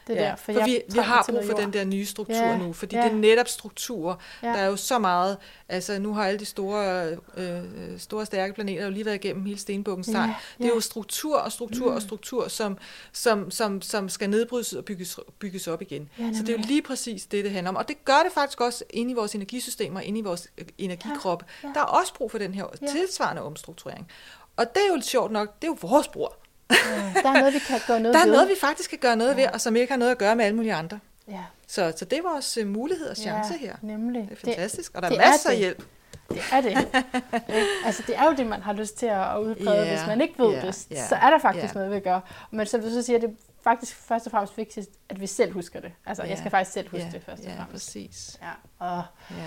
det 0.07 0.15
ja, 0.15 0.21
der. 0.21 0.37
For, 0.37 0.53
for 0.53 0.65
vi, 0.65 0.83
vi 0.93 0.99
har 0.99 1.25
brug 1.31 1.45
for 1.47 1.53
den 1.53 1.73
der 1.73 1.85
nye 1.85 2.07
struktur 2.07 2.37
ja, 2.37 2.59
nu, 2.59 2.73
fordi 2.73 2.97
ja. 2.97 3.03
det 3.03 3.13
er 3.13 3.17
netop 3.17 3.49
struktur. 3.49 4.21
Ja. 4.43 4.49
Der 4.49 4.55
er 4.55 4.67
jo 4.67 4.77
så 4.77 4.99
meget, 4.99 5.37
altså 5.69 5.99
nu 5.99 6.15
har 6.15 6.25
alle 6.25 6.39
de 6.39 6.45
store, 6.45 7.11
øh, 7.37 7.63
store 7.99 8.27
stærke 8.27 8.55
planeter 8.55 8.85
jo 8.85 8.91
lige 8.91 9.05
været 9.05 9.15
igennem 9.15 9.45
hele 9.45 9.59
stenbukkens 9.59 10.09
ja, 10.09 10.21
ja. 10.21 10.35
Det 10.59 10.65
er 10.65 10.75
jo 10.75 10.81
struktur 10.81 11.39
og 11.39 11.53
struktur 11.53 11.91
mm. 11.91 11.97
og 11.97 12.03
struktur, 12.03 12.49
som, 12.49 12.79
som, 13.13 13.51
som, 13.51 13.83
som 13.83 14.09
skal 14.09 14.31
nedbrydes 14.31 14.73
og 14.73 14.85
bygges, 14.85 15.19
bygges 15.39 15.69
op 15.69 15.83
igen. 15.83 16.09
Ja, 16.19 16.33
så 16.35 16.43
det 16.43 16.49
er 16.49 16.59
jo 16.59 16.65
lige 16.67 16.83
præcis 16.83 17.27
det, 17.27 17.45
det 17.45 17.53
handler 17.53 17.69
om. 17.69 17.77
Og 17.77 17.89
det 17.89 18.05
gør 18.05 18.23
det 18.25 18.33
faktisk 18.33 18.61
også 18.61 18.85
inde 18.91 19.11
i 19.11 19.15
vores 19.15 19.35
energisystemer, 19.35 20.01
inde 20.01 20.19
i 20.19 20.23
vores 20.23 20.49
øh, 20.59 20.67
energikrop. 20.79 21.45
Ja, 21.63 21.69
ja. 21.69 21.75
Der 21.75 21.81
er 21.81 21.85
også 21.85 22.15
brug 22.15 22.31
for 22.31 22.39
den 22.39 22.55
her 22.55 22.65
ja. 22.83 22.87
tilsvarende 22.87 23.43
omstrukturering. 23.43 24.09
Og 24.57 24.75
det 24.75 24.83
er 24.89 24.95
jo 24.95 25.01
sjovt 25.01 25.33
nok, 25.33 25.55
det 25.63 25.69
er 25.69 25.73
jo 25.73 25.79
vores 25.81 26.09
bror. 26.09 26.37
Ja, 26.71 26.77
der 27.23 27.29
er 27.29 27.39
noget, 27.39 27.55
vi 27.55 27.59
kan 27.59 27.81
gøre 27.87 28.01
noget 28.01 28.15
Der 28.15 28.21
er 28.21 28.25
ved. 28.25 28.33
noget, 28.33 28.49
vi 28.49 28.55
faktisk 28.61 28.91
kan 28.91 28.99
gøre 28.99 29.17
noget 29.17 29.31
ja. 29.31 29.43
ved, 29.43 29.49
og 29.53 29.61
som 29.61 29.77
ikke 29.77 29.93
har 29.93 29.99
noget 29.99 30.13
at 30.13 30.19
gøre 30.19 30.37
med 30.37 30.45
alle 30.45 30.57
mulige 30.57 30.75
andre. 30.75 30.99
Ja. 31.29 31.45
Så, 31.67 31.93
så 31.97 32.05
det 32.05 32.19
er 32.19 32.23
vores 32.23 32.59
uh, 32.59 32.67
mulighed 32.67 33.09
og 33.09 33.17
chance 33.17 33.53
ja, 33.53 33.59
her. 33.67 33.77
Nemlig. 33.83 34.23
Det 34.23 34.33
er 34.33 34.37
fantastisk, 34.37 34.93
det, 34.93 34.97
og 34.97 35.11
der 35.11 35.17
er 35.19 35.31
masser 35.31 35.49
er 35.51 35.53
af 35.53 35.59
hjælp. 35.59 35.83
Det 36.29 36.43
er 36.53 36.61
det. 36.61 36.89
altså, 37.87 38.03
det 38.07 38.17
er 38.17 38.25
jo 38.25 38.35
det, 38.37 38.47
man 38.47 38.63
har 38.63 38.73
lyst 38.73 38.99
til 38.99 39.07
at 39.07 39.39
udbrede. 39.39 39.77
Yeah, 39.77 39.89
Hvis 39.89 40.07
man 40.07 40.21
ikke 40.21 40.35
ved 40.39 40.53
yeah, 40.53 40.67
det, 40.67 40.87
yeah, 40.93 41.09
så 41.09 41.15
er 41.15 41.31
der 41.31 41.39
faktisk 41.39 41.65
yeah. 41.65 41.75
noget, 41.75 41.91
vi 41.91 42.01
gør. 42.01 42.21
Men 42.51 42.67
som 42.67 42.81
du 42.81 42.91
så 42.91 43.03
siger, 43.03 43.19
det 43.19 43.29
er 43.29 43.35
faktisk 43.65 43.97
først 43.97 44.27
og 44.27 44.31
fremmest 44.31 44.59
vigtigt, 44.59 44.89
at 45.09 45.21
vi 45.21 45.27
selv 45.27 45.53
husker 45.53 45.81
det. 45.81 45.93
Altså, 46.07 46.23
yeah. 46.23 46.31
jeg 46.31 46.39
skal 46.39 46.51
faktisk 46.51 46.73
selv 46.73 46.91
huske 46.91 47.03
yeah, 47.03 47.13
det 47.13 47.23
først 47.23 47.43
og 47.43 47.51
fremmest. 47.57 47.95
Ja, 47.95 48.01
præcis. 48.03 48.39
Ja, 48.43 48.51
og 48.87 49.03
yeah, 49.33 49.43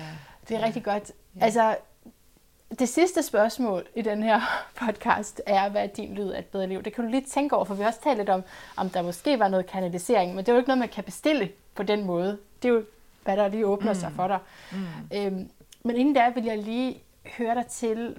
det 0.47 0.51
er 0.51 0.59
yeah. 0.59 0.65
rigtig 0.65 0.83
godt. 0.83 1.11
Yeah. 1.35 1.45
Altså, 1.45 1.75
det 2.79 2.89
sidste 2.89 3.23
spørgsmål 3.23 3.87
i 3.95 4.01
den 4.01 4.23
her 4.23 4.41
podcast 4.75 5.41
er, 5.45 5.69
hvad 5.69 5.87
din 5.87 6.15
lyd 6.15 6.29
af 6.29 6.39
et 6.39 6.45
bedre 6.45 6.67
liv? 6.67 6.83
Det 6.83 6.93
kan 6.93 7.03
du 7.03 7.09
lige 7.09 7.25
tænke 7.25 7.55
over, 7.55 7.65
for 7.65 7.73
vi 7.73 7.81
har 7.81 7.89
også 7.89 8.01
talt 8.01 8.17
lidt 8.17 8.29
om, 8.29 8.43
om 8.77 8.89
der 8.89 9.01
måske 9.01 9.39
var 9.39 9.47
noget 9.47 9.65
kanalisering, 9.65 10.35
men 10.35 10.45
det 10.45 10.49
er 10.49 10.53
jo 10.53 10.57
ikke 10.57 10.69
noget, 10.69 10.79
man 10.79 10.89
kan 10.89 11.03
bestille 11.03 11.51
på 11.75 11.83
den 11.83 12.05
måde. 12.05 12.37
Det 12.61 12.69
er 12.69 12.73
jo, 12.73 12.83
hvad 13.23 13.37
der 13.37 13.47
lige 13.47 13.65
åbner 13.65 13.93
mm. 13.93 13.99
sig 13.99 14.11
for 14.15 14.27
dig. 14.27 14.39
Mm. 14.71 15.17
Øhm, 15.17 15.49
men 15.83 15.95
inden 15.95 16.15
der 16.15 16.33
vil 16.33 16.43
jeg 16.43 16.57
lige 16.57 17.03
høre 17.37 17.55
dig 17.55 17.65
til, 17.65 18.17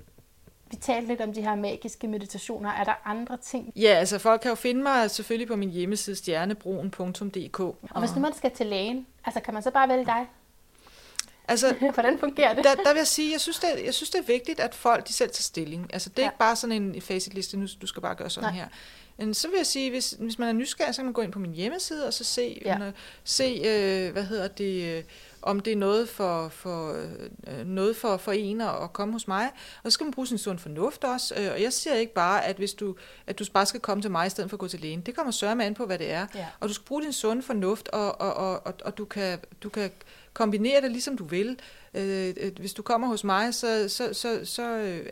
vi 0.71 0.77
talte 0.77 1.09
lidt 1.09 1.21
om 1.21 1.33
de 1.33 1.43
her 1.43 1.55
magiske 1.55 2.09
meditationer. 2.09 2.71
Er 2.71 2.85
der 2.85 2.95
andre 3.05 3.37
ting? 3.37 3.73
Ja, 3.77 3.89
altså 3.89 4.19
folk 4.19 4.41
kan 4.41 4.49
jo 4.49 4.55
finde 4.55 4.83
mig 4.83 5.11
selvfølgelig 5.11 5.49
på 5.49 5.57
min 5.57 5.71
hjemmeside 5.71 6.17
stjernebroen.dk. 6.17 7.61
Og 7.61 8.01
hvis 8.01 8.15
nu 8.15 8.21
man 8.21 8.35
skal 8.35 8.51
til 8.51 8.67
lægen, 8.67 9.07
altså 9.25 9.41
kan 9.41 9.55
man 9.55 9.63
så 9.63 9.71
bare 9.71 9.89
vælge 9.89 10.05
dig? 10.05 10.27
Altså, 11.51 11.75
Hvordan 11.95 12.19
fungerer 12.19 12.55
det? 12.55 12.65
Der, 12.65 12.75
der 12.75 12.93
vil 12.93 12.99
jeg 12.99 13.07
sige, 13.07 13.33
jeg 13.33 13.41
synes, 13.41 13.59
det, 13.59 13.69
jeg 13.85 13.95
synes, 13.95 14.11
det 14.11 14.19
er 14.19 14.25
vigtigt, 14.25 14.61
at 14.61 14.75
folk 14.75 15.09
de 15.09 15.13
selv 15.13 15.31
tager 15.31 15.43
stilling. 15.43 15.91
Altså, 15.93 16.11
det 16.11 16.19
er 16.19 16.23
ja. 16.23 16.29
ikke 16.29 16.39
bare 16.39 16.57
sådan 16.57 16.83
en 16.83 17.03
facitliste, 17.03 17.57
nu 17.57 17.67
du 17.83 17.87
skal 17.87 18.03
bare 18.03 18.15
gøre 18.15 18.31
sådan 18.31 18.49
Nej. 18.49 18.57
her. 18.57 18.69
Men 19.21 19.35
så 19.35 19.49
vil 19.49 19.57
jeg 19.57 19.67
sige, 19.67 19.91
hvis, 19.91 20.11
hvis 20.11 20.39
man 20.39 20.49
er 20.49 20.53
nysgerrig, 20.53 20.95
så 20.95 20.99
kan 20.99 21.05
man 21.05 21.13
gå 21.13 21.23
ind 21.23 21.33
på 21.33 21.39
min 21.39 21.53
hjemmeside 21.53 22.07
og 22.07 22.15
så 22.15 22.25
se, 22.25 22.63
ja. 22.65 22.77
uh, 22.89 22.93
se 23.25 23.63
øh, 23.65 24.13
hvad 24.13 24.25
hedder 24.25 24.49
det, 24.49 24.97
øh, 24.97 25.05
om 25.43 25.61
det 25.61 25.73
er 25.73 25.77
noget 25.77 26.09
for, 26.09 26.49
for, 26.49 26.93
øh, 27.49 27.67
noget 27.67 27.97
for, 27.97 28.17
for 28.17 28.33
en 28.33 28.61
at 28.61 28.93
komme 28.93 29.13
hos 29.13 29.29
mig. 29.29 29.51
Og 29.85 29.93
så 29.93 29.95
skal 29.95 30.05
man 30.05 30.13
bruge 30.13 30.27
sin 30.27 30.39
sund 30.39 30.59
fornuft 30.59 31.05
også. 31.05 31.35
Øh, 31.39 31.53
og 31.53 31.63
jeg 31.63 31.73
siger 31.73 31.95
ikke 31.95 32.15
bare, 32.15 32.45
at 32.45 32.57
hvis 32.57 32.73
du, 32.73 32.97
at 33.27 33.39
du 33.39 33.45
bare 33.53 33.67
skal 33.67 33.81
komme 33.81 34.03
til 34.03 34.11
mig 34.11 34.27
i 34.27 34.31
stedet 34.31 34.51
for 34.51 34.57
at 34.57 34.59
gå 34.59 34.69
til 34.69 34.81
lægen. 34.81 35.01
Det 35.01 35.17
kommer 35.17 35.31
sørge 35.31 35.55
med 35.55 35.65
an 35.67 35.75
på, 35.75 35.87
hvad 35.87 35.99
det 35.99 36.11
er. 36.11 36.27
Ja. 36.35 36.47
Og 36.61 36.69
du 36.69 36.75
skal 36.75 36.85
bruge 36.85 37.03
din 37.03 37.13
sunde 37.13 37.43
fornuft, 37.43 37.89
og, 37.89 38.21
og, 38.21 38.35
og, 38.35 38.67
og, 38.67 38.75
og 38.85 38.99
du 38.99 39.05
kan, 39.05 39.39
du 39.63 39.69
kan 39.69 39.91
kombinere 40.33 40.81
det 40.81 40.91
ligesom 40.91 41.17
du 41.17 41.25
vil. 41.25 41.59
Øh, 41.95 42.35
hvis 42.59 42.73
du 42.73 42.83
kommer 42.83 43.09
hos 43.09 43.25
mig, 43.25 43.55
så, 43.55 43.89
så, 43.89 44.13
så, 44.13 44.41
så, 44.45 44.63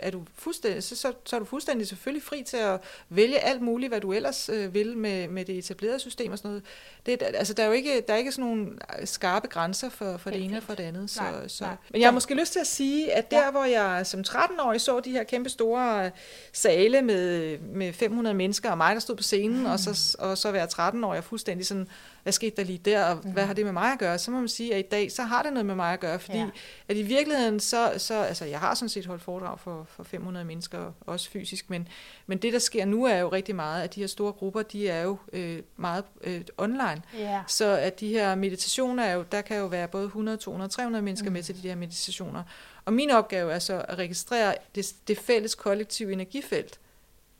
er 0.00 0.10
du 0.10 0.24
fuldstændig, 0.34 0.82
så, 0.82 0.96
så, 0.96 1.12
så 1.24 1.36
er 1.36 1.40
du 1.40 1.46
fuldstændig 1.46 1.88
selvfølgelig 1.88 2.22
fri 2.22 2.42
til 2.42 2.56
at 2.56 2.80
vælge 3.08 3.38
alt 3.38 3.62
muligt, 3.62 3.90
hvad 3.90 4.00
du 4.00 4.12
ellers 4.12 4.48
øh, 4.48 4.74
vil 4.74 4.96
med, 4.96 5.28
med 5.28 5.44
det 5.44 5.58
etablerede 5.58 5.98
system 5.98 6.32
og 6.32 6.38
sådan 6.38 6.48
noget. 6.48 6.64
Det, 7.06 7.22
altså, 7.22 7.54
der 7.54 7.62
er 7.62 7.66
jo 7.66 7.72
ikke, 7.72 8.00
der 8.08 8.14
er 8.14 8.18
ikke 8.18 8.32
sådan 8.32 8.50
nogle 8.50 8.78
skarpe 9.04 9.48
grænser 9.48 9.88
for, 9.88 10.16
for 10.16 10.30
det 10.30 10.44
ene 10.44 10.56
og 10.56 10.62
for 10.62 10.74
det 10.74 10.84
andet. 10.84 11.10
Så, 11.10 11.22
nej, 11.22 11.48
så. 11.48 11.64
Nej. 11.64 11.76
Men 11.90 12.00
jeg 12.00 12.06
har 12.06 12.14
måske 12.14 12.34
lyst 12.34 12.52
til 12.52 12.60
at 12.60 12.66
sige, 12.66 13.12
at 13.12 13.30
der, 13.30 13.44
ja. 13.44 13.50
hvor 13.50 13.64
jeg 13.64 14.06
som 14.06 14.20
13-årig 14.20 14.80
så 14.80 15.00
de 15.00 15.10
her 15.10 15.24
kæmpe 15.24 15.48
store 15.48 16.10
sale 16.52 17.02
med, 17.02 17.58
med 17.58 17.92
500 17.92 18.34
mennesker, 18.36 18.70
og 18.70 18.76
mig, 18.76 18.94
der 18.94 19.00
stod 19.00 19.16
på 19.16 19.22
scenen, 19.22 19.60
mm. 19.60 19.66
og, 19.66 19.78
så, 19.80 20.16
og 20.18 20.38
så 20.38 20.52
være 20.52 20.66
13-årig 20.66 21.18
og 21.18 21.24
fuldstændig 21.24 21.66
sådan 21.66 21.88
hvad 22.22 22.32
skete 22.32 22.56
der 22.56 22.64
lige 22.64 22.78
der, 22.78 23.04
og 23.04 23.20
mm. 23.24 23.30
hvad 23.30 23.44
har 23.44 23.54
det 23.54 23.64
med 23.64 23.72
mig 23.72 23.92
at 23.92 23.98
gøre? 23.98 24.18
Så 24.18 24.30
må 24.30 24.38
man 24.38 24.48
sige, 24.48 24.74
at 24.74 24.78
i 24.84 24.88
dag, 24.88 25.12
så 25.12 25.22
har 25.22 25.42
det 25.42 25.52
noget 25.52 25.66
med 25.66 25.74
mig 25.74 25.92
at 25.92 26.00
gøre, 26.00 26.18
fordi 26.18 26.38
ja. 26.38 26.46
At 26.88 26.96
i 26.96 27.02
virkeligheden, 27.02 27.60
så, 27.60 27.92
så, 27.96 28.22
altså 28.22 28.44
jeg 28.44 28.60
har 28.60 28.74
sådan 28.74 28.88
set 28.88 29.06
holdt 29.06 29.22
foredrag 29.22 29.60
for, 29.60 29.86
for 29.90 30.02
500 30.02 30.44
mennesker, 30.44 30.92
også 31.00 31.30
fysisk, 31.30 31.70
men, 31.70 31.88
men 32.26 32.38
det, 32.38 32.52
der 32.52 32.58
sker 32.58 32.84
nu, 32.84 33.04
er 33.04 33.16
jo 33.16 33.28
rigtig 33.28 33.56
meget, 33.56 33.82
at 33.82 33.94
de 33.94 34.00
her 34.00 34.06
store 34.06 34.32
grupper, 34.32 34.62
de 34.62 34.88
er 34.88 35.02
jo 35.02 35.16
øh, 35.32 35.62
meget 35.76 36.04
øh, 36.20 36.40
online. 36.58 37.02
Ja. 37.18 37.42
Så 37.46 37.66
at 37.66 38.00
de 38.00 38.08
her 38.08 38.34
meditationer 38.34 39.04
er 39.04 39.12
jo, 39.12 39.24
der 39.32 39.40
kan 39.40 39.58
jo 39.58 39.66
være 39.66 39.88
både 39.88 40.04
100, 40.04 40.36
200, 40.36 40.70
300 40.70 41.02
mennesker 41.02 41.28
mm. 41.28 41.32
med 41.32 41.42
til 41.42 41.62
de 41.62 41.68
her 41.68 41.76
meditationer. 41.76 42.42
Og 42.84 42.92
min 42.92 43.10
opgave 43.10 43.52
er 43.52 43.58
så 43.58 43.84
at 43.88 43.98
registrere 43.98 44.54
det, 44.74 44.94
det 45.08 45.18
fælles 45.18 45.54
kollektive 45.54 46.12
energifelt 46.12 46.80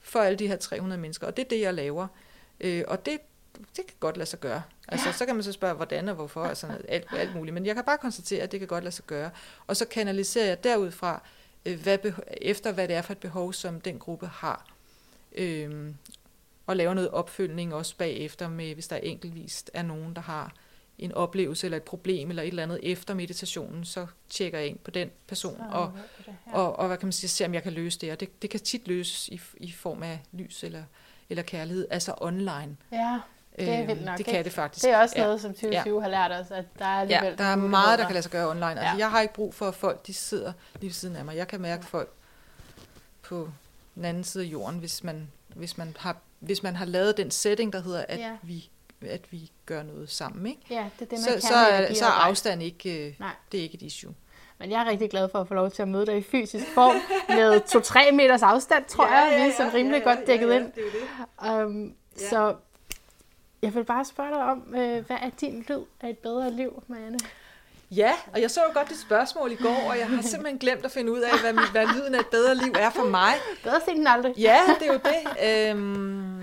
for 0.00 0.20
alle 0.20 0.38
de 0.38 0.48
her 0.48 0.56
300 0.56 1.00
mennesker, 1.00 1.26
og 1.26 1.36
det 1.36 1.44
er 1.44 1.48
det, 1.48 1.60
jeg 1.60 1.74
laver. 1.74 2.06
Øh, 2.60 2.84
og 2.88 3.06
det, 3.06 3.18
det 3.76 3.86
kan 3.86 3.96
godt 4.00 4.16
lade 4.16 4.28
sig 4.28 4.40
gøre. 4.40 4.62
Altså, 4.88 5.08
ja. 5.08 5.12
så 5.12 5.26
kan 5.26 5.34
man 5.34 5.44
så 5.44 5.52
spørge, 5.52 5.74
hvordan 5.74 6.08
og 6.08 6.14
hvorfor, 6.14 6.44
og 6.44 6.56
sådan 6.56 6.74
noget, 6.74 6.86
alt, 6.88 7.06
alt 7.12 7.34
muligt. 7.34 7.54
Men 7.54 7.66
jeg 7.66 7.74
kan 7.74 7.84
bare 7.84 7.98
konstatere, 7.98 8.42
at 8.42 8.52
det 8.52 8.60
kan 8.60 8.68
godt 8.68 8.84
lade 8.84 8.94
sig 8.94 9.04
gøre. 9.04 9.30
Og 9.66 9.76
så 9.76 9.84
kanaliserer 9.84 10.46
jeg 10.46 10.64
derudfra, 10.64 11.22
øh, 11.66 11.82
hvad 11.82 11.98
efter 12.40 12.72
hvad 12.72 12.88
det 12.88 12.96
er 12.96 13.02
for 13.02 13.12
et 13.12 13.18
behov, 13.18 13.52
som 13.52 13.80
den 13.80 13.98
gruppe 13.98 14.26
har. 14.26 14.66
Øhm, 15.32 15.96
og 16.66 16.76
lave 16.76 16.94
noget 16.94 17.10
opfølgning 17.10 17.74
også 17.74 17.96
bagefter, 17.96 18.48
med, 18.48 18.74
hvis 18.74 18.88
der 18.88 18.96
enkeltvist 18.96 19.70
er 19.74 19.82
nogen, 19.82 20.14
der 20.14 20.22
har 20.22 20.52
en 20.98 21.12
oplevelse 21.12 21.66
eller 21.66 21.76
et 21.76 21.82
problem 21.82 22.28
eller 22.28 22.42
et 22.42 22.48
eller 22.48 22.62
andet 22.62 22.80
efter 22.82 23.14
meditationen, 23.14 23.84
så 23.84 24.06
tjekker 24.28 24.58
jeg 24.58 24.68
ind 24.68 24.78
på 24.78 24.90
den 24.90 25.10
person 25.26 25.60
og, 25.60 25.92
og, 26.46 26.78
og 26.78 26.86
hvad 26.86 26.96
kan 26.96 27.06
man 27.06 27.12
sige, 27.12 27.30
se 27.30 27.44
om 27.44 27.54
jeg 27.54 27.62
kan 27.62 27.72
løse 27.72 27.98
det. 27.98 28.12
Og 28.12 28.20
det, 28.20 28.42
det 28.42 28.50
kan 28.50 28.60
tit 28.60 28.88
løses 28.88 29.28
i, 29.28 29.40
i 29.56 29.72
form 29.72 30.02
af 30.02 30.20
lys 30.32 30.64
eller, 30.64 30.82
eller 31.30 31.42
kærlighed, 31.42 31.86
altså 31.90 32.14
online. 32.20 32.76
Ja. 32.92 33.20
Det 33.58 33.68
er 33.68 33.86
vildt 33.86 34.04
nok. 34.04 34.18
Det 34.18 34.26
kan 34.26 34.34
ikke? 34.34 34.44
det 34.44 34.52
faktisk. 34.52 34.84
Det 34.84 34.92
er 34.92 34.98
også 34.98 35.18
noget, 35.18 35.40
som 35.40 35.50
2020 35.50 35.94
ja. 35.94 36.00
har 36.00 36.08
lært 36.08 36.40
os, 36.40 36.50
at 36.50 36.64
der 36.78 36.84
er 36.84 37.00
alligevel... 37.00 37.28
Ja, 37.28 37.34
der 37.34 37.44
er 37.44 37.56
meget, 37.56 37.98
der 37.98 38.04
kan 38.04 38.14
lade 38.14 38.22
sig 38.22 38.32
gøre 38.32 38.48
online. 38.48 38.70
Altså, 38.70 38.84
ja. 38.84 38.96
Jeg 38.96 39.10
har 39.10 39.20
ikke 39.20 39.34
brug 39.34 39.54
for, 39.54 39.68
at 39.68 39.74
folk 39.74 40.06
de 40.06 40.14
sidder 40.14 40.52
lige 40.74 40.88
ved 40.88 40.94
siden 40.94 41.16
af 41.16 41.24
mig. 41.24 41.36
Jeg 41.36 41.48
kan 41.48 41.60
mærke 41.60 41.84
folk 41.84 42.12
på 43.22 43.48
den 43.94 44.04
anden 44.04 44.24
side 44.24 44.44
af 44.44 44.48
jorden, 44.48 44.78
hvis 44.78 45.04
man, 45.04 45.30
hvis 45.48 45.78
man, 45.78 45.96
har, 45.98 46.16
hvis 46.38 46.62
man 46.62 46.76
har 46.76 46.84
lavet 46.84 47.16
den 47.16 47.30
setting, 47.30 47.72
der 47.72 47.82
hedder, 47.82 48.04
at, 48.08 48.18
ja. 48.18 48.36
vi, 48.42 48.70
at 49.06 49.32
vi 49.32 49.50
gør 49.66 49.82
noget 49.82 50.10
sammen. 50.10 50.46
Ikke? 50.46 50.60
Ja, 50.70 50.90
det 50.98 51.04
er 51.04 51.08
det, 51.08 51.10
man 51.10 51.18
så, 51.18 51.30
kan 51.30 51.40
så, 51.40 51.54
er, 51.54 51.94
så 51.94 52.04
er 52.04 52.10
afstand 52.10 52.62
ikke, 52.62 53.06
øh, 53.06 53.14
Nej. 53.18 53.32
det 53.52 53.58
er 53.58 53.62
ikke 53.62 53.74
et 53.74 53.82
issue. 53.82 54.14
Men 54.58 54.70
jeg 54.70 54.80
er 54.80 54.90
rigtig 54.90 55.10
glad 55.10 55.28
for 55.28 55.40
at 55.40 55.48
få 55.48 55.54
lov 55.54 55.70
til 55.70 55.82
at 55.82 55.88
møde 55.88 56.06
dig 56.06 56.16
i 56.16 56.22
fysisk 56.22 56.66
form 56.74 56.96
med 57.28 57.60
2-3 58.10 58.12
meters 58.12 58.42
afstand, 58.42 58.84
tror 58.84 59.06
ja, 59.06 59.14
jeg, 59.14 59.28
ja, 59.30 59.38
ja, 59.38 59.44
vi 59.44 59.50
er 59.50 59.56
sådan 59.56 59.74
rimelig 59.74 60.02
ja, 60.04 60.10
ja, 60.10 60.14
godt 60.14 60.26
dækket 60.26 60.48
ja, 60.48 60.52
ja, 60.52 60.60
ind. 60.60 60.72
Det 60.72 60.82
er 60.86 61.50
det. 61.56 61.64
Um, 61.64 61.94
ja. 62.20 62.28
Så 62.28 62.54
jeg 63.62 63.74
vil 63.74 63.84
bare 63.84 64.04
spørge 64.04 64.30
dig 64.30 64.42
om, 64.42 64.74
øh, 64.74 65.06
hvad 65.06 65.16
er 65.22 65.30
din 65.40 65.64
lyd 65.68 65.80
af 66.00 66.10
et 66.10 66.18
bedre 66.18 66.50
liv, 66.50 66.82
Marianne? 66.86 67.18
Ja, 67.90 68.12
og 68.32 68.40
jeg 68.40 68.50
så 68.50 68.60
jo 68.68 68.72
godt 68.74 68.88
dit 68.88 68.98
spørgsmål 69.00 69.52
i 69.52 69.54
går, 69.54 69.88
og 69.90 69.98
jeg 69.98 70.08
har 70.08 70.22
simpelthen 70.22 70.58
glemt 70.58 70.84
at 70.84 70.90
finde 70.90 71.12
ud 71.12 71.20
af, 71.20 71.40
hvad, 71.40 71.70
hvad 71.72 71.86
lyden 71.86 72.14
af 72.14 72.18
et 72.20 72.26
bedre 72.26 72.54
liv 72.54 72.72
er 72.78 72.90
for 72.90 73.04
mig. 73.04 73.32
Bedre 73.62 73.80
sent 73.84 73.98
end 73.98 74.08
aldrig. 74.08 74.34
Ja, 74.38 74.60
det 74.80 74.88
er 74.88 74.92
jo 74.92 75.00
det. 75.04 75.70
Øhm, 75.70 76.42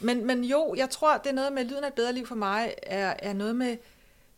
men, 0.00 0.26
men 0.26 0.44
jo, 0.44 0.74
jeg 0.76 0.90
tror, 0.90 1.16
det 1.16 1.30
er 1.30 1.34
noget 1.34 1.52
med, 1.52 1.64
lyden 1.64 1.84
af 1.84 1.88
et 1.88 1.94
bedre 1.94 2.12
liv 2.12 2.26
for 2.26 2.34
mig, 2.34 2.74
er, 2.82 3.14
er 3.18 3.32
noget 3.32 3.56
med, 3.56 3.76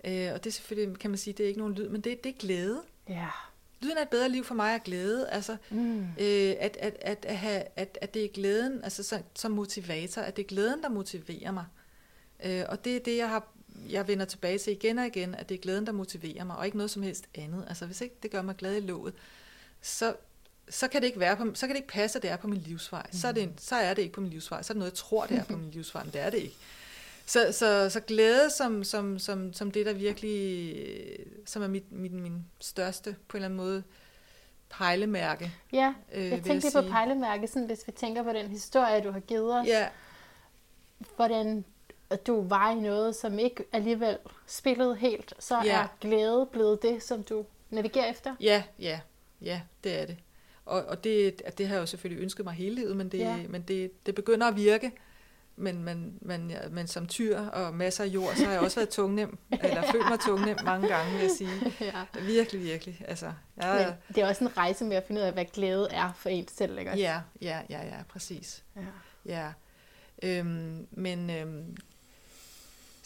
øh, 0.04 0.28
og 0.34 0.44
det 0.44 0.46
er 0.46 0.54
selvfølgelig, 0.54 0.98
kan 0.98 1.10
man 1.10 1.18
sige, 1.18 1.34
det 1.34 1.44
er 1.44 1.48
ikke 1.48 1.60
nogen 1.60 1.74
lyd, 1.74 1.88
men 1.88 2.00
det, 2.00 2.24
det 2.24 2.30
er 2.30 2.38
glæde. 2.38 2.80
Ja. 3.08 3.26
Lyden 3.82 3.98
af 3.98 4.02
et 4.02 4.08
bedre 4.08 4.28
liv 4.28 4.44
for 4.44 4.54
mig 4.54 4.74
er 4.74 4.78
glæde, 4.78 5.28
altså 5.28 5.56
Mm. 5.70 6.00
øh, 6.00 6.54
at, 6.60 6.76
at, 6.80 6.96
at, 7.00 7.24
at, 7.28 7.36
have, 7.36 7.62
at, 7.76 7.98
at 8.00 8.14
det 8.14 8.24
er 8.24 8.28
glæden, 8.28 8.80
altså 8.84 9.02
som, 9.02 9.18
som 9.34 9.50
motivator, 9.50 10.22
at 10.22 10.36
det 10.36 10.42
er 10.42 10.46
glæden, 10.46 10.82
der 10.82 10.88
motiverer 10.88 11.50
mig. 11.50 11.64
Øh, 12.44 12.64
og 12.68 12.84
det 12.84 12.96
er 12.96 13.00
det, 13.00 13.16
jeg 13.16 13.28
har 13.28 13.56
jeg 13.90 14.08
vender 14.08 14.24
tilbage 14.24 14.58
til 14.58 14.72
igen 14.72 14.98
og 14.98 15.06
igen, 15.06 15.34
at 15.34 15.48
det 15.48 15.54
er 15.54 15.58
glæden, 15.58 15.86
der 15.86 15.92
motiverer 15.92 16.44
mig, 16.44 16.56
og 16.56 16.64
ikke 16.64 16.76
noget 16.76 16.90
som 16.90 17.02
helst 17.02 17.28
andet. 17.34 17.64
Altså 17.68 17.86
hvis 17.86 18.00
ikke 18.00 18.16
det 18.22 18.30
gør 18.30 18.42
mig 18.42 18.56
glad 18.56 18.76
i 18.76 18.80
låget, 18.80 19.14
så, 19.80 20.14
så 20.68 20.88
kan 20.88 21.00
det 21.00 21.06
ikke 21.06 21.20
være 21.20 21.36
på, 21.36 21.54
så 21.54 21.66
kan 21.66 21.74
det 21.74 21.80
ikke 21.80 21.92
passe, 21.92 22.18
at 22.18 22.22
det 22.22 22.30
er 22.30 22.36
på 22.36 22.48
min 22.48 22.60
livsvej. 22.60 23.06
Mm. 23.12 23.18
Så, 23.18 23.28
er 23.28 23.32
det, 23.32 23.52
så 23.58 23.76
er 23.76 23.94
det 23.94 24.02
ikke 24.02 24.14
på 24.14 24.20
min 24.20 24.30
livsvej. 24.30 24.62
Så 24.62 24.72
er 24.72 24.74
det 24.74 24.78
noget, 24.78 24.90
jeg 24.90 24.96
tror, 24.96 25.26
det 25.26 25.38
er 25.38 25.44
på 25.44 25.56
min 25.62 25.70
livsvej, 25.70 26.04
men 26.04 26.12
det 26.12 26.20
er 26.20 26.30
det 26.30 26.38
ikke. 26.38 26.56
Så, 27.26 27.52
så, 27.52 27.90
så 27.90 28.00
glæde 28.00 28.50
som, 28.50 28.84
som, 28.84 29.18
som, 29.18 29.52
som 29.52 29.70
det, 29.70 29.86
der 29.86 29.92
virkelig, 29.92 30.76
som 31.46 31.62
er 31.62 31.68
mit, 31.68 31.92
min, 31.92 32.20
min 32.20 32.46
største, 32.60 33.16
på 33.28 33.36
en 33.36 33.38
eller 33.38 33.46
anden 33.46 33.56
måde, 33.56 33.82
pejlemærke. 34.70 35.52
Ja, 35.72 35.94
øh, 36.12 36.22
jeg 36.24 36.30
vil 36.30 36.42
tænkte 36.42 36.68
lige 36.68 36.72
på 36.72 36.80
sige. 36.80 36.90
pejlemærke, 36.90 37.46
sådan, 37.46 37.66
hvis 37.66 37.86
vi 37.86 37.92
tænker 37.92 38.22
på 38.22 38.32
den 38.32 38.46
historie, 38.46 39.04
du 39.04 39.10
har 39.10 39.20
givet 39.20 39.54
os. 39.54 39.66
Ja, 39.66 39.88
hvordan 41.16 41.64
at 42.10 42.26
du 42.26 42.48
var 42.48 42.70
i 42.70 42.74
noget, 42.74 43.16
som 43.16 43.38
ikke 43.38 43.64
alligevel 43.72 44.18
spillede 44.46 44.96
helt, 44.96 45.34
så 45.38 45.60
Ja. 45.64 45.80
er 45.82 45.86
glæde 46.00 46.48
blevet 46.52 46.82
det, 46.82 47.02
som 47.02 47.22
du 47.22 47.44
navigerer 47.70 48.10
efter. 48.10 48.34
ja, 48.40 48.62
ja, 48.78 49.00
ja, 49.40 49.60
det 49.84 50.00
er 50.02 50.06
det. 50.06 50.16
Og, 50.64 50.84
og 50.84 51.04
det, 51.04 51.42
det 51.58 51.68
har 51.68 51.74
jeg 51.74 51.80
jo 51.80 51.86
selvfølgelig 51.86 52.22
ønsket 52.22 52.44
mig 52.44 52.54
hele 52.54 52.74
livet, 52.74 52.96
men 52.96 53.08
det, 53.08 53.18
Ja. 53.18 53.36
men 53.48 53.62
det, 53.62 54.06
det 54.06 54.14
begynder 54.14 54.46
at 54.46 54.56
virke. 54.56 54.92
Men, 55.58 55.84
men, 55.84 56.18
men, 56.20 56.52
men 56.70 56.86
som 56.86 57.06
tyr 57.06 57.38
og 57.40 57.74
masser 57.74 58.04
af 58.04 58.08
jord, 58.08 58.34
så 58.34 58.44
har 58.44 58.52
jeg 58.52 58.60
også 58.60 58.76
været 58.80 58.88
tungnem, 58.88 59.38
eller 59.62 59.82
følt 59.92 60.08
mig 60.08 60.20
tungnem 60.20 60.56
mange 60.64 60.88
gange, 60.88 61.12
vil 61.12 61.20
jeg 61.20 61.30
sige. 61.30 61.72
ja. 61.80 62.20
Virkelig, 62.20 62.62
virkelig. 62.62 63.02
Altså, 63.08 63.32
jeg, 63.56 63.96
Men 64.08 64.14
det 64.16 64.22
er 64.22 64.28
også 64.28 64.44
en 64.44 64.56
rejse 64.56 64.84
med 64.84 64.96
at 64.96 65.04
finde 65.06 65.20
ud 65.20 65.26
af, 65.26 65.32
hvad 65.32 65.44
glæde 65.44 65.88
er 65.90 66.12
for 66.16 66.28
en 66.28 66.48
selv, 66.48 66.78
ikke 66.78 66.90
også? 66.90 67.02
ja, 67.02 67.20
ja, 67.42 67.60
ja, 67.70 67.84
ja, 67.86 68.02
præcis. 68.08 68.64
ja. 68.76 68.82
Ja. 69.26 69.52
Øhm, 70.22 70.86
men 70.90 71.30
øhm, 71.30 71.76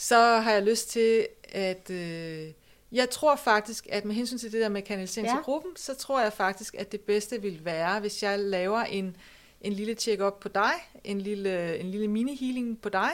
så 0.01 0.17
har 0.19 0.53
jeg 0.53 0.63
lyst 0.63 0.91
til 0.91 1.27
at... 1.53 1.91
Øh, 1.91 2.49
jeg 2.93 3.11
tror 3.11 3.37
faktisk, 3.37 3.87
at 3.91 4.05
med 4.05 4.15
hensyn 4.15 4.39
til 4.39 4.53
det 4.53 4.61
der 4.61 4.69
med 4.69 4.83
kanalisering 4.83 5.29
Ja. 5.29 5.35
til 5.35 5.43
gruppen, 5.43 5.77
så 5.77 5.95
tror 5.95 6.21
jeg 6.21 6.33
faktisk, 6.33 6.75
at 6.79 6.93
det 6.93 7.01
bedste 7.01 7.43
vil 7.43 7.65
være, 7.65 8.01
hvis 8.01 8.23
jeg 8.23 8.39
laver 8.39 8.81
en, 8.81 9.17
en 9.61 9.73
lille 9.73 9.95
check-up 9.95 10.41
på 10.41 10.49
dig, 10.49 10.73
en 11.05 11.21
lille, 11.21 11.79
en 11.79 11.91
lille 11.91 12.07
mini-healing 12.09 12.79
på 12.83 12.89
dig, 12.89 13.11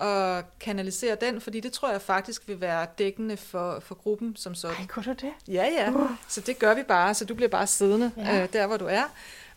Ej, 0.00 0.08
og 0.08 0.44
kanalisere 0.60 1.14
den, 1.20 1.40
fordi 1.40 1.60
det 1.60 1.72
tror 1.72 1.90
jeg 1.90 2.02
faktisk 2.02 2.48
vil 2.48 2.60
være 2.60 2.86
dækkende 2.98 3.36
for, 3.36 3.80
for 3.80 3.94
gruppen 3.94 4.36
som 4.36 4.54
sådan. 4.54 4.76
ej, 4.76 4.86
kunne 4.86 5.04
du 5.04 5.12
det? 5.12 5.32
Ja, 5.48 5.64
ja. 5.64 5.92
Så 6.28 6.40
det 6.40 6.58
gør 6.58 6.74
vi 6.74 6.82
bare, 6.82 7.14
så 7.14 7.24
du 7.24 7.34
bliver 7.34 7.48
bare 7.48 7.66
siddende 7.66 8.12
Ja. 8.16 8.42
øh, 8.42 8.52
der, 8.52 8.66
hvor 8.66 8.76
du 8.76 8.86
er. 8.86 9.02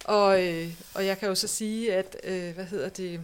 Og, 0.05 0.43
øh, 0.47 0.67
og 0.95 1.05
jeg 1.05 1.17
kan 1.19 1.29
jo 1.29 1.35
så 1.35 1.47
sige, 1.47 1.93
at, 1.93 2.17
øh, 2.23 2.53
hvad 2.55 2.65
hedder 2.65 2.89
det, 2.89 3.21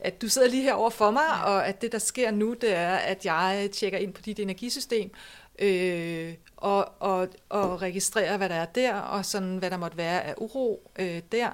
at 0.00 0.22
du 0.22 0.28
sidder 0.28 0.48
lige 0.48 0.62
her 0.62 0.72
over 0.72 0.90
for 0.90 1.10
mig, 1.10 1.22
ja. 1.36 1.42
og 1.44 1.66
at 1.66 1.82
det, 1.82 1.92
der 1.92 1.98
sker 1.98 2.30
nu, 2.30 2.54
det 2.60 2.74
er, 2.76 2.94
at 2.94 3.24
jeg 3.24 3.68
tjekker 3.72 3.98
ind 3.98 4.12
på 4.12 4.22
dit 4.22 4.38
energisystem, 4.38 5.10
øh, 5.58 6.34
og, 6.56 6.88
og, 7.02 7.28
og 7.48 7.82
registrerer, 7.82 8.36
hvad 8.36 8.48
der 8.48 8.54
er 8.54 8.64
der, 8.64 8.94
og 8.94 9.24
sådan, 9.24 9.56
hvad 9.56 9.70
der 9.70 9.76
måtte 9.76 9.96
være 9.96 10.22
af 10.24 10.34
uro 10.38 10.90
øh, 10.98 11.22
der. 11.32 11.50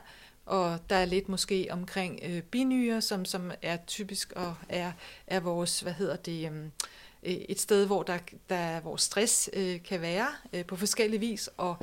Og 0.47 0.79
der 0.91 0.97
er 0.97 1.05
lidt 1.05 1.29
måske 1.29 1.69
omkring 1.71 2.21
øh, 2.23 2.43
binyre, 2.43 3.01
som, 3.01 3.25
som 3.25 3.53
er 3.63 3.77
typisk 3.87 4.33
og 4.33 4.55
er, 4.69 4.93
er 5.27 5.41
vores, 5.41 5.81
hvad 5.81 5.93
hedder 5.93 6.17
det, 6.17 6.47
øhm, 6.47 6.73
øh, 7.23 7.33
et 7.33 7.61
sted, 7.61 7.87
hvor 7.87 8.03
der, 8.03 8.19
der 8.49 8.81
hvor 8.81 8.97
stress 8.97 9.51
øh, 9.53 9.83
kan 9.83 10.01
være 10.01 10.29
øh, 10.53 10.65
på 10.65 10.77
forskellige 10.77 11.21
vis, 11.21 11.51
og, 11.57 11.77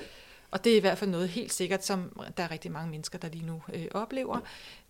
og 0.52 0.64
det 0.64 0.72
er 0.72 0.78
i 0.78 0.80
hvert 0.80 0.98
fald 0.98 1.10
noget 1.10 1.30
helt 1.30 1.54
sikkert, 1.54 1.86
som 1.86 2.22
der 2.38 2.44
er 2.44 2.52
rigtig 2.52 2.72
mange 2.72 2.92
mennesker, 2.92 3.18
der 3.18 3.30
lige 3.30 3.46
nu 3.46 3.62
øh, 3.74 3.86
oplever. 3.92 4.40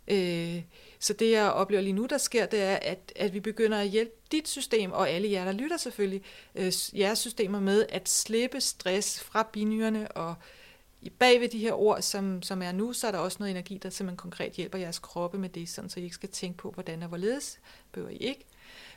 Øh, 0.07 0.61
så 0.99 1.13
det 1.13 1.31
jeg 1.31 1.51
oplever 1.51 1.81
lige 1.81 1.93
nu, 1.93 2.05
der 2.05 2.17
sker, 2.17 2.45
det 2.45 2.61
er, 2.61 2.75
at, 2.75 3.11
at 3.15 3.33
vi 3.33 3.39
begynder 3.39 3.79
at 3.79 3.87
hjælpe 3.87 4.11
dit 4.31 4.47
system, 4.47 4.91
og 4.91 5.09
alle 5.09 5.31
jer, 5.31 5.45
der 5.45 5.51
lytter 5.51 5.77
selvfølgelig, 5.77 6.21
øh, 6.55 6.73
jeres 6.93 7.19
systemer 7.19 7.59
med 7.59 7.85
at 7.89 8.09
slippe 8.09 8.61
stress 8.61 9.23
fra 9.23 9.49
binyrerne, 9.53 10.11
og 10.11 10.29
øh, 10.29 10.62
bag 11.09 11.41
ved 11.41 11.49
de 11.49 11.59
her 11.59 11.73
ord, 11.73 12.01
som, 12.01 12.41
som 12.41 12.61
er 12.61 12.71
nu, 12.71 12.93
så 12.93 13.07
er 13.07 13.11
der 13.11 13.19
også 13.19 13.38
noget 13.39 13.51
energi, 13.51 13.77
der 13.77 13.89
simpelthen 13.89 14.17
konkret 14.17 14.53
hjælper 14.53 14.77
jeres 14.77 14.99
kroppe 14.99 15.38
med 15.38 15.49
det, 15.49 15.69
sådan, 15.69 15.89
så 15.89 15.99
I 15.99 16.03
ikke 16.03 16.15
skal 16.15 16.30
tænke 16.30 16.57
på, 16.57 16.71
hvordan 16.71 17.01
og 17.03 17.07
hvorledes, 17.07 17.59
behøver 17.91 18.11
I 18.11 18.17
ikke. 18.17 18.45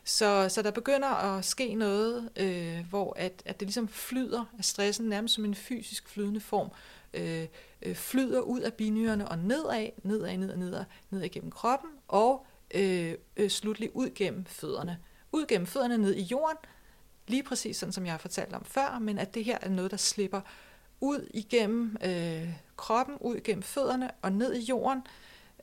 Så, 0.05 0.49
så 0.49 0.63
der 0.63 0.71
begynder 0.71 1.09
at 1.09 1.45
ske 1.45 1.75
noget, 1.75 2.31
øh, 2.37 2.89
hvor 2.89 3.17
at, 3.17 3.43
at 3.45 3.61
det 3.61 3.69
ligesom 3.69 3.89
flyder 3.89 4.45
af 4.59 4.65
stressen, 4.65 5.09
nærmest 5.09 5.35
som 5.35 5.45
en 5.45 5.55
fysisk 5.55 6.09
flydende 6.09 6.41
form, 6.41 6.71
øh, 7.15 7.47
øh, 7.83 7.95
flyder 7.95 8.41
ud 8.41 8.61
af 8.61 8.75
binyrerne 8.75 9.29
og 9.29 9.39
nedad, 9.39 9.89
nedad, 10.03 10.37
nedad, 10.37 10.57
nedad, 10.57 10.85
nedad 11.11 11.29
gennem 11.29 11.51
kroppen, 11.51 11.91
og 12.09 12.47
øh, 12.75 13.15
øh, 13.37 13.51
slutlig 13.51 13.97
ud 13.97 14.11
gennem 14.15 14.45
fødderne. 14.45 14.99
Ud 15.33 15.47
gennem 15.47 15.67
fødderne 15.67 15.99
ned 15.99 16.15
i 16.15 16.23
jorden, 16.23 16.59
lige 17.27 17.43
præcis 17.43 17.77
sådan, 17.77 17.93
som 17.93 18.05
jeg 18.05 18.13
har 18.13 18.19
fortalt 18.19 18.53
om 18.53 18.65
før, 18.65 18.99
men 18.99 19.19
at 19.19 19.35
det 19.35 19.45
her 19.45 19.59
er 19.63 19.69
noget, 19.69 19.91
der 19.91 19.97
slipper 19.97 20.41
ud 21.01 21.29
igennem 21.35 21.97
øh, 22.05 22.49
kroppen, 22.77 23.17
ud 23.21 23.37
igennem 23.37 23.63
fødderne 23.63 24.11
og 24.23 24.33
ned 24.33 24.55
i 24.55 24.65
jorden, 24.65 25.03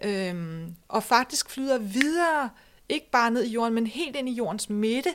øh, 0.04 0.68
og 0.88 1.04
faktisk 1.04 1.50
flyder 1.50 1.78
videre, 1.78 2.50
ikke 2.90 3.10
bare 3.12 3.32
ned 3.32 3.44
i 3.44 3.50
jorden, 3.50 3.74
men 3.74 3.88
helt 3.88 4.16
ind 4.16 4.30
i 4.30 4.34
jordens 4.34 4.70
midte. 4.70 5.14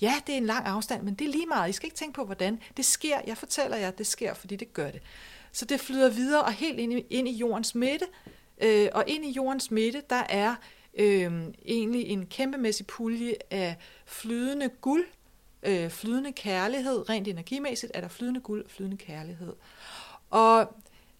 Ja, 0.00 0.14
det 0.26 0.32
er 0.32 0.36
en 0.36 0.46
lang 0.46 0.66
afstand, 0.66 1.02
men 1.02 1.14
det 1.14 1.28
er 1.28 1.32
lige 1.32 1.46
meget. 1.46 1.70
I 1.70 1.72
skal 1.72 1.86
ikke 1.86 1.96
tænke 1.96 2.14
på, 2.14 2.24
hvordan. 2.24 2.60
Det 2.76 2.84
sker, 2.84 3.20
jeg 3.26 3.36
fortæller 3.38 3.76
jer, 3.76 3.90
det 3.90 4.06
sker, 4.06 4.34
fordi 4.34 4.56
det 4.56 4.72
gør 4.72 4.90
det. 4.90 5.02
Så 5.52 5.64
det 5.64 5.80
flyder 5.80 6.10
videre 6.10 6.42
og 6.42 6.52
helt 6.52 6.78
ind 6.78 6.92
i, 6.92 7.06
ind 7.10 7.28
i 7.28 7.32
jordens 7.32 7.74
midte, 7.74 8.06
øh, 8.62 8.88
og 8.92 9.04
ind 9.06 9.24
i 9.24 9.30
jordens 9.30 9.70
midte, 9.70 10.02
der 10.10 10.22
er 10.28 10.54
øh, 10.98 11.42
egentlig 11.66 12.06
en 12.06 12.26
kæmpemæssig 12.26 12.86
pulje 12.86 13.34
af 13.50 13.76
flydende 14.06 14.68
guld, 14.68 15.04
øh, 15.62 15.90
flydende 15.90 16.32
kærlighed, 16.32 17.08
rent 17.08 17.28
energimæssigt 17.28 17.92
er 17.94 18.00
der 18.00 18.08
flydende 18.08 18.40
guld 18.40 18.64
og 18.64 18.70
flydende 18.70 18.96
kærlighed. 18.96 19.52
Og 20.30 20.74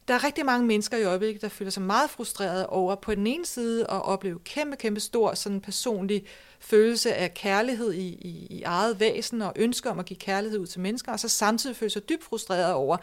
der 0.09 0.15
er 0.15 0.25
rigtig 0.25 0.47
mange 0.47 0.67
mennesker 0.67 0.97
i 0.97 1.05
øjeblikket, 1.05 1.43
der 1.43 1.49
føler 1.49 1.71
sig 1.71 1.83
meget 1.83 2.11
frustrerede 2.11 2.67
over 2.67 2.95
på 2.95 3.15
den 3.15 3.27
ene 3.27 3.47
side 3.47 3.83
at 3.83 4.05
opleve 4.05 4.39
kæmpe, 4.39 4.77
kæmpe 4.77 5.01
stor 5.01 5.35
sådan 5.35 5.61
personlig 5.61 6.25
følelse 6.61 7.15
af 7.15 7.35
kærlighed 7.35 7.93
i, 7.93 8.09
i, 8.09 8.47
i 8.51 8.63
eget 8.63 9.01
væsen 9.01 9.43
og 9.43 9.53
ønsker 9.57 9.91
om 9.91 9.99
at 9.99 10.05
give 10.05 10.17
kærlighed 10.17 10.59
ud 10.59 10.67
til 10.67 10.81
mennesker, 10.81 11.13
og 11.13 11.21
så 11.21 11.29
samtidig 11.29 11.77
føle 11.77 11.91
sig 11.91 12.09
dybt 12.09 12.25
frustreret 12.25 12.73
over 12.73 12.97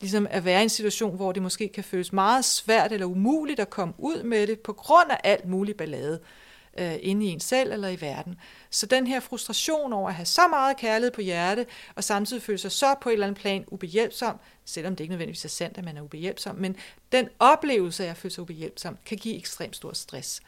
ligesom 0.00 0.26
at 0.30 0.44
være 0.44 0.60
i 0.60 0.62
en 0.62 0.68
situation, 0.68 1.16
hvor 1.16 1.32
det 1.32 1.42
måske 1.42 1.68
kan 1.68 1.84
føles 1.84 2.12
meget 2.12 2.44
svært 2.44 2.92
eller 2.92 3.06
umuligt 3.06 3.60
at 3.60 3.70
komme 3.70 3.94
ud 3.98 4.22
med 4.22 4.46
det 4.46 4.60
på 4.60 4.72
grund 4.72 5.10
af 5.10 5.20
alt 5.24 5.48
muligt 5.48 5.78
ballade 5.78 6.20
øh, 6.22 6.47
Øh, 6.78 6.96
inde 7.02 7.26
i 7.26 7.28
en 7.28 7.40
selv 7.40 7.72
eller 7.72 7.88
i 7.88 8.00
verden. 8.00 8.36
Så 8.70 8.86
den 8.86 9.06
her 9.06 9.20
frustration 9.20 9.92
over 9.92 10.08
at 10.08 10.14
have 10.14 10.26
så 10.26 10.48
meget 10.48 10.76
kærlighed 10.76 11.10
på 11.10 11.20
hjerte, 11.20 11.66
og 11.94 12.04
samtidig 12.04 12.42
føle 12.42 12.58
sig 12.58 12.72
så 12.72 12.94
på 13.00 13.08
et 13.08 13.12
eller 13.12 13.26
andet 13.26 13.40
plan 13.40 13.64
ubehjælpsom, 13.66 14.36
selvom 14.64 14.96
det 14.96 15.04
ikke 15.04 15.12
nødvendigvis 15.12 15.44
er 15.44 15.48
sandt, 15.48 15.78
at 15.78 15.84
man 15.84 15.96
er 15.96 16.02
ubehjælpsom, 16.02 16.56
men 16.56 16.76
den 17.12 17.28
oplevelse 17.38 18.06
af 18.06 18.10
at 18.10 18.16
føle 18.16 18.34
sig 18.34 18.42
ubehjælpsom, 18.42 18.96
kan 19.06 19.18
give 19.18 19.36
ekstremt 19.36 19.76
stor 19.76 19.92
stress. 19.92 20.40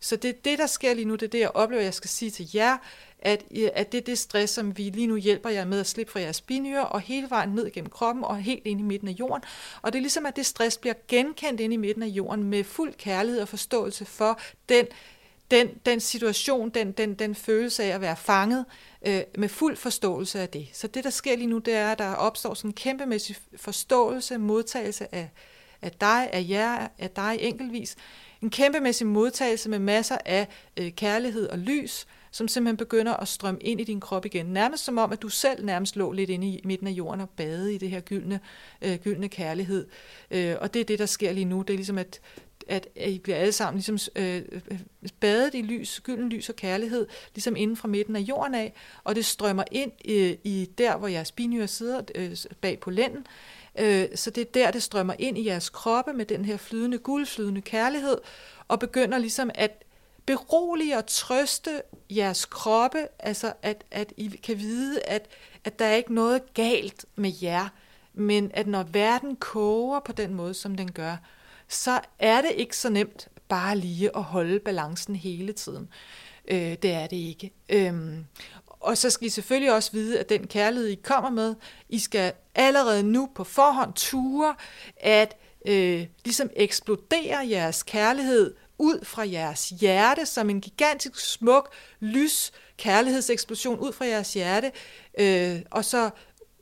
Så 0.00 0.16
det 0.16 0.28
er 0.28 0.34
det, 0.44 0.58
der 0.58 0.66
sker 0.66 0.94
lige 0.94 1.04
nu, 1.04 1.14
det 1.14 1.22
er 1.22 1.30
det, 1.30 1.40
jeg 1.40 1.50
oplever, 1.54 1.82
jeg 1.82 1.94
skal 1.94 2.10
sige 2.10 2.30
til 2.30 2.50
jer, 2.54 2.76
at, 3.18 3.44
at 3.74 3.92
det 3.92 3.98
er 3.98 4.04
det 4.04 4.18
stress, 4.18 4.52
som 4.52 4.78
vi 4.78 4.82
lige 4.82 5.06
nu 5.06 5.16
hjælper 5.16 5.50
jer 5.50 5.64
med 5.64 5.80
at 5.80 5.86
slippe 5.86 6.12
fra 6.12 6.20
jeres 6.20 6.40
binyre, 6.40 6.88
og 6.88 7.00
hele 7.00 7.30
vejen 7.30 7.50
ned 7.50 7.70
gennem 7.70 7.90
kroppen, 7.90 8.24
og 8.24 8.38
helt 8.38 8.66
ind 8.66 8.80
i 8.80 8.82
midten 8.82 9.08
af 9.08 9.12
jorden. 9.12 9.44
Og 9.82 9.92
det 9.92 9.98
er 9.98 10.02
ligesom, 10.02 10.26
at 10.26 10.36
det 10.36 10.46
stress 10.46 10.78
bliver 10.78 10.94
genkendt 11.08 11.60
ind 11.60 11.72
i 11.72 11.76
midten 11.76 12.02
af 12.02 12.06
jorden, 12.06 12.44
med 12.44 12.64
fuld 12.64 12.94
kærlighed 12.94 13.40
og 13.40 13.48
forståelse 13.48 14.04
for 14.04 14.40
den 14.68 14.86
den, 15.50 15.68
den 15.86 16.00
situation, 16.00 16.70
den, 16.70 16.92
den, 16.92 17.14
den 17.14 17.34
følelse 17.34 17.84
af 17.84 17.88
at 17.88 18.00
være 18.00 18.16
fanget, 18.16 18.64
øh, 19.06 19.20
med 19.38 19.48
fuld 19.48 19.76
forståelse 19.76 20.40
af 20.40 20.48
det. 20.48 20.68
Så 20.72 20.86
det, 20.86 21.04
der 21.04 21.10
sker 21.10 21.36
lige 21.36 21.46
nu, 21.46 21.58
det 21.58 21.74
er, 21.74 21.92
at 21.92 21.98
der 21.98 22.14
opstår 22.14 22.54
sådan 22.54 22.68
en 22.68 22.74
kæmpemæssig 22.74 23.36
forståelse, 23.56 24.38
modtagelse 24.38 25.14
af, 25.14 25.30
af 25.82 25.92
dig, 25.92 26.30
af 26.32 26.46
jer, 26.48 26.88
af 26.98 27.10
dig 27.10 27.38
enkeltvis. 27.40 27.96
En 28.42 28.50
kæmpemæssig 28.50 29.06
modtagelse 29.06 29.68
med 29.68 29.78
masser 29.78 30.18
af 30.24 30.48
øh, 30.76 30.90
kærlighed 30.90 31.48
og 31.48 31.58
lys, 31.58 32.06
som 32.30 32.48
simpelthen 32.48 32.76
begynder 32.76 33.14
at 33.14 33.28
strømme 33.28 33.60
ind 33.60 33.80
i 33.80 33.84
din 33.84 34.00
krop 34.00 34.26
igen. 34.26 34.46
Nærmest 34.46 34.84
som 34.84 34.98
om, 34.98 35.12
at 35.12 35.22
du 35.22 35.28
selv 35.28 35.64
nærmest 35.64 35.96
lå 35.96 36.12
lidt 36.12 36.30
inde 36.30 36.46
i 36.46 36.60
midten 36.64 36.86
af 36.86 36.90
jorden 36.90 37.20
og 37.20 37.30
bade 37.30 37.74
i 37.74 37.78
det 37.78 37.90
her 37.90 38.00
gyldne, 38.00 38.40
øh, 38.82 38.96
gyldne 38.96 39.28
kærlighed. 39.28 39.86
Øh, 40.30 40.56
og 40.60 40.74
det 40.74 40.80
er 40.80 40.84
det, 40.84 40.98
der 40.98 41.06
sker 41.06 41.32
lige 41.32 41.44
nu. 41.44 41.62
Det 41.62 41.70
er 41.70 41.76
ligesom, 41.76 41.98
at 41.98 42.20
at 42.68 42.88
I 42.96 43.18
bliver 43.18 43.38
alle 43.38 43.52
sammen 43.52 43.76
ligesom, 43.76 43.98
øh, 44.16 44.42
badet 45.20 45.54
i 45.54 45.62
lys, 45.62 46.00
gylden 46.00 46.28
lys 46.28 46.48
og 46.48 46.56
kærlighed, 46.56 47.06
ligesom 47.34 47.56
inden 47.56 47.76
fra 47.76 47.88
midten 47.88 48.16
af 48.16 48.20
jorden 48.20 48.54
af, 48.54 48.72
og 49.04 49.14
det 49.14 49.26
strømmer 49.26 49.64
ind 49.72 49.92
øh, 50.08 50.36
i 50.44 50.70
der, 50.78 50.96
hvor 50.96 51.08
jeres 51.08 51.32
binyer 51.32 51.66
sidder 51.66 52.02
øh, 52.14 52.36
bag 52.60 52.80
på 52.80 52.90
lænden. 52.90 53.26
Øh, 53.78 54.06
så 54.14 54.30
det 54.30 54.40
er 54.40 54.52
der, 54.54 54.70
det 54.70 54.82
strømmer 54.82 55.14
ind 55.18 55.38
i 55.38 55.46
jeres 55.46 55.68
kroppe 55.68 56.12
med 56.12 56.24
den 56.24 56.44
her 56.44 56.56
flydende 56.56 56.98
guld, 56.98 57.26
flydende 57.26 57.60
kærlighed, 57.60 58.18
og 58.68 58.78
begynder 58.78 59.18
ligesom 59.18 59.50
at 59.54 59.84
berolige 60.26 60.98
og 60.98 61.06
trøste 61.06 61.82
jeres 62.10 62.44
kroppe, 62.44 63.08
altså 63.18 63.52
at, 63.62 63.84
at 63.90 64.12
I 64.16 64.28
kan 64.28 64.58
vide, 64.58 65.00
at, 65.00 65.28
at 65.64 65.78
der 65.78 65.84
er 65.84 65.94
ikke 65.94 66.14
noget 66.14 66.54
galt 66.54 67.04
med 67.16 67.32
jer, 67.42 67.68
men 68.14 68.50
at 68.54 68.66
når 68.66 68.82
verden 68.82 69.36
koger 69.36 70.00
på 70.00 70.12
den 70.12 70.34
måde, 70.34 70.54
som 70.54 70.74
den 70.74 70.92
gør, 70.92 71.16
så 71.68 72.00
er 72.18 72.40
det 72.40 72.50
ikke 72.56 72.76
så 72.76 72.90
nemt 72.90 73.28
bare 73.48 73.76
lige 73.76 74.16
at 74.16 74.22
holde 74.22 74.60
balancen 74.60 75.16
hele 75.16 75.52
tiden. 75.52 75.88
Øh, 76.48 76.76
det 76.82 76.92
er 76.92 77.06
det 77.06 77.16
ikke. 77.16 77.52
Øhm, 77.68 78.24
og 78.66 78.98
så 78.98 79.10
skal 79.10 79.26
I 79.26 79.30
selvfølgelig 79.30 79.72
også 79.74 79.92
vide, 79.92 80.20
at 80.20 80.28
den 80.28 80.46
kærlighed, 80.46 80.88
I 80.88 80.94
kommer 80.94 81.30
med, 81.30 81.54
I 81.88 81.98
skal 81.98 82.32
allerede 82.54 83.02
nu 83.02 83.28
på 83.34 83.44
forhånd 83.44 83.92
ture 83.92 84.54
at 84.96 85.36
øh, 85.66 86.06
ligesom 86.24 86.50
eksplodere 86.56 87.48
jeres 87.48 87.82
kærlighed 87.82 88.54
ud 88.78 89.04
fra 89.04 89.30
jeres 89.30 89.68
hjerte 89.68 90.26
som 90.26 90.50
en 90.50 90.60
gigantisk 90.60 91.20
smuk 91.20 91.72
lys 92.00 92.52
kærlighedseksplosion 92.76 93.78
ud 93.78 93.92
fra 93.92 94.04
jeres 94.04 94.34
hjerte, 94.34 94.72
øh, 95.18 95.60
og 95.70 95.84
så 95.84 96.10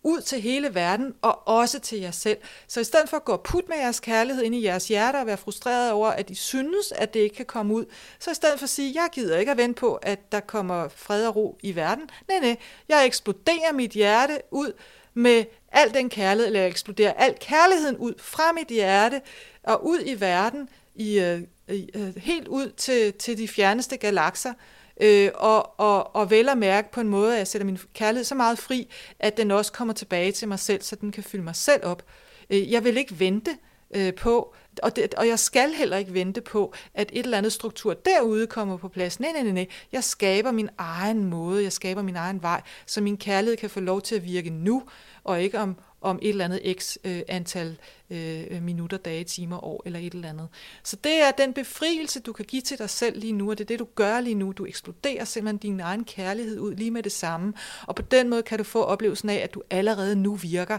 ud 0.07 0.21
til 0.21 0.41
hele 0.41 0.75
verden, 0.75 1.15
og 1.23 1.49
også 1.49 1.79
til 1.79 1.99
jer 1.99 2.11
selv. 2.11 2.39
Så 2.67 2.81
i 2.81 2.85
stedet 2.85 3.09
for 3.09 3.17
at 3.17 3.25
gå 3.25 3.33
og 3.33 3.43
putte 3.43 3.69
med 3.69 3.77
jeres 3.77 4.01
kærlighed 4.01 4.45
ind 4.45 4.55
i 4.55 4.65
jeres 4.65 4.89
hjerte 4.89 5.17
og 5.17 5.27
være 5.27 5.37
frustreret 5.37 5.93
over, 5.93 6.09
at 6.09 6.31
I 6.31 6.35
synes, 6.35 6.93
at 6.93 7.15
det 7.15 7.21
ikke 7.21 7.37
kan 7.37 7.47
komme 7.47 7.75
ud, 7.75 7.85
så 8.19 8.31
i 8.31 8.35
stedet 8.35 8.59
for 8.59 8.65
at 8.65 8.71
sige, 8.71 9.03
jeg 9.03 9.09
gider 9.13 9.39
ikke 9.39 9.51
at 9.51 9.57
vente 9.57 9.81
på, 9.81 9.95
at 9.95 10.33
der 10.33 10.41
kommer 10.41 10.89
fred 10.89 11.27
og 11.27 11.37
ro 11.37 11.59
i 11.63 11.77
verden. 11.77 12.11
Nej, 12.29 12.39
nej, 12.39 12.57
jeg 12.89 13.07
eksploderer 13.07 13.73
mit 13.73 13.91
hjerte 13.91 14.39
ud 14.51 14.73
med 15.15 15.45
al 15.73 15.95
den 15.95 16.09
kærlighed, 16.09 16.47
eller 16.47 16.61
jeg 16.61 16.69
eksploderer 16.69 17.13
al 17.13 17.35
kærligheden 17.41 17.97
ud 17.97 18.15
fra 18.19 18.53
mit 18.53 18.69
hjerte 18.69 19.21
og 19.63 19.87
ud 19.87 19.99
i 20.05 20.21
verden, 20.21 20.69
i, 20.95 21.19
øh, 21.19 21.41
i, 21.69 21.91
øh, 21.95 22.17
helt 22.17 22.49
ud 22.49 22.71
til, 22.71 23.13
til 23.13 23.39
de 23.39 23.49
fjerneste 23.49 23.97
galakser, 23.97 24.53
øh, 25.01 25.31
og, 25.35 25.81
og, 25.81 26.17
og 26.17 26.31
vel 26.31 26.49
at 26.49 26.59
mærke 26.59 26.93
på 26.93 27.01
en 27.01 27.09
måde, 27.09 27.33
at 27.33 27.39
jeg 27.39 27.47
sætter 27.47 27.67
min 27.67 27.79
kærlighed 27.95 28.25
så 28.25 28.35
meget 28.35 28.59
fri, 28.59 28.89
at 29.21 29.37
den 29.37 29.51
også 29.51 29.73
kommer 29.73 29.95
tilbage 29.95 30.33
til 30.33 30.49
mig 30.49 30.59
selv, 30.59 30.83
så 30.83 30.97
den 30.97 31.13
kan 31.13 31.23
fylde 31.23 31.45
mig 31.45 31.57
selv 31.57 31.85
op. 31.85 32.03
Øh, 32.51 32.73
jeg 32.73 32.85
vil 32.85 32.97
ikke 32.97 33.21
vente 33.21 33.51
øh, 33.97 34.15
på, 34.15 34.55
og, 34.83 34.97
det, 34.97 35.15
og 35.15 35.29
jeg 35.29 35.39
skal 35.39 35.73
heller 35.73 35.97
ikke 35.97 36.15
vente 36.15 36.41
på, 36.41 36.75
at 36.95 37.11
et 37.13 37.25
eller 37.25 37.39
andet 37.39 37.53
struktur 37.53 37.95
derude 37.95 38.47
kommer 38.47 38.77
på 38.77 38.89
plads. 38.89 39.21
Nej, 39.21 39.33
nej, 39.33 39.43
nej, 39.43 39.53
nej. 39.53 39.67
Jeg 39.93 40.05
skaber 40.05 40.51
min 40.51 40.69
egen 40.79 41.25
måde, 41.25 41.63
jeg 41.63 41.73
skaber 41.73 42.03
min 42.03 42.17
egen 42.17 42.43
vej, 42.43 42.63
så 42.87 43.01
min 43.01 43.17
kærlighed 43.17 43.57
kan 43.57 43.71
få 43.71 43.81
lov 43.81 44.03
til 44.03 44.15
at 44.15 44.25
virke 44.25 44.51
nu, 44.51 44.83
og 45.25 45.43
ikke 45.43 45.59
om, 45.59 45.77
om 46.01 46.19
et 46.23 46.29
eller 46.29 46.45
andet 46.45 46.77
x 46.79 46.97
øh, 47.05 47.23
antal 47.29 47.77
øh, 48.11 48.63
minutter, 48.63 48.97
dage, 48.97 49.25
timer, 49.25 49.65
år 49.65 49.83
eller 49.87 49.99
et 49.99 50.13
eller 50.13 50.29
andet. 50.29 50.49
Så 50.83 50.97
det 51.05 51.23
er 51.23 51.31
den 51.31 51.53
befrielse, 51.53 52.21
du 52.21 52.33
kan 52.33 52.45
give 52.45 52.63
til 52.63 52.79
dig 52.79 52.91
selv 52.91 53.21
lige 53.21 53.33
nu, 53.33 53.51
og 53.51 53.59
det 53.59 53.65
er 53.65 53.69
det, 53.69 53.79
du 53.79 53.87
gør 53.95 54.21
lige 54.21 54.35
nu. 54.35 54.53
Du 54.53 54.67
eksploderer 54.67 55.25
simpelthen 55.25 55.59
din 55.59 55.81
egen 55.81 56.05
kærlighed 56.05 56.59
ud 56.59 56.75
lige 56.75 56.91
med 56.91 57.03
det 57.03 57.13
samme, 57.13 57.53
og 57.87 57.95
på 57.95 58.03
den 58.03 58.29
måde 58.29 58.43
kan 58.43 58.59
du 58.59 58.65
få 58.65 58.83
oplevelsen 58.83 59.29
af, 59.29 59.37
at 59.37 59.55
du 59.55 59.63
allerede 59.71 60.17
nu 60.17 60.35
virker 60.35 60.79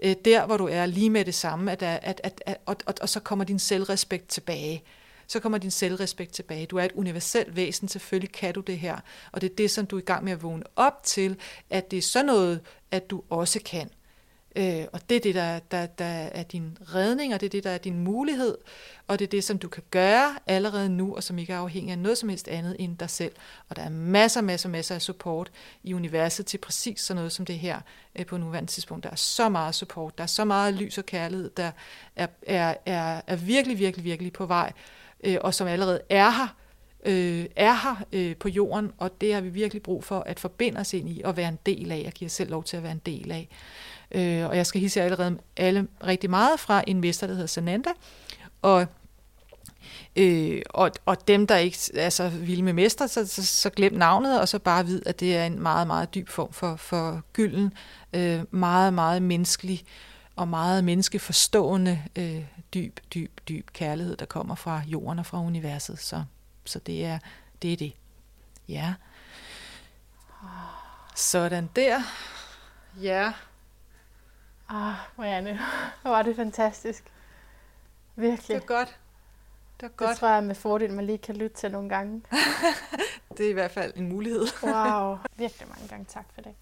øh, 0.00 0.14
der, 0.24 0.46
hvor 0.46 0.56
du 0.56 0.66
er 0.66 0.86
lige 0.86 1.10
med 1.10 1.24
det 1.24 1.34
samme, 1.34 1.72
at, 1.72 1.82
at, 1.82 2.20
at, 2.24 2.42
at, 2.46 2.56
og, 2.66 2.76
og, 2.86 2.94
og 3.00 3.08
så 3.08 3.20
kommer 3.20 3.37
kommer 3.38 3.44
din 3.44 3.58
selvrespekt 3.58 4.28
tilbage 4.28 4.82
så 5.28 5.40
kommer 5.40 5.58
din 5.58 5.70
selvrespekt 5.70 6.32
tilbage. 6.32 6.66
Du 6.66 6.76
er 6.76 6.84
et 6.84 6.92
universelt 6.92 7.56
væsen, 7.56 7.88
selvfølgelig 7.88 8.32
kan 8.32 8.54
du 8.54 8.60
det 8.60 8.78
her. 8.78 8.96
Og 9.32 9.40
det 9.40 9.50
er 9.50 9.54
det, 9.54 9.70
som 9.70 9.86
du 9.86 9.96
er 9.96 10.00
i 10.00 10.04
gang 10.04 10.24
med 10.24 10.32
at 10.32 10.42
vågne 10.42 10.64
op 10.76 11.02
til, 11.04 11.36
at 11.70 11.90
det 11.90 11.96
er 11.96 12.02
sådan 12.02 12.26
noget, 12.26 12.60
at 12.90 13.10
du 13.10 13.22
også 13.30 13.60
kan. 13.64 13.90
Øh, 14.58 14.84
og 14.92 15.00
det 15.08 15.16
er 15.16 15.20
det, 15.20 15.34
der, 15.34 15.58
der, 15.58 15.86
der 15.86 16.04
er 16.04 16.42
din 16.42 16.78
redning, 16.94 17.34
og 17.34 17.40
det 17.40 17.46
er 17.46 17.50
det, 17.50 17.64
der 17.64 17.70
er 17.70 17.78
din 17.78 17.98
mulighed, 17.98 18.58
og 19.06 19.18
det 19.18 19.24
er 19.24 19.30
det, 19.30 19.44
som 19.44 19.58
du 19.58 19.68
kan 19.68 19.82
gøre 19.90 20.38
allerede 20.46 20.88
nu, 20.88 21.16
og 21.16 21.22
som 21.22 21.38
ikke 21.38 21.52
er 21.52 21.58
afhængig 21.58 21.92
af 21.92 21.98
noget 21.98 22.18
som 22.18 22.28
helst 22.28 22.48
andet 22.48 22.76
end 22.78 22.98
dig 22.98 23.10
selv. 23.10 23.32
Og 23.68 23.76
der 23.76 23.82
er 23.82 23.88
masser, 23.88 24.40
masser, 24.40 24.68
masser 24.68 24.94
af 24.94 25.02
support 25.02 25.50
i 25.82 25.94
universet 25.94 26.46
til 26.46 26.58
præcis 26.58 27.00
sådan 27.00 27.16
noget 27.16 27.32
som 27.32 27.46
det 27.46 27.58
her 27.58 27.80
øh, 28.18 28.26
på 28.26 28.36
nuværende 28.36 28.70
tidspunkt. 28.70 29.04
Der 29.04 29.10
er 29.10 29.16
så 29.16 29.48
meget 29.48 29.74
support, 29.74 30.18
der 30.18 30.24
er 30.24 30.28
så 30.28 30.44
meget 30.44 30.74
lys 30.74 30.98
og 30.98 31.06
kærlighed, 31.06 31.50
der 31.56 31.70
er, 32.16 32.26
er, 32.46 32.74
er, 32.86 33.20
er 33.26 33.36
virkelig, 33.36 33.78
virkelig, 33.78 34.04
virkelig 34.04 34.32
på 34.32 34.46
vej, 34.46 34.72
øh, 35.24 35.36
og 35.40 35.54
som 35.54 35.66
allerede 35.66 36.00
er 36.08 36.30
her, 36.30 36.56
øh, 37.04 37.46
er 37.56 37.72
her 37.72 38.04
øh, 38.12 38.36
på 38.36 38.48
jorden, 38.48 38.92
og 38.98 39.20
det 39.20 39.34
har 39.34 39.40
vi 39.40 39.48
virkelig 39.48 39.82
brug 39.82 40.04
for 40.04 40.20
at 40.20 40.40
forbinde 40.40 40.80
os 40.80 40.94
ind 40.94 41.08
i 41.08 41.22
og 41.24 41.36
være 41.36 41.48
en 41.48 41.58
del 41.66 41.92
af, 41.92 42.04
og 42.06 42.12
give 42.12 42.26
os 42.26 42.32
selv 42.32 42.50
lov 42.50 42.64
til 42.64 42.76
at 42.76 42.82
være 42.82 42.92
en 42.92 43.02
del 43.06 43.32
af. 43.32 43.48
Øh, 44.10 44.46
og 44.46 44.56
jeg 44.56 44.66
skal 44.66 44.80
hilse 44.80 45.00
jer 45.00 45.04
allerede 45.04 45.38
alle 45.56 45.88
rigtig 46.06 46.30
meget 46.30 46.60
fra 46.60 46.84
en 46.86 47.00
mester, 47.00 47.26
der 47.26 47.34
hedder 47.34 47.46
Sananda. 47.46 47.90
Og 48.62 48.86
Øh, 50.16 50.62
og, 50.70 50.90
og 51.06 51.28
dem, 51.28 51.46
der 51.46 51.56
ikke 51.56 51.78
er 51.94 52.10
så 52.10 52.28
vilde 52.28 52.62
med 52.62 52.72
mestre, 52.72 53.08
så, 53.08 53.26
så, 53.26 53.46
så 53.46 53.70
glem 53.70 53.92
navnet, 53.92 54.40
og 54.40 54.48
så 54.48 54.58
bare 54.58 54.86
vid, 54.86 55.02
at 55.06 55.20
det 55.20 55.36
er 55.36 55.46
en 55.46 55.62
meget, 55.62 55.86
meget 55.86 56.14
dyb 56.14 56.28
form 56.28 56.52
for, 56.52 56.76
for 56.76 57.22
gylden. 57.32 57.72
Øh, 58.12 58.40
meget, 58.50 58.94
meget 58.94 59.22
menneskelig 59.22 59.84
og 60.36 60.48
meget 60.48 60.84
menneskeforstående 60.84 62.02
øh, 62.16 62.44
dyb, 62.74 63.00
dyb, 63.14 63.40
dyb 63.48 63.70
kærlighed, 63.72 64.16
der 64.16 64.26
kommer 64.26 64.54
fra 64.54 64.82
jorden 64.86 65.18
og 65.18 65.26
fra 65.26 65.40
universet. 65.40 65.98
Så, 65.98 66.22
så 66.64 66.78
det, 66.78 67.04
er, 67.04 67.18
det 67.62 67.72
er 67.72 67.76
det. 67.76 67.92
Ja. 68.68 68.94
Sådan 71.16 71.70
der. 71.76 72.00
Ja. 73.02 73.32
Ah, 74.68 74.94
Marianne, 75.16 75.58
hvor 76.02 76.10
var 76.10 76.22
det 76.22 76.36
fantastisk. 76.36 77.12
Virkelig. 78.16 78.56
Det 78.56 78.62
er 78.62 78.66
godt. 78.66 78.98
Det 79.80 79.86
er 79.86 79.90
godt. 79.90 80.10
Det 80.10 80.18
tror 80.18 80.28
jeg 80.28 80.44
med 80.44 80.54
fordel, 80.54 80.92
man 80.92 81.06
lige 81.06 81.18
kan 81.18 81.36
lytte 81.36 81.56
til 81.56 81.70
nogle 81.72 81.88
gange. 81.88 82.22
det 83.36 83.46
er 83.46 83.50
i 83.50 83.52
hvert 83.52 83.70
fald 83.70 83.92
en 83.96 84.08
mulighed. 84.08 84.46
wow. 84.62 85.18
Virkelig 85.36 85.68
mange 85.68 85.88
gange 85.88 86.04
tak 86.04 86.26
for 86.34 86.40
det. 86.40 86.54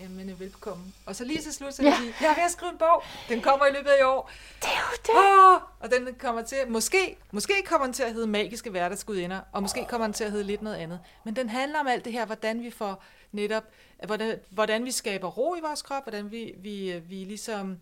Jamen, 0.00 0.40
velkommen. 0.40 0.94
Og 1.06 1.16
så 1.16 1.24
lige 1.24 1.40
til 1.40 1.52
slut, 1.52 1.74
så 1.74 1.82
ja. 1.82 1.88
jeg, 1.88 2.14
jeg 2.20 2.30
er 2.30 2.34
ved 2.34 2.42
at 2.42 2.50
skrive 2.50 2.72
en 2.72 2.78
bog. 2.78 3.02
Den 3.28 3.42
kommer 3.42 3.66
i 3.66 3.72
løbet 3.72 3.90
af 3.90 4.00
i 4.00 4.02
år. 4.02 4.30
Det 4.60 4.68
er 4.68 4.80
jo 4.90 4.96
det. 5.06 5.54
Oh, 5.54 5.60
og 5.80 5.90
den 5.90 6.14
kommer 6.14 6.42
til, 6.42 6.58
måske, 6.68 7.16
måske 7.32 7.52
kommer 7.66 7.86
den 7.86 7.94
til 7.94 8.02
at 8.02 8.12
hedde 8.12 8.26
Magiske 8.26 8.70
Hverdagsgudinder, 8.70 9.40
og 9.52 9.62
måske 9.62 9.86
kommer 9.88 10.06
den 10.06 10.14
til 10.14 10.24
at 10.24 10.30
hedde 10.30 10.44
lidt 10.44 10.62
noget 10.62 10.76
andet. 10.76 11.00
Men 11.24 11.36
den 11.36 11.48
handler 11.48 11.80
om 11.80 11.86
alt 11.86 12.04
det 12.04 12.12
her, 12.12 12.26
hvordan 12.26 12.62
vi 12.62 12.70
får 12.70 13.04
netop, 13.32 13.64
hvordan, 14.06 14.38
hvordan 14.50 14.84
vi 14.84 14.90
skaber 14.90 15.28
ro 15.28 15.54
i 15.54 15.60
vores 15.60 15.82
krop, 15.82 16.02
hvordan 16.02 16.30
vi, 16.30 16.54
vi, 16.58 17.02
vi 17.08 17.24
ligesom, 17.24 17.78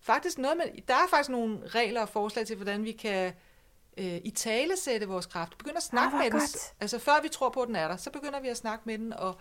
faktisk 0.00 0.38
noget 0.38 0.56
med, 0.56 0.66
der 0.88 0.94
er 0.94 1.08
faktisk 1.10 1.30
nogle 1.30 1.58
regler 1.66 2.00
og 2.00 2.08
forslag 2.08 2.46
til, 2.46 2.56
hvordan 2.56 2.84
vi 2.84 2.92
kan 2.92 3.32
øh, 3.96 4.20
i 4.24 4.30
tale 4.30 4.76
sætte 4.76 5.08
vores 5.08 5.26
kraft. 5.26 5.58
Begynder 5.58 5.76
at 5.76 5.82
snakke 5.82 6.16
ah, 6.16 6.22
med 6.22 6.30
godt. 6.30 6.42
den. 6.42 6.60
Altså 6.80 6.98
før 6.98 7.22
vi 7.22 7.28
tror 7.28 7.48
på, 7.48 7.62
at 7.62 7.68
den 7.68 7.76
er 7.76 7.88
der, 7.88 7.96
så 7.96 8.10
begynder 8.10 8.40
vi 8.40 8.48
at 8.48 8.56
snakke 8.56 8.82
med 8.86 8.98
den, 8.98 9.12
og, 9.12 9.38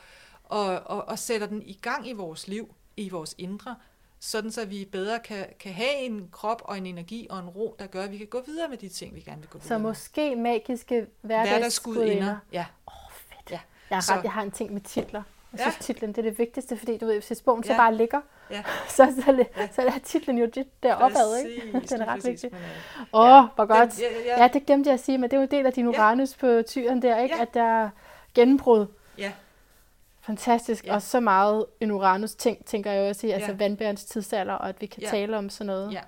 og, 0.53 0.81
og, 0.85 1.07
og 1.07 1.19
sætter 1.19 1.47
den 1.47 1.61
i 1.61 1.79
gang 1.81 2.09
i 2.09 2.13
vores 2.13 2.47
liv, 2.47 2.75
i 2.97 3.09
vores 3.09 3.35
indre, 3.37 3.75
sådan 4.19 4.51
så 4.51 4.65
vi 4.65 4.89
bedre 4.91 5.19
kan, 5.19 5.45
kan 5.59 5.73
have 5.73 5.95
en 5.95 6.29
krop 6.31 6.61
og 6.65 6.77
en 6.77 6.85
energi 6.85 7.27
og 7.29 7.39
en 7.39 7.49
ro, 7.49 7.75
der 7.79 7.87
gør, 7.87 8.03
at 8.03 8.11
vi 8.11 8.17
kan 8.17 8.27
gå 8.27 8.41
videre 8.45 8.69
med 8.69 8.77
de 8.77 8.89
ting, 8.89 9.15
vi 9.15 9.21
gerne 9.21 9.41
vil 9.41 9.49
gå 9.49 9.57
videre 9.57 9.67
Så 9.67 9.77
måske 9.77 10.35
magiske 10.35 11.07
hverdagsgudinder. 11.21 12.37
Ja. 12.51 12.65
Åh, 12.87 12.93
oh, 13.05 13.11
fedt. 13.11 13.51
Ja. 13.51 13.59
Jeg, 13.89 13.97
har, 13.97 14.17
ret, 14.17 14.23
jeg 14.23 14.31
har 14.31 14.41
en 14.41 14.51
ting 14.51 14.73
med 14.73 14.81
titler. 14.81 15.23
Jeg 15.51 15.59
synes, 15.59 15.75
ja. 15.75 15.81
titlen 15.81 16.09
det 16.09 16.17
er 16.17 16.21
det 16.21 16.39
vigtigste, 16.39 16.77
fordi 16.77 16.97
du 16.97 17.05
ved, 17.05 17.21
hvis 17.27 17.41
bogen 17.41 17.63
ja. 17.63 17.73
så 17.73 17.77
bare 17.77 17.95
ligger, 17.95 18.21
ja. 18.49 18.63
så, 18.97 19.13
så, 19.15 19.45
så, 19.55 19.67
så 19.75 19.81
er 19.81 19.99
titlen 20.03 20.37
jo 20.37 20.45
det 20.55 20.83
der 20.83 20.95
opad, 20.95 21.37
ikke? 21.37 21.87
den 21.89 22.01
er 22.01 22.05
ret 22.05 22.21
præcis, 22.21 22.43
vigtig. 22.43 22.59
Åh, 23.13 23.21
oh, 23.21 23.27
ja. 23.27 23.47
hvor 23.55 23.65
godt. 23.65 23.91
Den, 23.91 23.99
ja, 23.99 24.35
ja. 24.35 24.41
ja, 24.41 24.47
det 24.53 24.65
glemte 24.65 24.87
jeg 24.87 24.93
at 24.93 24.99
sige, 24.99 25.17
men 25.17 25.23
det 25.29 25.33
er 25.33 25.37
jo 25.37 25.43
en 25.43 25.51
del 25.51 25.65
af 25.65 25.73
din 25.73 25.87
Uranus 25.87 26.37
ja. 26.41 26.47
på 26.47 26.61
tyren 26.61 27.01
der, 27.01 27.19
ikke? 27.19 27.35
Ja. 27.35 27.41
At 27.41 27.53
der 27.53 27.63
er 27.63 27.89
gennembrud. 28.33 28.85
Ja. 29.17 29.31
Fantastisk. 30.25 30.85
Ja. 30.85 30.93
Og 30.93 31.01
så 31.01 31.19
meget 31.19 31.65
en 31.79 31.91
Uranus 31.91 32.35
ting, 32.35 32.65
tænker 32.65 32.91
jeg 32.91 33.09
også 33.09 33.27
i, 33.27 33.29
altså 33.29 33.51
ja. 33.51 33.57
vandbærens 33.57 34.05
tidsalder, 34.05 34.53
og 34.53 34.69
at 34.69 34.81
vi 34.81 34.85
kan 34.85 35.03
ja. 35.03 35.09
tale 35.09 35.37
om 35.37 35.49
sådan 35.49 35.67
noget. 35.67 35.93
Ja. 35.93 36.01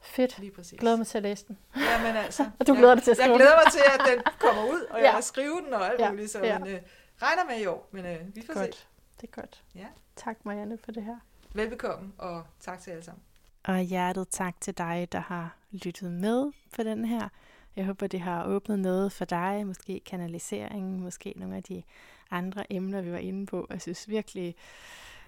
Fedt. 0.00 0.38
Lige 0.38 0.52
præcis. 0.52 0.80
Glæder 0.80 0.96
mig 0.96 1.06
til 1.06 1.18
at 1.18 1.22
læse 1.22 1.44
den. 1.48 1.58
Jamen 1.76 2.16
altså. 2.16 2.50
og 2.58 2.66
du 2.66 2.74
glæder 2.74 2.94
dig 2.94 3.02
til 3.02 3.10
at 3.10 3.16
skrive 3.16 3.30
Jeg 3.30 3.38
glæder 3.38 3.56
mig 3.64 3.72
til, 3.72 3.82
at 3.94 4.00
den 4.10 4.32
kommer 4.38 4.62
ud, 4.62 4.86
og 4.90 4.98
jeg 4.98 5.12
ja. 5.14 5.20
skrive 5.20 5.60
den 5.64 5.72
og 5.72 5.86
alt 5.86 6.00
ja. 6.00 6.10
muligt. 6.10 6.30
Så 6.30 6.44
ja. 6.44 6.58
men, 6.58 6.68
øh, 6.68 6.80
regner 7.22 7.44
med 7.44 7.60
i 7.60 7.66
år, 7.66 7.88
men 7.90 8.06
øh, 8.06 8.36
vi 8.36 8.42
får 8.46 8.54
godt. 8.54 8.74
se. 8.74 8.86
Det 9.20 9.28
er 9.28 9.40
godt. 9.40 9.62
Ja. 9.74 9.86
Tak 10.16 10.36
Marianne 10.44 10.78
for 10.84 10.92
det 10.92 11.02
her. 11.02 11.16
Velbekomme, 11.54 12.12
og 12.18 12.44
tak 12.60 12.80
til 12.80 12.90
alle 12.90 13.04
sammen. 13.04 13.22
Og 13.64 13.78
hjertet 13.78 14.28
tak 14.28 14.60
til 14.60 14.78
dig, 14.78 15.08
der 15.12 15.20
har 15.20 15.56
lyttet 15.70 16.12
med 16.12 16.52
på 16.76 16.82
den 16.82 17.04
her. 17.04 17.28
Jeg 17.76 17.84
håber, 17.84 18.06
det 18.06 18.20
har 18.20 18.44
åbnet 18.44 18.78
noget 18.78 19.12
for 19.12 19.24
dig, 19.24 19.66
måske 19.66 20.00
kanalisering, 20.06 21.00
måske 21.00 21.32
nogle 21.36 21.56
af 21.56 21.62
de 21.62 21.82
andre 22.30 22.72
emner, 22.72 23.00
vi 23.00 23.12
var 23.12 23.18
inde 23.18 23.46
på. 23.46 23.66
Jeg 23.70 23.82
synes 23.82 24.08
virkelig, 24.08 24.54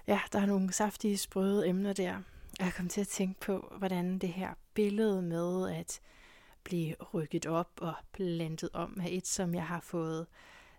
ja, 0.07 0.19
der 0.31 0.39
er 0.39 0.45
nogle 0.45 0.73
saftige, 0.73 1.17
sprøde 1.17 1.67
emner 1.67 1.93
der. 1.93 2.21
Jeg 2.59 2.73
kom 2.73 2.89
til 2.89 3.01
at 3.01 3.07
tænke 3.07 3.39
på, 3.39 3.73
hvordan 3.77 4.17
det 4.17 4.29
her 4.29 4.53
billede 4.73 5.21
med 5.21 5.69
at 5.69 6.01
blive 6.63 6.95
rykket 7.13 7.45
op 7.45 7.69
og 7.77 7.93
plantet 8.11 8.69
om 8.73 9.01
af 9.01 9.07
et, 9.09 9.27
som 9.27 9.55
jeg 9.55 9.67
har 9.67 9.79
fået 9.79 10.27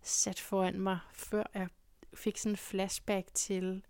sat 0.03 0.41
foran 0.41 0.81
mig, 0.81 0.99
før 1.13 1.45
jeg 1.55 1.69
fik 2.15 2.39
sådan 2.39 2.53
en 2.53 2.57
flashback 2.57 3.29
til, 3.35 3.85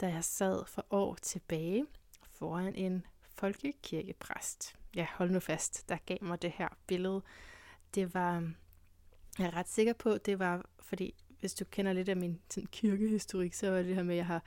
da 0.00 0.08
jeg 0.08 0.24
sad 0.24 0.66
for 0.66 0.86
år 0.90 1.14
tilbage 1.14 1.86
foran 2.30 2.74
en 2.74 3.06
folkekirkepræst. 3.34 4.76
Ja, 4.96 5.06
hold 5.14 5.30
nu 5.30 5.40
fast, 5.40 5.88
der 5.88 5.96
gav 6.06 6.18
mig 6.20 6.42
det 6.42 6.50
her 6.50 6.68
billede. 6.86 7.22
Det 7.94 8.14
var 8.14 8.50
Jeg 9.38 9.46
er 9.46 9.56
ret 9.56 9.68
sikker 9.68 9.92
på, 9.92 10.18
det 10.18 10.38
var, 10.38 10.64
fordi 10.80 11.14
hvis 11.44 11.54
du 11.54 11.64
kender 11.64 11.92
lidt 11.92 12.08
af 12.08 12.16
min 12.16 12.40
sådan, 12.50 12.68
kirkehistorik, 12.72 13.54
så 13.54 13.70
var 13.70 13.82
det 13.82 13.94
her 13.94 14.02
med, 14.02 14.14
at 14.14 14.16
jeg 14.16 14.26
har 14.26 14.42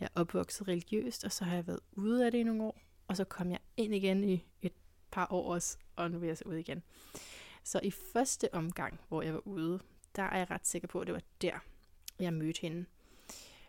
jeg 0.00 0.06
er 0.06 0.20
opvokset 0.20 0.68
religiøst, 0.68 1.24
og 1.24 1.32
så 1.32 1.44
har 1.44 1.54
jeg 1.54 1.66
været 1.66 1.80
ude 1.92 2.26
af 2.26 2.30
det 2.30 2.38
i 2.38 2.42
nogle 2.42 2.62
år, 2.62 2.80
og 3.08 3.16
så 3.16 3.24
kom 3.24 3.50
jeg 3.50 3.58
ind 3.76 3.94
igen 3.94 4.24
i 4.24 4.46
et 4.62 4.72
par 5.10 5.26
år 5.30 5.54
også, 5.54 5.78
og 5.96 6.10
nu 6.10 6.20
er 6.20 6.24
jeg 6.24 6.38
så 6.38 6.44
ude 6.46 6.60
igen. 6.60 6.82
Så 7.64 7.80
i 7.82 7.90
første 7.90 8.54
omgang, 8.54 9.00
hvor 9.08 9.22
jeg 9.22 9.34
var 9.34 9.46
ude, 9.46 9.80
der 10.16 10.22
er 10.22 10.38
jeg 10.38 10.50
ret 10.50 10.66
sikker 10.66 10.88
på, 10.88 11.00
at 11.00 11.06
det 11.06 11.14
var 11.14 11.22
der, 11.42 11.58
jeg 12.20 12.32
mødte 12.32 12.60
hende. 12.60 12.84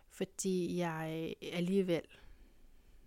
Fordi 0.09 0.77
jeg 0.77 1.33
alligevel 1.41 2.03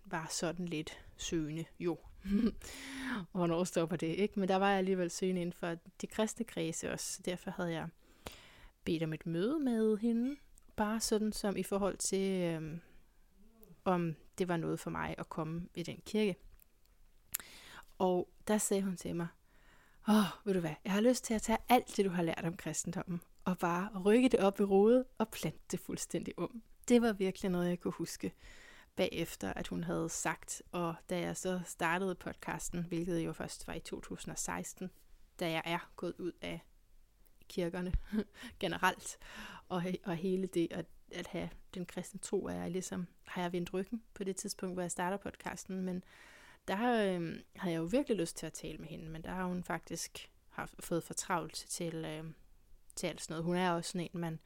var 0.05 0.27
sådan 0.31 0.65
lidt 0.65 1.05
søgende, 1.17 1.65
jo. 1.79 1.97
Hvornår 3.31 3.63
stopper 3.63 3.95
det, 3.95 4.07
ikke? 4.07 4.39
Men 4.39 4.49
der 4.49 4.55
var 4.55 4.69
jeg 4.69 4.77
alligevel 4.77 5.11
søgende 5.11 5.41
inden 5.41 5.53
for 5.53 5.75
de 6.01 6.07
kristne 6.07 6.45
kredse 6.45 6.91
også. 6.91 7.21
Derfor 7.25 7.51
havde 7.51 7.71
jeg 7.71 7.87
bedt 8.85 9.03
om 9.03 9.13
et 9.13 9.25
møde 9.25 9.59
med 9.59 9.97
hende. 9.97 10.35
Bare 10.75 10.99
sådan 10.99 11.31
som 11.31 11.57
i 11.57 11.63
forhold 11.63 11.97
til, 11.97 12.41
øh, 12.41 12.77
om 13.85 14.15
det 14.37 14.47
var 14.47 14.57
noget 14.57 14.79
for 14.79 14.89
mig 14.89 15.15
at 15.17 15.29
komme 15.29 15.67
i 15.75 15.83
den 15.83 16.01
kirke. 16.05 16.35
Og 17.97 18.29
der 18.47 18.57
sagde 18.57 18.83
hun 18.83 18.97
til 18.97 19.15
mig, 19.15 19.27
åh, 20.07 20.15
oh, 20.15 20.25
ved 20.45 20.53
du 20.53 20.59
hvad, 20.59 20.75
jeg 20.83 20.93
har 20.93 21.01
lyst 21.01 21.23
til 21.23 21.33
at 21.33 21.41
tage 21.41 21.57
alt 21.69 21.97
det, 21.97 22.05
du 22.05 22.09
har 22.09 22.23
lært 22.23 22.45
om 22.45 22.57
kristendommen, 22.57 23.21
og 23.45 23.57
bare 23.57 24.01
rykke 24.05 24.29
det 24.29 24.39
op 24.39 24.59
i 24.59 24.63
rodet 24.63 25.05
og 25.17 25.29
plante 25.29 25.59
det 25.71 25.79
fuldstændig 25.79 26.33
om. 26.39 26.61
Det 26.87 27.01
var 27.01 27.13
virkelig 27.13 27.51
noget, 27.51 27.69
jeg 27.69 27.79
kunne 27.79 27.91
huske 27.91 28.33
bagefter, 28.95 29.53
at 29.53 29.67
hun 29.67 29.83
havde 29.83 30.09
sagt. 30.09 30.61
Og 30.71 30.95
da 31.09 31.19
jeg 31.19 31.37
så 31.37 31.61
startede 31.65 32.15
podcasten, 32.15 32.83
hvilket 32.83 33.19
jo 33.19 33.33
først 33.33 33.67
var 33.67 33.73
i 33.73 33.79
2016, 33.79 34.89
da 35.39 35.51
jeg 35.51 35.61
er 35.65 35.91
gået 35.95 36.13
ud 36.19 36.31
af 36.41 36.61
kirkerne 37.47 37.93
generelt, 38.59 39.17
og, 39.69 39.83
og 40.03 40.15
hele 40.15 40.47
det 40.47 40.67
at, 40.71 40.85
at 41.11 41.27
have 41.27 41.49
den 41.73 41.85
kristne 41.85 42.19
tro, 42.19 42.45
er 42.45 42.53
jeg 42.53 42.71
ligesom, 42.71 43.07
har 43.23 43.41
jeg 43.41 43.51
vendt 43.51 43.73
ryggen 43.73 44.03
på 44.13 44.23
det 44.23 44.35
tidspunkt, 44.35 44.75
hvor 44.75 44.81
jeg 44.81 44.91
starter 44.91 45.17
podcasten, 45.17 45.81
men 45.81 46.03
der 46.67 46.77
øh, 46.77 47.39
havde 47.55 47.73
jeg 47.73 47.79
jo 47.79 47.83
virkelig 47.83 48.17
lyst 48.17 48.37
til 48.37 48.45
at 48.45 48.53
tale 48.53 48.77
med 48.77 48.87
hende, 48.87 49.09
men 49.09 49.23
der 49.23 49.29
har 49.29 49.45
hun 49.45 49.63
faktisk 49.63 50.31
haft, 50.49 50.73
fået 50.79 51.03
for 51.03 51.13
travlt 51.13 51.53
til, 51.53 51.95
øh, 51.95 52.23
til 52.95 53.07
alt 53.07 53.21
sådan 53.21 53.33
noget. 53.33 53.45
Hun 53.45 53.55
er 53.55 53.71
også 53.71 53.91
sådan 53.91 54.09
en, 54.13 54.21
man 54.21 54.39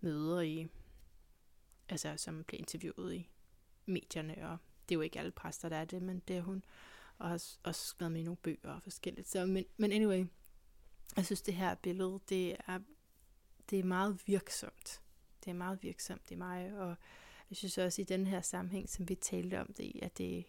møder 0.00 0.40
i, 0.40 0.66
altså 1.88 2.16
som 2.16 2.44
bliver 2.44 2.58
interviewet 2.58 3.14
i 3.14 3.28
medierne, 3.86 4.48
og 4.50 4.58
det 4.88 4.94
er 4.94 4.96
jo 4.96 5.00
ikke 5.00 5.18
alle 5.18 5.30
præster, 5.30 5.68
der 5.68 5.76
er 5.76 5.84
det, 5.84 6.02
men 6.02 6.22
det 6.28 6.36
er 6.36 6.42
hun, 6.42 6.64
og 7.18 7.28
har 7.28 7.34
også 7.62 7.86
skrevet 7.86 8.12
med 8.12 8.20
i 8.20 8.24
nogle 8.24 8.36
bøger 8.36 8.72
og 8.72 8.82
forskelligt. 8.82 9.28
Så, 9.28 9.46
men, 9.46 9.64
men 9.76 9.92
anyway, 9.92 10.24
jeg 11.16 11.26
synes, 11.26 11.42
det 11.42 11.54
her 11.54 11.74
billede, 11.74 12.20
det 12.28 12.56
er, 12.66 12.78
det 13.70 13.78
er 13.78 13.84
meget 13.84 14.22
virksomt. 14.26 15.00
Det 15.44 15.50
er 15.50 15.54
meget 15.54 15.82
virksomt 15.82 16.30
i 16.30 16.34
mig, 16.34 16.72
og 16.78 16.96
jeg 17.50 17.56
synes 17.56 17.78
også 17.78 18.02
i 18.02 18.04
den 18.04 18.26
her 18.26 18.40
sammenhæng, 18.40 18.88
som 18.88 19.08
vi 19.08 19.14
talte 19.14 19.60
om 19.60 19.72
det 19.72 19.92
at 20.02 20.18
det 20.18 20.44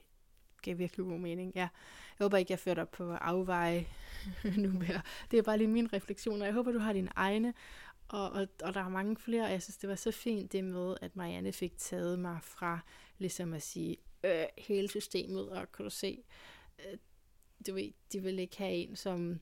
gav 0.62 0.78
virkelig 0.78 1.06
god 1.06 1.20
mening. 1.20 1.52
Ja, 1.56 1.60
jeg 1.60 2.26
håber 2.26 2.38
ikke, 2.38 2.52
jeg 2.52 2.60
fører 2.60 2.82
op 2.82 2.92
på 2.92 3.12
afveje 3.12 3.88
nu 4.64 4.70
mere. 4.72 5.02
Det 5.32 5.40
er 5.40 5.44
bare 5.44 5.58
lige 5.58 5.68
min 5.68 5.94
refleksion, 5.94 6.42
og 6.42 6.46
jeg 6.46 6.54
håber, 6.54 6.72
du 6.72 6.80
har 6.80 6.94
dine 6.94 7.12
egne, 7.16 7.54
og, 8.08 8.30
og, 8.30 8.48
og 8.64 8.74
der 8.74 8.82
er 8.82 8.90
mange 8.90 9.18
flere, 9.18 9.44
og 9.44 9.52
jeg 9.52 9.62
synes, 9.62 9.78
det 9.78 9.90
var 9.90 9.96
så 9.96 10.12
fint 10.12 10.52
det 10.52 10.64
med, 10.64 10.96
at 11.02 11.16
Marianne 11.16 11.52
fik 11.52 11.78
taget 11.78 12.20
mig 12.20 12.40
fra 12.42 12.80
ligesom 13.18 13.54
at 13.54 13.64
sige, 13.64 13.98
øh, 14.24 14.46
hele 14.58 14.88
systemet, 14.88 15.50
og 15.50 15.72
kan 15.72 15.84
du 15.84 15.90
se, 15.90 16.24
øh, 16.80 16.98
du 17.68 17.74
ved, 17.74 17.92
de 18.14 18.22
vil 18.22 18.40
ikke 18.40 18.58
have 18.58 18.74
en, 18.74 18.96
som 18.96 19.40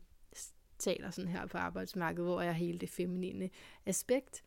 taler 0.77 1.11
sådan 1.11 1.31
her 1.31 1.45
på 1.45 1.57
arbejdsmarkedet, 1.57 2.25
hvor 2.25 2.41
jeg 2.41 2.49
er 2.49 2.53
hele 2.53 2.79
det 2.79 2.89
feminine 2.89 3.49
aspekt. 3.85 4.43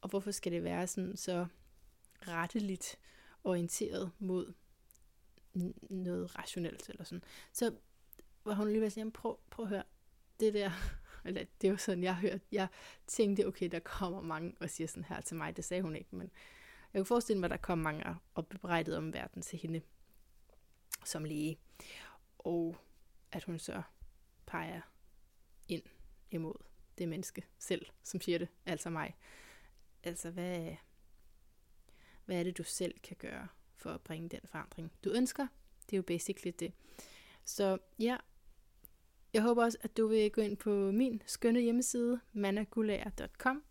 Og 0.00 0.08
hvorfor 0.08 0.30
skal 0.30 0.52
det 0.52 0.64
være 0.64 0.86
sådan 0.86 1.16
så 1.16 1.46
retteligt 2.28 2.98
orienteret 3.44 4.12
mod 4.18 4.52
noget 5.90 6.38
rationelt 6.38 6.88
eller 6.88 7.04
sådan. 7.04 7.24
Så 7.52 7.74
var 8.44 8.54
hun 8.54 8.68
lige 8.68 8.80
ved 8.80 8.86
at 8.86 8.92
sige, 8.92 9.10
prøv, 9.10 9.38
prøv 9.50 9.64
at 9.64 9.68
høre, 9.68 9.82
det 10.40 10.54
der, 10.54 10.70
eller 11.26 11.44
det 11.60 11.70
var 11.70 11.76
sådan, 11.76 12.04
jeg 12.04 12.16
hørte, 12.16 12.40
jeg 12.52 12.68
tænkte, 13.06 13.46
okay, 13.46 13.68
der 13.70 13.78
kommer 13.78 14.20
mange 14.20 14.54
og 14.60 14.70
siger 14.70 14.88
sådan 14.88 15.04
her 15.04 15.20
til 15.20 15.36
mig, 15.36 15.56
det 15.56 15.64
sagde 15.64 15.82
hun 15.82 15.96
ikke, 15.96 16.16
men 16.16 16.30
jeg 16.92 16.98
kunne 17.00 17.06
forestille 17.06 17.40
mig, 17.40 17.46
at 17.46 17.50
der 17.50 17.56
kom 17.56 17.78
mange 17.78 18.16
og 18.34 18.46
bebrejdede 18.46 18.96
om 18.96 19.12
verden 19.12 19.42
til 19.42 19.58
hende 19.58 19.80
som 21.04 21.24
læge, 21.24 21.58
og 22.38 22.76
at 23.32 23.44
hun 23.44 23.58
så 23.58 23.82
peger 24.46 24.80
imod 26.32 26.54
det 26.98 27.08
menneske 27.08 27.42
selv, 27.58 27.86
som 28.02 28.20
siger 28.20 28.38
det, 28.38 28.48
altså 28.66 28.90
mig. 28.90 29.16
Altså, 30.04 30.30
hvad, 30.30 30.76
hvad 32.24 32.38
er 32.38 32.42
det, 32.42 32.58
du 32.58 32.62
selv 32.62 32.94
kan 33.02 33.16
gøre 33.16 33.48
for 33.76 33.90
at 33.90 34.00
bringe 34.00 34.28
den 34.28 34.40
forandring, 34.44 34.92
du 35.04 35.10
ønsker? 35.10 35.46
Det 35.86 35.92
er 35.92 35.98
jo 35.98 36.02
basically 36.02 36.52
det. 36.58 36.72
Så 37.44 37.78
ja, 37.98 38.16
jeg 39.32 39.42
håber 39.42 39.64
også, 39.64 39.78
at 39.80 39.96
du 39.96 40.06
vil 40.06 40.30
gå 40.30 40.40
ind 40.40 40.56
på 40.56 40.70
min 40.70 41.22
skønne 41.26 41.60
hjemmeside, 41.60 42.20
managulager.com, 42.32 43.62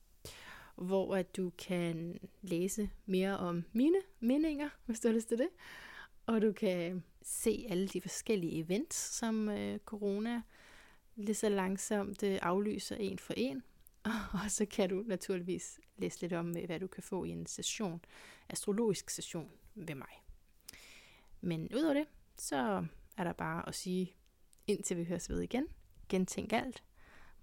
hvor 0.75 1.15
at 1.15 1.37
du 1.37 1.51
kan 1.57 2.19
læse 2.41 2.89
mere 3.05 3.37
om 3.37 3.63
mine 3.71 3.97
meninger, 4.19 4.69
hvis 4.85 4.99
du 4.99 5.07
har 5.07 5.15
lyst 5.15 5.27
til 5.27 5.37
det. 5.37 5.49
Og 6.25 6.41
du 6.41 6.51
kan 6.51 7.03
se 7.21 7.65
alle 7.69 7.87
de 7.87 8.01
forskellige 8.01 8.59
events, 8.59 8.95
som 8.95 9.49
øh, 9.49 9.79
corona 9.79 10.41
lige 11.15 11.35
så 11.35 11.49
langsomt 11.49 12.23
øh, 12.23 12.39
aflyser 12.41 12.95
en 12.95 13.19
for 13.19 13.33
en. 13.37 13.63
Og 14.43 14.51
så 14.51 14.65
kan 14.65 14.89
du 14.89 15.03
naturligvis 15.07 15.79
læse 15.97 16.21
lidt 16.21 16.33
om, 16.33 16.57
øh, 16.57 16.65
hvad 16.65 16.79
du 16.79 16.87
kan 16.87 17.03
få 17.03 17.23
i 17.23 17.29
en 17.29 17.45
session, 17.45 18.01
astrologisk 18.49 19.09
session 19.09 19.51
ved 19.75 19.95
mig. 19.95 20.23
Men 21.41 21.75
udover 21.75 21.93
det, 21.93 22.07
så 22.37 22.85
er 23.17 23.23
der 23.23 23.33
bare 23.33 23.67
at 23.67 23.75
sige, 23.75 24.13
indtil 24.67 24.97
vi 24.97 25.03
høres 25.03 25.29
ved 25.29 25.41
igen, 25.41 25.67
gentænk 26.09 26.53
alt. 26.53 26.83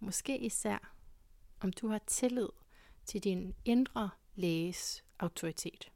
Måske 0.01 0.39
især, 0.39 0.95
om 1.61 1.73
du 1.73 1.89
har 1.89 2.01
tillid 2.07 2.49
til 3.05 3.24
din 3.24 3.55
indre 3.65 4.11
læges 4.35 5.05
autoritet. 5.19 5.93